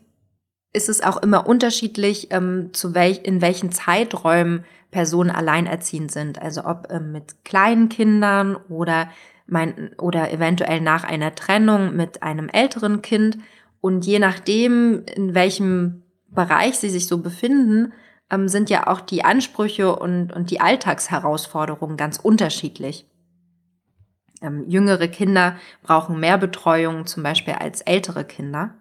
ist 0.73 0.89
es 0.89 1.01
auch 1.01 1.19
immer 1.19 1.47
unterschiedlich, 1.47 2.29
ähm, 2.31 2.71
zu 2.73 2.95
welch, 2.95 3.21
in 3.25 3.41
welchen 3.41 3.73
Zeiträumen 3.73 4.65
Personen 4.91 5.31
alleinerziehend 5.31 6.11
sind. 6.11 6.41
Also 6.41 6.65
ob 6.65 6.89
ähm, 6.91 7.13
mit 7.13 7.45
kleinen 7.45 7.89
Kindern 7.89 8.57
oder, 8.69 9.09
mein, 9.47 9.95
oder 9.99 10.33
eventuell 10.33 10.81
nach 10.81 11.05
einer 11.05 11.35
Trennung 11.35 11.97
mit 11.97 12.23
einem 12.23 12.49
älteren 12.49 13.03
Kind. 13.03 13.39
Und 13.81 14.07
je 14.07 14.19
nachdem, 14.19 15.05
in 15.07 15.35
welchem 15.35 16.03
Bereich 16.29 16.79
sie 16.79 16.91
sich 16.91 17.07
so 17.07 17.19
befinden, 17.19 17.93
ähm, 18.31 18.49
sind 18.49 18.71
ja 18.71 18.87
auch 18.87 19.01
die 19.01 19.25
Ansprüche 19.25 19.95
und, 19.95 20.33
und 20.33 20.51
die 20.51 20.61
Alltagsherausforderungen 20.61 21.97
ganz 21.97 22.19
unterschiedlich. 22.19 23.07
Ähm, 24.41 24.65
jüngere 24.69 25.09
Kinder 25.09 25.57
brauchen 25.83 26.19
mehr 26.19 26.39
Betreuung, 26.39 27.07
zum 27.07 27.23
Beispiel 27.23 27.55
als 27.55 27.81
ältere 27.83 28.25
Kinder. 28.25 28.75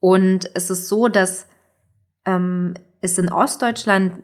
Und 0.00 0.50
es 0.54 0.70
ist 0.70 0.88
so, 0.88 1.08
dass 1.08 1.46
ähm, 2.24 2.74
es 3.00 3.18
in 3.18 3.30
Ostdeutschland 3.30 4.22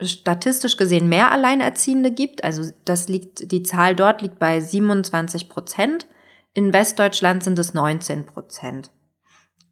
statistisch 0.00 0.76
gesehen 0.76 1.08
mehr 1.08 1.30
Alleinerziehende 1.30 2.10
gibt. 2.10 2.44
Also 2.44 2.70
das 2.84 3.08
liegt, 3.08 3.50
die 3.52 3.62
Zahl 3.62 3.94
dort 3.94 4.22
liegt 4.22 4.38
bei 4.38 4.60
27 4.60 5.48
Prozent. 5.48 6.06
In 6.52 6.72
Westdeutschland 6.72 7.42
sind 7.42 7.58
es 7.58 7.74
19 7.74 8.26
Prozent. 8.26 8.90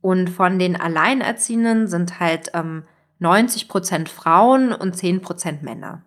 Und 0.01 0.31
von 0.31 0.59
den 0.59 0.77
Alleinerziehenden 0.77 1.87
sind 1.87 2.19
halt 2.19 2.51
ähm, 2.55 2.85
90 3.19 3.69
Prozent 3.69 4.09
Frauen 4.09 4.73
und 4.73 4.97
10 4.97 5.23
Prozent 5.23 5.63
Männer. 5.63 6.03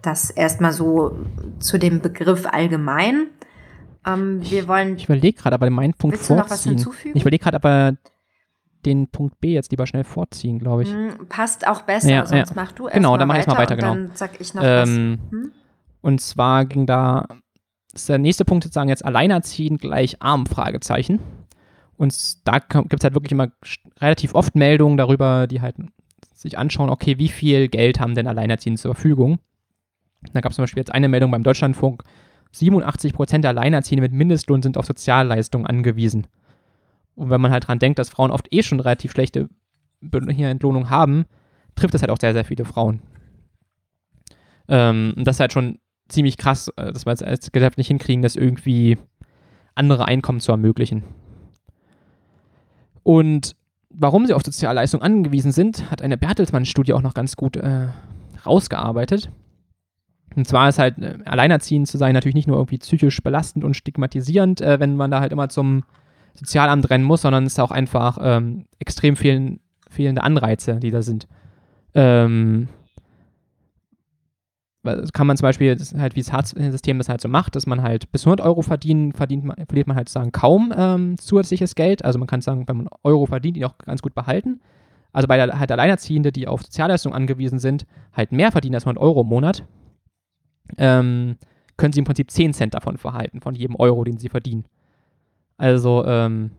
Das 0.00 0.30
erstmal 0.30 0.72
so 0.72 1.18
zu 1.60 1.78
dem 1.78 2.00
Begriff 2.00 2.46
allgemein. 2.46 3.28
Ähm, 4.06 4.40
wir 4.42 4.68
wollen. 4.68 4.96
Ich 4.96 5.04
überlege 5.04 5.38
gerade, 5.38 5.54
aber 5.54 5.68
meinen 5.70 5.94
Punkt 5.94 6.16
vorziehen. 6.16 6.36
noch 6.36 6.50
was 6.50 6.64
hinzufügen? 6.64 7.16
Ich 7.16 7.22
überlege 7.22 7.42
gerade, 7.42 7.56
aber 7.56 7.96
den 8.86 9.08
Punkt 9.08 9.40
B 9.40 9.54
jetzt 9.54 9.70
lieber 9.70 9.86
schnell 9.86 10.04
vorziehen, 10.04 10.58
glaube 10.58 10.82
ich. 10.84 10.90
Hm, 10.90 11.26
passt 11.28 11.66
auch 11.66 11.82
besser, 11.82 12.10
Ja, 12.10 12.26
sonst 12.26 12.50
ja. 12.50 12.54
mach 12.56 12.72
du 12.72 12.84
erst 12.84 12.96
Genau, 12.96 13.16
dann 13.16 13.28
mach 13.28 13.38
ich 13.38 13.46
mal 13.46 13.56
weiter, 13.58 13.74
und 13.74 13.80
genau. 13.80 13.94
Dann 13.94 14.10
sag 14.14 14.40
ich 14.40 14.54
noch 14.54 14.62
Ähm, 14.64 15.18
was. 15.20 15.32
Hm? 15.32 15.52
Und 16.00 16.20
zwar 16.20 16.64
ging 16.66 16.86
da, 16.86 17.26
ist 17.94 18.08
der 18.08 18.18
nächste 18.18 18.44
Punkt 18.44 18.64
sozusagen 18.64 18.88
jetzt 18.88 19.04
alleinerziehend 19.04 19.80
gleich 19.80 20.20
arm, 20.20 20.46
Fragezeichen. 20.46 21.20
Und 21.96 22.46
da 22.46 22.58
gibt 22.58 22.94
es 22.94 23.04
halt 23.04 23.14
wirklich 23.14 23.32
immer 23.32 23.48
relativ 24.00 24.34
oft 24.34 24.54
Meldungen 24.54 24.96
darüber, 24.96 25.46
die 25.46 25.60
halt 25.60 25.76
sich 26.34 26.58
anschauen, 26.58 26.90
okay, 26.90 27.18
wie 27.18 27.28
viel 27.28 27.68
Geld 27.68 28.00
haben 28.00 28.14
denn 28.14 28.26
Alleinerziehende 28.26 28.80
zur 28.80 28.94
Verfügung? 28.94 29.38
Da 30.32 30.40
gab 30.40 30.50
es 30.50 30.56
zum 30.56 30.64
Beispiel 30.64 30.80
jetzt 30.80 30.92
eine 30.92 31.08
Meldung 31.08 31.30
beim 31.30 31.42
Deutschlandfunk, 31.42 32.02
87% 32.54 33.38
der 33.38 33.50
Alleinerziehenden 33.50 34.02
mit 34.10 34.12
Mindestlohn 34.12 34.62
sind 34.62 34.76
auf 34.76 34.86
Sozialleistungen 34.86 35.66
angewiesen. 35.66 36.26
Und 37.14 37.30
wenn 37.30 37.40
man 37.40 37.52
halt 37.52 37.68
dran 37.68 37.78
denkt, 37.78 37.98
dass 37.98 38.08
Frauen 38.08 38.30
oft 38.30 38.46
eh 38.50 38.62
schon 38.62 38.80
relativ 38.80 39.12
schlechte 39.12 39.48
hier 40.30 40.48
Entlohnung 40.48 40.90
haben, 40.90 41.24
trifft 41.74 41.94
das 41.94 42.02
halt 42.02 42.10
auch 42.10 42.20
sehr, 42.20 42.32
sehr 42.32 42.44
viele 42.44 42.64
Frauen. 42.64 43.00
Ähm, 44.68 45.14
und 45.16 45.26
das 45.26 45.36
ist 45.36 45.40
halt 45.40 45.52
schon 45.52 45.78
ziemlich 46.08 46.36
krass, 46.36 46.68
äh, 46.76 46.92
dass 46.92 47.06
wir 47.06 47.12
es 47.12 47.22
als 47.22 47.52
Gesellschaft 47.52 47.78
nicht 47.78 47.88
hinkriegen, 47.88 48.22
das 48.22 48.36
irgendwie 48.36 48.98
andere 49.74 50.06
Einkommen 50.06 50.40
zu 50.40 50.52
ermöglichen. 50.52 51.04
Und 53.02 53.56
warum 53.90 54.26
sie 54.26 54.34
auf 54.34 54.42
Sozialleistungen 54.42 55.04
angewiesen 55.04 55.52
sind, 55.52 55.90
hat 55.90 56.02
eine 56.02 56.18
Bertelsmann-Studie 56.18 56.92
auch 56.92 57.02
noch 57.02 57.14
ganz 57.14 57.36
gut 57.36 57.56
äh, 57.56 57.88
rausgearbeitet. 58.44 59.30
Und 60.36 60.46
zwar 60.48 60.68
ist 60.68 60.78
halt 60.78 60.98
äh, 60.98 61.18
alleinerziehend 61.24 61.86
zu 61.86 61.98
sein 61.98 62.14
natürlich 62.14 62.34
nicht 62.34 62.48
nur 62.48 62.56
irgendwie 62.56 62.78
psychisch 62.78 63.22
belastend 63.22 63.64
und 63.64 63.74
stigmatisierend, 63.74 64.60
äh, 64.60 64.80
wenn 64.80 64.96
man 64.96 65.10
da 65.10 65.20
halt 65.20 65.32
immer 65.32 65.48
zum 65.48 65.84
Sozialamt 66.34 66.90
rennen 66.90 67.04
muss, 67.04 67.22
sondern 67.22 67.44
es 67.46 67.54
ist 67.54 67.60
auch 67.60 67.70
einfach 67.70 68.18
ähm, 68.20 68.66
extrem 68.78 69.16
fehlen, 69.16 69.60
fehlende 69.88 70.22
Anreize, 70.22 70.76
die 70.76 70.90
da 70.90 71.02
sind. 71.02 71.28
Ähm, 71.94 72.68
kann 75.12 75.26
man 75.26 75.36
zum 75.36 75.46
Beispiel, 75.46 75.78
halt 75.96 76.14
wie 76.14 76.20
das 76.20 76.32
Hartz-System 76.32 76.98
das 76.98 77.08
halt 77.08 77.20
so 77.20 77.28
macht, 77.28 77.56
dass 77.56 77.66
man 77.66 77.82
halt 77.82 78.12
bis 78.12 78.26
100 78.26 78.44
Euro 78.44 78.62
verdienen, 78.62 79.12
verdient 79.12 79.44
man, 79.44 79.56
verliert 79.66 79.86
man 79.86 79.96
halt 79.96 80.08
sozusagen 80.08 80.32
kaum 80.32 80.74
ähm, 80.76 81.16
zusätzliches 81.18 81.74
Geld. 81.74 82.04
Also 82.04 82.18
man 82.18 82.28
kann 82.28 82.42
sagen, 82.42 82.64
wenn 82.68 82.76
man 82.76 82.88
Euro 83.02 83.26
verdient, 83.26 83.56
ihn 83.56 83.64
auch 83.64 83.78
ganz 83.78 84.02
gut 84.02 84.14
behalten. 84.14 84.60
Also 85.12 85.28
bei 85.28 85.36
der, 85.36 85.58
halt 85.58 85.72
Alleinerziehende, 85.72 86.32
die 86.32 86.48
auf 86.48 86.62
Sozialleistungen 86.62 87.16
angewiesen 87.16 87.58
sind, 87.58 87.86
halt 88.12 88.32
mehr 88.32 88.52
verdienen 88.52 88.74
als 88.74 88.84
100 88.84 89.02
Euro 89.02 89.22
im 89.22 89.28
Monat, 89.28 89.64
ähm, 90.76 91.36
können 91.76 91.92
sie 91.92 92.00
im 92.00 92.04
Prinzip 92.04 92.30
10 92.30 92.52
Cent 92.52 92.74
davon 92.74 92.98
verhalten, 92.98 93.40
von 93.40 93.54
jedem 93.54 93.76
Euro, 93.76 94.04
den 94.04 94.18
sie 94.18 94.28
verdienen. 94.28 94.64
Also, 95.56 96.04
ähm, 96.04 96.50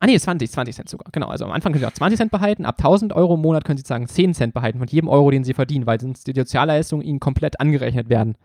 ah 0.00 0.06
nee, 0.06 0.18
20, 0.18 0.50
20 0.50 0.74
Cent 0.74 0.88
sogar, 0.88 1.10
genau. 1.12 1.28
Also 1.28 1.44
am 1.44 1.52
Anfang 1.52 1.72
können 1.72 1.80
sie 1.80 1.86
auch 1.88 1.92
20 1.92 2.16
Cent 2.18 2.30
behalten, 2.30 2.64
ab 2.64 2.76
1000 2.78 3.12
Euro 3.12 3.34
im 3.34 3.40
Monat 3.40 3.64
können 3.64 3.78
sie 3.78 3.84
sagen 3.86 4.06
10 4.06 4.34
Cent 4.34 4.54
behalten 4.54 4.78
von 4.78 4.88
jedem 4.88 5.08
Euro, 5.08 5.30
den 5.30 5.44
sie 5.44 5.54
verdienen, 5.54 5.86
weil 5.86 6.00
sonst 6.00 6.26
die 6.26 6.32
Sozialleistungen 6.34 7.04
ihnen 7.04 7.20
komplett 7.20 7.60
angerechnet 7.60 8.08
werden. 8.08 8.36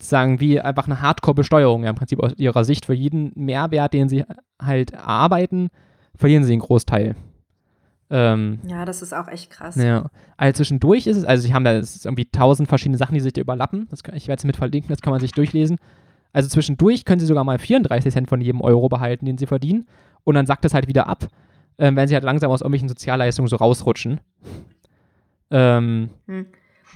Sagen 0.00 0.40
wie 0.40 0.60
einfach 0.60 0.86
eine 0.86 1.00
Hardcore-Besteuerung 1.00 1.84
ja, 1.84 1.90
im 1.90 1.96
Prinzip 1.96 2.18
aus 2.20 2.32
ihrer 2.36 2.64
Sicht. 2.64 2.86
Für 2.86 2.94
jeden 2.94 3.30
Mehrwert, 3.36 3.92
den 3.92 4.08
sie 4.08 4.24
halt 4.60 4.92
erarbeiten, 4.92 5.68
verlieren 6.16 6.44
sie 6.44 6.52
einen 6.52 6.62
Großteil. 6.62 7.14
Ähm, 8.10 8.58
Ja, 8.66 8.84
das 8.84 9.00
ist 9.00 9.12
auch 9.14 9.28
echt 9.28 9.50
krass. 9.50 9.76
ja. 9.76 10.06
Also 10.36 10.56
zwischendurch 10.58 11.06
ist 11.06 11.18
es, 11.18 11.24
also 11.24 11.42
sie 11.42 11.54
haben 11.54 11.64
da 11.64 11.72
irgendwie 11.72 12.24
tausend 12.24 12.68
verschiedene 12.68 12.98
Sachen, 12.98 13.14
die 13.14 13.20
sich 13.20 13.32
da 13.32 13.40
überlappen. 13.40 13.86
Das 13.90 14.02
kann, 14.02 14.16
ich 14.16 14.26
werde 14.28 14.40
es 14.40 14.44
mit 14.44 14.56
verlinken, 14.56 14.88
das 14.88 15.02
kann 15.02 15.12
man 15.12 15.20
sich 15.20 15.32
durchlesen. 15.32 15.78
Also 16.32 16.48
zwischendurch 16.48 17.04
können 17.04 17.20
sie 17.20 17.26
sogar 17.26 17.44
mal 17.44 17.58
34 17.58 18.12
Cent 18.12 18.28
von 18.28 18.40
jedem 18.40 18.60
Euro 18.60 18.88
behalten, 18.88 19.26
den 19.26 19.38
sie 19.38 19.46
verdienen. 19.46 19.86
Und 20.24 20.34
dann 20.34 20.46
sackt 20.46 20.64
es 20.64 20.72
halt 20.74 20.88
wieder 20.88 21.06
ab, 21.08 21.26
ähm, 21.78 21.96
wenn 21.96 22.08
sie 22.08 22.14
halt 22.14 22.24
langsam 22.24 22.50
aus 22.50 22.60
irgendwelchen 22.60 22.88
Sozialleistungen 22.88 23.48
so 23.48 23.56
rausrutschen. 23.56 24.20
Ähm, 25.50 26.10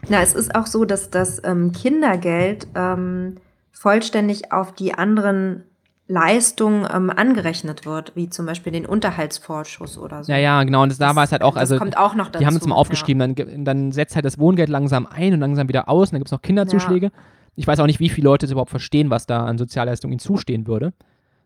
Na, 0.08 0.20
es 0.22 0.34
ist 0.34 0.54
auch 0.54 0.66
so, 0.66 0.84
dass 0.84 1.10
das 1.10 1.42
ähm, 1.44 1.72
Kindergeld 1.72 2.66
ähm, 2.74 3.36
vollständig 3.72 4.52
auf 4.52 4.72
die 4.72 4.94
anderen 4.94 5.64
Leistungen 6.08 6.86
ähm, 6.90 7.10
angerechnet 7.10 7.84
wird, 7.84 8.12
wie 8.14 8.30
zum 8.30 8.46
Beispiel 8.46 8.72
den 8.72 8.86
Unterhaltsvorschuss 8.86 9.98
oder 9.98 10.22
so. 10.22 10.30
ja, 10.30 10.38
ja, 10.38 10.62
genau. 10.62 10.84
Und 10.84 10.90
das, 10.90 10.98
da 10.98 11.16
war 11.16 11.24
es 11.24 11.32
halt 11.32 11.42
auch, 11.42 11.56
also 11.56 11.74
das 11.74 11.80
kommt 11.80 11.98
auch 11.98 12.14
noch 12.14 12.28
dazu. 12.28 12.38
die 12.38 12.46
haben 12.46 12.56
es 12.56 12.64
mal 12.66 12.76
aufgeschrieben, 12.76 13.18
dann, 13.18 13.34
ge- 13.34 13.64
dann 13.64 13.90
setzt 13.90 14.14
halt 14.14 14.24
das 14.24 14.38
Wohngeld 14.38 14.68
langsam 14.68 15.06
ein 15.06 15.34
und 15.34 15.40
langsam 15.40 15.68
wieder 15.68 15.88
aus 15.88 16.08
und 16.08 16.12
dann 16.12 16.20
gibt 16.20 16.28
es 16.28 16.32
noch 16.32 16.42
Kinderzuschläge. 16.42 17.10
Ich 17.56 17.66
weiß 17.66 17.80
auch 17.80 17.86
nicht, 17.86 18.00
wie 18.00 18.08
viele 18.08 18.26
Leute 18.26 18.46
es 18.46 18.52
überhaupt 18.52 18.70
verstehen, 18.70 19.10
was 19.10 19.26
da 19.26 19.44
an 19.44 19.58
Sozialleistungen 19.58 20.12
ihnen 20.12 20.20
zustehen 20.20 20.66
würde. 20.66 20.92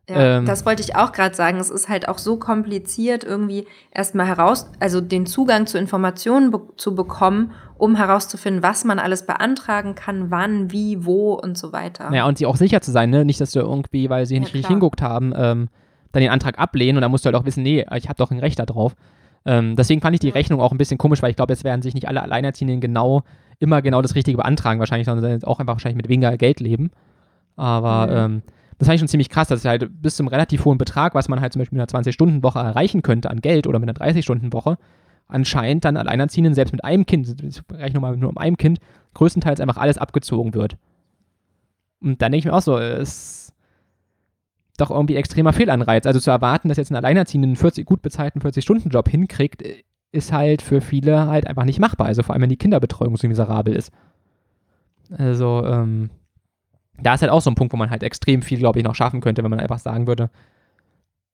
Ja, 0.09 0.39
ähm, 0.39 0.45
das 0.47 0.66
wollte 0.66 0.82
ich 0.82 0.97
auch 0.97 1.12
gerade 1.12 1.35
sagen. 1.37 1.59
Es 1.59 1.70
ist 1.70 1.89
halt 1.89 2.09
auch 2.09 2.19
so 2.19 2.37
kompliziert, 2.37 3.23
irgendwie 3.23 3.66
erstmal 3.93 4.27
heraus, 4.27 4.69
also 4.81 5.01
den 5.01 5.24
Zugang 5.24 5.66
zu 5.66 5.78
Informationen 5.78 6.51
be 6.51 6.61
zu 6.77 6.95
bekommen, 6.95 7.53
um 7.78 7.97
herauszufinden, 7.97 8.62
was 8.62 8.85
man 8.85 8.99
alles 8.99 9.24
beantragen 9.24 9.95
kann, 9.95 10.31
wann, 10.31 10.73
wie, 10.73 11.05
wo 11.05 11.35
und 11.35 11.57
so 11.57 11.73
weiter. 11.73 12.12
Ja, 12.12 12.27
und 12.27 12.39
sie 12.39 12.47
auch 12.47 12.57
sicher 12.57 12.81
zu 12.81 12.91
sein, 12.91 13.11
ne? 13.11 13.24
Nicht, 13.24 13.41
dass 13.41 13.53
du 13.53 13.61
irgendwie, 13.61 14.11
weil 14.11 14.27
sie 14.27 14.35
Ja, 14.35 14.41
nicht 14.41 14.55
richtig 14.55 14.69
hinguckt 14.69 15.01
haben, 15.01 15.32
ähm, 15.37 15.69
dann 16.12 16.23
den 16.23 16.31
Antrag 16.31 16.59
ablehnen 16.59 16.97
und 16.97 17.03
dann 17.03 17.11
musst 17.12 17.24
du 17.24 17.27
halt 17.27 17.37
auch 17.37 17.45
wissen, 17.45 17.62
nee, 17.62 17.87
ich 17.95 18.09
habe 18.09 18.16
doch 18.16 18.32
ein 18.32 18.41
Recht 18.41 18.59
darauf. 18.59 18.97
Ähm, 19.47 19.77
deswegen 19.77 20.01
fand 20.01 20.15
ich 20.15 20.20
die. 20.20 20.31
Rechnung 20.31 20.61
auch 20.61 20.73
ein 20.73 20.78
bisschen 20.78 20.99
komisch, 20.99 21.23
weil 21.23 21.31
ich 21.31 21.37
glaube, 21.37 21.53
jetzt 21.53 21.65
werden 21.65 21.82
sich 21.82 21.95
nicht 21.95 22.09
alle 22.09 22.23
Alleinerziehenden 22.23 22.81
genau 22.81 23.23
immer 23.61 23.82
genau 23.82 24.03
das 24.03 24.15
Richtige 24.15 24.37
beantragen, 24.39 24.81
wahrscheinlich, 24.81 25.07
sondern 25.07 25.45
auch 25.45 25.61
einfach 25.61 25.74
wahrscheinlich 25.74 25.97
mit 25.97 26.09
weniger 26.09 26.37
Geld 26.37 26.61
leben. 26.61 26.91
Aber 27.57 28.07
Mhm. 28.07 28.35
ähm, 28.37 28.43
das 28.78 28.87
fand 28.87 28.95
ich 28.97 29.01
schon 29.01 29.09
ziemlich 29.09 29.28
krass, 29.28 29.49
dass 29.49 29.65
halt 29.65 29.89
bis 30.03 30.16
zum 30.16 30.27
relativ 30.28 30.65
hohen 30.65 30.78
Betrag, 30.78 31.15
was 31.15 31.28
man 31.28 31.41
halt 31.41 31.53
zum 31.53 31.61
Beispiel 31.61 31.78
mit 31.78 31.82
einer 31.95 32.03
20-Stunden-Woche 32.03 32.59
erreichen 32.59 33.03
könnte 33.03 33.31
an 33.31 33.41
Geld 33.43 33.66
oder 33.66 33.78
mit 33.78 33.89
einer 33.89 33.99
30-Stunden-Woche, 34.12 34.78
anscheinend 35.28 35.85
dann 35.85 35.99
Alleinerziehenden 35.99 36.55
selbst 36.55 36.73
mit 36.73 36.82
einem 36.82 37.05
Kind, 37.05 37.43
ich 37.43 37.61
rechne 37.70 38.01
nochmal 38.01 38.16
nur 38.16 38.31
um 38.31 38.39
einem 38.39 38.57
Kind, 38.57 38.81
größtenteils 39.15 39.61
einfach 39.61 39.77
alles 39.77 39.99
abgezogen 39.99 40.55
wird. 40.55 40.77
Und 42.01 42.23
dann 42.23 42.32
denke 42.32 42.39
ich 42.39 42.45
mir 42.51 42.57
auch 42.57 42.62
so, 42.62 42.78
es 42.78 43.09
ist 43.09 43.53
doch 44.78 44.91
irgendwie 44.91 45.16
extremer 45.16 45.53
Fehlanreiz. 45.53 46.07
Also 46.07 46.19
zu 46.19 46.31
erwarten, 46.31 46.69
dass 46.70 46.78
jetzt 46.78 46.91
ein 46.91 46.97
Alleinerziehender 46.97 47.49
einen 47.49 47.57
40, 47.57 47.85
gut 47.85 48.01
bezahlten 48.01 48.41
40-Stunden-Job 48.41 49.11
hinkriegt, 49.11 49.62
ist 50.12 50.32
halt 50.32 50.62
für 50.62 50.81
viele 50.81 51.27
halt 51.28 51.47
einfach 51.47 51.65
nicht 51.65 51.78
machbar. 51.78 52.07
Also 52.09 52.23
vor 52.23 52.35
allem, 52.35 52.43
wenn 52.43 52.49
die 52.51 52.57
Kinderbetreuung 52.57 53.16
so 53.16 53.28
miserabel 53.28 53.74
ist. 53.74 53.93
Also, 55.16 55.65
ähm, 55.66 56.11
da 57.03 57.15
ist 57.15 57.23
halt 57.23 57.32
auch 57.32 57.41
so 57.41 57.51
ein 57.51 57.55
Punkt, 57.55 57.73
wo 57.73 57.77
man 57.77 57.91
halt 57.91 58.03
extrem 58.03 58.43
viel, 58.43 58.59
glaube 58.59 58.78
ich, 58.78 58.85
noch 58.85 58.95
schaffen 58.95 59.20
könnte, 59.20 59.43
wenn 59.43 59.51
man 59.51 59.61
einfach 59.61 59.78
sagen 59.78 60.07
würde, 60.07 60.31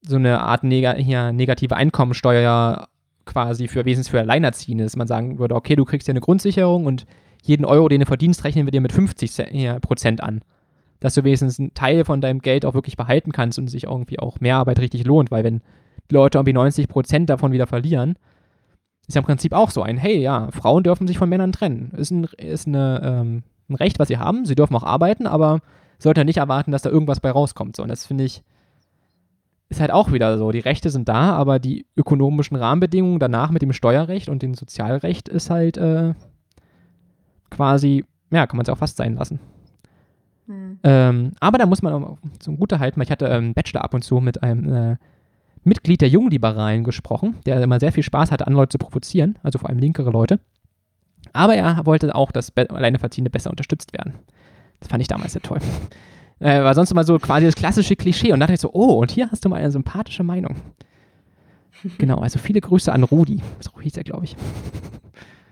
so 0.02 0.16
eine 0.16 0.40
Art 0.40 0.62
neg 0.62 0.86
hier, 0.98 1.32
negative 1.32 1.74
Einkommensteuer 1.74 2.88
quasi 3.24 3.66
für 3.66 3.84
wesentlich 3.84 4.10
für 4.10 4.20
Alleinerziehende, 4.20 4.84
dass 4.84 4.94
man 4.96 5.08
sagen 5.08 5.38
würde, 5.38 5.56
okay, 5.56 5.74
du 5.74 5.84
kriegst 5.84 6.06
ja 6.06 6.12
eine 6.12 6.20
Grundsicherung 6.20 6.86
und 6.86 7.06
jeden 7.42 7.64
Euro, 7.64 7.88
den 7.88 8.00
du 8.00 8.06
verdienst, 8.06 8.44
rechnen 8.44 8.66
wir 8.66 8.70
dir 8.70 8.80
mit 8.80 8.92
50 8.92 9.32
Ce- 9.32 9.46
hier, 9.50 9.80
Prozent 9.80 10.22
an. 10.22 10.42
Dass 11.00 11.14
du 11.14 11.24
wenigstens 11.24 11.58
einen 11.58 11.74
Teil 11.74 12.04
von 12.04 12.20
deinem 12.20 12.40
Geld 12.40 12.64
auch 12.64 12.74
wirklich 12.74 12.96
behalten 12.96 13.32
kannst 13.32 13.58
und 13.58 13.68
sich 13.68 13.84
irgendwie 13.84 14.18
auch 14.18 14.40
Mehrarbeit 14.40 14.78
richtig 14.78 15.04
lohnt, 15.04 15.30
weil 15.30 15.44
wenn 15.44 15.60
die 16.10 16.14
Leute 16.14 16.38
irgendwie 16.38 16.52
90 16.52 16.88
Prozent 16.88 17.28
davon 17.28 17.52
wieder 17.52 17.66
verlieren, 17.66 18.16
ist 19.06 19.14
ja 19.14 19.20
im 19.20 19.26
Prinzip 19.26 19.52
auch 19.52 19.70
so 19.70 19.82
ein, 19.82 19.98
hey, 19.98 20.18
ja, 20.18 20.50
Frauen 20.50 20.82
dürfen 20.82 21.06
sich 21.06 21.18
von 21.18 21.28
Männern 21.28 21.52
trennen. 21.52 21.92
Ist 21.96 22.10
ein, 22.10 22.24
ist 22.24 22.66
eine, 22.66 23.00
ähm, 23.04 23.42
ein 23.68 23.74
Recht, 23.76 23.98
was 23.98 24.08
sie 24.08 24.18
haben. 24.18 24.44
Sie 24.44 24.54
dürfen 24.54 24.74
auch 24.74 24.82
arbeiten, 24.82 25.26
aber 25.26 25.60
sollte 25.98 26.24
nicht 26.24 26.38
erwarten, 26.38 26.72
dass 26.72 26.82
da 26.82 26.90
irgendwas 26.90 27.20
bei 27.20 27.30
rauskommt. 27.30 27.76
So, 27.76 27.82
und 27.82 27.88
das 27.88 28.06
finde 28.06 28.24
ich, 28.24 28.42
ist 29.68 29.80
halt 29.80 29.90
auch 29.90 30.12
wieder 30.12 30.38
so. 30.38 30.50
Die 30.50 30.60
Rechte 30.60 30.90
sind 30.90 31.08
da, 31.08 31.32
aber 31.32 31.58
die 31.58 31.86
ökonomischen 31.96 32.56
Rahmenbedingungen 32.56 33.18
danach 33.18 33.50
mit 33.50 33.62
dem 33.62 33.72
Steuerrecht 33.72 34.28
und 34.28 34.42
dem 34.42 34.54
Sozialrecht 34.54 35.28
ist 35.28 35.50
halt 35.50 35.76
äh, 35.76 36.14
quasi, 37.50 38.04
ja, 38.30 38.46
kann 38.46 38.56
man 38.56 38.64
es 38.64 38.70
auch 38.70 38.78
fast 38.78 38.96
sein 38.96 39.14
lassen. 39.14 39.40
Hm. 40.46 40.78
Ähm, 40.82 41.32
aber 41.40 41.58
da 41.58 41.66
muss 41.66 41.82
man 41.82 41.92
auch 41.92 42.18
zum 42.38 42.58
Gute 42.58 42.78
halten, 42.78 42.98
weil 42.98 43.04
ich 43.04 43.10
hatte 43.10 43.26
ähm, 43.26 43.54
Bachelor 43.54 43.84
ab 43.84 43.94
und 43.94 44.02
zu 44.02 44.20
mit 44.20 44.42
einem 44.42 44.72
äh, 44.72 44.96
Mitglied 45.66 46.00
der 46.00 46.08
Jungliberalen 46.08 46.84
gesprochen, 46.84 47.36
der 47.44 47.60
immer 47.60 47.80
sehr 47.80 47.92
viel 47.92 48.02
Spaß 48.02 48.30
hatte, 48.30 48.46
an 48.46 48.52
Leute 48.52 48.70
zu 48.70 48.78
provozieren, 48.78 49.38
also 49.42 49.58
vor 49.58 49.68
allem 49.68 49.78
linkere 49.78 50.10
Leute. 50.10 50.40
Aber 51.32 51.54
er 51.54 51.84
wollte 51.84 52.14
auch, 52.14 52.32
dass 52.32 52.50
Be 52.50 52.70
Alleinerziehende 52.70 53.30
besser 53.30 53.50
unterstützt 53.50 53.92
werden. 53.92 54.14
Das 54.80 54.88
fand 54.88 55.02
ich 55.02 55.08
damals 55.08 55.32
sehr 55.32 55.42
toll. 55.42 55.58
Äh, 56.38 56.62
war 56.62 56.74
sonst 56.74 56.90
immer 56.90 57.04
so 57.04 57.18
quasi 57.18 57.46
das 57.46 57.54
klassische 57.54 57.96
Klischee. 57.96 58.32
Und 58.32 58.40
da 58.40 58.46
dachte 58.46 58.54
ich 58.54 58.60
so, 58.60 58.70
oh, 58.72 59.00
und 59.00 59.10
hier 59.10 59.30
hast 59.30 59.44
du 59.44 59.48
mal 59.48 59.56
eine 59.56 59.70
sympathische 59.70 60.22
Meinung. 60.22 60.56
genau, 61.98 62.18
also 62.18 62.38
viele 62.38 62.60
Grüße 62.60 62.92
an 62.92 63.04
Rudi. 63.04 63.42
So 63.60 63.70
hieß 63.80 63.96
er, 63.96 64.04
glaube 64.04 64.26
ich. 64.26 64.36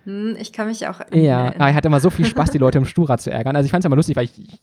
Hm, 0.05 0.37
ich 0.39 0.53
kann 0.53 0.69
mich 0.69 0.87
auch. 0.87 1.01
Ja, 1.13 1.49
er 1.49 1.75
hatte 1.75 1.89
immer 1.89 2.01
so 2.01 2.11
viel 2.11 2.27
Spaß, 2.27 2.51
die 2.51 2.59
Leute 2.59 2.79
im 2.79 2.85
Sturrad 2.85 3.23
zu 3.23 3.31
ärgern. 3.31 3.57
Also 3.57 3.65
ich 3.65 3.71
fand 3.71 3.83
es 3.83 3.87
immer 3.87 3.97
lustig, 3.97 4.17
weil 4.17 4.27
ich 4.27 4.61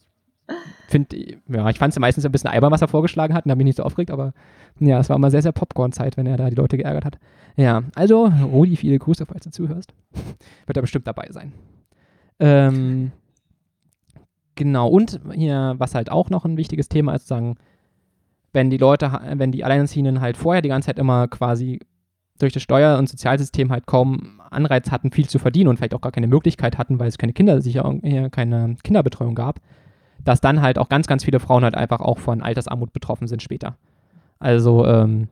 finde, 0.91 1.37
ja, 1.47 1.69
ich 1.69 1.79
fand 1.79 1.93
es 1.93 1.99
meistens 1.99 2.25
ein 2.25 2.31
bisschen 2.31 2.49
albern, 2.49 2.71
was 2.71 2.81
er 2.81 2.87
vorgeschlagen 2.87 3.33
hat 3.33 3.45
und 3.45 3.51
habe 3.51 3.57
mich 3.57 3.65
nicht 3.65 3.77
so 3.77 3.83
aufgeregt, 3.83 4.11
aber 4.11 4.33
ja, 4.79 4.99
es 4.99 5.09
war 5.09 5.15
immer 5.15 5.31
sehr, 5.31 5.41
sehr 5.41 5.51
Popcorn-Zeit, 5.51 6.17
wenn 6.17 6.25
er 6.25 6.37
da 6.37 6.49
die 6.49 6.55
Leute 6.55 6.77
geärgert 6.77 7.05
hat. 7.05 7.19
Ja, 7.55 7.83
also, 7.95 8.25
Rudi, 8.25 8.75
viele 8.75 8.99
Grüße, 8.99 9.25
falls 9.25 9.43
du 9.43 9.51
zuhörst. 9.51 9.93
Wird 10.65 10.77
er 10.77 10.81
bestimmt 10.81 11.07
dabei 11.07 11.27
sein. 11.31 11.53
Ähm, 12.39 13.11
genau, 14.55 14.87
und 14.87 15.19
hier, 15.33 15.75
was 15.77 15.95
halt 15.95 16.11
auch 16.11 16.29
noch 16.29 16.45
ein 16.45 16.57
wichtiges 16.57 16.89
Thema 16.89 17.15
ist, 17.15 17.27
sagen, 17.27 17.57
wenn 18.53 18.69
die 18.69 18.77
Leute, 18.77 19.19
wenn 19.35 19.51
die 19.51 19.63
Alleinerziehenden 19.63 20.21
halt 20.21 20.37
vorher 20.37 20.61
die 20.61 20.69
ganze 20.69 20.87
Zeit 20.87 20.99
immer 20.99 21.27
quasi 21.27 21.79
durch 22.39 22.53
das 22.53 22.63
Steuer- 22.63 22.97
und 22.97 23.07
Sozialsystem 23.07 23.71
halt 23.71 23.85
kaum 23.85 24.41
Anreiz 24.49 24.91
hatten, 24.91 25.11
viel 25.11 25.29
zu 25.29 25.39
verdienen 25.39 25.69
und 25.69 25.77
vielleicht 25.77 25.93
auch 25.93 26.01
gar 26.01 26.11
keine 26.11 26.27
Möglichkeit 26.27 26.77
hatten, 26.77 26.99
weil 26.99 27.07
es 27.07 27.17
keine 27.17 27.33
Kinder, 27.33 27.61
sicher 27.61 27.83
keine 28.31 28.75
Kinderbetreuung 28.83 29.35
gab, 29.35 29.59
dass 30.23 30.41
dann 30.41 30.61
halt 30.61 30.77
auch 30.77 30.89
ganz, 30.89 31.07
ganz 31.07 31.23
viele 31.23 31.39
Frauen 31.39 31.63
halt 31.63 31.75
einfach 31.75 31.99
auch 31.99 32.19
von 32.19 32.41
Altersarmut 32.41 32.93
betroffen 32.93 33.27
sind 33.27 33.41
später. 33.41 33.77
Also, 34.39 34.85
ähm, 34.85 35.29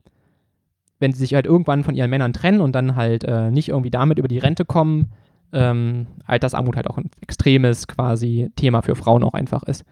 wenn 1.00 1.14
sie 1.14 1.20
sich 1.20 1.34
halt 1.34 1.46
irgendwann 1.46 1.84
von 1.84 1.96
ihren 1.96 2.10
Männern 2.10 2.34
trennen 2.34 2.62
und 2.62 2.74
dann 2.74 2.96
halt 2.96 3.24
äh, 3.24 3.52
nicht 3.52 3.70
irgendwie 3.70 3.90
damit 3.90 4.20
über 4.20 4.28
die 4.28 4.38
Rente 4.38 4.66
kommen, 4.66 5.12
ähm, 5.54 6.08
Altersarmut 6.26 6.76
halt 6.76 6.90
auch 6.90 6.98
ein 6.98 7.10
extremes 7.22 7.88
quasi 7.88 8.52
Thema 8.56 8.82
für 8.82 8.96
Frauen 8.96 9.24
auch 9.24 9.34
einfach 9.34 9.64
ist. 9.64 9.84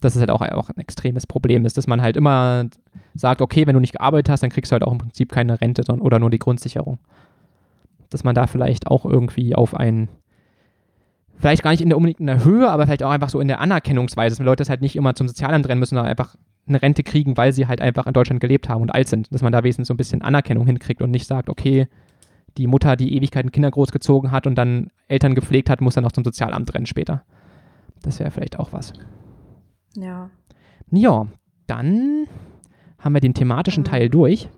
Dass 0.00 0.14
es 0.14 0.20
halt 0.20 0.30
auch, 0.30 0.42
auch 0.42 0.70
ein 0.70 0.78
extremes 0.78 1.26
Problem 1.26 1.64
ist, 1.64 1.76
dass 1.76 1.86
man 1.86 2.02
halt 2.02 2.16
immer 2.16 2.66
sagt, 3.14 3.40
okay, 3.40 3.66
wenn 3.66 3.74
du 3.74 3.80
nicht 3.80 3.92
gearbeitet 3.92 4.30
hast, 4.30 4.42
dann 4.42 4.50
kriegst 4.50 4.72
du 4.72 4.74
halt 4.74 4.82
auch 4.82 4.92
im 4.92 4.98
Prinzip 4.98 5.32
keine 5.32 5.60
Rente 5.60 5.82
oder 5.94 6.18
nur 6.18 6.30
die 6.30 6.38
Grundsicherung. 6.38 6.98
Dass 8.10 8.24
man 8.24 8.34
da 8.34 8.46
vielleicht 8.46 8.88
auch 8.88 9.04
irgendwie 9.04 9.54
auf 9.54 9.74
ein 9.74 10.08
vielleicht 11.38 11.62
gar 11.62 11.70
nicht 11.70 11.80
in 11.80 11.88
der 11.88 11.96
unbedingt 11.96 12.20
in 12.20 12.26
der 12.26 12.44
Höhe, 12.44 12.68
aber 12.68 12.84
vielleicht 12.86 13.02
auch 13.02 13.10
einfach 13.10 13.28
so 13.28 13.40
in 13.40 13.48
der 13.48 13.60
Anerkennungsweise, 13.60 14.36
dass 14.36 14.44
Leute 14.44 14.62
das 14.62 14.70
halt 14.70 14.80
nicht 14.80 14.96
immer 14.96 15.14
zum 15.14 15.28
Sozialamt 15.28 15.68
rennen 15.68 15.80
müssen, 15.80 15.94
sondern 15.94 16.10
einfach 16.10 16.36
eine 16.68 16.82
Rente 16.82 17.02
kriegen, 17.02 17.36
weil 17.36 17.52
sie 17.52 17.66
halt 17.66 17.80
einfach 17.80 18.06
in 18.06 18.12
Deutschland 18.12 18.40
gelebt 18.40 18.68
haben 18.68 18.82
und 18.82 18.94
alt 18.94 19.08
sind. 19.08 19.32
Dass 19.32 19.42
man 19.42 19.52
da 19.52 19.62
wenigstens 19.62 19.88
so 19.88 19.94
ein 19.94 19.98
bisschen 19.98 20.22
Anerkennung 20.22 20.66
hinkriegt 20.66 21.02
und 21.02 21.10
nicht 21.10 21.26
sagt, 21.26 21.48
okay, 21.48 21.88
die 22.56 22.66
Mutter, 22.66 22.96
die 22.96 23.14
Ewigkeiten 23.16 23.52
Kinder 23.52 23.70
großgezogen 23.70 24.30
hat 24.32 24.46
und 24.46 24.56
dann 24.56 24.90
Eltern 25.08 25.34
gepflegt 25.34 25.70
hat, 25.70 25.80
muss 25.80 25.94
dann 25.94 26.04
noch 26.04 26.12
zum 26.12 26.24
Sozialamt 26.24 26.74
rennen 26.74 26.86
später. 26.86 27.22
Das 28.02 28.18
wäre 28.18 28.30
vielleicht 28.30 28.58
auch 28.58 28.72
was. 28.72 28.92
Ja. 29.94 30.30
Ja, 30.90 31.26
dann 31.66 32.26
haben 32.98 33.14
wir 33.14 33.20
den 33.20 33.34
thematischen 33.34 33.82
mhm. 33.82 33.88
Teil 33.88 34.08
durch. 34.08 34.48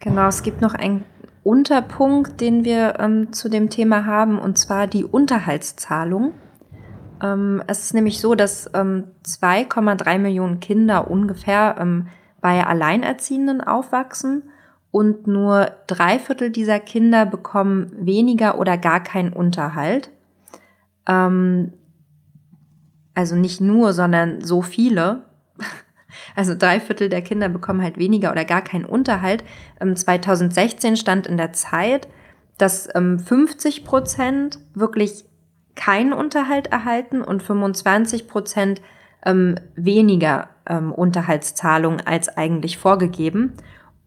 Genau, 0.00 0.26
es 0.26 0.42
gibt 0.42 0.60
noch 0.60 0.74
einen 0.74 1.04
Unterpunkt, 1.42 2.40
den 2.40 2.64
wir 2.64 3.00
ähm, 3.00 3.32
zu 3.32 3.48
dem 3.48 3.68
Thema 3.70 4.06
haben, 4.06 4.38
und 4.38 4.58
zwar 4.58 4.86
die 4.86 5.04
Unterhaltszahlung. 5.04 6.34
Ähm, 7.22 7.62
es 7.66 7.84
ist 7.84 7.94
nämlich 7.94 8.20
so, 8.20 8.34
dass 8.34 8.70
ähm, 8.74 9.04
2,3 9.24 10.18
Millionen 10.18 10.60
Kinder 10.60 11.10
ungefähr 11.10 11.76
ähm, 11.78 12.08
bei 12.40 12.64
Alleinerziehenden 12.66 13.60
aufwachsen 13.60 14.50
und 14.90 15.26
nur 15.26 15.70
drei 15.86 16.18
Viertel 16.18 16.50
dieser 16.50 16.78
Kinder 16.78 17.24
bekommen 17.26 17.90
weniger 17.96 18.58
oder 18.58 18.76
gar 18.76 19.02
keinen 19.02 19.32
Unterhalt. 19.32 20.10
Ähm, 21.08 21.72
also 23.14 23.36
nicht 23.36 23.60
nur, 23.60 23.92
sondern 23.92 24.42
so 24.42 24.62
viele. 24.62 25.24
Also 26.34 26.54
drei 26.56 26.80
Viertel 26.80 27.08
der 27.08 27.22
Kinder 27.22 27.48
bekommen 27.48 27.82
halt 27.82 27.98
weniger 27.98 28.32
oder 28.32 28.44
gar 28.44 28.62
keinen 28.62 28.84
Unterhalt. 28.84 29.44
2016 29.80 30.96
stand 30.96 31.26
in 31.26 31.36
der 31.36 31.52
Zeit, 31.52 32.08
dass 32.58 32.88
50 32.92 33.78
ähm, 33.78 33.84
Prozent 33.84 34.58
wirklich 34.74 35.24
keinen 35.74 36.12
Unterhalt 36.12 36.68
erhalten 36.68 37.22
und 37.22 37.42
25 37.42 38.28
Prozent 38.28 38.82
ähm, 39.24 39.56
weniger 39.74 40.50
ähm, 40.66 40.92
Unterhaltszahlungen 40.92 42.06
als 42.06 42.28
eigentlich 42.28 42.78
vorgegeben. 42.78 43.54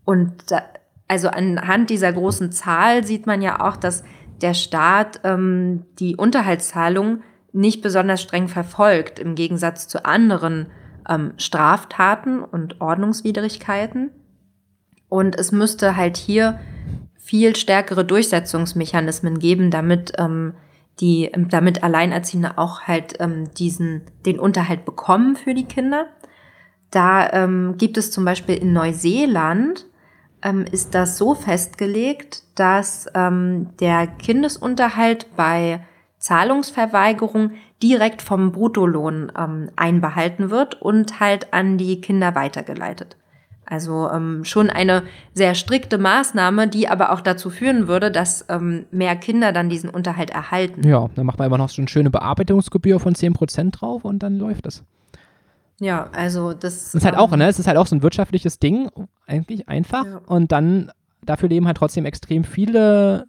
Und 0.03 0.51
da, 0.51 0.61
also 1.07 1.29
anhand 1.29 1.89
dieser 1.89 2.13
großen 2.13 2.51
Zahl 2.51 3.03
sieht 3.03 3.25
man 3.27 3.41
ja 3.41 3.65
auch, 3.65 3.77
dass 3.77 4.03
der 4.41 4.53
Staat 4.53 5.21
ähm, 5.23 5.85
die 5.99 6.15
Unterhaltszahlung 6.15 7.23
nicht 7.51 7.81
besonders 7.81 8.21
streng 8.21 8.47
verfolgt, 8.47 9.17
im 9.17 9.35
Gegensatz 9.35 9.87
zu 9.87 10.05
anderen 10.05 10.67
ähm, 11.09 11.33
Straftaten 11.37 12.41
und 12.43 12.81
Ordnungswidrigkeiten. 12.81 14.11
Und 15.09 15.37
es 15.37 15.51
müsste 15.51 15.95
halt 15.95 16.17
hier 16.17 16.59
viel 17.17 17.55
stärkere 17.55 18.05
Durchsetzungsmechanismen 18.05 19.39
geben, 19.39 19.71
damit 19.71 20.13
ähm, 20.17 20.53
die, 20.99 21.31
damit 21.49 21.83
Alleinerziehende 21.83 22.57
auch 22.57 22.81
halt 22.81 23.15
ähm, 23.19 23.53
diesen, 23.53 24.03
den 24.25 24.39
Unterhalt 24.39 24.85
bekommen 24.85 25.35
für 25.35 25.53
die 25.53 25.65
Kinder. 25.65 26.07
Da 26.91 27.29
ähm, 27.33 27.75
gibt 27.77 27.97
es 27.97 28.11
zum 28.11 28.23
Beispiel 28.25 28.55
in 28.55 28.73
Neuseeland 28.73 29.85
ähm, 30.45 30.63
ist 30.71 30.93
das 30.93 31.17
so 31.17 31.33
festgelegt, 31.33 32.43
dass 32.53 33.07
ähm, 33.15 33.75
der 33.79 34.07
Kindesunterhalt 34.07 35.35
bei 35.35 35.83
Zahlungsverweigerung 36.19 37.51
direkt 37.83 38.21
vom 38.21 38.51
Bruttolohn 38.51 39.31
ähm, 39.37 39.69
einbehalten 39.75 40.49
wird 40.49 40.81
und 40.81 41.19
halt 41.19 41.53
an 41.53 41.77
die 41.77 42.01
Kinder 42.01 42.35
weitergeleitet. 42.35 43.17
Also 43.65 44.09
ähm, 44.11 44.45
schon 44.45 44.69
eine 44.69 45.03
sehr 45.33 45.55
strikte 45.55 45.97
Maßnahme, 45.97 46.67
die 46.67 46.87
aber 46.87 47.11
auch 47.11 47.21
dazu 47.21 47.49
führen 47.49 47.87
würde, 47.87 48.11
dass 48.11 48.45
ähm, 48.47 48.85
mehr 48.91 49.15
Kinder 49.15 49.51
dann 49.51 49.69
diesen 49.69 49.89
Unterhalt 49.89 50.29
erhalten. 50.29 50.87
Ja, 50.87 51.09
dann 51.15 51.25
macht 51.25 51.39
man 51.39 51.47
immer 51.47 51.57
noch 51.57 51.69
so 51.69 51.81
eine 51.81 51.89
schöne 51.89 52.11
Bearbeitungsgebühr 52.11 52.99
von 52.99 53.15
10% 53.15 53.71
drauf 53.71 54.05
und 54.05 54.21
dann 54.21 54.37
läuft 54.37 54.67
es. 54.67 54.83
Ja, 55.79 56.09
also 56.13 56.53
das, 56.53 56.91
das 56.91 56.95
ist 56.95 57.05
halt 57.05 57.17
auch, 57.17 57.31
ähm, 57.33 57.39
ne? 57.39 57.47
Es 57.47 57.59
ist 57.59 57.67
halt 57.67 57.77
auch 57.77 57.87
so 57.87 57.95
ein 57.95 58.03
wirtschaftliches 58.03 58.59
Ding, 58.59 58.89
eigentlich 59.27 59.67
einfach. 59.67 60.05
Ja. 60.05 60.21
Und 60.27 60.51
dann 60.51 60.91
dafür 61.23 61.49
leben 61.49 61.65
halt 61.65 61.77
trotzdem 61.77 62.05
extrem 62.05 62.43
viele 62.43 63.25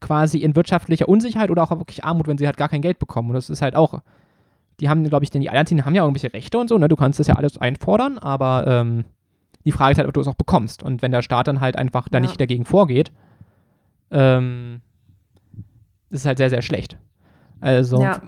quasi 0.00 0.38
in 0.38 0.56
wirtschaftlicher 0.56 1.08
Unsicherheit 1.08 1.50
oder 1.50 1.62
auch 1.62 1.70
wirklich 1.70 2.04
Armut, 2.04 2.26
wenn 2.26 2.38
sie 2.38 2.46
halt 2.46 2.56
gar 2.56 2.68
kein 2.68 2.82
Geld 2.82 2.98
bekommen. 2.98 3.30
Und 3.30 3.34
das 3.34 3.50
ist 3.50 3.62
halt 3.62 3.76
auch, 3.76 4.00
die 4.80 4.88
haben, 4.88 5.04
glaube 5.04 5.24
ich, 5.24 5.30
denn 5.30 5.42
die 5.42 5.50
Alleinerziehenden 5.50 5.84
haben 5.84 5.94
ja 5.94 6.02
irgendwelche 6.02 6.32
Rechte 6.32 6.58
und 6.58 6.68
so, 6.68 6.78
ne? 6.78 6.88
Du 6.88 6.96
kannst 6.96 7.20
das 7.20 7.26
ja 7.26 7.34
alles 7.36 7.58
einfordern, 7.58 8.18
aber 8.18 8.66
ähm, 8.66 9.04
die 9.64 9.72
Frage 9.72 9.92
ist 9.92 9.98
halt, 9.98 10.08
ob 10.08 10.14
du 10.14 10.20
es 10.20 10.26
auch 10.26 10.34
bekommst. 10.34 10.82
Und 10.82 11.02
wenn 11.02 11.12
der 11.12 11.22
Staat 11.22 11.48
dann 11.48 11.60
halt 11.60 11.76
einfach 11.76 12.08
da 12.08 12.18
ja. 12.18 12.22
nicht 12.22 12.40
dagegen 12.40 12.64
vorgeht, 12.64 13.12
ähm, 14.10 14.80
ist 16.08 16.20
es 16.20 16.26
halt 16.26 16.38
sehr, 16.38 16.50
sehr 16.50 16.62
schlecht. 16.62 16.96
Also, 17.60 18.02
ja. 18.02 18.22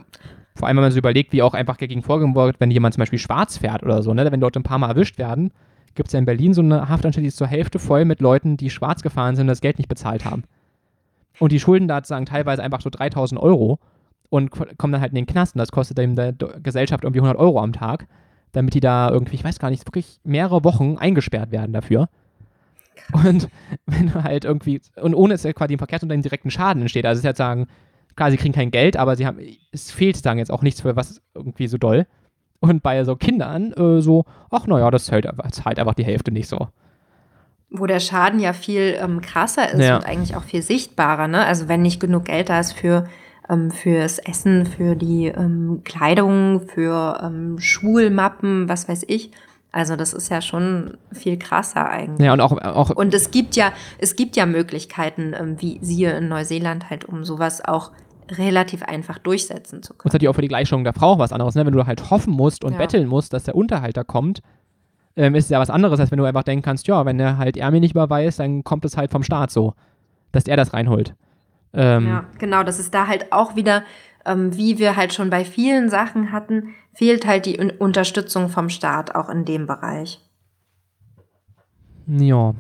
vor 0.55 0.69
allem, 0.69 0.77
wenn 0.77 0.85
man 0.85 0.93
so 0.93 0.99
überlegt, 0.99 1.33
wie 1.33 1.43
auch 1.43 1.55
einfach 1.55 1.79
dagegen 1.79 2.03
vorgegangen 2.03 2.37
wird, 2.37 2.61
wenn 2.61 2.71
jemand 2.71 2.95
zum 2.95 3.01
Beispiel 3.01 3.19
schwarz 3.19 3.57
fährt 3.57 3.83
oder 3.83 4.03
so, 4.03 4.13
ne? 4.13 4.31
Wenn 4.31 4.41
dort 4.41 4.57
ein 4.57 4.63
paar 4.63 4.79
Mal 4.79 4.91
erwischt 4.91 5.17
werden, 5.17 5.53
gibt 5.95 6.09
es 6.09 6.13
ja 6.13 6.19
in 6.19 6.27
Berlin 6.27 6.53
so 6.53 6.61
eine 6.61 6.89
Haftanstalt, 6.89 7.25
die 7.25 7.29
ist 7.29 7.37
zur 7.39 7.47
Hälfte 7.47 7.79
voll 7.79 8.05
mit 8.05 8.21
Leuten, 8.21 8.59
die 8.59 8.71
schwarz 8.71 9.03
gefahren 9.03 9.37
sind 9.37 9.45
und 9.45 9.49
das 9.49 9.63
Geld 9.63 9.79
nicht 9.79 9.89
bezahlt 9.89 10.25
haben. 10.27 10.45
Und 11.39 11.53
die 11.53 11.61
Schulden 11.61 11.89
da 11.89 12.03
sagen 12.05 12.27
teilweise 12.27 12.63
einfach 12.63 12.81
so 12.81 12.91
3000 12.91 13.41
Euro 13.41 13.79
und 14.29 14.51
kommen 14.51 14.93
dann 14.93 15.01
halt 15.01 15.13
in 15.13 15.17
den 15.17 15.27
Knast 15.27 15.55
und 15.55 15.59
das 15.59 15.73
kostet 15.73 15.99
dann 15.99 16.17
der 16.17 16.33
Gesellschaft 16.33 17.05
irgendwie 17.05 17.21
100 17.21 17.39
Euro 17.39 17.61
am 17.61 17.73
Tag 17.73 18.07
damit 18.53 18.75
die 18.75 18.81
da 18.81 19.11
irgendwie, 19.11 19.35
ich 19.35 19.45
weiß 19.45 19.59
gar 19.59 19.71
nicht, 19.71 19.87
wirklich 19.87 20.21
mehrere 20.25 20.63
Wochen 20.63 20.97
eingesperrt 20.99 21.51
werden 21.51 21.73
dafür. 21.73 22.09
Und 23.13 23.49
wenn 23.87 24.09
du 24.09 24.23
halt 24.23 24.45
irgendwie, 24.45 24.81
und 24.97 25.15
ohne 25.15 25.35
es 25.35 25.43
ja 25.43 25.53
quasi 25.53 25.73
im 25.73 25.79
Verkehrsunternehmen 25.79 26.23
direkten 26.23 26.51
Schaden 26.51 26.83
entsteht, 26.83 27.07
also 27.07 27.19
es 27.19 27.21
ist 27.21 27.27
halt 27.27 27.37
sagen, 27.37 27.67
klar, 28.15 28.31
sie 28.31 28.37
kriegen 28.37 28.55
kein 28.55 28.71
Geld, 28.71 28.97
aber 28.97 29.17
sie 29.17 29.27
haben, 29.27 29.39
es 29.73 29.91
fehlt 29.91 30.17
sagen 30.17 30.39
jetzt 30.39 30.53
auch 30.53 30.63
nichts 30.63 30.83
für 30.83 30.95
was 30.95 31.21
irgendwie 31.35 31.67
so 31.67 31.79
doll. 31.79 32.07
Und 32.61 32.83
bei 32.83 33.03
so 33.03 33.17
Kindern 33.17 33.73
äh, 33.73 34.01
so, 34.01 34.25
ach 34.51 34.67
naja, 34.67 34.91
das 34.91 35.07
zahlt, 35.07 35.27
halt 35.27 35.79
einfach 35.81 35.95
die 35.95 36.05
Hälfte 36.05 36.31
nicht 36.31 36.49
so. 36.49 36.69
Wo 37.73 37.87
der 37.87 38.01
Schaden 38.01 38.39
ja 38.39 38.53
viel 38.53 38.99
ähm, 39.01 39.21
krasser 39.21 39.71
ist 39.73 39.83
ja. 39.83 39.97
und 39.97 40.05
eigentlich 40.05 40.37
auch 40.37 40.45
viel 40.45 40.63
sichtbarer, 40.63 41.27
ne? 41.27 41.45
Also 41.45 41.69
wenn 41.69 41.83
nicht 41.83 42.01
genug 42.01 42.27
Geld 42.27 42.51
da 42.51 42.61
ist 42.61 42.73
für 42.73 43.09
ähm, 43.49 43.71
fürs 43.71 44.19
Essen, 44.19 44.67
für 44.67 44.95
die 44.95 45.27
ähm, 45.27 45.81
Kleidung, 45.85 46.61
für 46.69 47.21
ähm, 47.23 47.59
Schulmappen, 47.59 48.69
was 48.69 48.89
weiß 48.89 49.05
ich. 49.09 49.31
Also 49.73 49.97
das 49.97 50.13
ist 50.13 50.29
ja 50.29 50.43
schon 50.43 50.99
viel 51.13 51.39
krasser 51.39 51.89
eigentlich. 51.89 52.27
Ja, 52.27 52.35
und 52.35 52.41
auch, 52.41 52.53
auch 52.59 52.91
und 52.91 53.15
es 53.15 53.31
gibt 53.31 53.57
ja, 53.57 53.73
es 53.99 54.17
gibt 54.17 54.37
ja 54.37 54.45
Möglichkeiten, 54.45 55.35
ähm, 55.39 55.57
wie 55.61 55.79
siehe 55.81 56.17
in 56.17 56.29
Neuseeland 56.29 56.91
halt, 56.91 57.07
um 57.07 57.25
sowas 57.25 57.65
auch 57.65 57.91
relativ 58.31 58.83
einfach 58.83 59.19
durchsetzen 59.19 59.83
zu 59.83 59.95
können. 59.95 60.11
Und 60.11 60.15
hat 60.15 60.23
ja 60.23 60.31
auch 60.31 60.35
für 60.35 60.43
die 60.43 60.49
Gleichstellung 60.49 60.85
der 60.85 60.93
Frau 60.93 61.19
was 61.19 61.33
anderes, 61.33 61.55
ne? 61.55 61.65
Wenn 61.65 61.73
du 61.73 61.87
halt 61.87 62.11
hoffen 62.11 62.33
musst 62.35 62.65
und 62.65 62.73
ja. 62.73 62.79
betteln 62.79 63.09
musst, 63.09 63.33
dass 63.33 63.45
der 63.45 63.55
Unterhalt 63.55 63.97
da 63.97 64.05
kommt, 64.05 64.43
ähm, 65.17 65.35
ist 65.35 65.45
es 65.45 65.51
ja 65.51 65.61
was 65.61 65.71
anderes, 65.71 66.01
als 66.01 66.11
wenn 66.11 66.19
du 66.19 66.25
einfach 66.25 66.43
denken 66.43 66.63
kannst, 66.63 66.87
ja, 66.87 67.05
wenn 67.05 67.19
der 67.19 67.39
halt 67.39 67.57
er 67.57 67.71
mir 67.71 67.81
nicht 67.81 67.93
überweist, 67.93 68.39
dann 68.39 68.65
kommt 68.65 68.85
es 68.85 68.97
halt 68.97 69.11
vom 69.11 69.23
Staat 69.23 69.51
so, 69.51 69.75
dass 70.33 70.47
er 70.47 70.57
das 70.57 70.73
reinholt. 70.73 71.15
Ähm, 71.75 72.07
ja, 72.07 72.25
genau, 72.39 72.63
dass 72.63 72.79
es 72.79 72.91
da 72.91 73.07
halt 73.07 73.33
auch 73.33 73.57
wieder 73.57 73.83
ähm, 74.25 74.57
wie 74.57 74.79
wir 74.79 74.97
halt 74.97 75.13
schon 75.13 75.31
bei 75.31 75.45
vielen 75.45 75.89
Sachen 75.89 76.33
hatten, 76.33 76.75
fehlt 76.93 77.27
halt 77.27 77.47
die 77.47 77.59
Unterstützung 77.79 78.49
vom 78.49 78.69
Staat 78.69 79.15
auch 79.15 79.29
in 79.29 79.45
dem 79.45 79.67
Bereich. 79.67 80.21
Ja. 82.07 82.55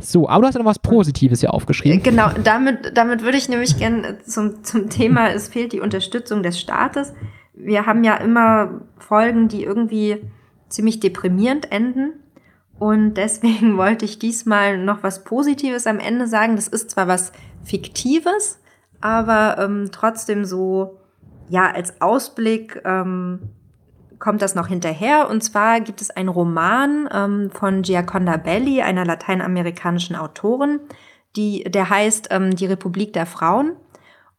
So, 0.00 0.28
aber 0.28 0.42
du 0.42 0.46
hast 0.48 0.54
ja 0.54 0.60
noch 0.60 0.70
was 0.70 0.78
Positives 0.78 1.40
hier 1.40 1.52
aufgeschrieben. 1.52 2.02
Genau, 2.02 2.30
damit, 2.44 2.96
damit 2.96 3.22
würde 3.22 3.36
ich 3.36 3.48
nämlich 3.48 3.78
gerne 3.78 4.18
zum, 4.20 4.62
zum 4.62 4.88
Thema, 4.90 5.30
es 5.30 5.48
fehlt 5.48 5.72
die 5.72 5.80
Unterstützung 5.80 6.42
des 6.42 6.60
Staates. 6.60 7.14
Wir 7.52 7.86
haben 7.86 8.04
ja 8.04 8.16
immer 8.16 8.82
Folgen, 8.98 9.48
die 9.48 9.64
irgendwie 9.64 10.18
ziemlich 10.68 11.00
deprimierend 11.00 11.72
enden. 11.72 12.12
Und 12.78 13.14
deswegen 13.14 13.76
wollte 13.78 14.04
ich 14.04 14.18
diesmal 14.18 14.78
noch 14.78 15.02
was 15.02 15.24
Positives 15.24 15.86
am 15.86 15.98
Ende 15.98 16.26
sagen. 16.26 16.56
Das 16.56 16.68
ist 16.68 16.90
zwar 16.90 17.08
was 17.08 17.32
Fiktives, 17.64 18.60
aber 19.00 19.58
ähm, 19.58 19.90
trotzdem 19.92 20.44
so, 20.44 20.98
ja, 21.48 21.70
als 21.70 22.00
Ausblick 22.00 22.80
ähm, 22.84 23.40
kommt 24.18 24.42
das 24.42 24.54
noch 24.54 24.68
hinterher. 24.68 25.28
Und 25.28 25.42
zwar 25.42 25.80
gibt 25.80 26.00
es 26.00 26.10
einen 26.10 26.28
Roman 26.28 27.08
ähm, 27.12 27.50
von 27.52 27.82
Giaconda 27.82 28.36
Belli, 28.36 28.82
einer 28.82 29.04
lateinamerikanischen 29.04 30.16
Autorin, 30.16 30.80
die, 31.36 31.64
der 31.64 31.90
heißt 31.90 32.28
ähm, 32.30 32.56
Die 32.56 32.66
Republik 32.66 33.12
der 33.12 33.26
Frauen. 33.26 33.76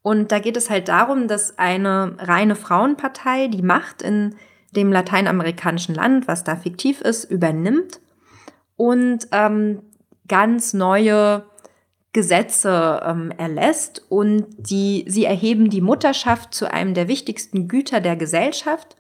Und 0.01 0.31
da 0.31 0.39
geht 0.39 0.57
es 0.57 0.69
halt 0.69 0.87
darum, 0.87 1.27
dass 1.27 1.59
eine 1.59 2.15
reine 2.19 2.55
Frauenpartei 2.55 3.47
die 3.47 3.61
Macht 3.61 4.01
in 4.01 4.35
dem 4.71 4.91
lateinamerikanischen 4.91 5.95
Land, 5.95 6.27
was 6.27 6.43
da 6.43 6.55
fiktiv 6.55 7.01
ist, 7.01 7.25
übernimmt 7.25 7.99
und 8.75 9.27
ähm, 9.31 9.81
ganz 10.27 10.73
neue 10.73 11.45
Gesetze 12.11 13.01
ähm, 13.05 13.31
erlässt 13.37 14.03
und 14.09 14.47
die, 14.57 15.05
sie 15.07 15.25
erheben 15.25 15.69
die 15.69 15.81
Mutterschaft 15.81 16.53
zu 16.53 16.71
einem 16.71 16.93
der 16.93 17.07
wichtigsten 17.07 17.67
Güter 17.67 18.01
der 18.01 18.15
Gesellschaft, 18.15 18.95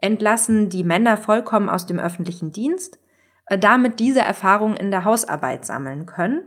entlassen 0.00 0.68
die 0.68 0.84
Männer 0.84 1.16
vollkommen 1.16 1.68
aus 1.68 1.86
dem 1.86 1.98
öffentlichen 1.98 2.52
Dienst, 2.52 2.98
äh, 3.46 3.58
damit 3.58 4.00
diese 4.00 4.20
Erfahrung 4.20 4.76
in 4.76 4.90
der 4.90 5.04
Hausarbeit 5.04 5.66
sammeln 5.66 6.06
können 6.06 6.42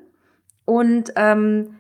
und 0.65 1.13
ähm, 1.15 1.75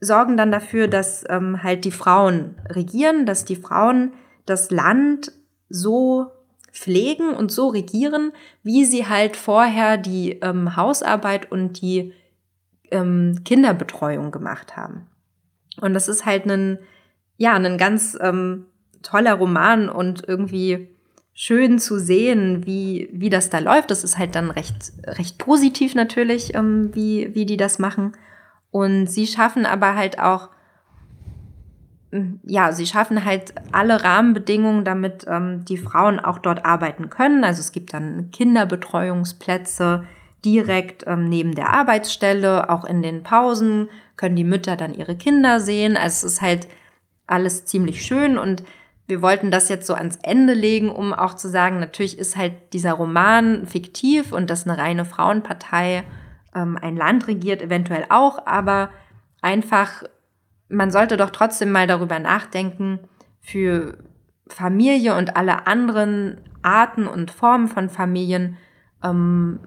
sorgen 0.00 0.36
dann 0.36 0.52
dafür, 0.52 0.88
dass 0.88 1.24
ähm, 1.28 1.62
halt 1.62 1.84
die 1.84 1.92
Frauen 1.92 2.60
regieren, 2.68 3.26
dass 3.26 3.44
die 3.44 3.56
Frauen 3.56 4.12
das 4.46 4.70
Land 4.70 5.32
so 5.72 6.30
pflegen 6.72 7.34
und 7.34 7.52
so 7.52 7.68
regieren, 7.68 8.32
wie 8.62 8.84
sie 8.84 9.06
halt 9.06 9.36
vorher 9.36 9.98
die 9.98 10.32
ähm, 10.40 10.76
Hausarbeit 10.76 11.50
und 11.52 11.80
die 11.80 12.14
ähm, 12.90 13.40
Kinderbetreuung 13.44 14.30
gemacht 14.30 14.76
haben. 14.76 15.06
Und 15.80 15.94
das 15.94 16.08
ist 16.08 16.24
halt 16.24 16.46
ein, 16.46 16.78
ja, 17.36 17.54
ein 17.54 17.78
ganz 17.78 18.16
ähm, 18.20 18.66
toller 19.02 19.34
Roman 19.34 19.88
und 19.88 20.26
irgendwie 20.26 20.88
schön 21.34 21.78
zu 21.78 21.98
sehen, 21.98 22.66
wie, 22.66 23.08
wie 23.12 23.30
das 23.30 23.50
da 23.50 23.58
läuft. 23.58 23.90
Das 23.90 24.04
ist 24.04 24.18
halt 24.18 24.34
dann 24.34 24.50
recht, 24.50 24.92
recht 25.06 25.38
positiv 25.38 25.94
natürlich, 25.94 26.54
ähm, 26.54 26.94
wie, 26.94 27.34
wie 27.34 27.46
die 27.46 27.56
das 27.56 27.78
machen. 27.78 28.12
Und 28.70 29.06
sie 29.06 29.26
schaffen 29.26 29.66
aber 29.66 29.94
halt 29.94 30.18
auch 30.18 30.50
ja, 32.44 32.72
sie 32.72 32.86
schaffen 32.86 33.24
halt 33.24 33.54
alle 33.72 34.04
Rahmenbedingungen, 34.04 34.84
damit 34.84 35.24
ähm, 35.26 35.64
die 35.64 35.78
Frauen 35.78 36.20
auch 36.20 36.38
dort 36.38 36.66
arbeiten 36.66 37.08
können. 37.08 37.42
Also 37.42 37.60
es 37.60 37.72
gibt 37.72 37.94
dann 37.94 38.30
Kinderbetreuungsplätze 38.30 40.04
direkt 40.44 41.04
ähm, 41.06 41.28
neben 41.28 41.54
der 41.54 41.72
Arbeitsstelle, 41.72 42.68
auch 42.68 42.84
in 42.84 43.02
den 43.02 43.22
Pausen 43.22 43.88
können 44.16 44.36
die 44.36 44.44
Mütter 44.44 44.76
dann 44.76 44.94
ihre 44.94 45.16
Kinder 45.16 45.60
sehen. 45.60 45.96
Also 45.96 46.26
es 46.26 46.34
ist 46.34 46.42
halt 46.42 46.68
alles 47.26 47.64
ziemlich 47.64 48.04
schön 48.04 48.36
und 48.36 48.62
wir 49.06 49.22
wollten 49.22 49.50
das 49.50 49.68
jetzt 49.68 49.86
so 49.86 49.94
ans 49.94 50.18
Ende 50.22 50.52
legen, 50.52 50.90
um 50.90 51.14
auch 51.14 51.34
zu 51.34 51.48
sagen, 51.48 51.80
natürlich 51.80 52.18
ist 52.18 52.36
halt 52.36 52.52
dieser 52.72 52.92
Roman 52.92 53.66
fiktiv 53.66 54.32
und 54.32 54.50
dass 54.50 54.66
eine 54.66 54.78
reine 54.78 55.04
Frauenpartei 55.04 56.04
ähm, 56.54 56.78
ein 56.80 56.96
Land 56.96 57.26
regiert, 57.26 57.62
eventuell 57.62 58.04
auch, 58.10 58.46
aber 58.46 58.90
einfach 59.40 60.04
man 60.72 60.90
sollte 60.90 61.16
doch 61.16 61.30
trotzdem 61.30 61.70
mal 61.70 61.86
darüber 61.86 62.18
nachdenken, 62.18 63.00
für 63.40 63.98
Familie 64.48 65.16
und 65.16 65.36
alle 65.36 65.66
anderen 65.66 66.38
Arten 66.62 67.06
und 67.06 67.30
Formen 67.30 67.68
von 67.68 67.88
Familien 67.88 68.56
ähm, 69.02 69.60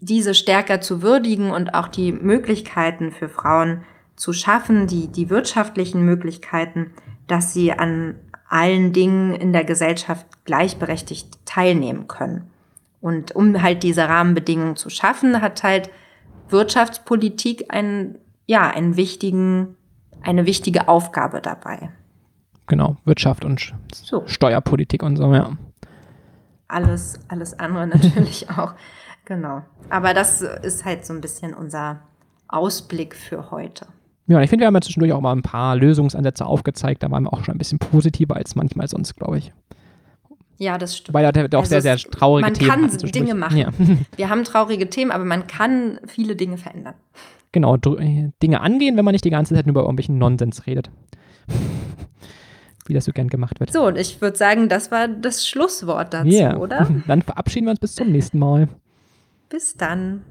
diese 0.00 0.34
stärker 0.34 0.80
zu 0.80 1.02
würdigen 1.02 1.50
und 1.50 1.74
auch 1.74 1.88
die 1.88 2.12
Möglichkeiten 2.12 3.12
für 3.12 3.28
Frauen 3.28 3.82
zu 4.16 4.32
schaffen, 4.32 4.86
die, 4.86 5.08
die 5.08 5.30
wirtschaftlichen 5.30 6.04
Möglichkeiten, 6.04 6.92
dass 7.26 7.52
sie 7.52 7.72
an 7.72 8.16
allen 8.48 8.92
Dingen 8.92 9.34
in 9.34 9.52
der 9.52 9.64
Gesellschaft 9.64 10.26
gleichberechtigt 10.44 11.44
teilnehmen 11.44 12.08
können. 12.08 12.50
Und 13.00 13.34
um 13.34 13.62
halt 13.62 13.82
diese 13.82 14.08
Rahmenbedingungen 14.08 14.76
zu 14.76 14.88
schaffen, 14.88 15.42
hat 15.42 15.62
halt 15.62 15.90
Wirtschaftspolitik 16.48 17.66
einen, 17.72 18.18
ja, 18.46 18.70
einen 18.70 18.96
wichtigen 18.96 19.75
eine 20.26 20.44
wichtige 20.44 20.88
Aufgabe 20.88 21.40
dabei. 21.40 21.90
Genau, 22.66 22.96
Wirtschaft 23.04 23.44
und 23.44 23.74
so. 23.92 24.24
Steuerpolitik 24.26 25.02
und 25.02 25.16
so, 25.16 25.32
ja. 25.32 25.56
Alles, 26.68 27.20
alles 27.28 27.58
andere 27.58 27.86
natürlich 27.86 28.50
auch. 28.50 28.74
Genau. 29.24 29.62
Aber 29.88 30.14
das 30.14 30.42
ist 30.42 30.84
halt 30.84 31.06
so 31.06 31.14
ein 31.14 31.20
bisschen 31.20 31.54
unser 31.54 32.00
Ausblick 32.48 33.14
für 33.14 33.50
heute. 33.50 33.86
Ja, 34.26 34.40
ich 34.40 34.50
finde, 34.50 34.64
wir 34.64 34.66
haben 34.66 34.74
ja 34.74 34.80
zwischendurch 34.80 35.12
auch 35.12 35.20
mal 35.20 35.32
ein 35.32 35.42
paar 35.42 35.76
Lösungsansätze 35.76 36.44
aufgezeigt. 36.44 37.04
Da 37.04 37.10
waren 37.12 37.24
wir 37.24 37.32
auch 37.32 37.44
schon 37.44 37.54
ein 37.54 37.58
bisschen 37.58 37.78
positiver 37.78 38.34
als 38.34 38.56
manchmal 38.56 38.88
sonst, 38.88 39.14
glaube 39.14 39.38
ich. 39.38 39.52
Ja, 40.58 40.78
das 40.78 40.96
stimmt. 40.96 41.14
Weil 41.14 41.24
er 41.24 41.30
auch 41.30 41.60
also 41.60 41.68
sehr, 41.68 41.82
sehr 41.82 41.96
traurige 41.98 42.52
Themen 42.52 42.80
Man 42.80 42.90
kann 42.90 43.10
Dinge 43.12 43.34
machen. 43.34 43.56
Ja. 43.58 43.68
Wir 44.16 44.28
haben 44.28 44.42
traurige 44.42 44.90
Themen, 44.90 45.12
aber 45.12 45.24
man 45.24 45.46
kann 45.46 46.00
viele 46.06 46.34
Dinge 46.34 46.56
verändern 46.56 46.94
genau, 47.56 47.78
Dinge 47.78 48.60
angehen, 48.60 48.98
wenn 48.98 49.04
man 49.04 49.12
nicht 49.12 49.24
die 49.24 49.30
ganze 49.30 49.54
Zeit 49.54 49.64
nur 49.64 49.72
über 49.72 49.80
irgendwelchen 49.80 50.18
Nonsens 50.18 50.66
redet. 50.66 50.90
Wie 52.86 52.92
das 52.92 53.06
so 53.06 53.12
gern 53.12 53.28
gemacht 53.28 53.58
wird. 53.60 53.72
So, 53.72 53.86
und 53.86 53.96
ich 53.96 54.20
würde 54.20 54.36
sagen, 54.36 54.68
das 54.68 54.90
war 54.90 55.08
das 55.08 55.48
Schlusswort 55.48 56.12
dazu, 56.12 56.28
yeah. 56.28 56.56
oder? 56.58 56.86
Dann 57.06 57.22
verabschieden 57.22 57.66
wir 57.66 57.70
uns 57.70 57.80
bis 57.80 57.94
zum 57.94 58.12
nächsten 58.12 58.38
Mal. 58.38 58.68
Bis 59.48 59.74
dann. 59.74 60.22